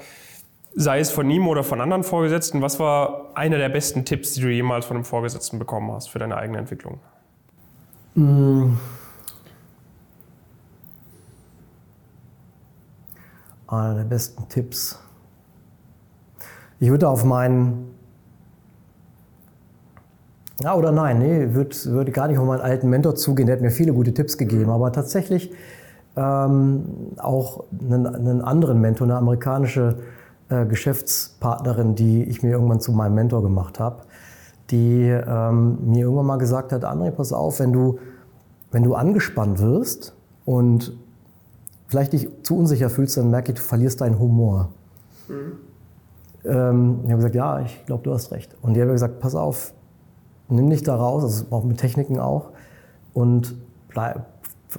sei 0.75 0.99
es 0.99 1.11
von 1.11 1.29
ihm 1.29 1.47
oder 1.47 1.63
von 1.63 1.79
anderen 1.79 2.03
Vorgesetzten, 2.03 2.61
was 2.61 2.79
war 2.79 3.31
einer 3.35 3.57
der 3.57 3.69
besten 3.69 4.05
Tipps, 4.05 4.33
die 4.33 4.41
du 4.41 4.49
jemals 4.49 4.85
von 4.85 4.97
einem 4.97 5.05
Vorgesetzten 5.05 5.59
bekommen 5.59 5.91
hast 5.91 6.09
für 6.09 6.19
deine 6.19 6.35
eigene 6.37 6.57
Entwicklung? 6.57 6.99
Mmh. 8.15 8.77
Einer 13.67 13.95
der 13.95 14.03
besten 14.03 14.47
Tipps. 14.49 14.99
Ich 16.79 16.89
würde 16.89 17.07
auf 17.07 17.23
meinen 17.23 17.92
ja 20.61 20.75
oder 20.75 20.91
nein, 20.91 21.19
nee, 21.19 21.53
würde 21.53 21.75
würd 21.85 22.13
gar 22.13 22.27
nicht 22.27 22.37
auf 22.37 22.45
meinen 22.45 22.61
alten 22.61 22.89
Mentor 22.89 23.15
zugehen, 23.15 23.47
der 23.47 23.55
hat 23.55 23.61
mir 23.61 23.71
viele 23.71 23.93
gute 23.93 24.13
Tipps 24.13 24.37
gegeben, 24.37 24.69
aber 24.69 24.91
tatsächlich 24.91 25.51
ähm, 26.15 26.85
auch 27.17 27.63
einen, 27.81 28.05
einen, 28.05 28.41
anderen 28.41 28.79
Mentor, 28.79 29.07
eine 29.07 29.15
amerikanische 29.15 29.97
äh, 30.49 30.65
Geschäftspartnerin, 30.65 31.95
die 31.95 32.23
ich 32.23 32.43
mir 32.43 32.51
irgendwann 32.51 32.79
zu 32.79 32.91
meinem 32.91 33.15
Mentor 33.15 33.41
gemacht 33.41 33.79
habe, 33.79 34.03
die 34.69 35.09
ähm, 35.09 35.77
mir 35.85 36.01
irgendwann 36.01 36.27
mal 36.27 36.37
gesagt 36.37 36.71
hat, 36.71 36.83
André, 36.85 37.11
pass 37.11 37.33
auf, 37.33 37.59
wenn 37.59 37.73
du, 37.73 37.99
wenn 38.71 38.83
du 38.83 38.93
angespannt 38.93 39.59
wirst 39.59 40.13
und 40.45 40.95
vielleicht 41.87 42.13
dich 42.13 42.27
zu 42.43 42.57
unsicher 42.57 42.89
fühlst, 42.89 43.17
dann 43.17 43.29
merke 43.29 43.51
ich, 43.51 43.57
du 43.57 43.63
verlierst 43.63 44.01
deinen 44.01 44.19
Humor. 44.19 44.69
Mhm. 45.27 45.53
Ähm, 46.45 46.99
ich 47.03 47.11
habe 47.11 47.17
gesagt, 47.17 47.35
ja, 47.35 47.59
ich 47.61 47.85
glaube, 47.85 48.03
du 48.03 48.13
hast 48.13 48.31
recht. 48.31 48.55
Und 48.61 48.73
die 48.73 48.81
hat 48.81 48.87
mir 48.87 48.93
gesagt, 48.93 49.19
pass 49.19 49.35
auf, 49.35 49.73
nimm 50.53 50.69
dich 50.69 50.83
da 50.83 50.95
raus, 50.95 51.23
also 51.23 51.45
auch 51.51 51.63
mit 51.63 51.77
Techniken 51.77 52.19
auch, 52.19 52.49
und 53.13 53.55
bleib, 53.89 54.25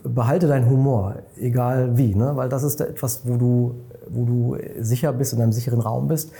behalte 0.02 0.46
deinen 0.48 0.68
Humor, 0.68 1.16
egal 1.38 1.96
wie, 1.96 2.14
ne? 2.14 2.36
weil 2.36 2.48
das 2.48 2.62
ist 2.62 2.80
etwas, 2.80 3.22
wo 3.24 3.36
du, 3.36 3.74
wo 4.08 4.24
du 4.24 4.56
sicher 4.80 5.12
bist, 5.12 5.32
in 5.32 5.40
einem 5.40 5.52
sicheren 5.52 5.80
Raum 5.80 6.08
bist. 6.08 6.32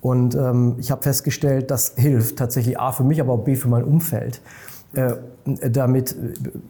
Und 0.00 0.34
ähm, 0.34 0.76
ich 0.78 0.90
habe 0.90 1.02
festgestellt, 1.02 1.70
das 1.70 1.94
hilft 1.96 2.38
tatsächlich 2.38 2.78
A 2.78 2.92
für 2.92 3.04
mich, 3.04 3.20
aber 3.20 3.32
auch 3.32 3.44
B 3.44 3.56
für 3.56 3.68
mein 3.68 3.84
Umfeld. 3.84 4.40
Äh, 4.94 5.14
damit, 5.44 6.14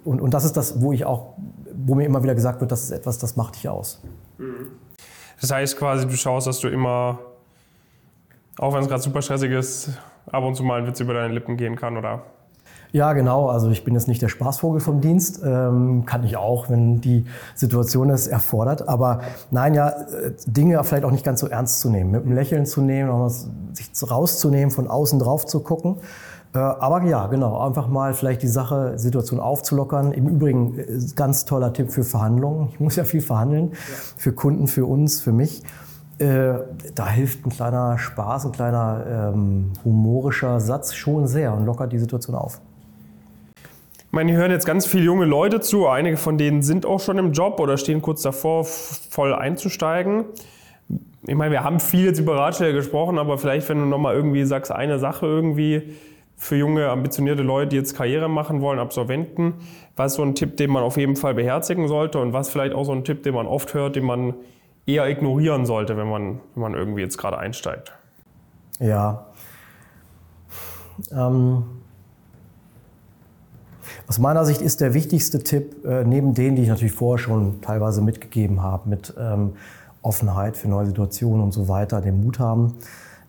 und, 0.04 0.20
und 0.20 0.34
das 0.34 0.44
ist 0.44 0.56
das, 0.56 0.80
wo 0.80 0.92
ich 0.92 1.04
auch, 1.04 1.34
wo 1.86 1.94
mir 1.94 2.04
immer 2.04 2.22
wieder 2.22 2.34
gesagt 2.34 2.60
wird, 2.60 2.72
das 2.72 2.84
ist 2.84 2.90
etwas, 2.90 3.18
das 3.18 3.36
macht 3.36 3.56
dich 3.56 3.68
aus. 3.68 4.00
Das 5.40 5.50
heißt 5.50 5.76
quasi, 5.76 6.06
du 6.06 6.16
schaust, 6.16 6.46
dass 6.46 6.60
du 6.60 6.68
immer, 6.68 7.18
auch 8.58 8.72
wenn 8.74 8.82
es 8.82 8.88
gerade 8.88 9.02
super 9.02 9.22
stressig 9.22 9.52
ist, 9.52 9.90
ab 10.32 10.44
und 10.44 10.54
zu 10.54 10.62
mal 10.62 10.80
ein 10.80 10.86
Witz 10.86 11.00
über 11.00 11.14
deine 11.14 11.32
Lippen 11.32 11.56
gehen 11.56 11.76
kann, 11.76 11.96
oder? 11.96 12.22
Ja, 12.90 13.12
genau. 13.12 13.48
Also 13.48 13.70
ich 13.70 13.84
bin 13.84 13.94
jetzt 13.94 14.08
nicht 14.08 14.22
der 14.22 14.28
Spaßvogel 14.28 14.80
vom 14.80 15.00
Dienst. 15.00 15.42
Ähm, 15.44 16.04
kann 16.06 16.24
ich 16.24 16.36
auch, 16.36 16.70
wenn 16.70 17.00
die 17.00 17.26
Situation 17.54 18.08
es 18.08 18.26
erfordert. 18.26 18.88
Aber 18.88 19.20
nein, 19.50 19.74
ja, 19.74 19.90
äh, 19.90 20.32
Dinge 20.46 20.82
vielleicht 20.84 21.04
auch 21.04 21.10
nicht 21.10 21.24
ganz 21.24 21.40
so 21.40 21.48
ernst 21.48 21.80
zu 21.80 21.90
nehmen. 21.90 22.12
Mit 22.12 22.22
einem 22.24 22.34
Lächeln 22.34 22.64
zu 22.64 22.80
nehmen, 22.80 23.28
sich 23.28 23.90
rauszunehmen, 24.10 24.70
von 24.70 24.88
außen 24.88 25.18
drauf 25.18 25.44
zu 25.44 25.60
gucken. 25.60 25.96
Äh, 26.54 26.58
aber 26.58 27.02
ja, 27.02 27.26
genau, 27.26 27.60
einfach 27.60 27.88
mal 27.88 28.14
vielleicht 28.14 28.42
die 28.42 28.48
Sache, 28.48 28.98
Situation 28.98 29.38
aufzulockern. 29.38 30.12
Im 30.12 30.26
Übrigen 30.26 30.78
äh, 30.78 30.86
ganz 31.14 31.44
toller 31.44 31.74
Tipp 31.74 31.90
für 31.90 32.04
Verhandlungen. 32.04 32.68
Ich 32.72 32.80
muss 32.80 32.96
ja 32.96 33.04
viel 33.04 33.20
verhandeln. 33.20 33.72
Ja. 33.72 33.76
Für 34.16 34.32
Kunden, 34.32 34.66
für 34.66 34.86
uns, 34.86 35.20
für 35.20 35.32
mich. 35.32 35.62
Äh, 36.18 36.54
da 36.94 37.08
hilft 37.08 37.46
ein 37.46 37.50
kleiner 37.50 37.96
Spaß, 37.96 38.46
ein 38.46 38.52
kleiner 38.52 39.32
ähm, 39.32 39.72
humorischer 39.84 40.58
Satz 40.58 40.94
schon 40.94 41.26
sehr 41.28 41.54
und 41.54 41.64
lockert 41.64 41.92
die 41.92 41.98
Situation 41.98 42.34
auf. 42.34 42.60
Ich 43.56 44.12
meine, 44.12 44.30
hier 44.32 44.40
hören 44.40 44.50
jetzt 44.50 44.66
ganz 44.66 44.86
viele 44.86 45.04
junge 45.04 45.26
Leute 45.26 45.60
zu. 45.60 45.86
Einige 45.86 46.16
von 46.16 46.38
denen 46.38 46.62
sind 46.62 46.86
auch 46.86 46.98
schon 46.98 47.18
im 47.18 47.32
Job 47.32 47.60
oder 47.60 47.76
stehen 47.76 48.02
kurz 48.02 48.22
davor, 48.22 48.64
voll 48.64 49.34
einzusteigen. 49.34 50.24
Ich 51.26 51.34
meine, 51.34 51.52
wir 51.52 51.62
haben 51.62 51.78
viel 51.78 52.06
jetzt 52.06 52.18
über 52.18 52.36
Ratschläge 52.36 52.72
gesprochen, 52.78 53.18
aber 53.18 53.38
vielleicht, 53.38 53.68
wenn 53.68 53.78
du 53.78 53.84
nochmal 53.84 54.14
irgendwie 54.14 54.44
sagst, 54.44 54.72
eine 54.72 54.98
Sache 54.98 55.26
irgendwie 55.26 55.94
für 56.36 56.56
junge, 56.56 56.88
ambitionierte 56.88 57.42
Leute, 57.42 57.68
die 57.68 57.76
jetzt 57.76 57.94
Karriere 57.96 58.28
machen 58.28 58.60
wollen, 58.60 58.78
Absolventen, 58.78 59.54
was 59.94 60.14
so 60.14 60.22
ein 60.22 60.34
Tipp, 60.34 60.56
den 60.56 60.70
man 60.70 60.82
auf 60.82 60.96
jeden 60.96 61.16
Fall 61.16 61.34
beherzigen 61.34 61.86
sollte 61.86 62.18
und 62.18 62.32
was 62.32 62.48
vielleicht 62.48 62.74
auch 62.74 62.84
so 62.84 62.92
ein 62.92 63.04
Tipp, 63.04 63.24
den 63.24 63.34
man 63.34 63.46
oft 63.46 63.74
hört, 63.74 63.94
den 63.94 64.04
man 64.04 64.34
eher 64.88 65.08
ignorieren 65.08 65.66
sollte, 65.66 65.96
wenn 65.96 66.08
man, 66.08 66.40
wenn 66.54 66.62
man 66.62 66.74
irgendwie 66.74 67.02
jetzt 67.02 67.18
gerade 67.18 67.38
einsteigt? 67.38 67.92
Ja. 68.80 69.26
Ähm, 71.12 71.64
aus 74.08 74.18
meiner 74.18 74.46
Sicht 74.46 74.62
ist 74.62 74.80
der 74.80 74.94
wichtigste 74.94 75.40
Tipp, 75.40 75.84
äh, 75.84 76.04
neben 76.04 76.32
denen, 76.32 76.56
die 76.56 76.62
ich 76.62 76.68
natürlich 76.68 76.94
vorher 76.94 77.22
schon 77.22 77.60
teilweise 77.60 78.00
mitgegeben 78.00 78.62
habe, 78.62 78.88
mit 78.88 79.12
ähm, 79.18 79.52
Offenheit 80.00 80.56
für 80.56 80.68
neue 80.68 80.86
Situationen 80.86 81.42
und 81.42 81.52
so 81.52 81.68
weiter, 81.68 82.00
den 82.00 82.24
Mut 82.24 82.38
haben, 82.38 82.74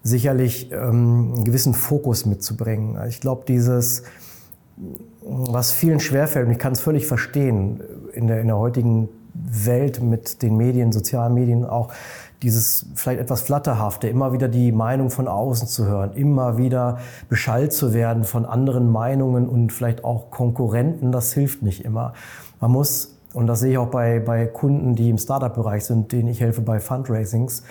sicherlich 0.02 0.72
ähm, 0.72 1.34
einen 1.36 1.44
gewissen 1.44 1.74
Fokus 1.74 2.26
mitzubringen. 2.26 2.98
Ich 3.10 3.20
glaube, 3.20 3.44
dieses, 3.46 4.04
was 5.22 5.74
vielen 5.74 6.00
schwerfällt, 6.00 6.46
und 6.46 6.54
ich 6.54 6.60
kann 6.60 6.72
es 6.72 6.80
völlig 6.80 7.06
verstehen, 7.06 7.82
in 8.14 8.28
der, 8.28 8.40
in 8.40 8.48
der 8.48 8.58
heutigen 8.58 9.10
Welt 9.34 10.02
mit 10.02 10.42
den 10.42 10.58
Medien, 10.58 10.92
sozialen 10.92 11.34
Medien 11.34 11.66
auch 11.66 11.92
dieses 12.42 12.86
vielleicht 12.96 13.20
etwas 13.20 13.42
flatterhafte, 13.42 14.08
immer 14.08 14.32
wieder 14.32 14.48
die 14.48 14.72
Meinung 14.72 15.10
von 15.10 15.28
außen 15.28 15.68
zu 15.68 15.86
hören, 15.86 16.14
immer 16.14 16.58
wieder 16.58 17.00
beschallt 17.28 17.74
zu 17.74 17.94
werden 17.94 18.24
von 18.24 18.46
anderen 18.46 18.90
Meinungen 18.92 19.48
und 19.50 19.74
vielleicht 19.74 20.04
auch 20.04 20.32
Konkurrenten, 20.32 21.12
das 21.12 21.34
hilft 21.34 21.62
nicht 21.64 21.84
immer. 21.84 22.14
Man 22.62 22.72
muss, 22.72 23.16
und 23.34 23.48
das 23.48 23.60
sehe 23.60 23.72
ich 23.72 23.78
auch 23.78 23.90
bei, 23.90 24.20
bei 24.20 24.46
Kunden, 24.46 24.96
die 24.96 25.10
im 25.10 25.18
Startup-Bereich 25.18 25.86
sind, 25.86 26.12
denen 26.12 26.30
ich 26.30 26.40
helfe 26.40 26.62
bei 26.62 26.80
Fundraisings, 26.80 27.64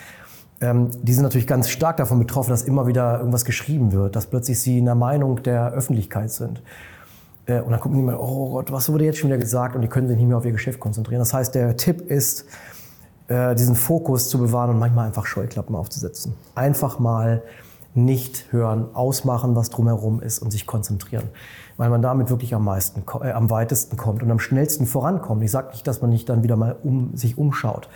ähm, 0.61 0.91
die 1.03 1.13
sind 1.13 1.23
natürlich 1.23 1.47
ganz 1.47 1.69
stark 1.69 1.97
davon 1.97 2.19
betroffen, 2.19 2.51
dass 2.51 2.63
immer 2.63 2.87
wieder 2.87 3.19
irgendwas 3.19 3.45
geschrieben 3.45 3.93
wird, 3.93 4.17
dass 4.17 4.27
plötzlich 4.27 4.61
sie 4.61 4.79
in 4.79 4.85
der 4.85 4.97
Meinung 4.97 5.43
der 5.43 5.71
Öffentlichkeit 5.73 6.31
sind. 6.31 6.63
Äh, 7.49 7.61
und 7.61 7.71
dann 7.71 7.81
gucken 7.81 7.99
die 7.99 8.05
mal, 8.05 8.17
oh 8.17 8.51
Gott, 8.51 8.71
was 8.71 8.93
wurde 8.93 9.05
jetzt 9.05 9.19
schon 9.19 9.31
wieder 9.31 9.39
gesagt? 9.39 9.75
Und 9.75 9.83
die 9.83 9.89
können 9.89 10.07
sich 10.07 10.17
nicht 10.17 10.29
mehr 10.29 10.37
auf 10.37 10.45
ihr 10.45 10.53
Geschäft 10.53 10.79
konzentrieren. 10.79 11.19
Das 11.19 11.35
heißt, 11.35 11.55
der 11.55 11.77
Tipp 11.77 12.03
ist, 12.03 12.45
äh, 13.27 13.55
diesen 13.55 13.75
Fokus 13.75 14.29
zu 14.29 14.39
bewahren 14.39 14.71
und 14.71 14.79
manchmal 14.79 15.07
einfach 15.07 15.27
Scheuklappen 15.27 15.75
aufzusetzen. 15.75 16.35
Einfach 16.55 16.99
mal 16.99 17.43
nicht 17.95 18.53
hören, 18.53 18.95
ausmachen, 18.95 19.57
was 19.57 19.71
drumherum 19.71 20.21
ist 20.21 20.39
und 20.39 20.51
sich 20.51 20.67
konzentrieren. 20.67 21.25
Weil 21.77 21.91
man 21.91 22.03
damit 22.03 22.31
wirklich 22.31 22.55
am 22.55 22.65
meisten, 22.65 23.03
äh, 23.23 23.33
am 23.33 23.51
weitesten 23.51 23.97
kommt 23.97 24.23
und 24.23 24.31
am 24.31 24.39
schnellsten 24.39 24.87
vorankommt. 24.87 25.43
Ich 25.43 25.51
sage 25.51 25.71
nicht, 25.71 25.87
dass 25.87 26.01
man 26.01 26.11
nicht 26.11 26.29
dann 26.29 26.43
wieder 26.43 26.57
mal 26.57 26.77
um, 26.83 27.17
sich 27.17 27.39
umschaut, 27.39 27.89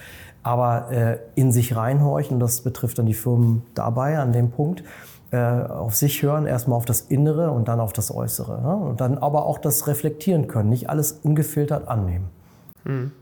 aber 0.42 0.90
äh, 0.90 1.18
in 1.34 1.52
sich 1.52 1.76
reinhorchen, 1.76 2.40
das 2.40 2.62
betrifft 2.62 2.98
dann 2.98 3.06
die 3.06 3.14
Firmen 3.14 3.62
dabei 3.74 4.18
an 4.18 4.32
dem 4.32 4.50
Punkt 4.50 4.82
auf 5.36 5.94
sich 5.94 6.22
hören, 6.22 6.46
erstmal 6.46 6.76
auf 6.76 6.84
das 6.84 7.02
Innere 7.02 7.50
und 7.50 7.68
dann 7.68 7.80
auf 7.80 7.92
das 7.92 8.14
Äußere. 8.14 8.60
Ne? 8.60 8.76
Und 8.76 9.00
dann 9.00 9.18
aber 9.18 9.46
auch 9.46 9.58
das 9.58 9.86
reflektieren 9.86 10.46
können, 10.46 10.68
nicht 10.68 10.90
alles 10.90 11.12
ungefiltert 11.22 11.88
annehmen. 11.88 12.28
Hm. 12.84 13.12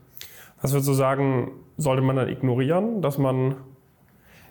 Was 0.61 0.73
würdest 0.73 0.89
du 0.89 0.93
sagen, 0.93 1.51
sollte 1.77 2.01
man 2.01 2.15
dann 2.15 2.27
ignorieren, 2.27 3.01
dass 3.01 3.17
man 3.17 3.55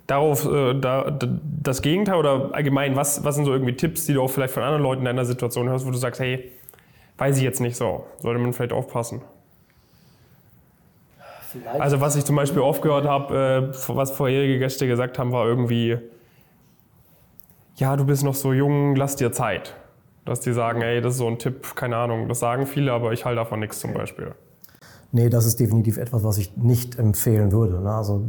darauf 0.06 0.50
äh, 0.50 0.74
da, 0.74 1.16
das 1.62 1.82
Gegenteil 1.82 2.16
oder 2.16 2.50
allgemein, 2.52 2.96
was, 2.96 3.24
was 3.24 3.36
sind 3.36 3.44
so 3.44 3.52
irgendwie 3.52 3.76
Tipps, 3.76 4.06
die 4.06 4.14
du 4.14 4.22
auch 4.22 4.30
vielleicht 4.30 4.54
von 4.54 4.62
anderen 4.62 4.82
Leuten 4.82 5.00
in 5.00 5.06
deiner 5.06 5.24
Situation 5.24 5.68
hörst, 5.68 5.86
wo 5.86 5.90
du 5.90 5.96
sagst, 5.96 6.20
hey, 6.20 6.50
weiß 7.18 7.36
ich 7.36 7.42
jetzt 7.42 7.60
nicht 7.60 7.76
so, 7.76 8.04
sollte 8.18 8.40
man 8.40 8.52
vielleicht 8.52 8.72
aufpassen? 8.72 9.22
Vielleicht. 11.50 11.80
Also 11.80 12.00
was 12.00 12.16
ich 12.16 12.24
zum 12.24 12.36
Beispiel 12.36 12.62
oft 12.62 12.80
gehört 12.82 13.06
habe, 13.06 13.72
äh, 13.74 13.88
was 13.88 14.10
vorherige 14.12 14.58
Gäste 14.58 14.86
gesagt 14.86 15.18
haben, 15.18 15.32
war 15.32 15.46
irgendwie, 15.46 15.98
ja, 17.80 17.96
du 17.96 18.04
bist 18.04 18.22
noch 18.22 18.34
so 18.34 18.52
jung, 18.52 18.94
lass 18.94 19.16
dir 19.16 19.32
Zeit. 19.32 19.74
Dass 20.26 20.40
die 20.40 20.52
sagen, 20.52 20.82
ey, 20.82 21.00
das 21.00 21.14
ist 21.14 21.18
so 21.18 21.26
ein 21.26 21.38
Tipp, 21.38 21.74
keine 21.74 21.96
Ahnung, 21.96 22.28
das 22.28 22.38
sagen 22.38 22.66
viele, 22.66 22.92
aber 22.92 23.12
ich 23.12 23.24
halte 23.24 23.36
davon 23.36 23.58
nichts 23.58 23.80
zum 23.80 23.94
Beispiel. 23.94 24.34
Nee, 25.12 25.28
das 25.28 25.46
ist 25.46 25.58
definitiv 25.58 25.96
etwas, 25.96 26.22
was 26.22 26.38
ich 26.38 26.56
nicht 26.56 26.98
empfehlen 26.98 27.50
würde. 27.50 27.80
Ne? 27.80 27.90
Also 27.90 28.22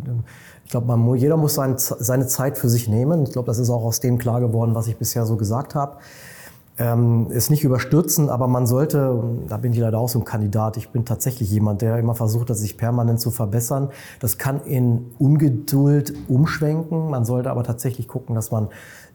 ich 0.64 0.72
glaube, 0.72 1.18
jeder 1.18 1.38
muss 1.38 1.54
sein, 1.54 1.76
seine 1.78 2.26
Zeit 2.28 2.58
für 2.58 2.70
sich 2.70 2.88
nehmen. 2.88 3.24
Ich 3.24 3.34
glaube, 3.34 3.46
das 3.46 3.60
ist 3.60 3.70
auch 3.70 3.84
aus 3.84 4.00
dem 4.00 4.18
klar 4.18 4.40
geworden, 4.40 4.74
was 4.74 4.88
ich 4.88 4.98
bisher 4.98 5.26
so 5.26 5.36
gesagt 5.36 5.76
habe. 5.76 5.98
Ähm, 6.80 7.28
ist 7.30 7.52
nicht 7.52 7.64
überstürzen, 7.64 8.30
aber 8.30 8.48
man 8.48 8.66
sollte, 8.66 9.22
da 9.48 9.58
bin 9.58 9.74
ich 9.74 9.78
leider 9.78 10.00
auch 10.00 10.10
so 10.10 10.18
ein 10.18 10.26
Kandidat, 10.26 10.78
ich 10.78 10.90
bin 10.90 11.06
tatsächlich 11.06 11.52
jemand, 11.52 11.82
der 11.82 11.98
immer 11.98 12.16
versucht 12.16 12.56
sich 12.56 12.78
permanent 12.78 13.20
zu 13.20 13.30
verbessern. 13.30 13.90
Das 14.20 14.38
kann 14.40 14.64
in 14.64 15.12
Ungeduld 15.20 16.14
umschwenken. 16.30 17.10
Man 17.10 17.26
sollte 17.26 17.52
aber 17.52 17.64
tatsächlich 17.64 18.08
gucken, 18.08 18.34
dass 18.34 18.50
man 18.50 18.70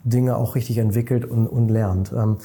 Dinge 0.06 0.36
auch 0.36 0.54
richtig 0.54 0.78
entwickelt 0.78 1.24
und, 1.24 1.46
und 1.46 1.68
lernt. 1.68 2.12
Ähm, 2.12 2.38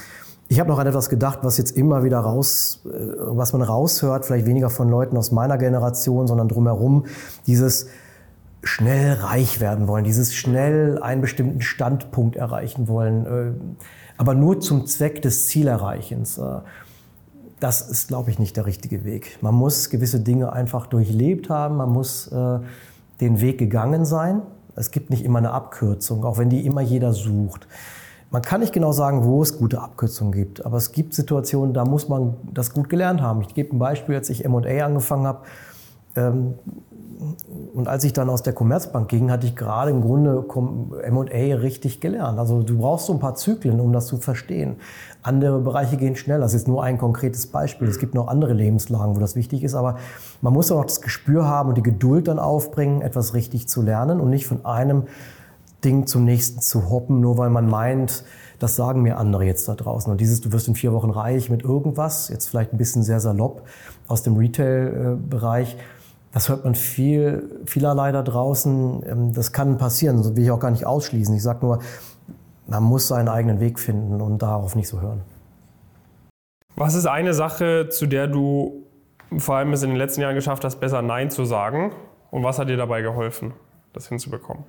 ich 0.51 0.59
habe 0.59 0.69
noch 0.69 0.79
an 0.79 0.87
etwas 0.87 1.07
gedacht, 1.07 1.39
was 1.43 1.57
jetzt 1.57 1.77
immer 1.77 2.03
wieder 2.03 2.19
raus, 2.19 2.81
äh, 2.85 2.89
was 2.89 3.53
man 3.53 3.61
raushört, 3.61 4.25
vielleicht 4.25 4.45
weniger 4.45 4.69
von 4.69 4.89
Leuten 4.89 5.15
aus 5.15 5.31
meiner 5.31 5.57
Generation, 5.57 6.27
sondern 6.27 6.49
drumherum, 6.49 7.05
dieses 7.47 7.87
schnell 8.61 9.13
reich 9.13 9.61
werden 9.61 9.87
wollen, 9.87 10.03
dieses 10.03 10.35
schnell 10.35 11.01
einen 11.01 11.21
bestimmten 11.21 11.61
Standpunkt 11.61 12.35
erreichen 12.35 12.89
wollen, 12.89 13.25
äh, 13.25 13.51
aber 14.17 14.33
nur 14.33 14.59
zum 14.59 14.87
Zweck 14.87 15.21
des 15.21 15.47
Zielerreichens. 15.47 16.37
Äh, 16.37 16.59
das 17.61 17.89
ist, 17.89 18.09
glaube 18.09 18.29
ich, 18.29 18.37
nicht 18.37 18.57
der 18.57 18.65
richtige 18.65 19.05
Weg. 19.05 19.37
Man 19.41 19.55
muss 19.55 19.89
gewisse 19.89 20.19
Dinge 20.19 20.51
einfach 20.51 20.87
durchlebt 20.87 21.49
haben, 21.49 21.77
man 21.77 21.89
muss 21.89 22.27
den 23.21 23.39
Weg 23.39 23.59
gegangen 23.59 24.03
sein. 24.03 24.41
Es 24.75 24.91
gibt 24.91 25.09
nicht 25.09 25.23
immer 25.23 25.39
eine 25.39 25.51
Abkürzung, 25.51 26.23
auch 26.25 26.37
wenn 26.37 26.49
die 26.49 26.65
immer 26.65 26.81
jeder 26.81 27.13
sucht. 27.13 27.67
Man 28.31 28.41
kann 28.41 28.61
nicht 28.61 28.71
genau 28.71 28.93
sagen, 28.93 29.25
wo 29.25 29.41
es 29.41 29.57
gute 29.57 29.81
Abkürzungen 29.81 30.31
gibt, 30.31 30.65
aber 30.65 30.77
es 30.77 30.93
gibt 30.93 31.13
Situationen, 31.13 31.73
da 31.73 31.83
muss 31.83 32.07
man 32.07 32.35
das 32.53 32.73
gut 32.73 32.87
gelernt 32.87 33.21
haben. 33.21 33.41
Ich 33.41 33.53
gebe 33.53 33.75
ein 33.75 33.79
Beispiel, 33.79 34.15
als 34.15 34.29
ich 34.29 34.45
M&A 34.45 34.85
angefangen 34.85 35.27
habe 35.27 35.39
ähm, 36.15 36.53
und 37.73 37.87
als 37.87 38.03
ich 38.03 38.13
dann 38.13 38.29
aus 38.29 38.41
der 38.41 38.53
Commerzbank 38.53 39.09
ging, 39.09 39.29
hatte 39.29 39.45
ich 39.45 39.55
gerade 39.55 39.91
im 39.91 40.01
Grunde 40.01 40.45
M&A 41.03 41.55
richtig 41.55 41.99
gelernt. 41.99 42.39
Also 42.39 42.63
du 42.63 42.77
brauchst 42.77 43.05
so 43.07 43.13
ein 43.13 43.19
paar 43.19 43.35
Zyklen, 43.35 43.79
um 43.79 43.91
das 43.91 44.07
zu 44.07 44.17
verstehen. 44.17 44.77
Andere 45.21 45.59
Bereiche 45.59 45.97
gehen 45.97 46.15
schneller. 46.15 46.41
Das 46.41 46.53
ist 46.53 46.67
nur 46.67 46.83
ein 46.83 46.97
konkretes 46.97 47.47
Beispiel. 47.47 47.87
Es 47.87 47.99
gibt 47.99 48.15
noch 48.15 48.27
andere 48.27 48.53
Lebenslagen, 48.53 49.15
wo 49.15 49.19
das 49.19 49.35
wichtig 49.35 49.63
ist, 49.63 49.75
aber 49.75 49.97
man 50.41 50.53
muss 50.53 50.71
auch 50.71 50.83
das 50.83 51.01
Gespür 51.01 51.45
haben 51.45 51.69
und 51.69 51.77
die 51.77 51.83
Geduld 51.83 52.27
dann 52.27 52.39
aufbringen, 52.39 53.01
etwas 53.01 53.33
richtig 53.33 53.67
zu 53.67 53.81
lernen 53.81 54.19
und 54.19 54.29
nicht 54.29 54.47
von 54.47 54.65
einem 54.65 55.03
Ding 55.83 56.07
zum 56.07 56.25
nächsten 56.25 56.61
zu 56.61 56.89
hoppen, 56.89 57.21
nur 57.21 57.37
weil 57.37 57.49
man 57.49 57.67
meint, 57.67 58.23
das 58.59 58.75
sagen 58.75 59.01
mir 59.01 59.17
andere 59.17 59.45
jetzt 59.45 59.67
da 59.67 59.75
draußen. 59.75 60.11
Und 60.11 60.21
dieses, 60.21 60.41
du 60.41 60.51
wirst 60.51 60.67
in 60.67 60.75
vier 60.75 60.93
Wochen 60.93 61.09
reich 61.09 61.49
mit 61.49 61.63
irgendwas, 61.63 62.29
jetzt 62.29 62.47
vielleicht 62.47 62.73
ein 62.73 62.77
bisschen 62.77 63.03
sehr 63.03 63.19
salopp 63.19 63.63
aus 64.07 64.21
dem 64.21 64.37
Retail-Bereich, 64.37 65.77
das 66.31 66.47
hört 66.47 66.63
man 66.63 66.75
viel, 66.75 67.61
vielerlei 67.65 68.11
da 68.11 68.21
draußen. 68.21 69.03
Ähm, 69.05 69.33
das 69.33 69.51
kann 69.51 69.77
passieren, 69.77 70.17
das 70.17 70.35
will 70.35 70.43
ich 70.43 70.51
auch 70.51 70.59
gar 70.59 70.71
nicht 70.71 70.85
ausschließen. 70.85 71.35
Ich 71.35 71.43
sage 71.43 71.65
nur, 71.65 71.79
man 72.71 72.83
muss 72.83 73.09
seinen 73.09 73.27
eigenen 73.27 73.59
Weg 73.59 73.79
finden 73.79 74.21
und 74.21 74.41
darauf 74.41 74.75
nicht 74.75 74.87
so 74.87 75.01
hören. 75.01 75.21
Was 76.77 76.95
ist 76.95 77.05
eine 77.05 77.33
Sache, 77.33 77.89
zu 77.89 78.07
der 78.07 78.27
du 78.27 78.85
vor 79.37 79.55
allem 79.55 79.73
es 79.73 79.83
in 79.83 79.89
den 79.89 79.97
letzten 79.97 80.21
Jahren 80.21 80.35
geschafft 80.35 80.63
hast, 80.63 80.79
besser 80.79 81.01
Nein 81.01 81.29
zu 81.29 81.43
sagen? 81.43 81.91
Und 82.31 82.43
was 82.43 82.59
hat 82.59 82.69
dir 82.69 82.77
dabei 82.77 83.01
geholfen, 83.01 83.53
das 83.91 84.07
hinzubekommen? 84.07 84.63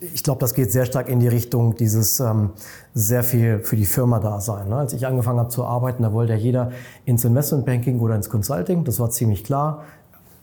ich 0.00 0.22
glaube, 0.22 0.40
das 0.40 0.54
geht 0.54 0.72
sehr 0.72 0.84
stark 0.84 1.08
in 1.08 1.20
die 1.20 1.28
Richtung 1.28 1.76
dieses 1.76 2.18
ähm, 2.20 2.50
sehr 2.92 3.22
viel 3.22 3.60
für 3.60 3.76
die 3.76 3.86
Firma 3.86 4.18
da 4.18 4.40
sein. 4.40 4.68
Ne? 4.68 4.76
Als 4.76 4.92
ich 4.92 5.06
angefangen 5.06 5.38
habe 5.38 5.48
zu 5.48 5.64
arbeiten, 5.64 6.02
da 6.02 6.12
wollte 6.12 6.32
ja 6.32 6.38
jeder 6.38 6.72
ins 7.04 7.24
Investmentbanking 7.24 8.00
oder 8.00 8.16
ins 8.16 8.28
Consulting. 8.28 8.84
Das 8.84 8.98
war 8.98 9.08
ziemlich 9.10 9.44
klar. 9.44 9.84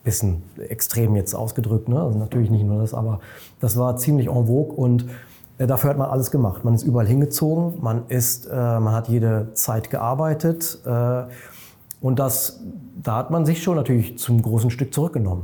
Bisschen 0.04 0.42
extrem 0.58 1.16
jetzt 1.16 1.36
ausgedrückt, 1.36 1.90
ne? 1.90 2.02
also 2.02 2.18
natürlich 2.18 2.50
nicht 2.50 2.64
nur 2.64 2.82
das, 2.82 2.96
aber 2.96 3.20
das 3.60 3.78
war 3.78 3.98
ziemlich 3.98 4.30
en 4.30 4.48
vogue 4.48 4.74
und 4.76 5.06
dafür 5.68 5.92
hat 5.92 5.98
man 5.98 6.10
alles 6.10 6.32
gemacht. 6.32 6.64
Man 6.64 6.74
ist 6.74 6.84
überall 6.84 7.08
hingezogen, 7.08 7.82
man 7.82 8.08
ist, 8.08 8.48
äh, 8.48 8.56
man 8.56 8.94
hat 8.94 9.08
jede 9.10 9.54
Zeit 9.54 9.90
gearbeitet 9.90 10.80
äh, 10.86 11.24
und 12.02 12.20
das, 12.20 12.62
da 13.02 13.18
hat 13.18 13.32
man 13.32 13.46
sich 13.46 13.62
schon 13.62 13.76
natürlich 13.76 14.18
zum 14.18 14.42
großen 14.42 14.70
Stück 14.72 14.94
zurückgenommen. 14.94 15.44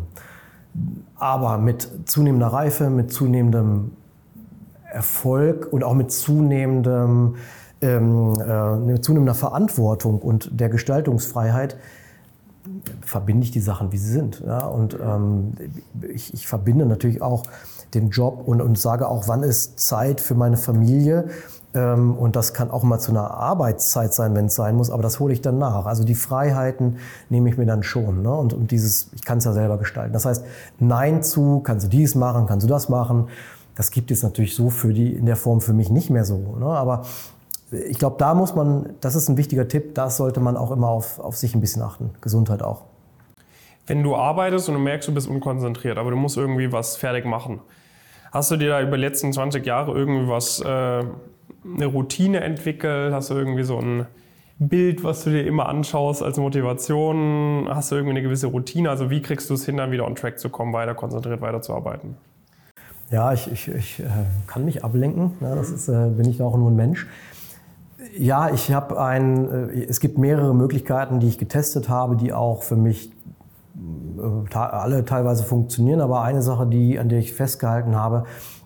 Aber 1.16 1.58
mit 1.58 1.90
zunehmender 2.06 2.48
Reife, 2.48 2.90
mit 2.90 3.12
zunehmendem 3.12 3.92
Erfolg 4.92 5.72
und 5.72 5.84
auch 5.84 5.94
mit 5.94 6.12
zunehmendem, 6.12 7.36
ähm, 7.82 8.34
äh, 8.40 8.76
mit 8.76 9.04
zunehmender 9.04 9.36
Verantwortung 9.36 10.20
und 10.20 10.60
der 10.60 10.70
Gestaltungsfreiheit 10.70 11.78
verbinde 13.02 13.44
ich 13.44 13.52
die 13.52 13.60
Sachen, 13.60 13.92
wie 13.92 13.98
sie 13.98 14.12
sind. 14.12 14.44
Ja? 14.46 14.66
Und 14.66 14.98
ähm, 15.00 15.54
ich, 16.14 16.34
ich 16.34 16.48
verbinde 16.48 16.86
natürlich 16.86 17.22
auch 17.22 17.44
den 17.94 18.10
Job 18.10 18.44
und, 18.46 18.62
und 18.62 18.78
sage 18.78 19.08
auch, 19.08 19.28
wann 19.28 19.44
ist 19.44 19.80
Zeit 19.80 20.22
für 20.22 20.36
meine 20.36 20.58
Familie. 20.58 21.30
Ähm, 21.74 22.16
und 22.16 22.36
das 22.36 22.54
kann 22.54 22.72
auch 22.72 22.84
mal 22.84 23.00
zu 23.00 23.12
einer 23.12 23.32
Arbeitszeit 23.32 24.14
sein, 24.14 24.36
wenn 24.36 24.46
es 24.46 24.56
sein 24.56 24.76
muss, 24.76 24.90
aber 24.90 25.04
das 25.04 25.20
hole 25.20 25.34
ich 25.34 25.42
dann 25.42 25.58
nach. 25.58 25.86
Also 25.86 26.04
die 26.04 26.16
Freiheiten 26.16 26.98
nehme 27.30 27.50
ich 27.50 27.58
mir 27.58 27.66
dann 27.66 27.84
schon. 27.84 28.22
Ne? 28.22 28.34
Und, 28.34 28.54
und 28.54 28.72
dieses, 28.72 29.10
ich 29.14 29.24
kann 29.24 29.38
es 29.38 29.46
ja 29.46 29.54
selber 29.54 29.78
gestalten. 29.78 30.14
Das 30.14 30.26
heißt, 30.26 30.44
Nein 30.80 31.24
zu, 31.24 31.60
kannst 31.62 31.86
du 31.86 31.90
dies 31.90 32.16
machen, 32.16 32.46
kannst 32.48 32.66
du 32.66 32.70
das 32.70 32.90
machen. 32.90 33.28
Das 33.76 33.92
gibt 33.92 34.10
es 34.12 34.24
natürlich 34.24 34.56
so 34.56 34.70
für 34.70 34.94
die 34.94 35.14
in 35.14 35.26
der 35.26 35.36
Form 35.36 35.62
für 35.62 35.74
mich 35.74 35.90
nicht 35.90 36.10
mehr 36.10 36.26
so. 36.26 36.56
Ne? 36.60 36.66
Aber 36.66 37.04
ich 37.72 38.00
glaube, 38.00 38.16
da 38.18 38.34
muss 38.34 38.56
man, 38.56 38.94
das 39.02 39.16
ist 39.16 39.30
ein 39.30 39.38
wichtiger 39.38 39.68
Tipp, 39.68 39.94
da 39.94 40.10
sollte 40.10 40.40
man 40.40 40.58
auch 40.58 40.72
immer 40.72 40.88
auf, 40.88 41.20
auf 41.20 41.38
sich 41.38 41.54
ein 41.54 41.62
bisschen 41.62 41.82
achten. 41.82 42.12
Gesundheit 42.22 42.64
auch. 42.64 42.84
Wenn 43.88 44.04
du 44.04 44.16
arbeitest 44.16 44.68
und 44.68 44.76
du 44.76 44.82
merkst, 44.82 45.08
du 45.08 45.14
bist 45.14 45.30
unkonzentriert, 45.30 45.98
aber 45.98 46.12
du 46.12 46.18
musst 46.18 46.38
irgendwie 46.38 46.72
was 46.72 46.98
fertig 46.98 47.26
machen. 47.26 47.62
Hast 48.32 48.52
du 48.52 48.58
dir 48.58 48.70
da 48.70 48.82
über 48.82 48.98
die 48.98 49.04
letzten 49.04 49.32
20 49.32 49.66
Jahre 49.66 49.94
irgendwie 49.94 50.30
was, 50.30 50.60
äh, 50.60 50.66
eine 50.66 51.86
Routine 51.86 52.42
entwickelt? 52.42 53.14
Hast 53.14 53.30
du 53.30 53.36
irgendwie 53.36 53.64
so 53.64 53.80
ein 53.80 54.06
Bild, 54.60 55.04
was 55.04 55.24
du 55.24 55.30
dir 55.30 55.46
immer 55.46 55.70
anschaust 55.70 56.24
als 56.24 56.38
Motivation? 56.38 57.68
Hast 57.70 57.92
du 57.92 57.96
irgendwie 57.96 58.12
eine 58.12 58.22
gewisse 58.22 58.48
Routine? 58.48 58.90
Also 58.90 59.10
wie 59.10 59.22
kriegst 59.22 59.50
du 59.50 59.54
es 59.54 59.66
hin, 59.66 59.78
dann 59.78 59.92
wieder 59.92 60.06
on 60.06 60.16
track 60.16 60.40
zu 60.40 60.50
kommen, 60.50 60.74
weiter 60.74 60.94
konzentriert 60.94 61.42
weiterzuarbeiten? 61.42 62.18
Ja, 63.10 63.32
ich, 63.32 63.50
ich, 63.50 63.70
ich 63.70 64.00
äh, 64.02 64.06
kann 64.48 64.66
mich 64.66 64.84
ablenken. 64.84 65.34
Ja, 65.40 65.56
das 65.56 65.70
ist, 65.70 65.88
äh, 65.88 66.10
bin 66.10 66.30
ich 66.30 66.42
auch 66.42 66.58
nur 66.58 66.72
ein 66.72 66.76
Mensch. 66.76 67.08
Ja, 68.18 68.50
ich 68.50 68.72
habe 68.74 69.00
ein, 69.00 69.70
äh, 69.70 69.86
es 69.86 70.00
gibt 70.00 70.18
mehrere 70.18 70.54
Möglichkeiten, 70.54 71.20
die 71.20 71.28
ich 71.28 71.38
getestet 71.38 71.88
habe, 71.88 72.18
die 72.18 72.34
auch 72.34 72.64
für 72.64 72.76
mich 72.76 73.12
alle 74.54 75.06
teilweise 75.06 75.44
funktionieren. 75.44 76.02
Aber 76.02 76.22
eine 76.22 76.42
Sache, 76.42 76.68
die, 76.68 77.00
an 77.00 77.10
der 77.10 77.20
ich 77.20 77.34
festgehalten 77.34 77.96
habe, 77.96 78.26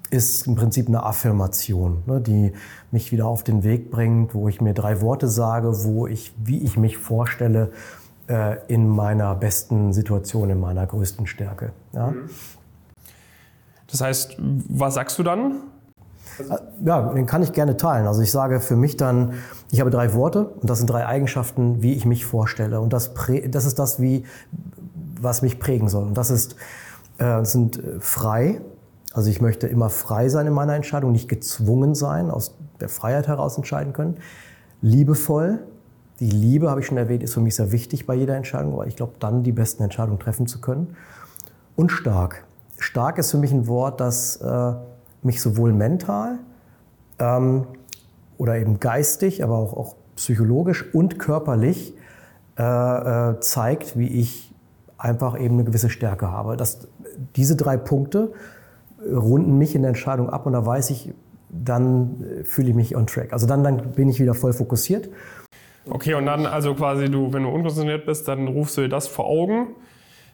ist 0.10 0.46
im 0.46 0.56
Prinzip 0.56 0.88
eine 0.88 1.04
Affirmation, 1.04 2.04
ne, 2.06 2.20
die 2.20 2.52
mich 2.92 3.12
wieder 3.12 3.28
auf 3.28 3.44
den 3.44 3.64
Weg 3.64 3.92
bringt, 3.92 4.36
wo 4.36 4.50
ich 4.50 4.60
mir 4.60 4.74
drei 4.74 5.02
Worte 5.02 5.28
sage, 5.28 5.86
wo 5.86 6.06
ich, 6.06 6.34
wie 6.38 6.60
ich 6.60 6.78
mich 6.78 6.98
vorstelle, 6.98 7.72
äh, 8.28 8.58
in 8.68 8.88
meiner 8.88 9.34
besten 9.36 9.94
Situation, 9.94 10.50
in 10.50 10.60
meiner 10.60 10.86
größten 10.86 11.28
Stärke. 11.28 11.72
Ja? 11.94 12.08
Mhm. 12.08 12.30
Das 13.90 14.02
heißt, 14.02 14.38
was 14.40 14.94
sagst 14.94 15.18
du 15.18 15.24
dann? 15.24 15.56
Ja, 16.84 17.14
den 17.14 17.26
kann 17.26 17.44
ich 17.44 17.52
gerne 17.52 17.78
teilen. 17.78 18.08
Also 18.08 18.22
ich 18.22 18.32
sage 18.32 18.62
für 18.62 18.76
mich 18.76 18.96
dann, 18.96 19.34
ich 19.70 19.82
habe 19.82 19.90
drei 19.90 20.14
Worte 20.14 20.46
und 20.46 20.70
das 20.70 20.78
sind 20.78 20.90
drei 20.90 21.06
Eigenschaften, 21.06 21.84
wie 21.84 21.94
ich 21.94 22.06
mich 22.06 22.26
vorstelle. 22.26 22.80
Und 22.80 22.94
das, 22.94 23.12
das 23.50 23.66
ist 23.66 23.80
das, 23.80 24.02
wie, 24.02 24.24
was 25.22 25.42
mich 25.42 25.60
prägen 25.60 25.88
soll. 25.88 26.08
Und 26.08 26.16
das 26.16 26.32
ist, 26.32 26.56
äh, 27.18 27.44
sind 27.44 27.78
äh, 27.78 28.00
frei. 28.00 28.62
Also 29.14 29.30
ich 29.30 29.42
möchte 29.42 29.68
immer 29.68 29.90
frei 29.90 30.30
sein 30.30 30.48
in 30.48 30.54
meiner 30.54 30.76
Entscheidung, 30.76 31.12
nicht 31.12 31.28
gezwungen 31.28 31.96
sein, 31.96 32.32
aus 32.32 32.56
der 32.80 32.90
Freiheit 32.90 33.28
heraus 33.28 33.58
entscheiden 33.58 33.94
können. 33.94 34.18
Liebevoll. 34.82 35.60
Die 36.20 36.30
Liebe, 36.30 36.70
habe 36.70 36.82
ich 36.82 36.86
schon 36.86 36.98
erwähnt, 36.98 37.24
ist 37.24 37.34
für 37.34 37.42
mich 37.42 37.56
sehr 37.56 37.72
wichtig 37.72 38.06
bei 38.06 38.14
jeder 38.14 38.36
Entscheidung, 38.36 38.78
weil 38.78 38.88
ich 38.88 38.96
glaube, 38.96 39.14
dann 39.20 39.44
die 39.44 39.52
besten 39.52 39.84
Entscheidungen 39.84 40.20
treffen 40.20 40.46
zu 40.46 40.62
können. 40.62 40.96
Und 41.76 41.92
stark 41.92 42.44
stark 42.82 43.18
ist 43.18 43.32
für 43.32 43.38
mich 43.38 43.52
ein 43.52 43.68
Wort, 43.68 44.02
das 44.02 44.38
äh, 44.38 44.74
mich 45.22 45.42
sowohl 45.42 45.72
mental 45.72 46.40
ähm, 47.20 47.68
oder 48.38 48.58
eben 48.58 48.80
geistig, 48.80 49.44
aber 49.44 49.58
auch, 49.58 49.74
auch 49.74 49.96
psychologisch 50.16 50.94
und 50.94 51.20
körperlich 51.20 51.96
äh, 52.58 52.64
äh, 52.64 53.40
zeigt, 53.40 53.98
wie 53.98 54.08
ich 54.08 54.51
einfach 55.02 55.40
eben 55.40 55.56
eine 55.56 55.64
gewisse 55.64 55.90
Stärke 55.90 56.32
habe. 56.32 56.58
Das, 56.58 56.88
diese 57.36 57.56
drei 57.56 57.78
Punkte 57.78 58.32
runden 59.04 59.58
mich 59.58 59.76
in 59.76 59.82
der 59.82 59.90
Entscheidung 59.90 60.30
ab 60.30 60.46
und 60.46 60.54
da 60.54 60.66
weiß 60.66 60.92
ich, 60.92 61.14
dann 61.50 62.24
äh, 62.24 62.44
fühle 62.44 62.70
ich 62.70 62.76
mich 62.76 62.96
on 62.96 63.08
track. 63.08 63.34
Also 63.34 63.48
dann, 63.48 63.64
dann 63.64 63.94
bin 63.94 64.10
ich 64.10 64.20
wieder 64.20 64.34
voll 64.34 64.54
fokussiert. 64.54 65.10
Okay, 65.90 66.14
und 66.14 66.28
dann 66.28 66.46
also 66.46 66.76
quasi 66.76 67.10
du, 67.10 67.34
wenn 67.34 67.44
du 67.44 67.50
unkonzentriert 67.50 68.06
bist, 68.06 68.28
dann 68.28 68.48
rufst 68.48 68.78
du 68.78 68.82
dir 68.82 68.90
das 68.90 69.08
vor 69.08 69.26
Augen, 69.26 69.70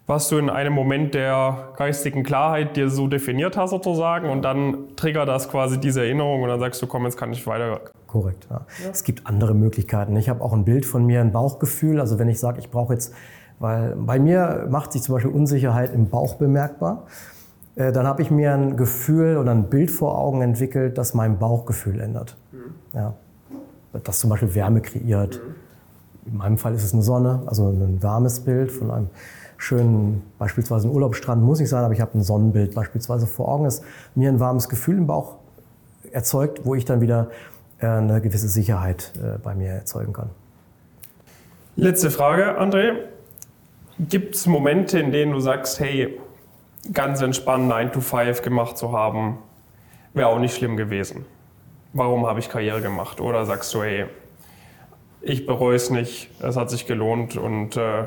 was 0.05 0.27
du 0.27 0.37
in 0.37 0.49
einem 0.49 0.73
Moment 0.73 1.13
der 1.13 1.69
geistigen 1.77 2.23
Klarheit 2.23 2.75
dir 2.75 2.89
so 2.89 3.07
definiert 3.07 3.55
hast 3.55 3.69
sozusagen 3.69 4.29
und 4.29 4.41
dann 4.41 4.95
triggert 4.97 5.29
das 5.29 5.49
quasi 5.49 5.79
diese 5.79 6.01
Erinnerung 6.01 6.41
und 6.41 6.49
dann 6.49 6.59
sagst 6.59 6.81
du, 6.81 6.87
komm, 6.87 7.05
jetzt 7.05 7.17
kann 7.17 7.31
ich 7.31 7.47
weiter. 7.47 7.79
Korrekt, 8.07 8.47
ja. 8.49 8.65
ja. 8.83 8.89
Es 8.91 9.03
gibt 9.03 9.25
andere 9.25 9.53
Möglichkeiten. 9.53 10.15
Ich 10.17 10.27
habe 10.27 10.41
auch 10.41 10.53
ein 10.53 10.65
Bild 10.65 10.85
von 10.85 11.05
mir, 11.05 11.21
ein 11.21 11.31
Bauchgefühl. 11.31 11.99
Also 11.99 12.19
wenn 12.19 12.29
ich 12.29 12.39
sage, 12.39 12.59
ich 12.59 12.69
brauche 12.69 12.93
jetzt, 12.93 13.13
weil 13.59 13.95
bei 13.95 14.19
mir 14.19 14.67
macht 14.69 14.91
sich 14.91 15.01
zum 15.01 15.15
Beispiel 15.15 15.31
Unsicherheit 15.31 15.93
im 15.93 16.09
Bauch 16.09 16.35
bemerkbar. 16.35 17.07
Äh, 17.75 17.91
dann 17.91 18.05
habe 18.05 18.21
ich 18.21 18.31
mir 18.31 18.53
ein 18.53 18.77
Gefühl 18.77 19.37
oder 19.37 19.51
ein 19.51 19.69
Bild 19.69 19.91
vor 19.91 20.17
Augen 20.17 20.41
entwickelt, 20.41 20.97
das 20.97 21.13
mein 21.13 21.39
Bauchgefühl 21.39 21.99
ändert. 21.99 22.35
Mhm. 22.51 22.97
Ja. 22.97 23.13
Das 24.03 24.19
zum 24.19 24.29
Beispiel 24.29 24.53
Wärme 24.53 24.81
kreiert. 24.81 25.41
Mhm. 25.43 26.31
In 26.31 26.37
meinem 26.37 26.57
Fall 26.57 26.73
ist 26.73 26.83
es 26.83 26.93
eine 26.93 27.03
Sonne, 27.03 27.43
also 27.45 27.69
ein 27.69 28.03
warmes 28.03 28.41
Bild 28.41 28.71
von 28.71 28.91
einem 28.91 29.09
schönen, 29.57 30.23
beispielsweise 30.37 30.87
ein 30.87 30.91
Urlaubsstrand 30.91 31.41
muss 31.41 31.59
nicht 31.59 31.69
sein, 31.69 31.83
aber 31.83 31.93
ich 31.93 32.01
habe 32.01 32.17
ein 32.17 32.21
Sonnenbild 32.21 32.75
beispielsweise 32.75 33.25
vor 33.27 33.47
Augen, 33.47 33.63
das 33.63 33.81
mir 34.13 34.29
ein 34.29 34.39
warmes 34.39 34.69
Gefühl 34.69 34.97
im 34.97 35.07
Bauch 35.07 35.37
erzeugt, 36.11 36.65
wo 36.65 36.75
ich 36.75 36.85
dann 36.85 37.01
wieder 37.01 37.29
äh, 37.79 37.87
eine 37.87 38.21
gewisse 38.21 38.49
Sicherheit 38.49 39.13
äh, 39.17 39.37
bei 39.39 39.55
mir 39.55 39.69
erzeugen 39.69 40.13
kann. 40.13 40.29
Letzte 41.75 42.11
Frage, 42.11 42.59
André. 42.59 42.93
Gibt 43.99 44.35
es 44.35 44.45
Momente, 44.45 44.99
in 44.99 45.11
denen 45.11 45.31
du 45.31 45.39
sagst, 45.39 45.79
hey, 45.79 46.19
ganz 46.93 47.21
entspannt 47.21 47.67
9 47.67 47.91
to 47.91 48.01
5 48.01 48.41
gemacht 48.41 48.77
zu 48.77 48.91
haben, 48.91 49.39
wäre 50.13 50.27
auch 50.27 50.39
nicht 50.39 50.55
schlimm 50.55 50.77
gewesen. 50.77 51.25
Warum 51.93 52.27
habe 52.27 52.39
ich 52.39 52.49
Karriere 52.49 52.81
gemacht? 52.81 53.21
Oder 53.21 53.45
sagst 53.45 53.73
du, 53.73 53.81
hey, 53.81 54.05
ich 55.21 55.45
bereue 55.45 55.75
es 55.75 55.89
nicht, 55.89 56.29
es 56.41 56.55
hat 56.55 56.69
sich 56.69 56.85
gelohnt 56.85 57.37
und 57.37 57.75
äh, 57.75 58.05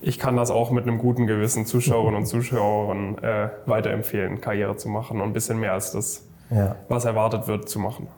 ich 0.00 0.18
kann 0.18 0.36
das 0.36 0.50
auch 0.50 0.70
mit 0.70 0.86
einem 0.86 0.98
guten 0.98 1.26
Gewissen 1.26 1.66
Zuschauerinnen 1.66 2.20
und 2.20 2.26
Zuschauern 2.26 3.18
äh, 3.18 3.48
weiterempfehlen, 3.66 4.40
Karriere 4.40 4.76
zu 4.76 4.88
machen 4.88 5.20
und 5.20 5.28
ein 5.28 5.32
bisschen 5.32 5.58
mehr 5.60 5.72
als 5.74 5.92
das, 5.92 6.22
ja. 6.50 6.76
was 6.88 7.04
erwartet 7.04 7.46
wird, 7.46 7.68
zu 7.68 7.78
machen. 7.78 8.08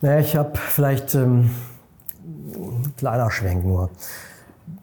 Naja, 0.00 0.20
ich 0.20 0.36
habe 0.36 0.56
vielleicht 0.56 1.14
ähm, 1.14 1.50
ein 2.24 2.94
kleiner 2.96 3.30
Schwenk 3.30 3.64
nur 3.64 3.90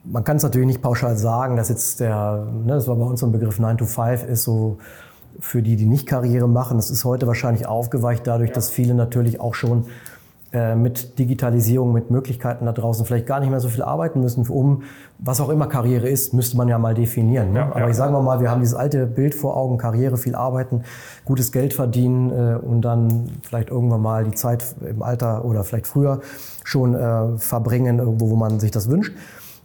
man 0.04 0.24
kann 0.24 0.38
es 0.38 0.44
natürlich 0.44 0.68
nicht 0.68 0.82
pauschal 0.82 1.18
sagen, 1.18 1.56
dass 1.56 1.70
jetzt 1.70 2.00
der, 2.00 2.48
ne, 2.66 2.74
das 2.74 2.88
war 2.88 2.96
bei 2.96 3.06
uns 3.06 3.20
so 3.20 3.26
ein 3.26 3.32
Begriff 3.32 3.60
9 3.60 3.78
to 3.78 3.86
5 3.86 4.24
ist 4.26 4.44
so 4.44 4.78
für 5.40 5.62
die, 5.62 5.76
die 5.76 5.86
nicht 5.86 6.08
Karriere 6.08 6.48
machen. 6.48 6.78
Das 6.78 6.90
ist 6.90 7.06
heute 7.06 7.28
wahrscheinlich 7.28 7.68
aufgeweicht 7.68 8.26
dadurch, 8.26 8.50
ja. 8.50 8.56
dass 8.56 8.70
viele 8.70 8.94
natürlich 8.94 9.40
auch 9.40 9.54
schon 9.54 9.86
äh, 10.54 10.76
mit 10.76 11.20
Digitalisierung, 11.20 11.92
mit 11.92 12.10
Möglichkeiten 12.10 12.66
da 12.66 12.72
draußen 12.72 13.06
vielleicht 13.06 13.28
gar 13.28 13.42
nicht 13.42 13.50
mehr 13.50 13.60
so 13.60 13.68
viel 13.68 13.84
arbeiten 13.84 14.22
müssen, 14.22 14.48
um 14.48 14.84
was 15.20 15.42
auch 15.42 15.50
immer 15.50 15.68
Karriere 15.68 16.08
ist, 16.08 16.34
müsste 16.34 16.56
man 16.56 16.70
ja 16.70 16.80
mal 16.80 16.94
definieren. 16.94 17.52
Ne? 17.52 17.60
Ja, 17.60 17.66
Aber 17.72 17.82
ja. 17.82 17.90
ich 17.90 17.96
sage 17.98 18.14
mal, 18.14 18.40
wir 18.40 18.50
haben 18.50 18.62
dieses 18.62 18.74
alte 18.74 19.06
Bild 19.08 19.36
vor 19.36 19.58
Augen, 19.58 19.78
Karriere, 19.78 20.18
viel 20.18 20.36
arbeiten, 20.36 20.84
gutes 21.26 21.52
Geld 21.52 21.74
verdienen 21.74 22.32
äh, 22.32 22.56
und 22.56 22.82
dann 22.82 23.30
vielleicht 23.44 23.70
irgendwann 23.70 24.02
mal 24.02 24.24
die 24.24 24.36
Zeit 24.36 24.64
im 24.90 25.04
Alter 25.04 25.44
oder 25.44 25.66
vielleicht 25.66 25.86
früher 25.86 26.22
schon 26.64 26.96
äh, 26.96 27.38
verbringen, 27.38 28.00
irgendwo, 28.00 28.30
wo 28.30 28.38
man 28.38 28.62
sich 28.62 28.72
das 28.72 28.90
wünscht. 28.90 29.14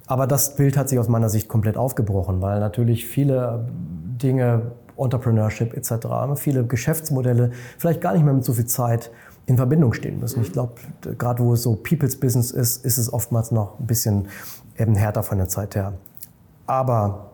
Aber 0.07 0.27
das 0.27 0.57
Bild 0.57 0.77
hat 0.77 0.89
sich 0.89 0.99
aus 0.99 1.09
meiner 1.09 1.29
Sicht 1.29 1.49
komplett 1.49 1.77
aufgebrochen, 1.77 2.41
weil 2.41 2.61
natürlich 2.61 3.07
viele 3.07 3.67
Dinge, 4.23 4.73
Entrepreneurship 4.97 5.75
etc., 5.75 6.07
viele 6.37 6.65
Geschäftsmodelle 6.67 7.51
vielleicht 7.79 8.01
gar 8.01 8.13
nicht 8.13 8.25
mehr 8.25 8.35
mit 8.35 8.45
so 8.45 8.53
viel 8.53 8.67
Zeit 8.67 9.11
in 9.47 9.57
Verbindung 9.57 9.93
stehen 9.93 10.21
müssen. 10.21 10.43
Ich 10.43 10.53
glaube, 10.53 10.75
gerade 11.19 11.43
wo 11.43 11.55
es 11.55 11.63
so 11.63 11.75
People's 11.75 12.19
Business 12.19 12.51
ist, 12.51 12.85
ist 12.85 12.99
es 12.99 13.13
oftmals 13.13 13.51
noch 13.51 13.79
ein 13.81 13.87
bisschen 13.87 14.29
eben 14.79 14.95
härter 14.95 15.23
von 15.23 15.39
der 15.39 15.49
Zeit 15.49 15.75
her. 15.75 15.95
Aber 16.67 17.31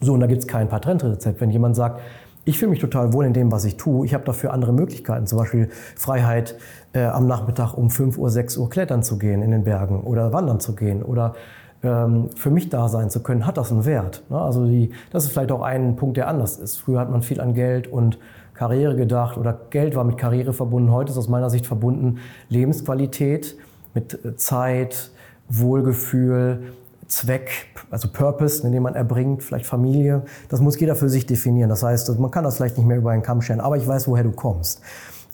so, 0.00 0.12
und 0.14 0.20
da 0.20 0.26
gibt 0.26 0.42
es 0.42 0.46
kein 0.46 0.68
Patentrezept. 0.68 1.40
Wenn 1.40 1.50
jemand 1.50 1.74
sagt, 1.74 2.00
ich 2.44 2.58
fühle 2.58 2.70
mich 2.70 2.80
total 2.80 3.12
wohl 3.12 3.26
in 3.26 3.34
dem, 3.34 3.52
was 3.52 3.64
ich 3.64 3.76
tue. 3.76 4.06
Ich 4.06 4.14
habe 4.14 4.24
dafür 4.24 4.52
andere 4.52 4.72
Möglichkeiten, 4.72 5.26
zum 5.26 5.38
Beispiel 5.38 5.68
Freiheit, 5.96 6.56
äh, 6.94 7.04
am 7.04 7.26
Nachmittag 7.26 7.74
um 7.74 7.90
5 7.90 8.16
Uhr, 8.16 8.30
6 8.30 8.56
Uhr 8.56 8.70
klettern 8.70 9.02
zu 9.02 9.18
gehen 9.18 9.42
in 9.42 9.50
den 9.50 9.64
Bergen 9.64 10.00
oder 10.00 10.32
wandern 10.32 10.60
zu 10.60 10.74
gehen 10.74 11.02
oder 11.02 11.34
für 11.80 12.50
mich 12.50 12.70
da 12.70 12.88
sein 12.88 13.08
zu 13.08 13.22
können, 13.22 13.46
hat 13.46 13.56
das 13.56 13.70
einen 13.70 13.84
Wert. 13.84 14.24
Ne? 14.30 14.40
Also 14.40 14.66
die, 14.66 14.90
das 15.12 15.24
ist 15.24 15.30
vielleicht 15.30 15.52
auch 15.52 15.62
ein 15.62 15.94
Punkt, 15.96 16.16
der 16.16 16.26
anders 16.26 16.56
ist. 16.56 16.76
Früher 16.76 16.98
hat 16.98 17.10
man 17.10 17.22
viel 17.22 17.40
an 17.40 17.54
Geld 17.54 17.86
und 17.86 18.18
Karriere 18.54 18.96
gedacht 18.96 19.38
oder 19.38 19.56
Geld 19.70 19.94
war 19.94 20.02
mit 20.02 20.18
Karriere 20.18 20.52
verbunden. 20.52 20.90
Heute 20.90 21.12
ist 21.12 21.18
aus 21.18 21.28
meiner 21.28 21.50
Sicht 21.50 21.66
verbunden 21.66 22.18
Lebensqualität 22.48 23.56
mit 23.94 24.24
äh, 24.24 24.34
Zeit, 24.36 25.12
Wohlgefühl, 25.48 26.72
Zweck, 27.06 27.50
also 27.90 28.08
Purpose, 28.08 28.68
den 28.68 28.82
man 28.82 28.94
erbringt, 28.94 29.42
vielleicht 29.42 29.64
Familie. 29.64 30.24
Das 30.48 30.60
muss 30.60 30.78
jeder 30.78 30.94
für 30.94 31.08
sich 31.08 31.24
definieren. 31.26 31.70
Das 31.70 31.82
heißt, 31.82 32.18
man 32.18 32.30
kann 32.30 32.44
das 32.44 32.56
vielleicht 32.56 32.76
nicht 32.76 32.86
mehr 32.86 32.98
über 32.98 33.12
einen 33.12 33.22
Kamm 33.22 33.40
scheren, 33.40 33.60
aber 33.60 33.76
ich 33.76 33.86
weiß, 33.86 34.08
woher 34.08 34.24
du 34.24 34.32
kommst. 34.32 34.82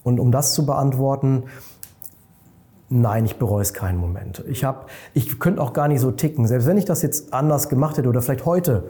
Und 0.05 0.21
um 0.21 0.31
das 0.31 0.53
zu 0.53 0.67
beantworten, 0.67 1.45
Nein, 2.91 3.25
ich 3.25 3.37
bereue 3.37 3.63
es 3.63 3.73
keinen 3.73 3.99
Moment. 3.99 4.45
Ich, 4.47 4.65
hab, 4.65 4.91
ich 5.15 5.39
könnte 5.39 5.63
auch 5.63 5.73
gar 5.73 5.89
nicht 5.89 6.01
so 6.01 6.11
ticken. 6.11 6.47
Selbst 6.47 6.67
wenn 6.67 6.77
ich 6.77 6.85
das 6.85 7.03
jetzt 7.03 7.33
anders 7.33 7.69
gemacht 7.69 7.97
hätte 7.97 8.09
oder 8.09 8.21
vielleicht 8.21 8.45
heute 8.45 8.85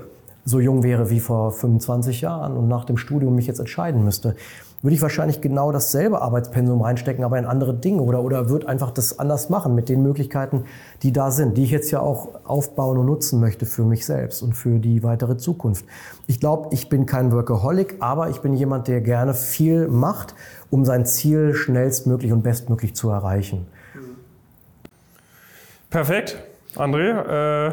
so 0.44 0.60
jung 0.60 0.82
wäre 0.82 1.10
wie 1.10 1.20
vor 1.20 1.52
25 1.52 2.20
Jahren 2.20 2.56
und 2.56 2.68
nach 2.68 2.84
dem 2.84 2.96
Studium 2.96 3.34
mich 3.34 3.46
jetzt 3.46 3.60
entscheiden 3.60 4.04
müsste, 4.04 4.36
würde 4.82 4.94
ich 4.94 5.00
wahrscheinlich 5.00 5.40
genau 5.40 5.72
dasselbe 5.72 6.20
Arbeitspensum 6.20 6.82
reinstecken, 6.82 7.24
aber 7.24 7.38
in 7.38 7.46
andere 7.46 7.72
Dinge 7.72 8.02
oder, 8.02 8.22
oder 8.22 8.50
würde 8.50 8.68
einfach 8.68 8.90
das 8.90 9.18
anders 9.18 9.48
machen 9.48 9.74
mit 9.74 9.88
den 9.88 10.02
Möglichkeiten, 10.02 10.64
die 11.02 11.10
da 11.10 11.30
sind, 11.30 11.56
die 11.56 11.64
ich 11.64 11.70
jetzt 11.70 11.90
ja 11.90 12.00
auch 12.00 12.28
aufbauen 12.44 12.98
und 12.98 13.06
nutzen 13.06 13.40
möchte 13.40 13.64
für 13.64 13.84
mich 13.84 14.04
selbst 14.04 14.42
und 14.42 14.52
für 14.52 14.80
die 14.80 15.02
weitere 15.02 15.38
Zukunft. 15.38 15.86
Ich 16.26 16.38
glaube, 16.38 16.68
ich 16.72 16.90
bin 16.90 17.06
kein 17.06 17.32
Workaholic, 17.32 17.96
aber 18.00 18.28
ich 18.28 18.40
bin 18.40 18.52
jemand, 18.52 18.86
der 18.88 19.00
gerne 19.00 19.32
viel 19.32 19.88
macht, 19.88 20.34
um 20.70 20.84
sein 20.84 21.06
Ziel 21.06 21.54
schnellstmöglich 21.54 22.32
und 22.32 22.42
bestmöglich 22.42 22.94
zu 22.94 23.08
erreichen. 23.08 23.66
Perfekt, 25.94 26.42
André. 26.74 27.68
Äh, 27.68 27.72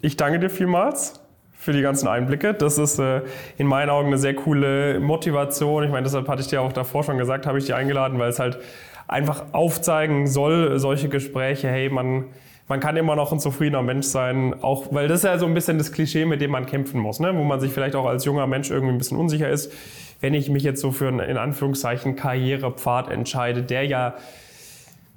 ich 0.00 0.16
danke 0.16 0.38
dir 0.38 0.48
vielmals 0.48 1.20
für 1.50 1.72
die 1.72 1.82
ganzen 1.82 2.06
Einblicke. 2.06 2.54
Das 2.54 2.78
ist 2.78 3.00
äh, 3.00 3.22
in 3.58 3.66
meinen 3.66 3.90
Augen 3.90 4.06
eine 4.06 4.18
sehr 4.18 4.36
coole 4.36 5.00
Motivation. 5.00 5.82
Ich 5.82 5.90
meine, 5.90 6.04
deshalb 6.04 6.28
hatte 6.28 6.40
ich 6.40 6.46
dir 6.46 6.62
auch 6.62 6.72
davor 6.72 7.02
schon 7.02 7.18
gesagt, 7.18 7.48
habe 7.48 7.58
ich 7.58 7.64
dich 7.64 7.74
eingeladen, 7.74 8.20
weil 8.20 8.28
es 8.28 8.38
halt 8.38 8.60
einfach 9.08 9.46
aufzeigen 9.50 10.28
soll, 10.28 10.78
solche 10.78 11.08
Gespräche, 11.08 11.66
hey, 11.66 11.88
man, 11.88 12.26
man 12.68 12.78
kann 12.78 12.96
immer 12.96 13.16
noch 13.16 13.32
ein 13.32 13.40
zufriedener 13.40 13.82
Mensch 13.82 14.06
sein, 14.06 14.54
auch 14.62 14.94
weil 14.94 15.08
das 15.08 15.18
ist 15.18 15.24
ja 15.24 15.36
so 15.36 15.46
ein 15.46 15.54
bisschen 15.54 15.78
das 15.78 15.90
Klischee, 15.90 16.26
mit 16.26 16.40
dem 16.40 16.52
man 16.52 16.66
kämpfen 16.66 17.00
muss, 17.00 17.18
ne? 17.18 17.36
wo 17.36 17.42
man 17.42 17.58
sich 17.58 17.72
vielleicht 17.72 17.96
auch 17.96 18.06
als 18.06 18.24
junger 18.24 18.46
Mensch 18.46 18.70
irgendwie 18.70 18.94
ein 18.94 18.98
bisschen 18.98 19.18
unsicher 19.18 19.50
ist. 19.50 19.72
Wenn 20.20 20.34
ich 20.34 20.48
mich 20.48 20.62
jetzt 20.62 20.80
so 20.80 20.92
für 20.92 21.08
einen, 21.08 21.18
in 21.18 21.38
Anführungszeichen, 21.38 22.14
Karrierepfad 22.14 23.10
entscheide, 23.10 23.64
der 23.64 23.84
ja, 23.84 24.14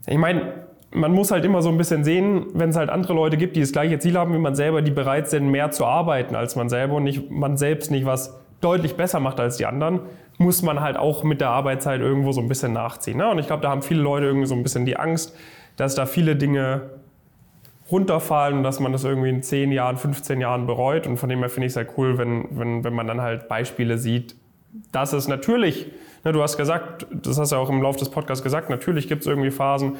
ich 0.08 0.18
meine, 0.18 0.66
man 0.96 1.12
muss 1.12 1.32
halt 1.32 1.46
immer 1.46 1.62
so 1.62 1.70
ein 1.70 1.78
bisschen 1.78 2.04
sehen, 2.04 2.48
wenn 2.54 2.70
es 2.70 2.76
halt 2.76 2.90
andere 2.90 3.14
Leute 3.14 3.38
gibt, 3.38 3.56
die 3.56 3.60
das 3.60 3.72
gleiche 3.72 4.00
Ziel 4.00 4.18
haben 4.18 4.34
wie 4.34 4.40
man 4.40 4.56
selber, 4.56 4.82
die 4.82 4.92
bereit 4.92 5.30
sind, 5.30 5.50
mehr 5.50 5.72
zu 5.72 5.86
arbeiten 5.86 6.36
als 6.36 6.56
man 6.56 6.70
selber 6.70 6.96
und 6.96 7.04
nicht, 7.04 7.30
man 7.30 7.58
selbst 7.58 7.92
nicht 7.92 8.06
was 8.06 8.40
deutlich 8.62 8.96
besser 8.96 9.20
macht 9.20 9.40
als 9.40 9.58
die 9.58 9.66
anderen, 9.66 10.00
muss 10.38 10.62
man 10.62 10.80
halt 10.80 10.98
auch 10.98 11.24
mit 11.24 11.42
der 11.42 11.50
Arbeitszeit 11.50 12.02
irgendwo 12.02 12.32
so 12.32 12.42
ein 12.42 12.48
bisschen 12.48 12.74
nachziehen. 12.74 13.18
Ne? 13.18 13.30
Und 13.30 13.40
ich 13.40 13.48
glaube, 13.48 13.62
da 13.62 13.70
haben 13.70 13.82
viele 13.82 14.02
Leute 14.02 14.26
irgendwie 14.26 14.48
so 14.48 14.56
ein 14.56 14.64
bisschen 14.64 14.86
die 14.86 14.98
Angst, 14.98 15.36
dass 15.78 15.96
da 15.96 16.06
viele 16.06 16.36
Dinge 16.36 16.90
runterfallen 17.92 18.58
und 18.58 18.64
dass 18.64 18.80
man 18.80 18.92
das 18.92 19.04
irgendwie 19.04 19.30
in 19.30 19.44
10 19.44 19.72
Jahren, 19.72 19.98
15 19.98 20.42
Jahren 20.42 20.66
bereut. 20.66 21.06
Und 21.06 21.18
von 21.18 21.30
dem 21.30 21.40
her 21.40 21.50
finde 21.50 21.68
ich 21.68 21.74
es 21.74 21.78
halt 21.78 21.90
cool, 21.98 22.18
wenn, 22.18 22.48
wenn, 22.52 22.84
wenn 22.84 22.94
man 22.94 23.08
dann 23.08 23.22
halt 23.22 23.48
Beispiele 23.48 23.98
sieht, 23.98 24.36
dass 24.92 25.14
es 25.14 25.28
natürlich, 25.28 25.88
ne, 26.24 26.32
du 26.32 26.42
hast 26.42 26.58
gesagt, 26.58 27.06
das 27.12 27.38
hast 27.38 27.52
du 27.52 27.58
ja 27.58 27.62
auch 27.62 27.70
im 27.70 27.82
Laufe 27.82 28.00
des 28.00 28.10
Podcasts 28.10 28.44
gesagt, 28.44 28.70
natürlich 28.70 29.08
gibt 29.08 29.22
es 29.22 29.28
irgendwie 29.28 29.52
Phasen, 29.52 29.98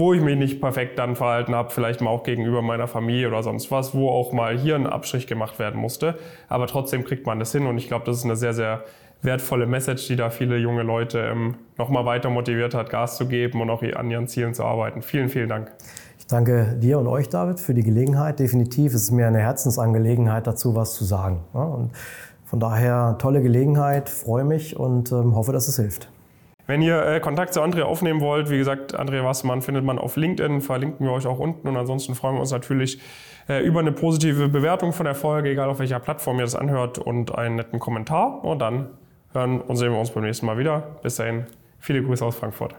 wo 0.00 0.12
ich 0.12 0.20
mich 0.20 0.36
nicht 0.36 0.60
perfekt 0.60 0.98
dann 0.98 1.14
verhalten 1.14 1.54
habe, 1.54 1.70
vielleicht 1.70 2.00
mal 2.00 2.10
auch 2.10 2.24
gegenüber 2.24 2.62
meiner 2.62 2.88
Familie 2.88 3.28
oder 3.28 3.44
sonst 3.44 3.70
was, 3.70 3.94
wo 3.94 4.08
auch 4.08 4.32
mal 4.32 4.58
hier 4.58 4.74
ein 4.74 4.86
Abstrich 4.86 5.28
gemacht 5.28 5.60
werden 5.60 5.80
musste. 5.80 6.16
Aber 6.48 6.66
trotzdem 6.66 7.04
kriegt 7.04 7.26
man 7.26 7.38
das 7.38 7.52
hin 7.52 7.66
und 7.66 7.78
ich 7.78 7.86
glaube, 7.86 8.04
das 8.06 8.16
ist 8.16 8.24
eine 8.24 8.34
sehr, 8.34 8.54
sehr 8.54 8.84
wertvolle 9.22 9.66
Message, 9.66 10.08
die 10.08 10.16
da 10.16 10.30
viele 10.30 10.56
junge 10.56 10.82
Leute 10.82 11.20
ähm, 11.20 11.54
nochmal 11.76 12.06
weiter 12.06 12.30
motiviert 12.30 12.74
hat, 12.74 12.90
Gas 12.90 13.16
zu 13.16 13.28
geben 13.28 13.60
und 13.60 13.70
auch 13.70 13.82
an 13.82 14.10
ihren 14.10 14.26
Zielen 14.26 14.54
zu 14.54 14.64
arbeiten. 14.64 15.02
Vielen, 15.02 15.28
vielen 15.28 15.48
Dank. 15.48 15.70
Ich 16.18 16.26
danke 16.26 16.76
dir 16.80 16.98
und 16.98 17.06
euch, 17.06 17.28
David, 17.28 17.60
für 17.60 17.74
die 17.74 17.82
Gelegenheit. 17.82 18.38
Definitiv 18.38 18.94
ist 18.94 19.02
es 19.02 19.10
mir 19.10 19.26
eine 19.26 19.40
Herzensangelegenheit, 19.40 20.46
dazu 20.46 20.74
was 20.74 20.94
zu 20.94 21.04
sagen. 21.04 21.40
Und 21.52 21.90
von 22.46 22.58
daher 22.58 23.16
tolle 23.18 23.42
Gelegenheit, 23.42 24.08
freue 24.08 24.44
mich 24.44 24.76
und 24.76 25.12
ähm, 25.12 25.36
hoffe, 25.36 25.52
dass 25.52 25.68
es 25.68 25.76
hilft. 25.76 26.08
Wenn 26.70 26.82
ihr 26.82 27.04
äh, 27.04 27.18
Kontakt 27.18 27.52
zu 27.52 27.62
André 27.62 27.82
aufnehmen 27.82 28.20
wollt, 28.20 28.48
wie 28.48 28.56
gesagt, 28.56 28.96
André 28.96 29.24
Wassermann 29.24 29.60
findet 29.60 29.82
man 29.82 29.98
auf 29.98 30.14
LinkedIn, 30.14 30.60
verlinken 30.60 31.04
wir 31.04 31.12
euch 31.12 31.26
auch 31.26 31.40
unten. 31.40 31.66
Und 31.66 31.76
ansonsten 31.76 32.14
freuen 32.14 32.36
wir 32.36 32.40
uns 32.42 32.52
natürlich 32.52 33.00
äh, 33.48 33.60
über 33.66 33.80
eine 33.80 33.90
positive 33.90 34.48
Bewertung 34.48 34.92
von 34.92 35.04
der 35.04 35.16
Folge, 35.16 35.50
egal 35.50 35.68
auf 35.68 35.80
welcher 35.80 35.98
Plattform 35.98 36.36
ihr 36.36 36.42
das 36.42 36.54
anhört, 36.54 36.98
und 36.98 37.36
einen 37.36 37.56
netten 37.56 37.80
Kommentar. 37.80 38.44
Und 38.44 38.60
dann 38.60 38.90
hören 39.32 39.60
und 39.60 39.74
sehen 39.74 39.90
wir 39.90 39.98
uns 39.98 40.12
beim 40.12 40.22
nächsten 40.22 40.46
Mal 40.46 40.58
wieder. 40.58 41.00
Bis 41.02 41.16
dahin, 41.16 41.46
viele 41.80 42.04
Grüße 42.04 42.24
aus 42.24 42.36
Frankfurt. 42.36 42.76